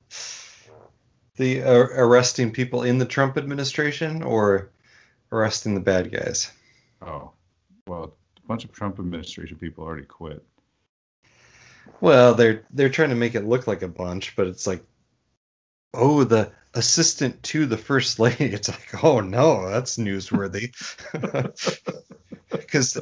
uh, 1.61 1.87
arresting 1.95 2.51
people 2.51 2.83
in 2.83 2.97
the 2.97 3.05
Trump 3.05 3.37
administration 3.37 4.23
or 4.23 4.69
arresting 5.31 5.75
the 5.75 5.81
bad 5.81 6.11
guys. 6.11 6.51
Oh, 7.01 7.31
well, 7.87 8.13
a 8.37 8.47
bunch 8.47 8.63
of 8.65 8.71
Trump 8.71 8.99
administration 8.99 9.57
people 9.57 9.83
already 9.83 10.05
quit. 10.05 10.43
Well, 11.99 12.33
they're 12.35 12.63
they're 12.71 12.89
trying 12.89 13.09
to 13.09 13.15
make 13.15 13.35
it 13.35 13.45
look 13.45 13.67
like 13.67 13.81
a 13.81 13.87
bunch, 13.87 14.35
but 14.35 14.47
it's 14.47 14.67
like, 14.67 14.83
oh, 15.93 16.23
the 16.23 16.51
assistant 16.73 17.41
to 17.43 17.65
the 17.65 17.77
first 17.77 18.19
lady. 18.19 18.45
It's 18.53 18.69
like, 18.69 19.03
oh 19.03 19.19
no, 19.19 19.69
that's 19.69 19.97
newsworthy, 19.97 20.71
because 22.51 22.97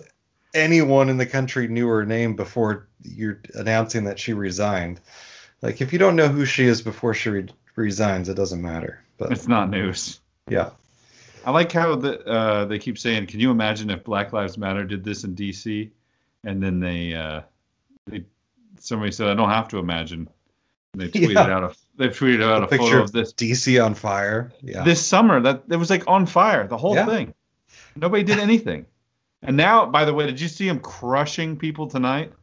anyone 0.53 1.09
in 1.09 1.17
the 1.17 1.25
country 1.25 1.67
knew 1.67 1.87
her 1.87 2.05
name 2.05 2.35
before 2.35 2.87
you're 3.03 3.41
announcing 3.53 4.05
that 4.05 4.19
she 4.19 4.33
resigned. 4.33 4.99
Like, 5.61 5.81
if 5.81 5.91
you 5.93 5.99
don't 5.99 6.15
know 6.15 6.29
who 6.29 6.45
she 6.45 6.63
is 6.65 6.81
before 6.81 7.13
she 7.13 7.29
re- 7.29 7.49
resigns, 7.75 8.29
it 8.29 8.35
doesn't 8.35 8.61
matter. 8.61 9.01
But 9.17 9.31
It's 9.33 9.47
not 9.47 9.69
news. 9.69 10.19
yeah, 10.47 10.69
I 11.45 11.51
like 11.51 11.71
how 11.71 11.95
the, 11.95 12.25
uh, 12.27 12.65
they 12.65 12.79
keep 12.79 12.97
saying, 12.97 13.27
"Can 13.27 13.39
you 13.39 13.51
imagine 13.51 13.89
if 13.89 14.03
Black 14.03 14.33
Lives 14.33 14.57
Matter 14.57 14.83
did 14.83 15.03
this 15.03 15.23
in 15.23 15.35
D.C.?" 15.35 15.91
And 16.43 16.61
then 16.61 16.79
they, 16.79 17.13
uh, 17.13 17.41
they, 18.07 18.25
somebody 18.79 19.11
said, 19.11 19.27
"I 19.27 19.33
don't 19.33 19.49
have 19.49 19.67
to 19.69 19.77
imagine. 19.77 20.27
They 20.93 21.07
tweeted 21.09 21.33
Yeah. 21.33 21.55
out 21.55 21.63
a 21.63 21.75
they 21.97 22.07
tweeted 22.09 22.43
out 22.43 22.63
a, 22.63 22.67
picture 22.67 22.85
photo 22.85 22.97
of 22.99 23.03
of 23.05 23.11
this 23.11 23.33
DC 23.33 23.83
on 23.83 23.93
fire. 23.93 24.51
Yeah. 24.61 24.83
this 24.83 25.05
summer 25.05 25.39
that 25.41 25.63
it 25.69 25.75
was 25.75 25.89
like 25.89 26.03
on 26.07 26.25
fire 26.25 26.65
the 26.67 26.77
whole 26.77 26.95
Yeah. 26.95 27.05
thing. 27.05 27.33
Nobody 27.95 28.23
did 28.23 28.39
anything. 28.39 28.85
And 29.41 29.55
now, 29.57 29.85
by 29.85 30.05
the 30.05 30.13
way, 30.13 30.25
did 30.25 30.39
you 30.39 30.47
see 30.47 30.67
him 30.67 30.79
crushing 30.79 31.57
people 31.57 31.87
tonight? 31.87 32.33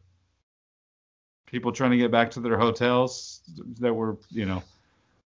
People 1.46 1.72
trying 1.72 1.92
to 1.92 1.96
get 1.96 2.10
back 2.10 2.30
to 2.32 2.40
their 2.40 2.58
hotels 2.58 3.40
that 3.80 3.94
were, 3.94 4.16
you 4.30 4.46
know, 4.46 4.62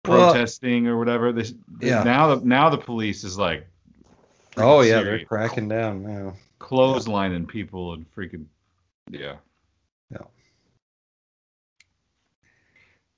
Well- 0.07 0.31
protesting 0.31 0.87
or 0.87 0.97
whatever. 0.97 1.31
This 1.31 1.53
Yeah. 1.81 2.03
now 2.03 2.35
the 2.35 2.45
now 2.45 2.69
the 2.69 2.77
police 2.77 3.23
is 3.23 3.37
like 3.37 3.67
oh 4.57 4.81
yeah, 4.81 5.01
they're 5.03 5.25
cracking 5.25 5.67
down 5.67 6.03
now. 6.03 6.33
clotheslining 6.59 7.47
people 7.47 7.93
and 7.93 8.05
freaking 8.15 8.45
yeah. 9.11 9.35
Yeah. 10.11 10.23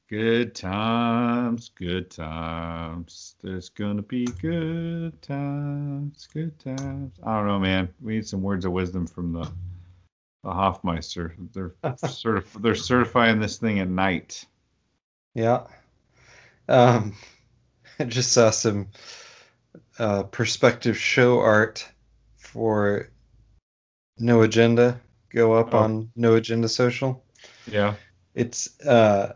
Good 0.09 0.55
times, 0.55 1.69
good 1.75 2.09
times. 2.09 3.35
There's 3.43 3.69
gonna 3.69 4.01
be 4.01 4.25
good 4.25 5.21
times, 5.21 6.27
good 6.33 6.57
times. 6.59 7.13
I 7.23 7.37
don't 7.37 7.47
know, 7.47 7.59
man. 7.59 7.89
We 8.01 8.15
need 8.15 8.27
some 8.27 8.41
words 8.41 8.65
of 8.65 8.71
wisdom 8.71 9.05
from 9.05 9.33
the 9.33 9.43
the 10.43 10.49
Hofmeister. 10.49 11.33
They're 11.53 11.69
certif- 11.83 12.59
they're 12.61 12.73
certifying 12.73 13.39
this 13.39 13.57
thing 13.57 13.79
at 13.79 13.87
night. 13.89 14.45
Yeah. 15.35 15.67
Um, 16.69 17.15
I 17.99 18.05
just 18.05 18.31
saw 18.31 18.49
some 18.51 18.87
uh, 19.97 20.23
perspective 20.23 20.97
show 20.97 21.39
art 21.39 21.85
for 22.37 23.09
No 24.17 24.41
Agenda 24.43 24.99
go 25.29 25.53
up 25.53 25.73
Oh. 25.73 25.79
on 25.79 26.11
No 26.15 26.35
Agenda 26.35 26.69
Social. 26.69 27.23
Yeah. 27.69 27.95
It's 28.35 28.79
uh, 28.81 29.33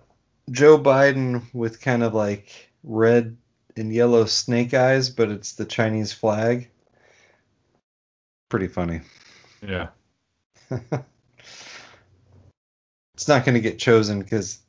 Joe 0.51 0.77
Biden 0.79 1.43
with 1.53 1.81
kind 1.81 2.03
of 2.03 2.13
like 2.13 2.71
red 2.83 3.35
and 3.75 3.93
yellow 3.93 4.25
snake 4.25 4.73
eyes, 4.73 5.09
but 5.09 5.29
it's 5.29 5.53
the 5.53 5.65
Chinese 5.65 6.13
flag. 6.13 6.69
Pretty 8.49 8.67
funny. 8.67 9.01
Yeah. 9.61 9.87
it's 13.15 13.27
not 13.27 13.45
going 13.45 13.55
to 13.55 13.61
get 13.61 13.79
chosen 13.79 14.19
because 14.21 14.59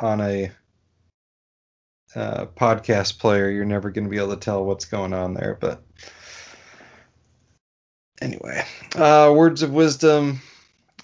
on 0.00 0.20
a 0.20 0.50
uh, 2.14 2.46
podcast 2.46 3.18
player, 3.18 3.50
you're 3.50 3.64
never 3.64 3.90
going 3.90 4.04
to 4.04 4.10
be 4.10 4.18
able 4.18 4.30
to 4.30 4.36
tell 4.36 4.64
what's 4.64 4.84
going 4.84 5.12
on 5.12 5.34
there. 5.34 5.56
But 5.60 5.82
anyway, 8.20 8.64
uh, 8.96 9.32
words 9.34 9.62
of 9.62 9.72
wisdom. 9.72 10.40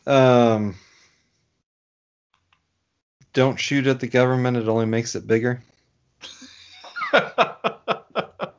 Um, 0.06 0.74
don't 3.32 3.58
shoot 3.58 3.86
at 3.86 4.00
the 4.00 4.08
government; 4.08 4.56
it 4.56 4.68
only 4.68 4.86
makes 4.86 5.14
it 5.14 5.26
bigger. 5.26 5.62
that 7.12 8.52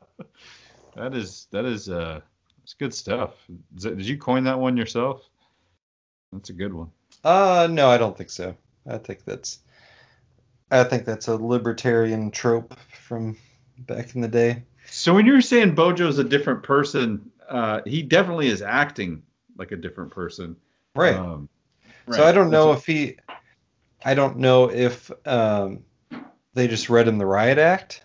is 1.12 1.46
that 1.50 1.64
is 1.64 1.88
uh 1.88 2.20
it's 2.62 2.74
good 2.74 2.94
stuff. 2.94 3.30
That- 3.76 3.96
did 3.96 4.06
you 4.06 4.16
coin 4.18 4.44
that 4.44 4.58
one 4.58 4.76
yourself? 4.76 5.22
That's 6.32 6.50
a 6.50 6.54
good 6.54 6.72
one. 6.72 6.90
Uh, 7.24 7.68
no, 7.70 7.88
I 7.88 7.98
don't 7.98 8.16
think 8.16 8.30
so. 8.30 8.56
I 8.88 8.98
think 8.98 9.24
that's, 9.24 9.58
I 10.70 10.84
think 10.84 11.04
that's 11.04 11.28
a 11.28 11.36
libertarian 11.36 12.30
trope 12.30 12.78
from 12.92 13.36
back 13.78 14.14
in 14.14 14.20
the 14.20 14.28
day. 14.28 14.62
So 14.86 15.14
when 15.14 15.26
you're 15.26 15.40
saying 15.40 15.74
Bojo's 15.74 16.18
a 16.18 16.24
different 16.24 16.62
person, 16.62 17.30
uh, 17.48 17.80
he 17.86 18.02
definitely 18.02 18.48
is 18.48 18.62
acting 18.62 19.22
like 19.56 19.72
a 19.72 19.76
different 19.76 20.10
person. 20.12 20.56
Right. 20.94 21.16
Um, 21.16 21.48
So 22.12 22.24
I 22.24 22.32
don't 22.32 22.50
know 22.50 22.72
That's 22.72 22.80
if 22.80 22.86
he, 22.86 23.16
I 24.04 24.14
don't 24.14 24.38
know 24.38 24.70
if 24.70 25.10
um, 25.26 25.84
they 26.54 26.66
just 26.66 26.90
read 26.90 27.06
him 27.06 27.18
the 27.18 27.26
riot 27.26 27.58
act. 27.58 28.04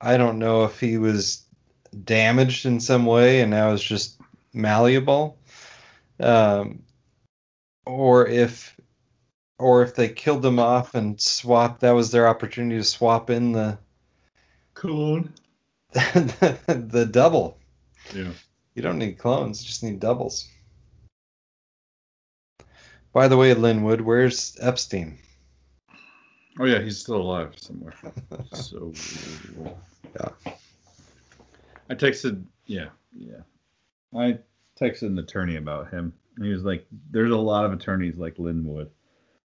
I 0.00 0.16
don't 0.16 0.38
know 0.38 0.64
if 0.64 0.80
he 0.80 0.98
was 0.98 1.44
damaged 2.04 2.66
in 2.66 2.80
some 2.80 3.06
way 3.06 3.40
and 3.40 3.50
now 3.50 3.70
is 3.72 3.82
just 3.82 4.20
malleable, 4.52 5.38
um, 6.18 6.82
or 7.86 8.26
if, 8.26 8.76
or 9.62 9.82
if 9.82 9.94
they 9.94 10.08
killed 10.08 10.42
them 10.42 10.58
off 10.58 10.94
and 10.96 11.20
swapped. 11.20 11.80
That 11.80 11.92
was 11.92 12.10
their 12.10 12.26
opportunity 12.26 12.76
to 12.78 12.84
swap 12.84 13.30
in 13.30 13.52
the 13.52 13.78
clone. 14.74 15.32
the, 15.92 16.58
the 16.90 17.06
double. 17.06 17.58
Yeah. 18.12 18.32
You 18.74 18.82
don't 18.82 18.98
need 18.98 19.18
clones, 19.18 19.62
you 19.62 19.68
just 19.68 19.84
need 19.84 20.00
doubles. 20.00 20.48
By 23.12 23.28
the 23.28 23.36
way, 23.36 23.54
Lin 23.54 23.84
Wood, 23.84 24.00
where's 24.00 24.56
Epstein? 24.60 25.18
Oh 26.58 26.64
yeah, 26.64 26.80
he's 26.80 26.98
still 26.98 27.16
alive 27.16 27.54
somewhere. 27.56 27.94
so 28.52 28.92
Yeah. 30.16 30.54
I 31.88 31.94
texted 31.94 32.44
yeah, 32.66 32.88
yeah. 33.16 33.42
I 34.14 34.38
texted 34.80 35.02
an 35.02 35.18
attorney 35.18 35.56
about 35.56 35.90
him. 35.90 36.14
He 36.40 36.48
was 36.48 36.64
like, 36.64 36.86
There's 37.10 37.30
a 37.30 37.36
lot 37.36 37.64
of 37.64 37.72
attorneys 37.72 38.16
like 38.16 38.38
Lin 38.38 38.64
Wood. 38.64 38.90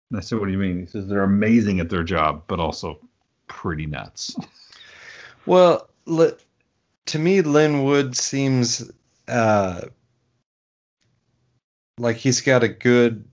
And 0.09 0.19
I 0.19 0.21
said, 0.21 0.39
What 0.39 0.45
do 0.45 0.51
you 0.51 0.57
mean? 0.57 0.79
He 0.81 0.85
says 0.85 1.07
they're 1.07 1.23
amazing 1.23 1.79
at 1.79 1.89
their 1.89 2.03
job, 2.03 2.43
but 2.47 2.59
also 2.59 2.99
pretty 3.47 3.85
nuts. 3.85 4.35
Well, 5.45 5.89
to 6.07 7.19
me, 7.19 7.41
Lin 7.41 7.83
Wood 7.83 8.15
seems 8.15 8.91
uh, 9.27 9.81
like 11.97 12.17
he's 12.17 12.41
got 12.41 12.63
a 12.63 12.67
good 12.69 13.23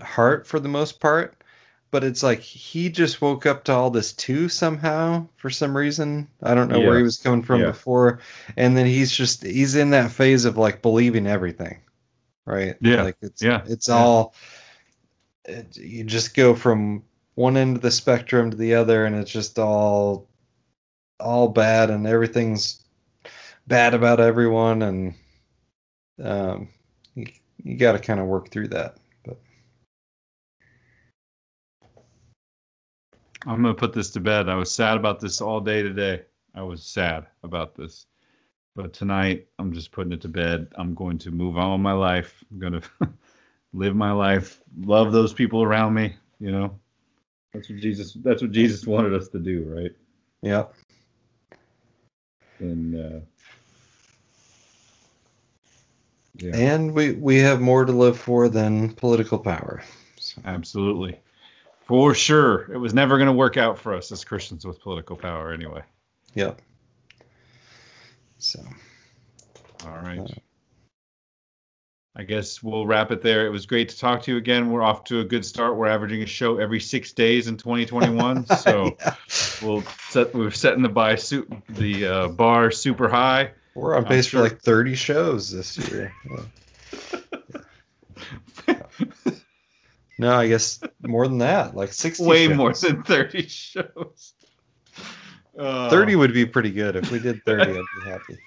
heart 0.00 0.46
for 0.46 0.58
the 0.60 0.68
most 0.68 1.00
part, 1.00 1.42
but 1.90 2.04
it's 2.04 2.22
like 2.22 2.40
he 2.40 2.88
just 2.88 3.20
woke 3.20 3.44
up 3.46 3.64
to 3.64 3.72
all 3.72 3.90
this 3.90 4.12
too 4.12 4.48
somehow 4.48 5.26
for 5.36 5.50
some 5.50 5.76
reason. 5.76 6.28
I 6.42 6.54
don't 6.54 6.68
know 6.68 6.80
where 6.80 6.96
he 6.96 7.02
was 7.02 7.18
coming 7.18 7.42
from 7.42 7.60
Yeah. 7.60 7.66
before, 7.68 8.20
and 8.56 8.76
then 8.76 8.86
he's 8.86 9.12
just 9.12 9.44
he's 9.44 9.74
in 9.76 9.90
that 9.90 10.10
phase 10.10 10.44
of 10.44 10.56
like 10.56 10.82
believing 10.82 11.26
everything, 11.26 11.80
right? 12.46 12.76
Yeah. 12.80 13.02
like 13.02 13.16
it's 13.20 13.42
Yeah. 13.42 13.62
it's 13.66 13.88
Yeah. 13.88 13.96
all 13.96 14.34
it, 15.44 15.76
you 15.76 16.04
just 16.04 16.34
go 16.34 16.54
from 16.54 17.02
one 17.34 17.56
end 17.56 17.76
of 17.76 17.82
the 17.82 17.90
spectrum 17.90 18.50
to 18.50 18.56
the 18.56 18.74
other, 18.74 19.04
and 19.06 19.16
it's 19.16 19.30
just 19.30 19.58
all 19.58 20.28
all 21.22 21.48
bad 21.48 21.90
and 21.90 22.06
everything's 22.06 22.82
bad 23.66 23.94
about 23.94 24.20
everyone 24.20 24.82
and 24.82 25.14
um 26.22 26.68
you, 27.14 27.26
you 27.62 27.76
got 27.76 27.92
to 27.92 27.98
kind 27.98 28.20
of 28.20 28.26
work 28.26 28.50
through 28.50 28.68
that 28.68 28.96
but 29.24 29.38
I'm 33.46 33.62
gonna 33.62 33.74
put 33.74 33.92
this 33.92 34.10
to 34.12 34.20
bed. 34.20 34.48
I 34.48 34.54
was 34.54 34.70
sad 34.72 34.96
about 34.96 35.20
this 35.20 35.40
all 35.40 35.60
day 35.60 35.82
today. 35.82 36.22
I 36.54 36.62
was 36.62 36.84
sad 36.84 37.26
about 37.42 37.74
this. 37.74 38.06
But 38.74 38.92
tonight 38.92 39.48
I'm 39.58 39.72
just 39.72 39.90
putting 39.90 40.12
it 40.12 40.20
to 40.22 40.28
bed. 40.28 40.72
I'm 40.76 40.94
going 40.94 41.18
to 41.18 41.30
move 41.30 41.58
on 41.58 41.72
with 41.72 41.80
my 41.80 41.92
life. 41.92 42.42
I'm 42.50 42.58
gonna 42.58 42.82
live 43.72 43.96
my 43.96 44.12
life, 44.12 44.60
love 44.80 45.12
those 45.12 45.32
people 45.32 45.62
around 45.62 45.94
me, 45.94 46.14
you 46.38 46.52
know. 46.52 46.78
That's 47.52 47.68
what 47.68 47.78
Jesus 47.80 48.16
that's 48.22 48.42
what 48.42 48.52
Jesus 48.52 48.86
wanted 48.86 49.14
us 49.14 49.28
to 49.28 49.38
do, 49.38 49.64
right? 49.64 49.92
yeah 50.42 50.64
And 52.58 52.94
uh 52.94 53.20
yeah, 56.36 56.56
and 56.56 56.94
we 56.94 57.12
we 57.12 57.38
have 57.38 57.60
more 57.60 57.84
to 57.84 57.92
live 57.92 58.18
for 58.18 58.48
than 58.48 58.92
political 58.94 59.38
power 59.38 59.82
so, 60.16 60.40
absolutely. 60.44 61.18
For 61.84 62.14
sure. 62.14 62.72
It 62.72 62.78
was 62.78 62.94
never 62.94 63.18
gonna 63.18 63.32
work 63.32 63.56
out 63.56 63.78
for 63.78 63.94
us 63.94 64.12
as 64.12 64.24
Christians 64.24 64.64
with 64.64 64.80
political 64.80 65.16
power 65.16 65.52
anyway. 65.52 65.82
yep 66.34 66.60
so 68.38 68.60
All 69.84 69.98
right. 69.98 70.18
Uh, 70.20 70.51
I 72.14 72.24
guess 72.24 72.62
we'll 72.62 72.86
wrap 72.86 73.10
it 73.10 73.22
there. 73.22 73.46
It 73.46 73.50
was 73.50 73.64
great 73.64 73.88
to 73.88 73.98
talk 73.98 74.22
to 74.24 74.32
you 74.32 74.36
again. 74.36 74.70
We're 74.70 74.82
off 74.82 75.04
to 75.04 75.20
a 75.20 75.24
good 75.24 75.46
start. 75.46 75.76
We're 75.76 75.86
averaging 75.88 76.22
a 76.22 76.26
show 76.26 76.58
every 76.58 76.78
six 76.80 77.12
days 77.12 77.48
in 77.48 77.56
2021. 77.56 78.44
So 78.58 78.96
yeah. 79.00 79.14
we'll 79.62 79.82
set. 80.10 80.34
We're 80.34 80.50
setting 80.50 80.82
the 80.82 80.90
by 80.90 81.14
su- 81.14 81.48
the 81.70 82.06
uh, 82.06 82.28
bar 82.28 82.70
super 82.70 83.08
high. 83.08 83.52
we're 83.74 83.96
on 83.96 84.04
pace 84.04 84.26
sure- 84.26 84.40
for 84.46 84.50
like 84.50 84.60
30 84.60 84.94
shows 84.94 85.50
this 85.50 85.78
year 85.90 86.12
Yeah. 88.68 88.82
no 90.18 90.36
i 90.36 90.46
guess 90.46 90.80
more 91.00 91.26
than 91.26 91.38
that 91.38 91.74
like 91.74 91.92
60 91.92 92.24
Way 92.26 92.46
shows. 92.48 92.56
more 92.56 92.72
than 92.74 93.02
30 93.02 93.48
shows. 93.48 94.34
Uh, 95.58 95.88
30 95.90 96.16
would 96.16 96.32
be 96.34 96.44
pretty 96.46 96.70
good 96.70 96.96
if 96.96 97.10
we 97.10 97.18
did 97.18 97.42
30 97.44 97.62
i'd 97.62 97.74
be 98.04 98.10
happy 98.10 98.38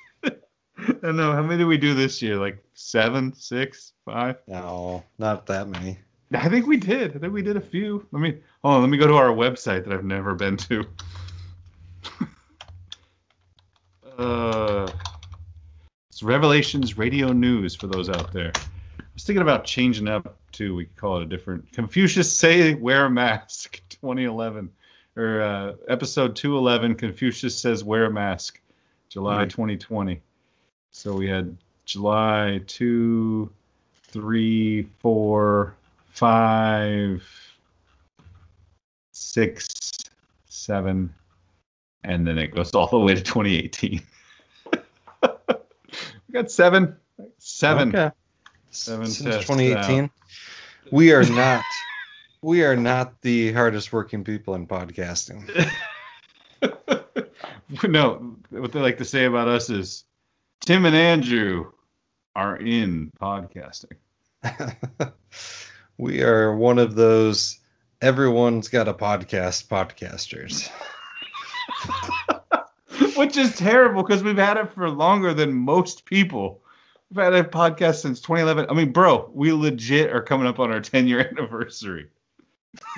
I 0.88 0.94
don't 1.02 1.16
know. 1.18 1.32
How 1.34 1.42
many 1.42 1.58
did 1.58 1.66
we 1.66 1.78
do 1.78 1.94
this 1.94 2.22
year? 2.22 2.36
Like 2.38 2.64
seven, 2.74 3.34
six, 3.34 3.94
five? 4.06 4.38
no 4.48 5.04
not 5.18 5.46
that 5.48 5.68
many 5.68 5.98
I 6.34 6.50
think 6.50 6.66
we 6.68 6.78
did. 6.78 7.16
I 7.16 7.20
think 7.20 7.34
we 7.34 7.42
did 7.44 7.56
a 7.56 7.62
few. 7.62 8.06
Let 8.12 8.20
me. 8.20 8.38
Oh, 8.64 8.80
let 8.80 8.90
me 8.90 8.98
go 8.98 9.08
to 9.08 9.14
our 9.14 9.30
website 9.30 9.86
that 9.86 9.94
I've 9.94 10.04
never 10.04 10.34
been 10.34 10.58
to. 10.58 10.86
uh, 14.18 14.92
it's 16.10 16.24
Revelations 16.24 16.98
Radio 16.98 17.32
News 17.32 17.76
for 17.76 17.88
those 17.88 18.10
out 18.10 18.34
there. 18.34 18.52
I 18.56 19.04
was 19.14 19.24
thinking 19.24 19.44
about 19.44 19.66
changing 19.66 20.08
up 20.08 20.38
too. 20.52 20.76
We 20.76 20.86
could 20.86 20.96
call 20.98 21.18
it 21.18 21.24
a 21.24 21.28
different 21.28 21.72
Confucius 21.72 22.32
say 22.36 22.74
wear 22.74 23.06
a 23.06 23.10
mask 23.10 23.82
2011. 23.90 24.72
or 25.16 25.42
uh, 25.42 25.74
episode 25.88 26.36
211. 26.36 26.96
Confucius 26.96 27.58
says 27.58 27.84
wear 27.84 28.06
a 28.06 28.12
mask, 28.12 28.60
July 29.10 29.40
Right. 29.40 29.50
2020. 29.50 30.22
So 30.96 31.14
we 31.14 31.28
had 31.28 31.58
July 31.84 32.62
two, 32.68 33.52
three, 34.08 34.84
four, 35.00 35.76
five, 36.12 37.22
six, 39.12 39.92
seven, 40.48 41.14
and 42.02 42.26
then 42.26 42.38
it 42.38 42.56
goes 42.56 42.72
all 42.72 42.88
the 42.88 42.98
way 42.98 43.14
to 43.14 43.22
2018. 43.22 44.02
we 44.72 44.74
got 46.32 46.50
seven, 46.50 46.96
seven. 47.40 47.90
Okay. 47.90 48.16
Seven 48.72 49.08
Since 49.08 49.36
tests 49.36 49.50
2018. 49.50 50.10
We 50.92 51.12
are 51.12 51.26
not. 51.26 51.66
we 52.42 52.64
are 52.64 52.78
not 52.78 53.20
the 53.22 53.52
hardest 53.52 53.92
working 53.92 54.24
people 54.24 54.56
in 54.56 54.66
podcasting. 54.66 55.70
no, 57.84 58.38
what 58.50 58.72
they 58.72 58.80
like 58.80 59.00
to 59.00 59.06
say 59.06 59.26
about 59.26 59.50
us 59.50 59.70
is 59.70 60.06
Tim 60.62 60.86
and 60.86 60.96
Andrew 60.96 61.72
are 62.36 62.58
in 62.58 63.12
podcasting. 63.22 63.94
we 65.98 66.22
are 66.24 66.56
one 66.56 66.80
of 66.80 66.96
those 66.96 67.60
everyone's 68.02 68.68
got 68.68 68.88
a 68.88 68.94
podcast 68.94 69.68
podcasters. 69.68 70.70
Which 73.18 73.38
is 73.38 73.56
terrible 73.58 74.04
because 74.04 74.24
we've 74.24 74.38
had 74.38 74.58
it 74.58 74.74
for 74.74 74.90
longer 74.90 75.34
than 75.34 75.54
most 75.54 76.06
people. 76.06 76.62
We've 77.10 77.24
had 77.24 77.34
a 77.34 77.44
podcast 77.44 78.02
since 78.02 78.20
2011. 78.22 78.68
I 78.70 78.74
mean, 78.74 78.92
bro, 78.92 79.30
we 79.34 79.52
legit 79.54 80.12
are 80.12 80.22
coming 80.22 80.48
up 80.48 80.60
on 80.60 80.72
our 80.72 80.82
10 80.82 81.08
year 81.08 81.20
anniversary. 81.32 82.08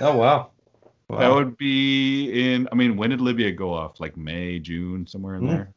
Oh 0.02 0.16
wow. 0.16 0.52
wow. 1.10 1.20
That 1.20 1.34
would 1.34 1.58
be 1.58 2.54
in, 2.54 2.68
I 2.72 2.76
mean, 2.76 2.98
when 2.98 3.10
did 3.12 3.22
Libya 3.22 3.52
go 3.52 3.74
off? 3.74 4.00
Like 4.00 4.16
May, 4.18 4.60
June, 4.60 5.06
somewhere 5.06 5.36
in 5.36 5.42
Hmm. 5.42 5.48
there? 5.48 5.74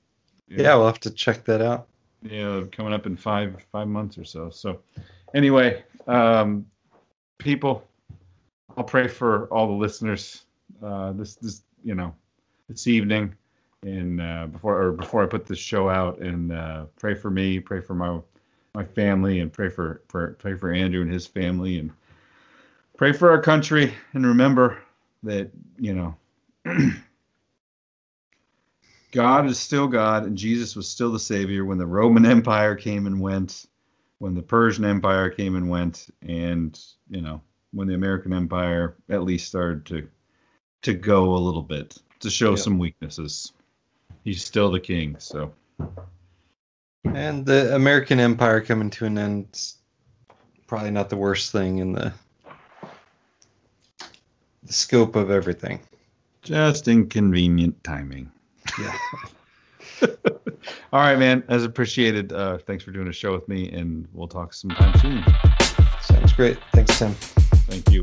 Yeah, 0.51 0.75
we'll 0.75 0.87
have 0.87 1.01
to 1.01 1.11
check 1.11 1.45
that 1.45 1.63
out. 1.63 1.87
yeah, 2.23 2.63
coming 2.73 2.93
up 2.93 3.07
in 3.07 3.17
five 3.17 3.65
five 3.73 3.89
months 3.89 4.19
or 4.19 4.25
so. 4.25 4.51
So, 4.51 4.81
anyway, 5.35 5.85
um, 6.07 6.67
people, 7.39 7.87
I'll 8.77 8.85
pray 8.85 9.09
for 9.09 9.47
all 9.47 9.67
the 9.69 9.73
listeners 9.73 10.45
uh, 10.83 11.13
this 11.13 11.37
this 11.37 11.63
you 11.85 11.95
know 11.95 12.15
this 12.69 12.87
evening, 12.87 13.35
and 13.83 14.21
uh, 14.21 14.47
before 14.47 14.83
or 14.83 14.93
before 14.93 15.23
I 15.23 15.27
put 15.27 15.47
this 15.47 15.59
show 15.59 15.89
out, 15.89 16.19
and 16.19 16.53
uh, 16.53 16.87
pray 16.99 17.15
for 17.15 17.31
me, 17.31 17.61
pray 17.61 17.81
for 17.81 17.95
my 17.95 18.19
my 18.75 18.85
family, 18.85 19.41
and 19.41 19.53
pray 19.53 19.69
for 19.69 20.03
for 20.09 20.33
pray 20.35 20.55
for 20.55 20.73
Andrew 20.73 21.03
and 21.03 21.13
his 21.13 21.27
family, 21.27 21.79
and 21.79 21.91
pray 22.97 23.13
for 23.13 23.31
our 23.31 23.41
country, 23.41 23.95
and 24.13 24.27
remember 24.27 24.79
that 25.23 25.51
you 25.79 25.95
know. 25.95 26.15
God 29.11 29.47
is 29.47 29.59
still 29.59 29.89
God, 29.89 30.25
and 30.25 30.37
Jesus 30.37 30.77
was 30.77 30.89
still 30.89 31.11
the 31.11 31.19
Savior 31.19 31.65
when 31.65 31.79
the 31.79 31.87
Roman 31.87 32.25
Empire 32.37 32.75
came 32.75 33.07
and 33.07 33.21
went, 33.21 33.67
when 34.19 34.35
the 34.35 34.43
Persian 34.43 34.85
Empire 34.85 35.31
came 35.31 35.57
and 35.57 35.69
went, 35.69 36.09
and 36.23 36.79
you 37.09 37.21
know 37.21 37.41
when 37.73 37.89
the 37.89 37.95
American 37.95 38.33
Empire 38.33 38.97
at 39.09 39.23
least 39.23 39.49
started 39.49 39.87
to 39.87 40.09
to 40.83 40.95
go 40.95 41.35
a 41.35 41.39
little 41.39 41.63
bit 41.63 41.97
to 42.21 42.31
show 42.31 42.55
some 42.57 42.79
weaknesses. 42.79 43.53
He's 44.25 44.45
still 44.45 44.71
the 44.71 44.81
king, 44.81 45.17
so 45.19 45.53
And 47.05 47.45
the 47.47 47.75
American 47.75 48.21
Empire 48.21 48.61
coming 48.61 48.91
to 48.91 49.07
an 49.07 49.19
end 49.19 49.73
probably 50.67 50.91
not 50.91 51.09
the 51.09 51.17
worst 51.17 51.51
thing 51.51 51.79
in 51.79 51.93
the 51.93 52.13
the 54.63 54.73
scope 54.73 55.17
of 55.17 55.31
everything. 55.31 55.81
just 56.43 56.87
inconvenient 56.87 57.83
timing. 57.83 58.31
Yeah. 58.81 58.97
All 60.93 61.01
right, 61.01 61.19
man. 61.19 61.43
As 61.49 61.65
appreciated. 61.65 62.33
Uh, 62.33 62.59
thanks 62.59 62.85
for 62.85 62.91
doing 62.91 63.09
a 63.09 63.13
show 63.13 63.33
with 63.33 63.49
me, 63.49 63.71
and 63.71 64.07
we'll 64.13 64.29
talk 64.29 64.53
sometime 64.55 64.99
soon. 65.01 65.25
Sounds 66.03 66.33
great. 66.33 66.59
Thanks, 66.73 66.99
Tim. 66.99 67.15
Thank 67.69 67.91
you. 67.91 68.03